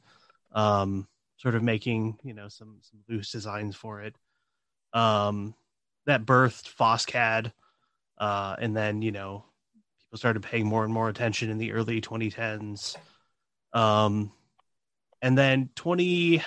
um, 0.53 1.07
sort 1.37 1.55
of 1.55 1.63
making 1.63 2.19
you 2.23 2.33
know 2.33 2.49
some 2.49 2.79
some 2.81 3.01
loose 3.09 3.31
designs 3.31 3.77
for 3.77 4.01
it. 4.03 4.15
Um, 4.93 5.55
that 6.07 6.27
birthed 6.27 6.75
FOSCAD, 6.75 7.53
uh, 8.19 8.57
and 8.59 8.77
then 8.77 9.03
you 9.03 9.13
know 9.13 9.45
people 10.01 10.19
started 10.19 10.43
paying 10.43 10.67
more 10.67 10.85
and 10.85 10.93
more 10.93 11.09
attention 11.09 11.51
in 11.51 11.59
the 11.59 11.73
early 11.73 12.01
2010s. 12.01 12.97
Um, 13.73 14.33
and 15.25 15.39
then 15.39 15.71
20 15.75 16.41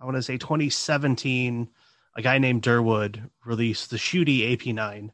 i 0.00 0.04
want 0.04 0.16
to 0.16 0.22
say 0.22 0.36
2017 0.36 1.68
a 2.16 2.22
guy 2.22 2.38
named 2.38 2.62
Derwood 2.62 3.30
released 3.44 3.90
the 3.90 3.96
Shuty 3.96 4.56
AP9 4.56 5.10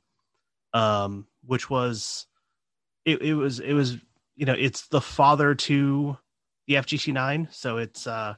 um 0.73 1.27
which 1.45 1.71
was 1.71 2.27
it, 3.05 3.21
it 3.21 3.35
was 3.35 3.61
it 3.61 3.75
was 3.75 3.99
you 4.37 4.47
know 4.47 4.55
it's 4.59 4.89
the 4.89 5.01
father 5.01 5.55
to 5.55 6.17
the 6.67 6.75
fgc9 6.75 7.53
so 7.53 7.77
it's 7.77 8.07
uh 8.07 8.35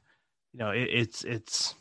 you 0.52 0.58
know 0.58 0.70
it, 0.70 0.88
it's 0.90 1.24
it's 1.24 1.74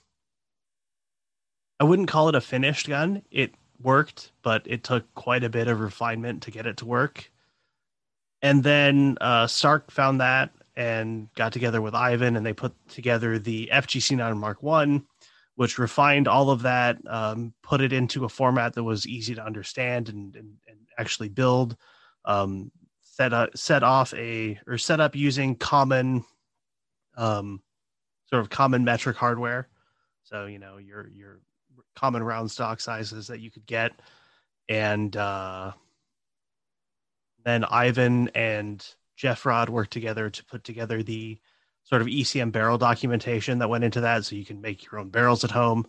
i 1.80 1.84
wouldn't 1.84 2.08
call 2.08 2.30
it 2.30 2.36
a 2.36 2.42
finished 2.42 2.88
gun 2.88 3.22
it 3.32 3.54
worked 3.82 4.32
but 4.42 4.62
it 4.66 4.84
took 4.84 5.14
quite 5.16 5.44
a 5.44 5.50
bit 5.50 5.68
of 5.68 5.80
refinement 5.80 6.42
to 6.42 6.52
get 6.52 6.66
it 6.66 6.78
to 6.78 6.86
work 6.86 7.32
and 8.42 8.64
then 8.64 9.18
uh 9.22 9.46
stark 9.48 9.92
found 9.92 10.22
that 10.22 10.52
and 10.76 11.30
got 11.36 11.54
together 11.54 11.82
with 11.82 11.96
Ivan 11.96 12.36
and 12.36 12.46
they 12.46 12.54
put 12.54 12.74
together 12.90 13.40
the 13.40 13.70
FGC9 13.72 14.38
Mark 14.38 14.62
One, 14.62 15.06
which 15.56 15.80
refined 15.80 16.28
all 16.28 16.50
of 16.50 16.62
that, 16.64 16.98
um, 17.08 17.54
put 17.64 17.82
it 17.82 17.94
into 17.94 18.26
a 18.26 18.30
format 18.30 18.74
that 18.74 18.84
was 18.84 19.08
easy 19.08 19.36
to 19.36 19.46
understand 19.46 20.10
and, 20.10 20.36
and, 20.36 20.54
and 20.68 20.78
actually 20.98 21.30
build. 21.30 21.78
Um, 22.26 22.72
set 23.02 23.32
up, 23.32 23.56
set 23.56 23.84
off 23.84 24.14
a 24.16 24.60
or 24.68 24.78
set 24.78 25.00
up 25.00 25.16
using 25.16 25.56
common, 25.56 26.26
um, 27.16 27.62
sort 28.30 28.42
of 28.42 28.50
common 28.50 28.84
metric 28.84 29.16
hardware. 29.16 29.70
So 30.24 30.48
you 30.48 30.60
know 30.60 30.78
your 30.78 31.08
your 31.08 31.40
common 31.96 32.24
round 32.24 32.52
stock 32.52 32.80
sizes 32.80 33.28
that 33.28 33.40
you 33.40 33.52
could 33.52 33.66
get, 33.66 33.92
and 34.70 35.16
uh, 35.16 35.72
then 37.44 37.64
Ivan 37.64 38.30
and 38.30 38.86
Jeffrod 39.18 39.70
worked 39.70 39.94
together 39.94 40.30
to 40.30 40.46
put 40.46 40.64
together 40.64 41.04
the 41.04 41.40
sort 41.84 42.02
of 42.02 42.08
ECM 42.08 42.52
barrel 42.52 42.78
documentation 42.78 43.60
that 43.60 43.70
went 43.70 43.84
into 43.84 44.02
that, 44.02 44.26
so 44.26 44.36
you 44.36 44.46
can 44.46 44.62
make 44.62 44.86
your 44.86 45.00
own 45.00 45.10
barrels 45.10 45.44
at 45.44 45.52
home. 45.52 45.86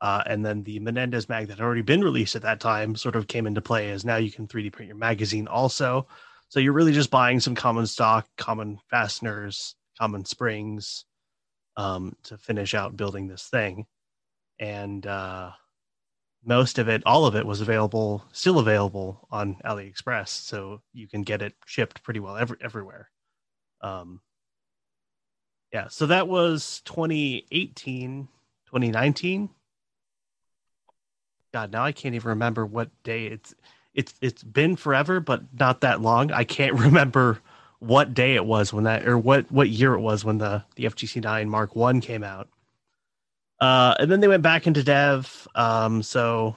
Uh, 0.00 0.22
and 0.26 0.44
then 0.44 0.62
the 0.62 0.78
Menendez 0.78 1.28
mag 1.28 1.48
that 1.48 1.58
had 1.58 1.64
already 1.64 1.82
been 1.82 2.02
released 2.02 2.34
at 2.34 2.42
that 2.42 2.60
time 2.60 2.96
sort 2.96 3.16
of 3.16 3.26
came 3.26 3.46
into 3.46 3.60
play 3.60 3.90
as 3.90 4.04
now 4.04 4.16
you 4.16 4.30
can 4.30 4.46
3D 4.46 4.72
print 4.72 4.88
your 4.88 4.96
magazine 4.96 5.46
also. 5.46 6.06
So 6.48 6.58
you're 6.58 6.72
really 6.72 6.92
just 6.92 7.10
buying 7.10 7.38
some 7.38 7.54
common 7.54 7.86
stock, 7.86 8.26
common 8.36 8.78
fasteners, 8.88 9.74
common 9.98 10.24
springs 10.24 11.04
um, 11.76 12.16
to 12.24 12.38
finish 12.38 12.74
out 12.74 12.96
building 12.96 13.28
this 13.28 13.46
thing. 13.48 13.86
And 14.60 15.04
uh, 15.06 15.50
most 16.44 16.78
of 16.78 16.88
it, 16.88 17.02
all 17.06 17.26
of 17.26 17.34
it 17.34 17.46
was 17.46 17.60
available, 17.60 18.24
still 18.32 18.58
available 18.58 19.26
on 19.30 19.56
AliExpress. 19.64 20.28
So 20.28 20.82
you 20.92 21.08
can 21.08 21.22
get 21.22 21.42
it 21.42 21.54
shipped 21.66 22.02
pretty 22.04 22.20
well 22.20 22.36
every, 22.36 22.58
everywhere. 22.60 23.10
Um, 23.80 24.20
yeah, 25.72 25.88
so 25.88 26.06
that 26.06 26.28
was 26.28 26.82
2018, 26.84 28.28
2019. 28.66 29.50
God, 31.52 31.72
now 31.72 31.84
I 31.84 31.92
can't 31.92 32.14
even 32.14 32.28
remember 32.28 32.64
what 32.66 32.90
day 33.02 33.26
it's 33.26 33.54
it's 33.92 34.14
it's 34.20 34.42
been 34.42 34.76
forever, 34.76 35.18
but 35.18 35.42
not 35.58 35.80
that 35.80 36.00
long. 36.00 36.30
I 36.32 36.44
can't 36.44 36.74
remember 36.78 37.40
what 37.80 38.14
day 38.14 38.34
it 38.34 38.44
was 38.44 38.72
when 38.72 38.84
that 38.84 39.06
or 39.06 39.18
what 39.18 39.50
what 39.50 39.68
year 39.68 39.94
it 39.94 40.00
was 40.00 40.24
when 40.24 40.38
the 40.38 40.64
the 40.76 40.84
FGC 40.84 41.22
9 41.22 41.48
Mark 41.48 41.74
1 41.74 42.00
came 42.00 42.22
out. 42.22 42.48
Uh 43.60 43.94
and 43.98 44.10
then 44.10 44.20
they 44.20 44.28
went 44.28 44.42
back 44.42 44.66
into 44.66 44.82
dev 44.82 45.46
um 45.54 46.02
so 46.02 46.56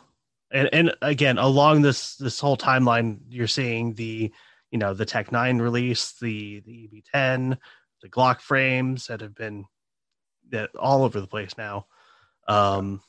and 0.51 0.69
and 0.71 0.95
again 1.01 1.37
along 1.37 1.81
this 1.81 2.15
this 2.15 2.39
whole 2.39 2.57
timeline 2.57 3.19
you're 3.29 3.47
seeing 3.47 3.93
the 3.95 4.31
you 4.71 4.79
know 4.79 4.93
the 4.93 5.05
Tec 5.05 5.31
9 5.31 5.59
release, 5.59 6.13
the 6.13 6.61
the 6.61 6.89
EB10, 7.13 7.57
the 8.01 8.09
Glock 8.09 8.41
frames 8.41 9.07
that 9.07 9.21
have 9.21 9.35
been 9.35 9.65
that 10.49 10.75
all 10.75 11.03
over 11.03 11.21
the 11.21 11.27
place 11.27 11.57
now. 11.57 11.85
Um 12.47 13.01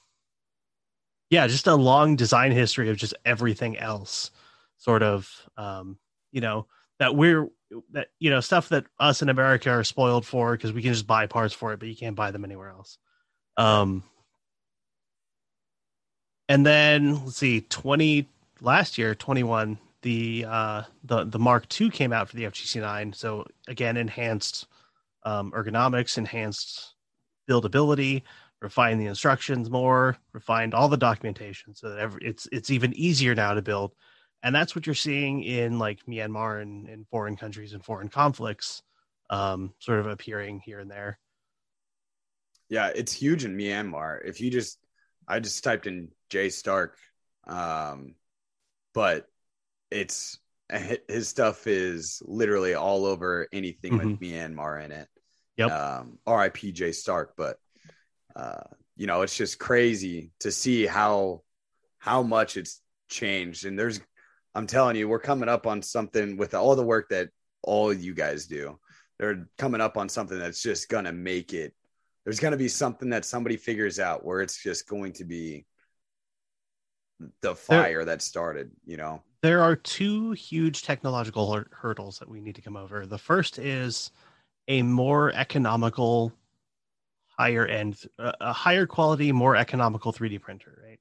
yeah, 1.30 1.46
just 1.46 1.66
a 1.66 1.74
long 1.74 2.16
design 2.16 2.52
history 2.52 2.90
of 2.90 2.96
just 2.96 3.14
everything 3.24 3.76
else, 3.76 4.30
sort 4.76 5.02
of, 5.02 5.28
um, 5.56 5.98
you 6.30 6.40
know, 6.40 6.66
that 6.98 7.16
we're 7.16 7.48
that 7.90 8.08
you 8.20 8.30
know 8.30 8.40
stuff 8.40 8.68
that 8.68 8.84
us 9.00 9.20
in 9.20 9.28
America 9.28 9.70
are 9.70 9.82
spoiled 9.82 10.24
for 10.24 10.52
because 10.52 10.72
we 10.72 10.82
can 10.82 10.92
just 10.92 11.06
buy 11.06 11.26
parts 11.26 11.52
for 11.52 11.72
it, 11.72 11.80
but 11.80 11.88
you 11.88 11.96
can't 11.96 12.14
buy 12.14 12.30
them 12.30 12.44
anywhere 12.44 12.68
else. 12.68 12.98
Um, 13.56 14.02
and 16.48 16.64
then 16.64 17.24
let's 17.24 17.36
see, 17.36 17.62
twenty 17.62 18.28
last 18.60 18.98
year, 18.98 19.14
twenty 19.14 19.42
one, 19.42 19.78
the 20.02 20.44
uh, 20.48 20.82
the 21.04 21.24
the 21.24 21.38
Mark 21.38 21.66
II 21.80 21.90
came 21.90 22.12
out 22.12 22.28
for 22.28 22.36
the 22.36 22.44
FGC 22.44 22.80
nine. 22.80 23.12
So 23.12 23.46
again, 23.68 23.96
enhanced 23.96 24.66
um, 25.24 25.52
ergonomics, 25.52 26.18
enhanced 26.18 26.94
buildability 27.48 28.22
refined 28.64 28.98
the 29.00 29.06
instructions 29.06 29.70
more, 29.70 30.16
refined 30.32 30.74
all 30.74 30.88
the 30.88 30.96
documentation 30.96 31.74
so 31.74 31.90
that 31.90 31.98
every, 31.98 32.22
it's 32.24 32.48
it's 32.50 32.70
even 32.70 32.92
easier 32.94 33.34
now 33.34 33.54
to 33.54 33.62
build. 33.62 33.92
And 34.42 34.54
that's 34.54 34.74
what 34.74 34.86
you're 34.86 34.94
seeing 34.94 35.42
in 35.44 35.78
like 35.78 36.00
Myanmar 36.08 36.62
and 36.62 36.88
in 36.88 37.04
foreign 37.04 37.36
countries 37.36 37.74
and 37.74 37.84
foreign 37.84 38.08
conflicts, 38.08 38.82
um, 39.30 39.72
sort 39.78 40.00
of 40.00 40.06
appearing 40.06 40.60
here 40.64 40.80
and 40.80 40.90
there. 40.90 41.18
Yeah, 42.68 42.90
it's 42.94 43.12
huge 43.12 43.44
in 43.44 43.56
Myanmar. 43.56 44.18
If 44.24 44.40
you 44.40 44.50
just, 44.50 44.78
I 45.28 45.40
just 45.40 45.62
typed 45.62 45.86
in 45.86 46.08
JStark, 46.30 46.90
um, 47.46 48.14
but 48.92 49.26
it's 49.90 50.38
his 51.08 51.28
stuff 51.28 51.66
is 51.66 52.22
literally 52.24 52.74
all 52.74 53.04
over 53.04 53.48
anything 53.52 53.98
with 53.98 54.20
Myanmar 54.20 54.84
in 54.84 54.92
it. 54.92 55.08
Yep. 55.56 55.70
Um, 55.70 56.18
R.I.P. 56.26 56.72
JStark, 56.72 57.28
but 57.36 57.58
uh, 58.34 58.62
you 58.96 59.06
know, 59.06 59.22
it's 59.22 59.36
just 59.36 59.58
crazy 59.58 60.30
to 60.40 60.50
see 60.50 60.86
how 60.86 61.42
how 61.98 62.22
much 62.22 62.56
it's 62.56 62.80
changed. 63.08 63.64
And 63.64 63.78
there's, 63.78 64.00
I'm 64.54 64.66
telling 64.66 64.96
you, 64.96 65.08
we're 65.08 65.20
coming 65.20 65.48
up 65.48 65.66
on 65.66 65.82
something 65.82 66.36
with 66.36 66.54
all 66.54 66.76
the 66.76 66.84
work 66.84 67.08
that 67.10 67.28
all 67.62 67.92
you 67.92 68.14
guys 68.14 68.46
do. 68.46 68.78
They're 69.18 69.48
coming 69.58 69.80
up 69.80 69.96
on 69.96 70.08
something 70.08 70.38
that's 70.38 70.62
just 70.62 70.88
gonna 70.88 71.12
make 71.12 71.52
it. 71.52 71.72
There's 72.24 72.40
gonna 72.40 72.56
be 72.56 72.68
something 72.68 73.10
that 73.10 73.24
somebody 73.24 73.56
figures 73.56 73.98
out 73.98 74.24
where 74.24 74.40
it's 74.40 74.62
just 74.62 74.88
going 74.88 75.12
to 75.14 75.24
be 75.24 75.66
the 77.42 77.54
fire 77.54 78.04
that 78.04 78.22
started. 78.22 78.70
You 78.86 78.96
know, 78.96 79.22
There 79.42 79.62
are 79.62 79.76
two 79.76 80.32
huge 80.32 80.82
technological 80.82 81.62
hurdles 81.70 82.18
that 82.18 82.28
we 82.28 82.40
need 82.40 82.54
to 82.56 82.62
come 82.62 82.76
over. 82.76 83.06
The 83.06 83.18
first 83.18 83.58
is 83.58 84.10
a 84.68 84.82
more 84.82 85.32
economical 85.34 86.32
higher 87.38 87.66
end 87.66 87.96
uh, 88.18 88.32
a 88.40 88.52
higher 88.52 88.86
quality 88.86 89.32
more 89.32 89.56
economical 89.56 90.12
3d 90.12 90.40
printer 90.40 90.78
right 90.86 91.00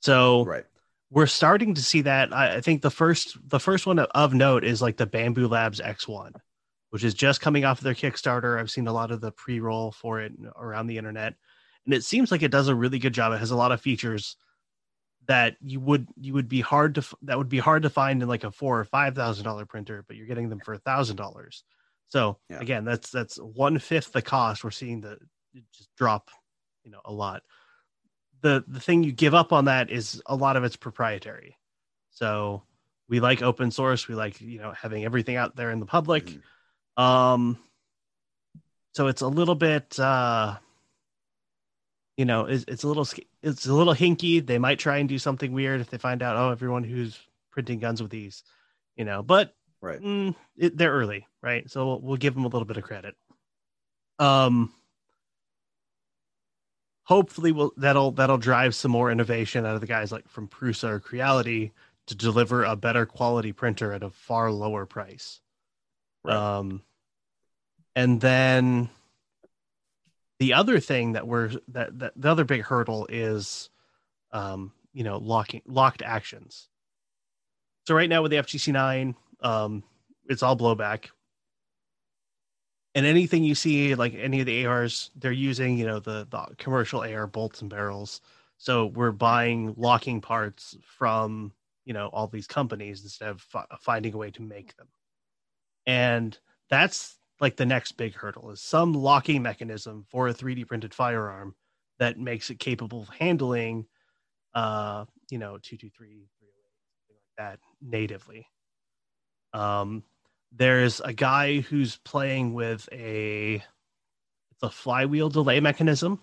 so 0.00 0.44
right 0.44 0.64
we're 1.10 1.26
starting 1.26 1.74
to 1.74 1.82
see 1.82 2.02
that 2.02 2.32
I, 2.32 2.56
I 2.56 2.60
think 2.60 2.82
the 2.82 2.90
first 2.90 3.38
the 3.48 3.60
first 3.60 3.86
one 3.86 3.98
of 3.98 4.34
note 4.34 4.64
is 4.64 4.82
like 4.82 4.96
the 4.96 5.06
Bambu 5.06 5.48
Labs 5.48 5.80
X1 5.80 6.32
which 6.90 7.04
is 7.04 7.14
just 7.14 7.40
coming 7.40 7.64
off 7.64 7.78
of 7.78 7.84
their 7.84 7.94
kickstarter 7.94 8.58
i've 8.58 8.70
seen 8.70 8.86
a 8.86 8.92
lot 8.92 9.10
of 9.10 9.20
the 9.20 9.32
pre-roll 9.32 9.92
for 9.92 10.20
it 10.20 10.32
around 10.56 10.86
the 10.86 10.98
internet 10.98 11.34
and 11.84 11.94
it 11.94 12.04
seems 12.04 12.30
like 12.30 12.42
it 12.42 12.50
does 12.50 12.68
a 12.68 12.74
really 12.74 12.98
good 12.98 13.14
job 13.14 13.32
it 13.32 13.38
has 13.38 13.50
a 13.50 13.56
lot 13.56 13.72
of 13.72 13.80
features 13.80 14.36
that 15.28 15.56
you 15.60 15.78
would 15.78 16.08
you 16.16 16.32
would 16.32 16.48
be 16.48 16.60
hard 16.62 16.94
to 16.94 17.02
that 17.22 17.36
would 17.36 17.50
be 17.50 17.58
hard 17.58 17.82
to 17.82 17.90
find 17.90 18.22
in 18.22 18.28
like 18.28 18.44
a 18.44 18.50
four 18.50 18.80
or 18.80 18.84
five 18.84 19.14
thousand 19.14 19.44
dollar 19.44 19.66
printer, 19.66 20.02
but 20.08 20.16
you're 20.16 20.26
getting 20.26 20.48
them 20.48 20.60
for 20.64 20.72
a 20.72 20.78
thousand 20.78 21.16
dollars. 21.16 21.64
So 22.08 22.38
Yeah. 22.48 22.60
again, 22.60 22.84
that's 22.86 23.10
that's 23.10 23.36
one 23.36 23.78
fifth 23.78 24.12
the 24.12 24.22
cost. 24.22 24.64
We're 24.64 24.70
seeing 24.70 25.02
the 25.02 25.18
it 25.52 25.64
just 25.76 25.94
drop, 25.96 26.30
you 26.82 26.90
know, 26.90 27.02
a 27.04 27.12
lot. 27.12 27.42
The 28.40 28.64
the 28.66 28.80
thing 28.80 29.02
you 29.02 29.12
give 29.12 29.34
up 29.34 29.52
on 29.52 29.66
that 29.66 29.90
is 29.90 30.22
a 30.24 30.34
lot 30.34 30.56
of 30.56 30.64
it's 30.64 30.76
proprietary. 30.76 31.58
So 32.10 32.62
we 33.06 33.20
like 33.20 33.42
open 33.42 33.70
source. 33.70 34.08
We 34.08 34.14
like 34.14 34.40
you 34.40 34.60
know 34.60 34.72
having 34.72 35.04
everything 35.04 35.36
out 35.36 35.56
there 35.56 35.70
in 35.70 35.78
the 35.78 35.86
public. 35.86 36.24
Mhm. 36.24 36.42
Um, 36.98 37.58
so 38.92 39.06
it's 39.06 39.22
a 39.22 39.28
little 39.28 39.54
bit, 39.54 39.98
uh, 39.98 40.56
you 42.16 42.24
know, 42.24 42.46
it's, 42.46 42.64
it's 42.66 42.82
a 42.82 42.88
little, 42.88 43.06
it's 43.42 43.66
a 43.66 43.72
little 43.72 43.94
hinky. 43.94 44.44
They 44.44 44.58
might 44.58 44.80
try 44.80 44.98
and 44.98 45.08
do 45.08 45.18
something 45.18 45.52
weird 45.52 45.80
if 45.80 45.88
they 45.88 45.98
find 45.98 46.22
out, 46.22 46.36
oh, 46.36 46.50
everyone 46.50 46.82
who's 46.82 47.18
printing 47.52 47.78
guns 47.78 48.02
with 48.02 48.10
these, 48.10 48.42
you 48.96 49.04
know, 49.04 49.22
but 49.22 49.54
Right. 49.80 50.00
mm, 50.00 50.34
it, 50.56 50.76
they're 50.76 50.92
early, 50.92 51.26
right? 51.40 51.70
So 51.70 51.86
we'll, 51.86 52.00
we'll 52.00 52.16
give 52.16 52.34
them 52.34 52.44
a 52.44 52.48
little 52.48 52.64
bit 52.64 52.76
of 52.76 52.82
credit. 52.82 53.14
Um, 54.18 54.72
hopefully, 57.04 57.52
we'll 57.52 57.72
that'll 57.76 58.10
that'll 58.10 58.38
drive 58.38 58.74
some 58.74 58.90
more 58.90 59.12
innovation 59.12 59.64
out 59.64 59.76
of 59.76 59.80
the 59.80 59.86
guys 59.86 60.10
like 60.10 60.28
from 60.28 60.48
Prusa 60.48 60.88
or 60.88 61.00
Creality 61.00 61.72
to 62.08 62.16
deliver 62.16 62.64
a 62.64 62.74
better 62.74 63.06
quality 63.06 63.52
printer 63.52 63.92
at 63.92 64.02
a 64.02 64.10
far 64.10 64.50
lower 64.50 64.86
price. 64.86 65.40
Right. 66.24 66.36
Um, 66.36 66.82
and 67.98 68.20
then 68.20 68.88
the 70.38 70.54
other 70.54 70.78
thing 70.78 71.14
that 71.14 71.26
we're 71.26 71.50
that, 71.66 71.98
that 71.98 72.12
the 72.14 72.30
other 72.30 72.44
big 72.44 72.62
hurdle 72.62 73.08
is, 73.10 73.70
um, 74.30 74.70
you 74.92 75.02
know, 75.02 75.18
locking 75.18 75.62
locked 75.66 76.02
actions. 76.02 76.68
So 77.88 77.96
right 77.96 78.08
now 78.08 78.22
with 78.22 78.30
the 78.30 78.36
FGC 78.36 78.72
nine, 78.72 79.16
um, 79.40 79.82
it's 80.28 80.44
all 80.44 80.56
blowback. 80.56 81.06
And 82.94 83.04
anything 83.04 83.42
you 83.42 83.56
see, 83.56 83.96
like 83.96 84.14
any 84.14 84.38
of 84.38 84.46
the 84.46 84.64
ARs, 84.64 85.10
they're 85.16 85.32
using, 85.32 85.76
you 85.76 85.86
know, 85.86 85.98
the, 85.98 86.24
the 86.30 86.54
commercial 86.56 87.00
AR 87.00 87.26
bolts 87.26 87.62
and 87.62 87.70
barrels. 87.70 88.20
So 88.58 88.86
we're 88.86 89.10
buying 89.10 89.74
locking 89.76 90.20
parts 90.20 90.76
from, 90.84 91.52
you 91.84 91.94
know, 91.94 92.06
all 92.12 92.28
these 92.28 92.46
companies 92.46 93.02
instead 93.02 93.30
of 93.30 93.40
fi- 93.40 93.66
finding 93.80 94.14
a 94.14 94.18
way 94.18 94.30
to 94.30 94.42
make 94.42 94.76
them. 94.76 94.86
And 95.84 96.38
that's 96.70 97.17
like 97.40 97.56
the 97.56 97.66
next 97.66 97.92
big 97.92 98.14
hurdle 98.14 98.50
is 98.50 98.60
some 98.60 98.92
locking 98.92 99.42
mechanism 99.42 100.04
for 100.08 100.28
a 100.28 100.34
3D 100.34 100.66
printed 100.66 100.94
firearm 100.94 101.54
that 101.98 102.18
makes 102.18 102.50
it 102.50 102.58
capable 102.58 103.02
of 103.02 103.08
handling, 103.08 103.86
uh, 104.54 105.04
you 105.30 105.38
know, 105.38 105.58
223, 105.58 105.90
308, 105.90 106.28
something 107.06 107.16
like 107.16 107.36
that 107.38 107.58
natively. 107.82 108.46
Um, 109.52 110.02
there's 110.52 111.00
a 111.00 111.12
guy 111.12 111.60
who's 111.60 111.96
playing 111.98 112.54
with 112.54 112.88
a 112.92 113.54
it's 113.54 114.62
a 114.62 114.70
flywheel 114.70 115.28
delay 115.28 115.60
mechanism. 115.60 116.20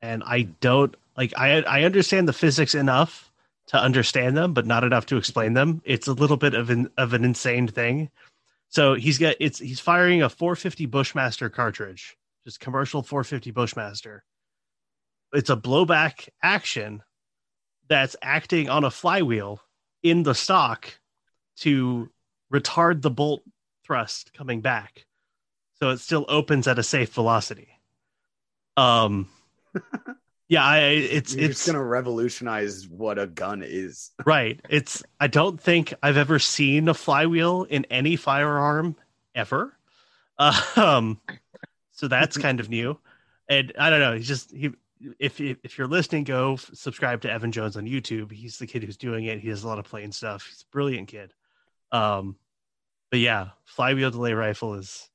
And 0.00 0.22
i 0.26 0.42
don't 0.42 0.96
like 1.16 1.32
i 1.36 1.62
i 1.62 1.84
understand 1.84 2.26
the 2.26 2.32
physics 2.32 2.74
enough 2.74 3.30
to 3.68 3.76
understand 3.76 4.36
them 4.36 4.52
but 4.52 4.66
not 4.66 4.84
enough 4.84 5.06
to 5.06 5.16
explain 5.16 5.54
them. 5.54 5.80
It's 5.84 6.08
a 6.08 6.12
little 6.12 6.36
bit 6.36 6.54
of 6.54 6.70
an 6.70 6.90
of 6.98 7.12
an 7.14 7.24
insane 7.24 7.68
thing 7.68 8.10
so 8.72 8.94
he's 8.94 9.18
got 9.18 9.36
it's 9.38 9.58
he's 9.58 9.80
firing 9.80 10.22
a 10.22 10.28
450 10.28 10.86
bushmaster 10.86 11.48
cartridge 11.48 12.16
just 12.44 12.60
commercial 12.60 13.02
450 13.02 13.50
bushmaster. 13.50 14.24
It's 15.32 15.50
a 15.50 15.56
blowback 15.56 16.28
action 16.42 17.02
that's 17.88 18.16
acting 18.22 18.68
on 18.68 18.84
a 18.84 18.90
flywheel 18.90 19.60
in 20.02 20.22
the 20.22 20.34
stock 20.34 20.92
to 21.58 22.10
retard 22.52 23.02
the 23.02 23.10
bolt 23.10 23.42
thrust 23.84 24.32
coming 24.34 24.60
back. 24.60 25.06
So 25.74 25.90
it 25.90 25.98
still 25.98 26.24
opens 26.28 26.66
at 26.66 26.78
a 26.78 26.82
safe 26.82 27.12
velocity. 27.12 27.68
Um 28.76 29.28
yeah 30.52 30.66
i 30.66 30.78
it's 30.80 31.34
You're 31.34 31.48
it's 31.48 31.66
gonna 31.66 31.82
revolutionize 31.82 32.86
what 32.86 33.18
a 33.18 33.26
gun 33.26 33.62
is. 33.64 34.10
right. 34.26 34.60
It's 34.68 35.02
i 35.18 35.26
don't 35.26 35.58
think 35.58 35.94
i've 36.02 36.18
ever 36.18 36.38
seen 36.38 36.88
a 36.88 36.94
flywheel 36.94 37.62
in 37.64 37.86
any 37.86 38.16
firearm 38.16 38.94
ever. 39.34 39.74
Um 40.76 41.18
so 41.92 42.06
that's 42.06 42.36
kind 42.46 42.60
of 42.60 42.68
new. 42.68 42.98
And 43.48 43.72
i 43.78 43.88
don't 43.88 44.00
know 44.00 44.14
he's 44.14 44.28
just 44.28 44.52
he 44.52 44.72
if 45.18 45.40
if 45.40 45.78
you're 45.78 45.88
listening 45.88 46.24
go 46.24 46.56
subscribe 46.56 47.22
to 47.22 47.32
evan 47.32 47.50
jones 47.50 47.78
on 47.78 47.86
youtube. 47.86 48.30
He's 48.30 48.58
the 48.58 48.66
kid 48.66 48.82
who's 48.82 48.98
doing 48.98 49.24
it. 49.24 49.40
He 49.40 49.48
does 49.48 49.64
a 49.64 49.68
lot 49.68 49.78
of 49.78 49.86
playing 49.86 50.12
stuff. 50.12 50.46
He's 50.46 50.66
a 50.68 50.70
brilliant 50.70 51.08
kid. 51.08 51.32
Um 51.92 52.36
but 53.10 53.20
yeah 53.20 53.48
flywheel 53.64 54.10
delay 54.10 54.34
rifle 54.34 54.74
is 54.74 55.08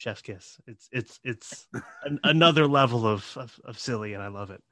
chef's 0.00 0.22
kiss 0.22 0.58
it's 0.66 0.88
it's 0.92 1.20
it's 1.24 1.66
an, 2.04 2.18
another 2.24 2.66
level 2.66 3.06
of, 3.06 3.36
of 3.36 3.60
of 3.64 3.78
silly 3.78 4.14
and 4.14 4.22
i 4.22 4.28
love 4.28 4.50
it 4.50 4.62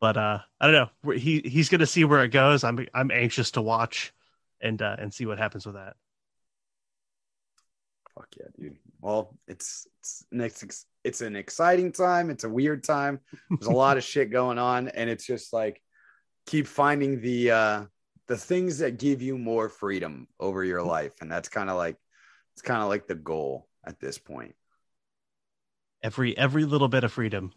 but 0.00 0.16
uh 0.16 0.38
i 0.60 0.70
don't 0.70 0.90
know 1.04 1.12
he 1.12 1.40
he's 1.44 1.68
gonna 1.68 1.86
see 1.86 2.04
where 2.04 2.24
it 2.24 2.30
goes 2.30 2.64
i'm 2.64 2.86
i'm 2.92 3.10
anxious 3.10 3.52
to 3.52 3.62
watch 3.62 4.12
and 4.60 4.82
uh 4.82 4.96
and 4.98 5.14
see 5.14 5.26
what 5.26 5.38
happens 5.38 5.64
with 5.64 5.76
that 5.76 5.94
Fuck 8.14 8.28
yeah, 8.38 8.46
dude. 8.56 8.78
Well, 9.00 9.36
it's 9.48 9.88
it's 10.00 10.24
an 10.30 10.40
ex- 10.40 10.86
it's 11.02 11.20
an 11.20 11.34
exciting 11.34 11.90
time. 11.90 12.30
It's 12.30 12.44
a 12.44 12.48
weird 12.48 12.84
time. 12.84 13.20
There's 13.50 13.66
a 13.66 13.72
lot 13.72 13.96
of 13.96 14.04
shit 14.12 14.30
going 14.30 14.58
on, 14.58 14.88
and 14.88 15.10
it's 15.10 15.26
just 15.26 15.52
like 15.52 15.82
keep 16.46 16.66
finding 16.66 17.20
the 17.20 17.50
uh 17.50 17.84
the 18.28 18.36
things 18.36 18.78
that 18.78 18.98
give 18.98 19.20
you 19.20 19.36
more 19.36 19.68
freedom 19.68 20.28
over 20.38 20.62
your 20.62 20.82
life, 20.96 21.12
and 21.20 21.30
that's 21.30 21.48
kind 21.48 21.68
of 21.68 21.76
like 21.76 21.96
it's 22.54 22.62
kind 22.62 22.82
of 22.82 22.88
like 22.88 23.08
the 23.08 23.16
goal 23.16 23.66
at 23.84 23.98
this 23.98 24.16
point. 24.16 24.54
Every 26.04 26.38
every 26.38 26.64
little 26.64 26.88
bit 26.88 27.04
of 27.04 27.12
freedom 27.12 27.52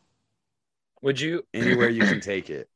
Would 1.02 1.20
you 1.20 1.44
Anywhere 1.54 1.90
you 1.90 2.06
can 2.06 2.20
take 2.20 2.50
it. 2.50 2.70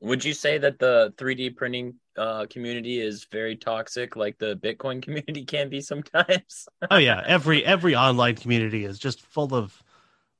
would 0.00 0.24
you 0.24 0.34
say 0.34 0.58
that 0.58 0.78
the 0.78 1.14
3D 1.16 1.50
printing 1.50 1.94
uh, 2.16 2.46
community 2.48 3.00
is 3.00 3.24
very 3.30 3.56
toxic, 3.56 4.16
like 4.16 4.38
the 4.38 4.56
Bitcoin 4.56 5.02
community 5.02 5.44
can 5.44 5.68
be 5.68 5.80
sometimes? 5.80 6.68
oh 6.90 6.96
yeah 6.96 7.22
every 7.26 7.64
every 7.64 7.94
online 7.96 8.36
community 8.36 8.84
is 8.84 8.98
just 8.98 9.20
full 9.22 9.54
of 9.54 9.82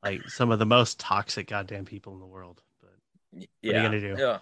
like 0.03 0.29
some 0.29 0.51
of 0.51 0.59
the 0.59 0.67
most 0.67 1.01
toxic 1.01 1.49
goddamn 1.49 1.85
people 1.85 2.15
in 2.15 2.21
the 2.21 2.27
world 2.27 2.63
but 2.81 2.95
yeah. 3.33 3.43
What 3.65 3.77
are 3.77 3.79
you 3.79 3.83
gonna 3.83 4.01
do? 4.01 4.21
Yeah. 4.21 4.39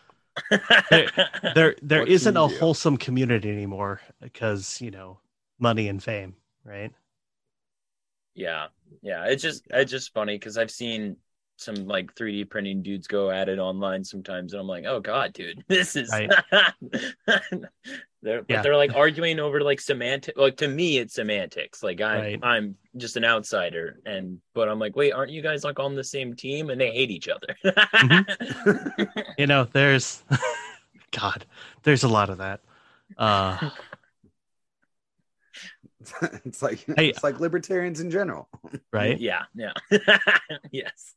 there 1.53 1.77
there 1.83 2.03
What 2.03 2.09
can 2.13 2.13
isn't 2.13 2.37
a 2.37 2.47
do? 2.47 2.49
wholesome 2.49 2.97
community 2.97 3.51
anymore 3.51 4.01
because 4.21 4.81
you 4.81 4.91
know 4.91 5.19
money 5.59 5.89
and 5.89 6.03
fame 6.03 6.37
right 6.65 6.93
Yeah, 8.35 8.67
yeah. 9.03 9.25
It's 9.27 9.43
just 9.43 9.65
it's 9.71 9.91
just 9.91 10.13
funny 10.13 10.37
because 10.37 10.59
I've 10.59 10.71
seen 10.71 11.17
some 11.57 11.87
like 11.87 12.13
3D 12.17 12.51
printing 12.51 12.83
dudes 12.83 13.07
go 13.07 13.31
at 13.31 13.49
it 13.49 13.59
online 13.61 14.03
sometimes, 14.05 14.53
and 14.53 14.61
I'm 14.61 14.67
like, 14.67 14.85
oh 14.87 15.01
god, 15.01 15.33
dude, 15.33 15.65
this 15.69 15.95
is. 15.97 16.11
Right. 16.11 16.31
they're 18.23 18.45
Yeah. 18.49 18.63
they're 18.63 18.77
like 18.77 18.95
arguing 18.95 19.39
over 19.39 19.61
like 19.61 19.81
semantic. 19.81 20.37
Like 20.37 20.57
to 20.59 20.69
me, 20.69 20.99
it's 20.99 21.15
semantics. 21.15 21.83
Like 21.83 22.01
I'm 22.01 22.21
Right. 22.21 22.41
I'm 22.43 22.77
just 22.97 23.17
an 23.17 23.25
outsider, 23.25 24.01
and 24.05 24.39
but 24.55 24.69
I'm 24.69 24.79
like, 24.79 24.97
wait, 24.97 25.13
aren't 25.13 25.31
you 25.31 25.43
guys 25.43 25.63
like 25.65 25.79
on 25.79 25.95
the 25.95 26.05
same 26.05 26.35
team? 26.35 26.71
And 26.71 26.81
they 26.81 26.91
hate 26.91 27.11
each 27.11 27.29
other. 27.29 27.57
Mm-hmm. 27.65 29.03
you 29.39 29.47
know 29.47 29.65
there's 29.73 30.25
god 31.13 31.45
there's 31.85 32.03
a 32.03 32.09
lot 32.09 32.29
of 32.31 32.39
that 32.39 32.61
uh 33.19 33.71
it's 36.45 36.63
like 36.63 36.85
Hey. 36.97 37.09
it's 37.09 37.25
like 37.25 37.41
libertarians 37.41 38.01
in 38.01 38.11
general. 38.11 38.49
right 38.93 39.19
Yeah, 39.21 39.43
yeah. 39.55 39.73
yes. 40.73 41.15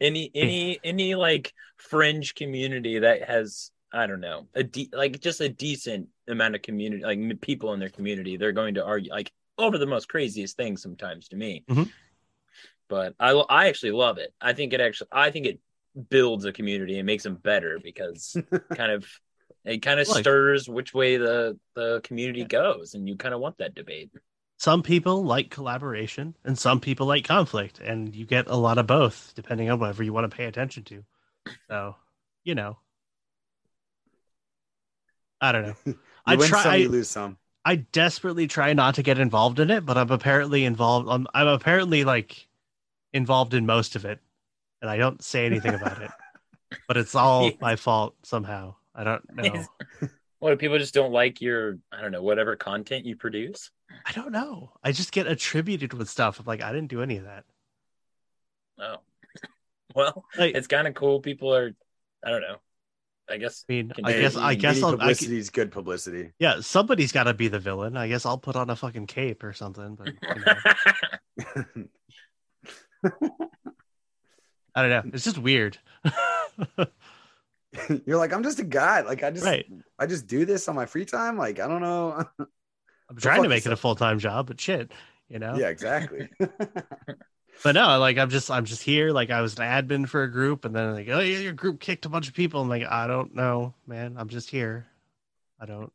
Any 0.00 0.30
any 0.34 0.78
any 0.84 1.14
like 1.14 1.52
fringe 1.76 2.34
community 2.34 2.98
that 3.00 3.22
has 3.28 3.70
I 3.92 4.06
don't 4.06 4.20
know, 4.20 4.46
a 4.54 4.62
de- 4.62 4.90
like 4.92 5.20
just 5.20 5.40
a 5.40 5.48
decent 5.48 6.08
amount 6.28 6.54
of 6.54 6.62
community 6.62 7.02
like 7.04 7.40
people 7.40 7.72
in 7.72 7.80
their 7.80 7.88
community, 7.88 8.36
they're 8.36 8.52
going 8.52 8.74
to 8.74 8.84
argue 8.84 9.10
like 9.10 9.32
over 9.58 9.78
the 9.78 9.86
most 9.86 10.08
craziest 10.08 10.56
things 10.56 10.82
sometimes 10.82 11.28
to 11.28 11.36
me. 11.36 11.64
Mhm. 11.70 11.90
But 12.88 13.14
I 13.18 13.30
I 13.32 13.68
actually 13.68 13.92
love 13.92 14.18
it. 14.18 14.32
I 14.40 14.52
think 14.52 14.72
it 14.72 14.80
actually 14.80 15.08
I 15.12 15.30
think 15.30 15.46
it 15.46 15.60
builds 16.10 16.44
a 16.44 16.52
community 16.52 16.98
and 16.98 17.06
makes 17.06 17.22
them 17.22 17.36
better 17.36 17.78
because 17.82 18.36
kind 18.74 18.92
of 18.92 19.06
it 19.66 19.82
kind 19.82 20.00
of 20.00 20.08
Like- 20.08 20.20
stirs 20.20 20.68
which 20.68 20.94
way 20.94 21.16
the 21.18 21.58
the 21.74 22.00
community 22.04 22.44
goes 22.44 22.94
and 22.94 23.08
you 23.08 23.16
kind 23.16 23.34
of 23.34 23.40
want 23.40 23.58
that 23.58 23.74
debate. 23.74 24.10
some 24.58 24.82
people 24.82 25.22
like 25.24 25.50
collaboration 25.50 26.34
and 26.44 26.58
some 26.58 26.80
people 26.80 27.06
like 27.06 27.24
conflict 27.24 27.78
and 27.80 28.14
you 28.14 28.24
get 28.24 28.46
a 28.48 28.56
lot 28.56 28.78
of 28.78 28.86
both 28.86 29.32
depending 29.34 29.68
on 29.70 29.78
whatever 29.78 30.02
you 30.02 30.12
want 30.14 30.30
to 30.30 30.34
pay 30.36 30.44
attention 30.46 30.82
to 30.84 31.04
so 31.68 31.94
you 32.44 32.54
know 32.54 32.78
i 35.40 35.52
don't 35.52 35.62
know 35.66 35.74
You 35.86 35.98
I 36.26 36.36
win 36.36 36.48
try- 36.48 36.62
some, 36.62 36.72
I- 36.72 36.76
you 36.76 36.88
lose 36.88 37.10
some. 37.10 37.36
i 37.64 37.76
desperately 37.76 38.46
try 38.46 38.72
not 38.72 38.94
to 38.96 39.02
get 39.02 39.18
involved 39.18 39.60
in 39.60 39.70
it 39.70 39.84
but 39.84 39.98
i'm 39.98 40.10
apparently 40.10 40.64
involved 40.64 41.08
i'm, 41.10 41.26
I'm 41.34 41.48
apparently 41.48 42.04
like 42.04 42.48
involved 43.12 43.54
in 43.54 43.66
most 43.66 43.96
of 43.96 44.04
it 44.04 44.20
and 44.80 44.90
i 44.90 44.96
don't 44.96 45.22
say 45.22 45.46
anything 45.46 45.74
about 45.74 46.00
it 46.02 46.10
but 46.88 46.96
it's 46.96 47.14
all 47.14 47.44
Yeah. 47.44 47.56
my 47.60 47.76
fault 47.76 48.14
somehow 48.22 48.74
I 48.96 49.04
don't 49.04 49.22
know. 49.36 49.66
What 50.38 50.58
people 50.58 50.78
just 50.78 50.94
don't 50.94 51.12
like 51.12 51.40
your 51.40 51.78
I 51.92 52.00
don't 52.00 52.12
know 52.12 52.22
whatever 52.22 52.56
content 52.56 53.04
you 53.06 53.14
produce? 53.16 53.70
I 54.04 54.12
don't 54.12 54.32
know. 54.32 54.72
I 54.82 54.92
just 54.92 55.12
get 55.12 55.26
attributed 55.26 55.92
with 55.92 56.08
stuff. 56.08 56.40
I'm 56.40 56.46
like, 56.46 56.62
I 56.62 56.72
didn't 56.72 56.88
do 56.88 57.02
any 57.02 57.18
of 57.18 57.24
that. 57.24 57.44
Oh, 58.78 58.96
well, 59.94 60.24
Like- 60.38 60.54
it's 60.54 60.66
kind 60.66 60.86
of 60.88 60.94
cool. 60.94 61.20
People 61.20 61.54
are 61.54 61.72
I 62.24 62.30
don't 62.30 62.40
know. 62.42 62.56
I 63.28 63.38
guess 63.38 63.64
I 63.68 63.72
mean, 63.72 63.92
I 64.04 64.12
guess 64.12 64.36
I 64.36 64.54
guess 64.54 64.82
I'll, 64.82 64.90
I 64.94 64.98
publicity 64.98 65.36
is 65.38 65.50
good 65.50 65.72
publicity. 65.72 66.30
yeah, 66.38 66.60
somebody's 66.60 67.10
got 67.10 67.24
to 67.24 67.34
be 67.34 67.48
the 67.48 67.58
villain. 67.58 67.96
I 67.96 68.06
guess 68.06 68.24
I'll 68.24 68.38
put 68.38 68.54
on 68.54 68.70
a 68.70 68.76
fucking 68.76 69.06
cape 69.08 69.42
or 69.42 69.52
something. 69.52 69.96
But 69.96 70.06
you 70.06 71.74
know, 71.74 71.74
I 74.76 74.82
don't 74.82 74.90
know. 74.90 75.10
It's 75.12 75.24
just 75.24 75.38
weird. 75.38 75.78
You're 78.06 78.18
like, 78.18 78.32
I'm 78.32 78.42
just 78.42 78.58
a 78.58 78.64
guy. 78.64 79.00
Like 79.02 79.22
I 79.22 79.30
just 79.30 79.44
right. 79.44 79.66
I 79.98 80.06
just 80.06 80.26
do 80.26 80.44
this 80.44 80.68
on 80.68 80.74
my 80.74 80.86
free 80.86 81.04
time. 81.04 81.36
Like, 81.38 81.60
I 81.60 81.68
don't 81.68 81.80
know. 81.82 82.24
I'm 83.08 83.16
trying 83.16 83.42
to 83.42 83.48
make 83.48 83.64
it 83.66 83.72
a 83.72 83.76
full 83.76 83.94
time 83.94 84.18
job, 84.18 84.48
but 84.48 84.60
shit, 84.60 84.92
you 85.28 85.38
know. 85.38 85.54
yeah, 85.56 85.68
exactly. 85.68 86.28
But 87.62 87.72
no, 87.72 87.98
like 87.98 88.18
I'm 88.18 88.28
just 88.28 88.50
I'm 88.50 88.66
just 88.66 88.82
here. 88.82 89.12
Like 89.12 89.30
I 89.30 89.40
was 89.40 89.58
an 89.58 89.64
admin 89.64 90.06
for 90.06 90.22
a 90.22 90.30
group, 90.30 90.66
and 90.66 90.76
then 90.76 90.92
like, 90.94 91.08
oh 91.08 91.20
yeah, 91.20 91.38
your 91.38 91.54
group 91.54 91.80
kicked 91.80 92.04
a 92.04 92.10
bunch 92.10 92.28
of 92.28 92.34
people. 92.34 92.60
I'm 92.60 92.68
like, 92.68 92.84
I 92.84 93.06
don't 93.06 93.34
know, 93.34 93.72
man. 93.86 94.16
I'm 94.18 94.28
just 94.28 94.50
here. 94.50 94.86
I 95.58 95.64
don't. 95.64 95.90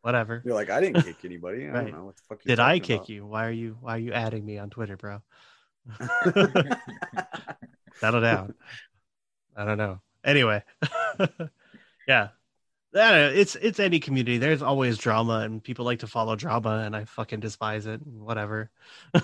Whatever. 0.00 0.40
You're 0.46 0.54
like, 0.54 0.70
I 0.70 0.80
didn't 0.80 1.02
kick 1.02 1.16
anybody. 1.24 1.66
I 1.66 1.70
Right. 1.72 1.82
don't 1.88 1.92
know 1.98 2.04
what 2.06 2.16
the 2.16 2.22
fuck. 2.26 2.42
Did 2.42 2.58
I 2.58 2.78
kick 2.78 3.00
about. 3.00 3.08
you? 3.10 3.26
Why 3.26 3.46
are 3.46 3.50
you 3.50 3.76
Why 3.82 3.96
are 3.96 3.98
you 3.98 4.14
adding 4.14 4.46
me 4.46 4.56
on 4.56 4.70
Twitter, 4.70 4.96
bro? 4.96 5.20
Settle 8.00 8.20
down. 8.22 8.54
I 9.56 9.64
don't 9.66 9.76
know. 9.78 10.00
Anyway, 10.24 10.62
yeah, 12.08 12.28
I 12.94 13.10
know. 13.10 13.32
It's 13.34 13.54
it's 13.56 13.80
any 13.80 14.00
community. 14.00 14.38
There's 14.38 14.62
always 14.62 14.98
drama, 14.98 15.40
and 15.40 15.62
people 15.62 15.84
like 15.84 16.00
to 16.00 16.06
follow 16.06 16.36
drama, 16.36 16.82
and 16.84 16.94
I 16.96 17.04
fucking 17.04 17.40
despise 17.40 17.86
it. 17.86 18.00
Whatever. 18.06 18.70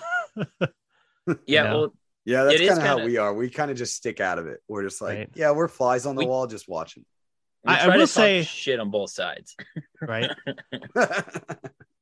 yeah. 1.46 1.62
know? 1.64 1.78
Well, 1.78 1.94
Yeah, 2.24 2.44
that's 2.44 2.58
kind 2.60 2.78
of 2.78 2.84
how 2.86 3.04
we 3.04 3.16
are. 3.18 3.32
We 3.34 3.50
kind 3.50 3.70
of 3.70 3.76
just 3.76 3.96
stick 3.96 4.20
out 4.20 4.38
of 4.38 4.46
it. 4.46 4.62
We're 4.68 4.82
just 4.84 5.00
like, 5.02 5.18
Right. 5.18 5.30
yeah, 5.34 5.50
we're 5.50 5.68
flies 5.68 6.06
on 6.06 6.14
the 6.16 6.20
We- 6.20 6.26
wall, 6.26 6.46
just 6.46 6.68
watching. 6.68 7.04
I- 7.66 7.80
I 7.82 7.84
try 7.86 7.96
will 7.96 8.02
to 8.04 8.06
say- 8.06 8.42
shit 8.42 8.78
on 8.80 8.90
both 8.90 9.10
sides. 9.10 9.56
right. 10.02 10.30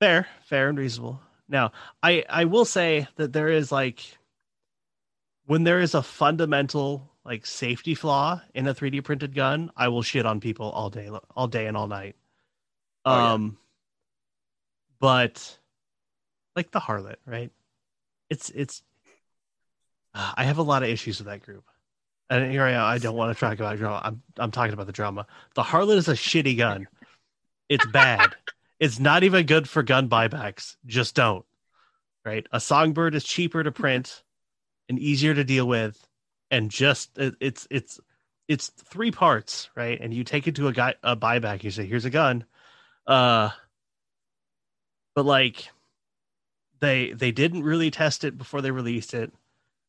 fair 0.00 0.26
fair 0.46 0.68
and 0.68 0.76
reasonable 0.76 1.20
now 1.48 1.70
i 2.02 2.24
i 2.28 2.44
will 2.44 2.64
say 2.64 3.06
that 3.14 3.32
there 3.32 3.46
is 3.48 3.70
like 3.70 4.00
when 5.46 5.62
there 5.62 5.78
is 5.78 5.94
a 5.94 6.02
fundamental 6.02 7.08
like 7.24 7.46
safety 7.46 7.94
flaw 7.94 8.40
in 8.54 8.66
a 8.66 8.74
3d 8.74 9.04
printed 9.04 9.34
gun 9.34 9.70
i 9.76 9.88
will 9.88 10.02
shit 10.02 10.26
on 10.26 10.40
people 10.40 10.70
all 10.70 10.90
day 10.90 11.10
all 11.36 11.46
day 11.48 11.66
and 11.66 11.76
all 11.76 11.86
night 11.86 12.16
Oh, 13.04 13.16
yeah. 13.16 13.32
um 13.32 13.58
but 15.00 15.58
like 16.54 16.70
the 16.70 16.80
harlot 16.80 17.16
right 17.26 17.50
it's 18.30 18.50
it's 18.50 18.82
uh, 20.14 20.32
i 20.36 20.44
have 20.44 20.58
a 20.58 20.62
lot 20.62 20.82
of 20.82 20.88
issues 20.88 21.18
with 21.18 21.26
that 21.26 21.42
group 21.42 21.64
and 22.30 22.50
here 22.50 22.62
i 22.62 22.72
am 22.72 22.84
i 22.84 22.98
don't 22.98 23.16
want 23.16 23.36
to 23.36 23.40
talk 23.40 23.54
about 23.58 23.76
drama 23.78 24.00
i'm 24.04 24.22
i'm 24.38 24.50
talking 24.50 24.72
about 24.72 24.86
the 24.86 24.92
drama 24.92 25.26
the 25.54 25.62
harlot 25.62 25.96
is 25.96 26.08
a 26.08 26.12
shitty 26.14 26.56
gun 26.56 26.86
it's 27.68 27.86
bad 27.86 28.34
it's 28.80 28.98
not 28.98 29.22
even 29.22 29.46
good 29.46 29.68
for 29.68 29.84
gun 29.84 30.08
buybacks. 30.08 30.74
Just 30.86 31.14
don't. 31.14 31.44
Right? 32.24 32.44
A 32.50 32.58
songbird 32.58 33.14
is 33.14 33.22
cheaper 33.22 33.62
to 33.62 33.70
print 33.70 34.24
and 34.88 34.98
easier 34.98 35.32
to 35.34 35.44
deal 35.44 35.68
with, 35.68 36.04
and 36.52 36.70
just 36.70 37.18
it- 37.18 37.34
it's 37.40 37.66
it's 37.70 37.98
it's 38.46 38.68
three 38.68 39.10
parts, 39.10 39.70
right? 39.74 39.98
And 40.00 40.14
you 40.14 40.22
take 40.24 40.46
it 40.46 40.54
to 40.56 40.68
a 40.68 40.72
guy 40.72 40.94
a 41.02 41.16
buyback. 41.16 41.64
You 41.64 41.72
say, 41.72 41.86
"Here's 41.86 42.04
a 42.04 42.10
gun," 42.10 42.44
uh, 43.08 43.50
but 45.16 45.24
like 45.24 45.70
they 46.80 47.12
they 47.12 47.32
didn't 47.32 47.62
really 47.64 47.90
test 47.90 48.24
it 48.24 48.38
before 48.38 48.60
they 48.60 48.70
released 48.70 49.14
it. 49.14 49.32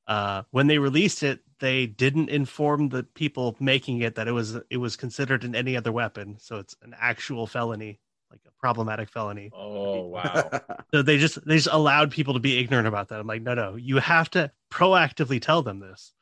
Uh, 0.07 0.43
when 0.51 0.67
they 0.67 0.79
released 0.79 1.23
it, 1.23 1.39
they 1.59 1.85
didn't 1.85 2.29
inform 2.29 2.89
the 2.89 3.03
people 3.03 3.55
making 3.59 3.99
it 4.01 4.15
that 4.15 4.27
it 4.27 4.31
was 4.33 4.55
it 4.69 4.77
was 4.77 4.95
considered 4.95 5.43
in 5.43 5.55
any 5.55 5.75
other 5.77 5.91
weapon, 5.91 6.37
so 6.39 6.57
it's 6.57 6.75
an 6.81 6.95
actual 6.99 7.47
felony, 7.47 7.99
like 8.31 8.41
a 8.47 8.51
problematic 8.59 9.09
felony. 9.09 9.51
Oh 9.53 10.07
wow. 10.09 10.49
So 10.93 11.01
they 11.01 11.17
just 11.17 11.45
they 11.45 11.55
just 11.55 11.69
allowed 11.71 12.11
people 12.11 12.33
to 12.35 12.39
be 12.39 12.59
ignorant 12.59 12.87
about 12.87 13.09
that. 13.09 13.19
I'm 13.19 13.27
like, 13.27 13.41
no, 13.41 13.53
no, 13.53 13.75
you 13.75 13.97
have 13.97 14.29
to 14.31 14.51
proactively 14.71 15.41
tell 15.41 15.61
them 15.61 15.79
this, 15.79 16.13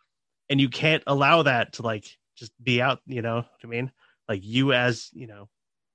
and 0.51 0.61
you 0.61 0.69
can't 0.69 1.01
allow 1.07 1.43
that 1.43 1.73
to 1.73 1.81
like 1.81 2.05
just 2.35 2.51
be 2.61 2.81
out. 2.81 2.99
You 3.07 3.21
know 3.23 3.37
what 3.37 3.47
I 3.63 3.67
mean? 3.67 3.91
Like 4.29 4.41
you 4.43 4.73
as 4.73 5.09
you 5.13 5.25
know, 5.27 5.47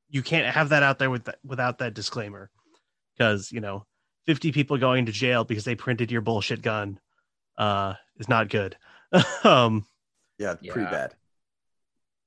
you 0.08 0.22
can't 0.22 0.52
have 0.52 0.70
that 0.70 0.82
out 0.82 0.98
there 0.98 1.10
with 1.10 1.24
that, 1.26 1.38
without 1.44 1.78
that 1.78 1.94
disclaimer, 1.94 2.50
because 3.14 3.52
you 3.52 3.60
know, 3.60 3.86
50 4.26 4.52
people 4.52 4.78
going 4.78 5.06
to 5.06 5.12
jail 5.12 5.44
because 5.44 5.64
they 5.64 5.74
printed 5.76 6.10
your 6.10 6.22
bullshit 6.22 6.62
gun, 6.62 6.98
uh, 7.58 7.94
is 8.18 8.28
not 8.28 8.48
good. 8.48 8.76
um, 9.44 9.86
yeah, 10.38 10.54
pretty 10.54 10.80
Yeah. 10.82 10.90
bad. 10.90 11.14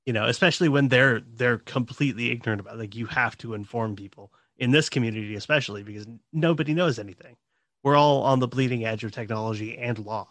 you 0.06 0.12
know 0.14 0.24
especially 0.26 0.68
when 0.68 0.88
they're 0.88 1.20
they're 1.20 1.58
completely 1.58 2.30
ignorant 2.30 2.60
about 2.60 2.74
it. 2.74 2.78
like 2.78 2.96
you 2.96 3.06
have 3.06 3.36
to 3.38 3.54
inform 3.54 3.94
people 3.96 4.32
in 4.56 4.70
this 4.70 4.88
community 4.88 5.34
especially 5.34 5.82
because 5.82 6.06
nobody 6.32 6.72
knows 6.74 6.98
anything 6.98 7.36
we're 7.82 7.96
all 7.96 8.22
on 8.22 8.38
the 8.40 8.48
bleeding 8.48 8.84
edge 8.84 9.04
of 9.04 9.12
technology 9.12 9.76
and 9.76 9.98
law 9.98 10.26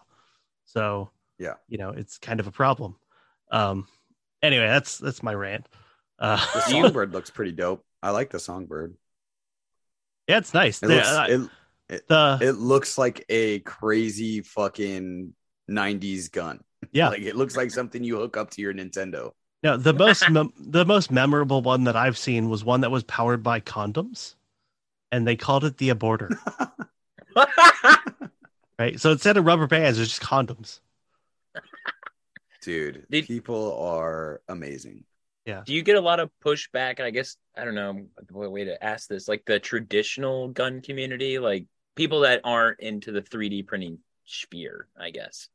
so 0.66 1.12
Yeah. 1.40 1.54
you 1.68 1.78
know 1.78 1.90
it's 1.92 2.18
kind 2.18 2.40
of 2.40 2.48
a 2.48 2.52
problem 2.52 2.96
um 3.52 3.88
anyway 4.44 4.68
that's 4.68 4.98
that's 4.98 5.24
my 5.24 5.34
rant 5.34 5.68
uh 6.20 6.36
The 6.54 6.60
songbird 6.70 7.14
looks 7.14 7.30
pretty 7.30 7.54
dope. 7.54 7.84
I 8.04 8.12
like 8.12 8.30
the 8.30 8.40
songbird. 8.40 8.96
yeah 10.28 10.38
it's 10.38 10.54
nice 10.54 10.84
It 10.84 10.88
The- 10.88 10.96
looks 10.96 11.08
uh, 11.08 11.48
it, 11.90 12.08
the 12.08 12.38
it 12.42 12.52
looks 12.52 12.98
like 12.98 13.26
a 13.30 13.60
crazy 13.60 14.42
fucking 14.42 15.34
90s 15.72 16.32
gun. 16.32 16.62
yeah 16.92 17.10
Like 17.16 17.22
it 17.22 17.36
looks 17.36 17.56
like 17.58 17.72
something 17.72 18.04
you 18.04 18.18
hook 18.18 18.38
up 18.38 18.52
to 18.52 18.62
your 18.62 18.74
Nintendo. 18.74 19.32
no 19.64 19.78
the 19.78 19.94
most 20.06 20.30
mem- 20.30 20.54
the 20.60 20.86
most 20.86 21.10
memorable 21.12 21.62
one 21.62 21.86
that 21.86 21.96
i've 21.96 22.18
seen 22.18 22.50
was 22.50 22.64
one 22.66 22.82
that 22.82 22.92
was 22.92 23.04
powered 23.06 23.44
by 23.44 23.60
condoms 23.62 24.36
and 25.12 25.26
they 25.26 25.36
called 25.36 25.64
it 25.66 25.78
the 25.78 25.90
aborter 25.90 26.30
right 28.78 29.00
so 29.00 29.12
instead 29.12 29.38
of 29.38 29.46
rubber 29.46 29.68
bands 29.68 30.00
it's 30.00 30.10
just 30.10 30.22
condoms 30.22 30.80
Dude, 32.62 33.06
Did- 33.10 33.28
people 33.28 33.78
are 33.80 34.42
amazing. 34.48 35.06
Yeah 35.46 35.64
do 35.66 35.74
you 35.74 35.82
get 35.82 35.96
a 35.96 36.02
lot 36.02 36.20
of 36.20 36.30
pushback? 36.46 37.00
I 37.00 37.10
guess 37.10 37.36
I 37.58 37.66
don't 37.66 37.76
know 37.76 38.06
what 38.32 38.52
way 38.52 38.66
to 38.66 38.84
ask 38.84 39.08
this. 39.08 39.28
Like 39.28 39.46
the 39.46 39.60
traditional 39.60 40.50
gun 40.50 40.82
community, 40.82 41.40
like 41.40 41.66
people 41.96 42.20
that 42.22 42.42
aren't 42.44 42.80
into 42.82 43.12
the 43.12 43.22
3D 43.22 43.66
printing 43.66 44.00
sphere, 44.26 44.88
I 45.00 45.10
guess. 45.12 45.50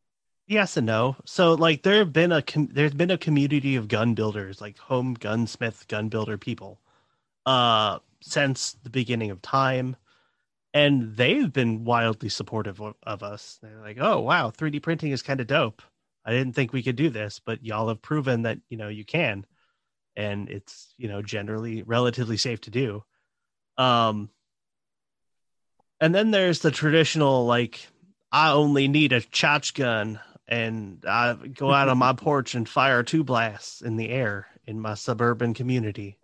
yes 0.46 0.76
and 0.76 0.86
no 0.86 1.16
so 1.24 1.54
like 1.54 1.82
there 1.82 1.98
have 1.98 2.12
been 2.12 2.32
a 2.32 2.42
com- 2.42 2.68
there's 2.72 2.92
been 2.92 3.10
a 3.10 3.16
community 3.18 3.76
of 3.76 3.88
gun 3.88 4.14
builders 4.14 4.60
like 4.60 4.76
home 4.78 5.14
gunsmith 5.14 5.86
gun 5.88 6.08
builder 6.10 6.36
people 6.36 6.80
uh 7.46 7.98
since 8.20 8.76
the 8.82 8.90
beginning 8.90 9.30
of 9.30 9.40
time 9.40 9.96
and 10.74 11.16
they've 11.16 11.52
been 11.52 11.84
wildly 11.84 12.28
supportive 12.28 12.80
of, 12.80 12.94
of 13.04 13.22
us 13.22 13.58
they're 13.62 13.80
like 13.80 13.96
oh 14.00 14.20
wow 14.20 14.50
3d 14.50 14.82
printing 14.82 15.12
is 15.12 15.22
kind 15.22 15.40
of 15.40 15.46
dope 15.46 15.80
i 16.24 16.32
didn't 16.32 16.54
think 16.54 16.72
we 16.72 16.82
could 16.82 16.96
do 16.96 17.10
this 17.10 17.40
but 17.44 17.64
y'all 17.64 17.88
have 17.88 18.02
proven 18.02 18.42
that 18.42 18.58
you 18.68 18.76
know 18.76 18.88
you 18.88 19.04
can 19.04 19.44
and 20.16 20.48
it's 20.48 20.94
you 20.96 21.08
know 21.08 21.22
generally 21.22 21.82
relatively 21.82 22.36
safe 22.36 22.60
to 22.60 22.70
do 22.70 23.02
um 23.78 24.28
and 26.00 26.14
then 26.14 26.30
there's 26.30 26.60
the 26.60 26.70
traditional 26.70 27.46
like 27.46 27.86
I 28.30 28.50
only 28.50 28.88
need 28.88 29.12
a 29.12 29.20
chotch 29.20 29.74
gun 29.74 30.20
and 30.48 31.04
I 31.08 31.34
go 31.34 31.72
out 31.72 31.88
on 31.88 31.98
my 31.98 32.12
porch 32.16 32.54
and 32.54 32.68
fire 32.68 33.02
two 33.02 33.24
blasts 33.24 33.80
in 33.80 33.96
the 33.96 34.10
air 34.10 34.48
in 34.66 34.80
my 34.80 34.94
suburban 34.94 35.54
community. 35.54 36.18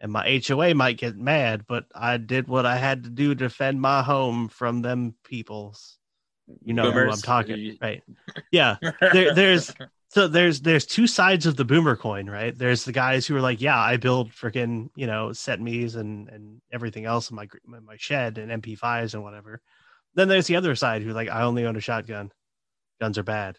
And 0.00 0.10
my 0.10 0.42
HOA 0.44 0.74
might 0.74 0.96
get 0.96 1.16
mad, 1.16 1.66
but 1.68 1.84
I 1.94 2.16
did 2.16 2.48
what 2.48 2.64
I 2.64 2.76
had 2.76 3.04
to 3.04 3.10
do 3.10 3.28
to 3.28 3.34
defend 3.34 3.82
my 3.82 4.02
home 4.02 4.48
from 4.48 4.80
them 4.80 5.14
peoples. 5.22 5.98
You 6.64 6.74
know 6.74 6.92
who 6.92 7.08
I'm 7.08 7.20
talking, 7.22 7.78
right? 7.80 8.02
Yeah. 8.50 8.76
There, 9.12 9.34
there's 9.34 9.74
so 10.08 10.28
there's 10.28 10.60
there's 10.60 10.86
two 10.86 11.06
sides 11.06 11.46
of 11.46 11.56
the 11.56 11.64
boomer 11.64 11.96
coin, 11.96 12.28
right? 12.28 12.56
There's 12.56 12.84
the 12.84 12.92
guys 12.92 13.26
who 13.26 13.36
are 13.36 13.40
like, 13.40 13.60
yeah, 13.60 13.78
I 13.78 13.96
build 13.96 14.30
freaking 14.32 14.90
you 14.96 15.06
know 15.06 15.28
CETMEs 15.28 15.96
and 15.96 16.28
and 16.28 16.60
everything 16.72 17.04
else 17.04 17.30
in 17.30 17.36
my 17.36 17.48
in 17.66 17.84
my 17.84 17.96
shed 17.98 18.38
and 18.38 18.62
MP5s 18.62 19.14
and 19.14 19.22
whatever. 19.22 19.60
Then 20.14 20.28
there's 20.28 20.46
the 20.46 20.56
other 20.56 20.74
side 20.74 21.02
who 21.02 21.12
like, 21.12 21.28
I 21.28 21.42
only 21.42 21.66
own 21.66 21.76
a 21.76 21.80
shotgun. 21.80 22.32
Guns 23.00 23.16
are 23.18 23.22
bad, 23.22 23.58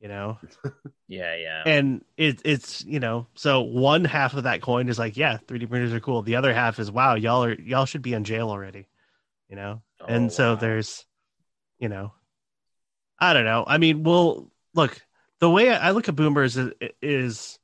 you 0.00 0.08
know. 0.08 0.38
Yeah, 1.06 1.36
yeah. 1.36 1.62
And 1.66 2.02
it 2.16 2.40
it's 2.46 2.82
you 2.84 2.98
know 2.98 3.26
so 3.34 3.60
one 3.60 4.06
half 4.06 4.32
of 4.34 4.44
that 4.44 4.62
coin 4.62 4.88
is 4.88 4.98
like, 4.98 5.18
yeah, 5.18 5.36
3D 5.46 5.68
printers 5.68 5.92
are 5.92 6.00
cool. 6.00 6.22
The 6.22 6.36
other 6.36 6.54
half 6.54 6.78
is 6.78 6.90
wow, 6.90 7.14
y'all 7.14 7.44
are 7.44 7.52
y'all 7.54 7.84
should 7.84 8.00
be 8.02 8.14
in 8.14 8.24
jail 8.24 8.48
already, 8.48 8.86
you 9.50 9.56
know. 9.56 9.82
Oh, 10.00 10.06
and 10.06 10.26
Oh, 10.26 10.28
so 10.30 10.54
wow. 10.54 10.60
there's 10.60 11.04
you 11.78 11.88
know 11.88 12.12
i 13.18 13.32
don't 13.32 13.44
know 13.44 13.64
i 13.66 13.78
mean 13.78 14.02
well 14.02 14.50
look 14.74 15.00
the 15.40 15.50
way 15.50 15.70
i 15.70 15.90
look 15.90 16.08
at 16.08 16.16
boomers 16.16 16.56
is, 16.56 16.72
is 17.02 17.58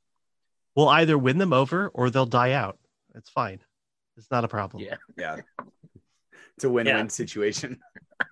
we'll 0.76 0.88
either 0.88 1.16
win 1.18 1.38
them 1.38 1.52
over 1.52 1.88
or 1.88 2.10
they'll 2.10 2.26
die 2.26 2.52
out. 2.52 2.78
It's 3.14 3.28
fine. 3.30 3.58
It's 4.16 4.30
not 4.30 4.44
a 4.44 4.48
problem. 4.48 4.82
Yeah. 4.84 4.96
Yeah. 5.18 5.36
It's 6.56 6.64
a 6.64 6.70
win-win 6.70 6.96
Yeah. 6.96 7.08
situation. 7.08 7.78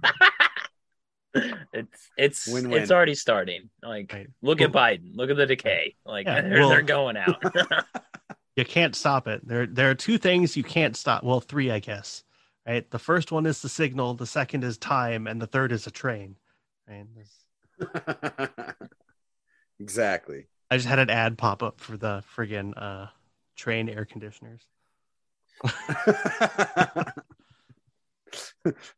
it's 1.34 2.08
it's 2.16 2.46
Win-win. 2.48 2.82
it's 2.82 2.90
already 2.90 3.14
starting. 3.14 3.70
Like 3.82 4.12
Right. 4.12 4.26
look 4.42 4.60
at 4.60 4.72
Biden. 4.72 5.14
Look 5.14 5.30
at 5.30 5.36
the 5.36 5.46
decay. 5.46 5.96
Like 6.04 6.26
Yeah, 6.26 6.42
they're, 6.42 6.60
well- 6.60 6.68
they're 6.70 6.82
going 6.82 7.16
out. 7.16 7.42
You 8.56 8.64
can't 8.64 8.96
stop 8.96 9.28
it. 9.28 9.46
There 9.46 9.66
there 9.68 9.88
are 9.90 9.94
two 9.94 10.18
things 10.18 10.56
you 10.56 10.64
can't 10.64 10.96
stop. 10.96 11.22
Well, 11.22 11.38
three, 11.40 11.70
I 11.70 11.78
guess. 11.78 12.24
Right? 12.68 12.88
The 12.90 12.98
first 12.98 13.32
one 13.32 13.46
is 13.46 13.62
the 13.62 13.68
signal, 13.70 14.12
the 14.14 14.26
second 14.26 14.62
is 14.62 14.76
time, 14.76 15.26
and 15.26 15.40
the 15.40 15.46
third 15.46 15.72
is 15.72 15.86
a 15.86 15.90
train. 15.90 16.36
Right? 16.86 17.06
There's- 17.14 17.44
exactly. 19.80 20.48
I 20.70 20.76
just 20.76 20.86
had 20.88 20.98
an 20.98 21.08
ad 21.08 21.38
pop 21.38 21.62
up 21.62 21.80
for 21.80 21.96
the 21.96 22.22
friggin' 22.36 22.74
uh 22.76 23.06
train 23.56 23.88
air 23.88 24.04
conditioners. 24.04 24.60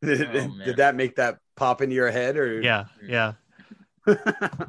did, 0.01 0.35
Oh, 0.35 0.57
did 0.65 0.77
that 0.77 0.95
make 0.95 1.15
that 1.15 1.37
pop 1.55 1.81
into 1.81 1.95
your 1.95 2.11
head 2.11 2.37
or 2.37 2.61
Yeah, 2.61 2.85
yeah. 3.03 3.33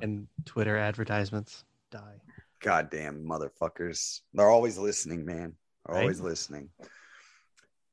and 0.03 0.29
Twitter 0.45 0.77
advertisements 0.77 1.65
die. 1.91 2.21
goddamn 2.61 3.25
motherfuckers 3.25 4.21
they're 4.35 4.51
always 4.51 4.77
listening 4.79 5.25
man 5.25 5.55
they're 5.87 5.95
Right. 5.97 6.03
always 6.03 6.21
listening 6.21 6.69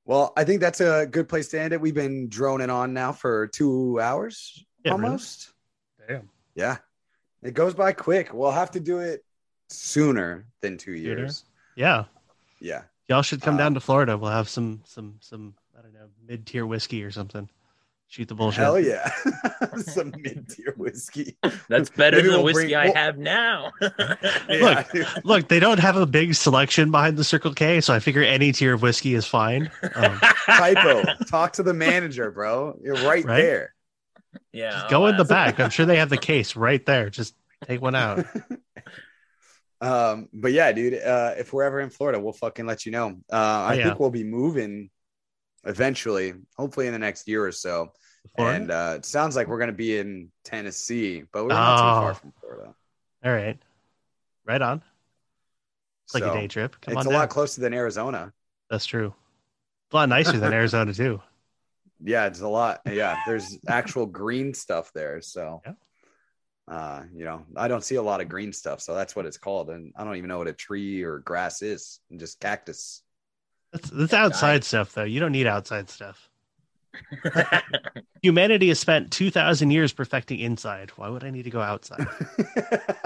well 0.09 0.33
i 0.35 0.43
think 0.43 0.59
that's 0.59 0.81
a 0.81 1.05
good 1.05 1.29
place 1.29 1.47
to 1.49 1.59
end 1.61 1.71
it 1.71 1.79
we've 1.79 1.93
been 1.93 2.27
droning 2.29 2.69
on 2.71 2.93
now 2.93 3.11
for 3.11 3.45
two 3.47 3.99
hours 4.01 4.65
Yeah, 4.83 4.93
really? 4.93 5.03
almost 5.05 5.53
Damn. 6.07 6.27
yeah 6.55 6.77
it 7.43 7.53
goes 7.53 7.73
by 7.75 7.91
quick 7.93 8.33
we'll 8.33 8.49
have 8.51 8.71
to 8.71 8.79
do 8.79 8.97
it 8.99 9.23
sooner 9.69 10.45
than 10.61 10.77
two 10.77 10.93
years 10.93 11.45
Yeah. 11.75 12.05
yeah 12.59 12.81
Y'all 13.07 13.21
should 13.23 13.41
come 13.41 13.55
Uh, 13.55 13.57
down 13.57 13.73
to 13.73 13.79
Florida. 13.79 14.15
We'll 14.17 14.29
have 14.31 14.49
some 14.49 14.81
some 14.85 15.15
some 15.19 15.55
I 15.77 15.81
don't 15.81 15.93
know, 15.93 16.09
mid 16.27 16.45
tier 16.45 16.65
whiskey 16.65 17.03
or 17.03 17.09
something. 17.09 17.49
Shoot 18.11 18.27
the 18.27 18.33
bullshit. 18.33 18.63
hell 18.63 18.79
yeah 18.79 19.07
some 19.77 20.11
mid-tier 20.17 20.73
whiskey 20.77 21.37
That's 21.69 21.91
better 21.91 22.17
Maybe 22.17 22.29
than 22.29 22.37
the 22.39 22.43
we'll 22.43 22.45
whiskey 22.45 22.63
bring- 22.69 22.75
I 22.75 22.85
we'll- 22.85 22.93
have 22.95 23.17
now. 23.19 23.71
Yeah. 24.49 24.83
Look, 25.23 25.47
they 25.47 25.59
don't 25.59 25.77
have 25.79 25.95
a 25.95 26.07
big 26.07 26.33
selection 26.33 26.89
behind 26.89 27.17
the 27.17 27.23
Circle 27.23 27.53
K, 27.53 27.81
so 27.81 27.93
I 27.93 27.99
figure 27.99 28.23
any 28.23 28.51
tier 28.51 28.73
of 28.73 28.81
whiskey 28.81 29.13
is 29.13 29.25
fine. 29.27 29.69
Um, 29.93 30.19
typo 30.47 31.03
talk 31.27 31.53
to 31.53 31.63
the 31.63 31.73
manager 31.73 32.31
bro 32.31 32.77
you're 32.83 32.95
right, 32.95 33.23
Right? 33.23 33.41
there 33.41 33.75
yeah. 34.51 34.87
go 34.89 35.05
in 35.05 35.15
the 35.17 35.23
back. 35.25 35.59
I'm 35.59 35.69
sure 35.69 35.85
they 35.85 35.97
have 35.97 36.09
the 36.09 36.17
case 36.17 36.55
right 36.55 36.83
there. 36.85 37.09
Just 37.11 37.35
take 37.67 37.79
one 37.81 37.93
out. 37.95 38.25
Um, 39.81 40.27
but 40.33 40.51
yeah, 40.51 40.71
dude, 40.71 40.95
uh, 40.95 41.35
if 41.37 41.53
we're 41.53 41.63
ever 41.63 41.79
in 41.79 41.89
Florida, 41.89 42.19
we'll 42.19 42.33
fucking 42.33 42.65
let 42.65 42.85
you 42.85 42.91
know. 42.91 43.19
Uh, 43.31 43.35
I 43.35 43.69
Oh, 43.69 43.77
yeah. 43.77 43.83
think 43.85 43.99
we'll 43.99 44.09
be 44.09 44.23
moving 44.25 44.89
eventually, 45.65 46.33
hopefully 46.57 46.87
in 46.87 46.93
the 46.93 46.99
next 46.99 47.27
year 47.27 47.45
or 47.45 47.51
so. 47.51 47.91
Florida? 48.35 48.57
And 48.57 48.71
uh, 48.71 48.93
it 48.97 49.05
sounds 49.05 49.35
like 49.35 49.47
we're 49.47 49.57
going 49.57 49.69
to 49.69 49.73
be 49.75 49.97
in 49.97 50.29
Tennessee, 50.43 51.23
but 51.31 51.43
we're 51.43 51.49
not 51.49 51.75
too 51.77 51.81
far 51.81 52.11
Oh. 52.11 52.13
from 52.13 52.33
Florida. 52.39 52.73
All 53.23 53.33
right. 53.33 53.57
Right 54.45 54.61
on. 54.61 54.81
It's 56.05 56.13
like 56.13 56.23
So, 56.23 56.31
a 56.31 56.33
day 56.33 56.47
trip. 56.47 56.75
Come 56.81 56.93
it's 56.93 56.99
on 56.99 57.07
a 57.07 57.09
down. 57.11 57.19
lot 57.21 57.29
closer 57.29 57.61
than 57.61 57.73
Arizona. 57.73 58.33
That's 58.69 58.85
true. 58.85 59.13
A 59.91 59.95
lot 59.95 60.09
nicer 60.09 60.37
than 60.37 60.53
Arizona 60.61 60.93
too. 60.93 61.21
Yeah, 62.03 62.27
it's 62.27 62.41
a 62.41 62.47
lot. 62.47 62.81
Yeah, 62.85 63.17
there's 63.27 63.57
actual 63.67 64.05
green 64.05 64.53
stuff 64.53 64.91
there. 64.93 65.21
So, 65.21 65.61
Yeah. 65.65 65.73
uh, 66.67 67.03
you 67.13 67.25
know, 67.25 67.45
I 67.55 67.67
don't 67.67 67.83
see 67.83 67.95
a 67.95 68.01
lot 68.01 68.21
of 68.21 68.29
green 68.29 68.53
stuff. 68.53 68.79
So 68.81 68.95
that's 68.95 69.15
what 69.15 69.25
it's 69.25 69.37
called. 69.37 69.69
And 69.69 69.93
I 69.95 70.03
don't 70.03 70.15
even 70.15 70.29
know 70.29 70.37
what 70.37 70.47
a 70.47 70.53
tree 70.53 71.03
or 71.03 71.19
grass 71.19 71.61
is, 71.61 71.99
just 72.15 72.39
cactus. 72.39 73.01
That's 73.71 73.89
that's 73.89 74.13
outside 74.13 74.63
stuff 74.63 74.93
though. 74.93 75.03
You 75.03 75.19
don't 75.19 75.31
need 75.31 75.47
outside 75.47 75.89
stuff. 75.89 76.29
Humanity 78.21 78.69
has 78.69 78.79
spent 78.79 79.11
two 79.11 79.29
thousand 79.31 79.71
years 79.71 79.93
perfecting 79.93 80.39
inside. 80.39 80.91
Why 80.95 81.09
would 81.09 81.23
I 81.23 81.29
need 81.29 81.43
to 81.43 81.49
go 81.49 81.61
outside? 81.61 82.07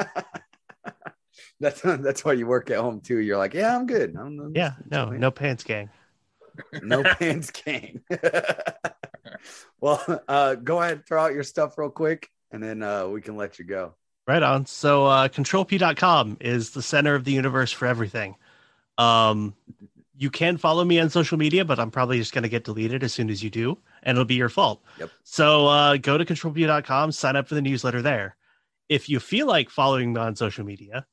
that's 1.59 1.81
that's 1.81 2.23
why 2.25 2.33
you 2.33 2.47
work 2.47 2.69
at 2.71 2.77
home 2.77 3.01
too. 3.01 3.17
You're 3.19 3.37
like, 3.37 3.53
yeah, 3.53 3.75
I'm 3.75 3.85
good. 3.85 4.15
I'm, 4.17 4.39
I'm 4.39 4.55
Yeah, 4.55 4.73
no, 4.89 5.09
no 5.09 5.31
pants 5.31 5.63
gang. 5.63 5.89
no 6.81 7.03
pants 7.19 7.51
gang. 7.51 8.01
well, 9.81 10.21
uh, 10.27 10.55
go 10.55 10.81
ahead, 10.81 11.05
throw 11.05 11.23
out 11.23 11.33
your 11.33 11.43
stuff 11.43 11.77
real 11.77 11.89
quick, 11.89 12.29
and 12.51 12.63
then 12.63 12.81
uh, 12.83 13.07
we 13.07 13.21
can 13.21 13.35
let 13.35 13.59
you 13.59 13.65
go. 13.65 13.95
Right 14.25 14.41
on. 14.43 14.65
So 14.65 15.05
uh 15.05 15.27
controlpew.com 15.27 16.37
is 16.39 16.69
the 16.69 16.81
center 16.81 17.13
of 17.15 17.25
the 17.25 17.33
universe 17.33 17.73
for 17.73 17.85
everything. 17.85 18.35
Um 18.97 19.53
you 20.15 20.29
can 20.29 20.57
follow 20.57 20.85
me 20.85 20.99
on 20.99 21.09
social 21.09 21.37
media, 21.37 21.65
but 21.65 21.79
I'm 21.79 21.91
probably 21.91 22.19
just 22.19 22.33
going 22.33 22.43
to 22.43 22.49
get 22.49 22.63
deleted 22.63 23.03
as 23.03 23.13
soon 23.13 23.29
as 23.29 23.43
you 23.43 23.49
do, 23.49 23.77
and 24.03 24.15
it'll 24.15 24.25
be 24.25 24.35
your 24.35 24.49
fault. 24.49 24.83
Yep. 24.99 25.09
So 25.23 25.67
uh, 25.67 25.97
go 25.97 26.17
to 26.17 26.25
controlpew.com, 26.25 27.11
sign 27.11 27.35
up 27.35 27.47
for 27.47 27.55
the 27.55 27.61
newsletter 27.61 28.01
there. 28.01 28.35
If 28.89 29.09
you 29.09 29.19
feel 29.19 29.47
like 29.47 29.69
following 29.69 30.13
me 30.13 30.19
on 30.19 30.35
social 30.35 30.65
media, 30.65 31.05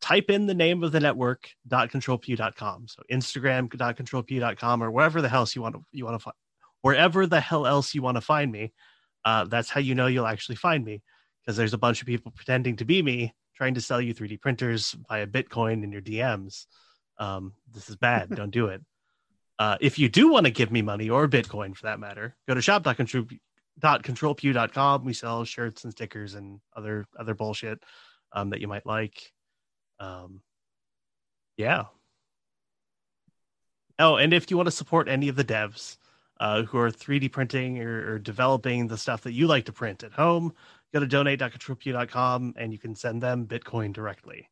type 0.00 0.30
in 0.30 0.46
the 0.46 0.54
name 0.54 0.84
of 0.84 0.92
the 0.92 1.00
network 1.00 1.48
.controlpew.com. 1.68 2.88
So 2.88 3.02
Instagram.controlpew.com 3.10 4.82
or 4.82 4.90
wherever 4.90 5.22
the 5.22 5.28
hell 5.28 5.40
else 5.40 5.56
you 5.56 5.62
want 5.62 5.74
to 5.74 5.84
you 5.92 6.04
want 6.04 6.14
to 6.14 6.22
find 6.22 6.34
wherever 6.82 7.26
the 7.26 7.40
hell 7.40 7.66
else 7.66 7.94
you 7.94 8.02
want 8.02 8.16
to 8.16 8.20
find 8.20 8.52
me. 8.52 8.72
Uh, 9.24 9.44
that's 9.44 9.70
how 9.70 9.80
you 9.80 9.94
know 9.94 10.06
you'll 10.06 10.26
actually 10.26 10.56
find 10.56 10.84
me 10.84 11.02
because 11.40 11.56
there's 11.56 11.72
a 11.72 11.78
bunch 11.78 12.02
of 12.02 12.06
people 12.06 12.30
pretending 12.30 12.76
to 12.76 12.84
be 12.84 13.00
me 13.02 13.34
trying 13.56 13.72
to 13.72 13.80
sell 13.80 14.00
you 14.00 14.14
3D 14.14 14.38
printers 14.40 14.94
via 15.08 15.26
Bitcoin 15.26 15.82
in 15.82 15.90
your 15.90 16.02
DMs. 16.02 16.66
Um, 17.18 17.54
this 17.72 17.88
is 17.88 17.96
bad. 17.96 18.30
Don't 18.30 18.50
do 18.50 18.66
it. 18.66 18.82
Uh, 19.58 19.76
if 19.80 19.98
you 19.98 20.08
do 20.08 20.28
want 20.28 20.46
to 20.46 20.50
give 20.50 20.70
me 20.72 20.82
money 20.82 21.10
or 21.10 21.28
Bitcoin 21.28 21.76
for 21.76 21.86
that 21.86 22.00
matter, 22.00 22.34
go 22.48 22.54
to 22.54 22.62
shop.controlpew.com. 22.62 25.04
We 25.04 25.12
sell 25.12 25.44
shirts 25.44 25.84
and 25.84 25.92
stickers 25.92 26.34
and 26.34 26.60
other 26.76 27.06
other 27.18 27.34
bullshit 27.34 27.82
um, 28.32 28.50
that 28.50 28.60
you 28.60 28.68
might 28.68 28.84
like. 28.84 29.32
Um, 30.00 30.40
yeah. 31.56 31.84
Oh, 33.98 34.16
and 34.16 34.34
if 34.34 34.50
you 34.50 34.56
want 34.56 34.66
to 34.66 34.72
support 34.72 35.08
any 35.08 35.28
of 35.28 35.36
the 35.36 35.44
devs 35.44 35.98
uh, 36.40 36.62
who 36.62 36.78
are 36.78 36.90
3D 36.90 37.30
printing 37.30 37.80
or, 37.80 38.14
or 38.14 38.18
developing 38.18 38.88
the 38.88 38.98
stuff 38.98 39.22
that 39.22 39.32
you 39.32 39.46
like 39.46 39.66
to 39.66 39.72
print 39.72 40.02
at 40.02 40.12
home, 40.12 40.52
go 40.92 40.98
to 40.98 41.06
donate.controlpew.com 41.06 42.54
and 42.56 42.72
you 42.72 42.78
can 42.78 42.96
send 42.96 43.22
them 43.22 43.46
Bitcoin 43.46 43.92
directly. 43.92 44.48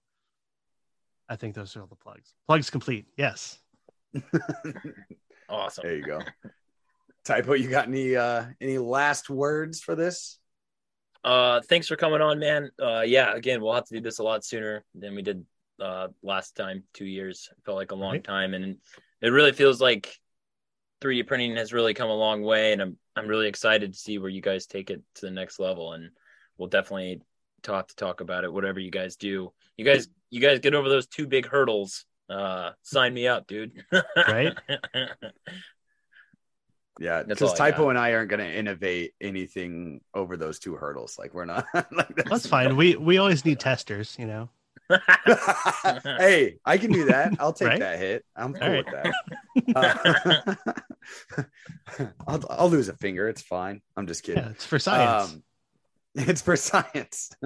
I 1.28 1.36
think 1.36 1.54
those 1.54 1.76
are 1.76 1.80
all 1.80 1.86
the 1.86 1.96
plugs. 1.96 2.34
Plugs 2.46 2.70
complete. 2.70 3.06
Yes. 3.16 3.58
awesome. 5.48 5.82
There 5.82 5.96
you 5.96 6.04
go. 6.04 6.20
Typo, 7.24 7.54
you 7.54 7.68
got 7.70 7.86
any 7.88 8.16
uh 8.16 8.46
any 8.60 8.78
last 8.78 9.30
words 9.30 9.80
for 9.80 9.94
this? 9.94 10.38
Uh, 11.24 11.60
thanks 11.68 11.86
for 11.86 11.94
coming 11.94 12.20
on, 12.20 12.40
man. 12.40 12.68
Uh, 12.82 13.02
yeah, 13.02 13.32
again, 13.32 13.60
we'll 13.60 13.72
have 13.74 13.84
to 13.86 13.94
do 13.94 14.00
this 14.00 14.18
a 14.18 14.24
lot 14.24 14.44
sooner 14.44 14.84
than 14.94 15.14
we 15.14 15.22
did 15.22 15.44
uh 15.80 16.08
last 16.22 16.56
time. 16.56 16.82
Two 16.92 17.04
years 17.06 17.48
it 17.50 17.58
felt 17.64 17.76
like 17.76 17.92
a 17.92 17.96
long 17.96 18.12
Right. 18.12 18.24
time, 18.24 18.54
and 18.54 18.76
it 19.20 19.28
really 19.28 19.52
feels 19.52 19.80
like 19.80 20.14
3D 21.00 21.26
printing 21.26 21.56
has 21.56 21.72
really 21.72 21.94
come 21.94 22.10
a 22.10 22.14
long 22.14 22.42
way, 22.42 22.72
and 22.72 22.82
I'm 22.82 22.96
I'm 23.14 23.28
really 23.28 23.46
excited 23.48 23.92
to 23.92 23.98
see 23.98 24.18
where 24.18 24.30
you 24.30 24.40
guys 24.40 24.66
take 24.66 24.90
it 24.90 25.00
to 25.16 25.26
the 25.26 25.30
next 25.30 25.60
level, 25.60 25.92
and 25.92 26.10
we'll 26.58 26.68
definitely 26.68 27.22
talk 27.62 27.88
to 27.88 27.96
talk 27.96 28.20
about 28.20 28.44
it. 28.44 28.52
Whatever 28.52 28.80
you 28.80 28.90
guys 28.90 29.16
do, 29.16 29.52
you 29.76 29.84
guys 29.84 30.08
you 30.30 30.40
guys 30.40 30.58
get 30.60 30.74
over 30.74 30.88
those 30.88 31.06
two 31.06 31.26
big 31.26 31.46
hurdles. 31.46 32.04
Uh, 32.28 32.70
sign 32.82 33.12
me 33.14 33.26
up, 33.28 33.46
dude. 33.46 33.84
Right? 34.16 34.56
Yeah, 37.00 37.22
because 37.22 37.54
Typo 37.54 37.88
and 37.88 37.98
I 37.98 38.12
aren't 38.12 38.28
going 38.28 38.40
to 38.40 38.54
innovate 38.54 39.14
anything 39.20 40.02
over 40.14 40.36
those 40.36 40.58
two 40.58 40.74
hurdles. 40.76 41.18
Like 41.18 41.32
we're 41.34 41.46
not. 41.46 41.66
like 41.90 42.14
That's 42.26 42.46
fine. 42.46 42.76
We 42.76 42.96
we 42.96 43.18
always 43.18 43.44
need 43.44 43.58
testers, 43.60 44.14
you 44.18 44.26
know. 44.26 44.50
hey, 46.04 46.58
I 46.66 46.76
can 46.76 46.92
do 46.92 47.06
that. 47.06 47.32
I'll 47.40 47.54
take 47.54 47.68
Right? 47.68 47.80
that 47.80 47.98
hit. 47.98 48.24
I'm 48.36 48.52
cool 48.52 48.62
All 48.62 48.70
right. 48.70 48.84
with 48.84 50.56
that. 50.56 50.58
Uh, 51.98 52.04
I'll, 52.26 52.44
I'll 52.50 52.70
lose 52.70 52.88
a 52.88 52.96
finger. 52.96 53.26
It's 53.28 53.42
fine. 53.42 53.80
I'm 53.96 54.06
just 54.06 54.22
kidding. 54.22 54.42
Yeah, 54.44 54.50
it's 54.50 54.66
for 54.66 54.78
science. 54.78 55.32
Um, 55.32 55.42
it's 56.28 56.42
for 56.42 56.56
science. 56.56 57.30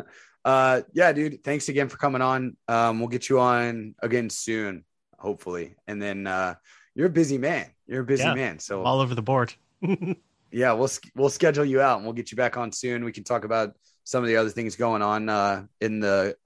Uh, 0.44 0.82
yeah, 0.93 1.10
dude. 1.12 1.43
Thanks 1.43 1.68
again 1.68 1.88
for 1.88 1.97
coming 1.97 2.22
on. 2.22 2.56
Um, 2.68 3.01
we'll 3.01 3.09
get 3.09 3.28
you 3.28 3.40
on 3.40 3.97
again 4.01 4.30
soon, 4.30 4.84
hopefully. 5.18 5.74
And 5.88 6.01
then 6.01 6.24
uh, 6.28 6.55
you're 6.94 7.09
a 7.09 7.10
busy 7.10 7.36
man. 7.36 7.66
You're 7.88 8.02
a 8.02 8.06
busy 8.06 8.22
Yeah. 8.22 8.34
man. 8.34 8.60
So 8.60 8.84
all 8.84 9.01
over 9.01 9.16
the 9.16 9.22
board. 9.22 9.52
yeah, 10.52 10.72
we'll 10.74 10.88
we'll 11.16 11.30
schedule 11.30 11.64
you 11.64 11.80
out 11.80 11.97
and 11.97 12.06
we'll 12.06 12.12
get 12.12 12.30
you 12.30 12.36
back 12.36 12.56
on 12.56 12.70
soon. 12.70 13.05
We 13.05 13.10
can 13.10 13.24
talk 13.24 13.43
about 13.43 13.74
some 14.05 14.22
of 14.22 14.28
the 14.28 14.36
other 14.36 14.51
things 14.51 14.76
going 14.76 15.02
on 15.02 15.28
uh, 15.28 15.64
in 15.80 15.98
the 15.98 16.36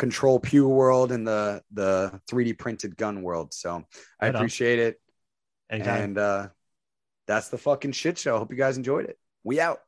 control 0.00 0.40
pew 0.40 0.68
world 0.68 1.12
and 1.12 1.24
the 1.24 1.62
the 1.72 2.20
3D 2.28 2.58
printed 2.58 2.96
gun 2.96 3.22
world. 3.22 3.54
So 3.54 3.84
I 4.20 4.26
Right 4.26 4.28
on. 4.30 4.34
appreciate 4.34 4.80
it. 4.80 5.00
Anytime. 5.70 6.02
And 6.02 6.18
uh, 6.18 6.48
that's 7.28 7.50
the 7.50 7.58
fucking 7.58 7.92
shit 7.92 8.18
show. 8.18 8.36
Hope 8.36 8.50
you 8.50 8.56
guys 8.58 8.76
enjoyed 8.78 9.04
it. 9.04 9.16
We 9.44 9.60
out. 9.60 9.78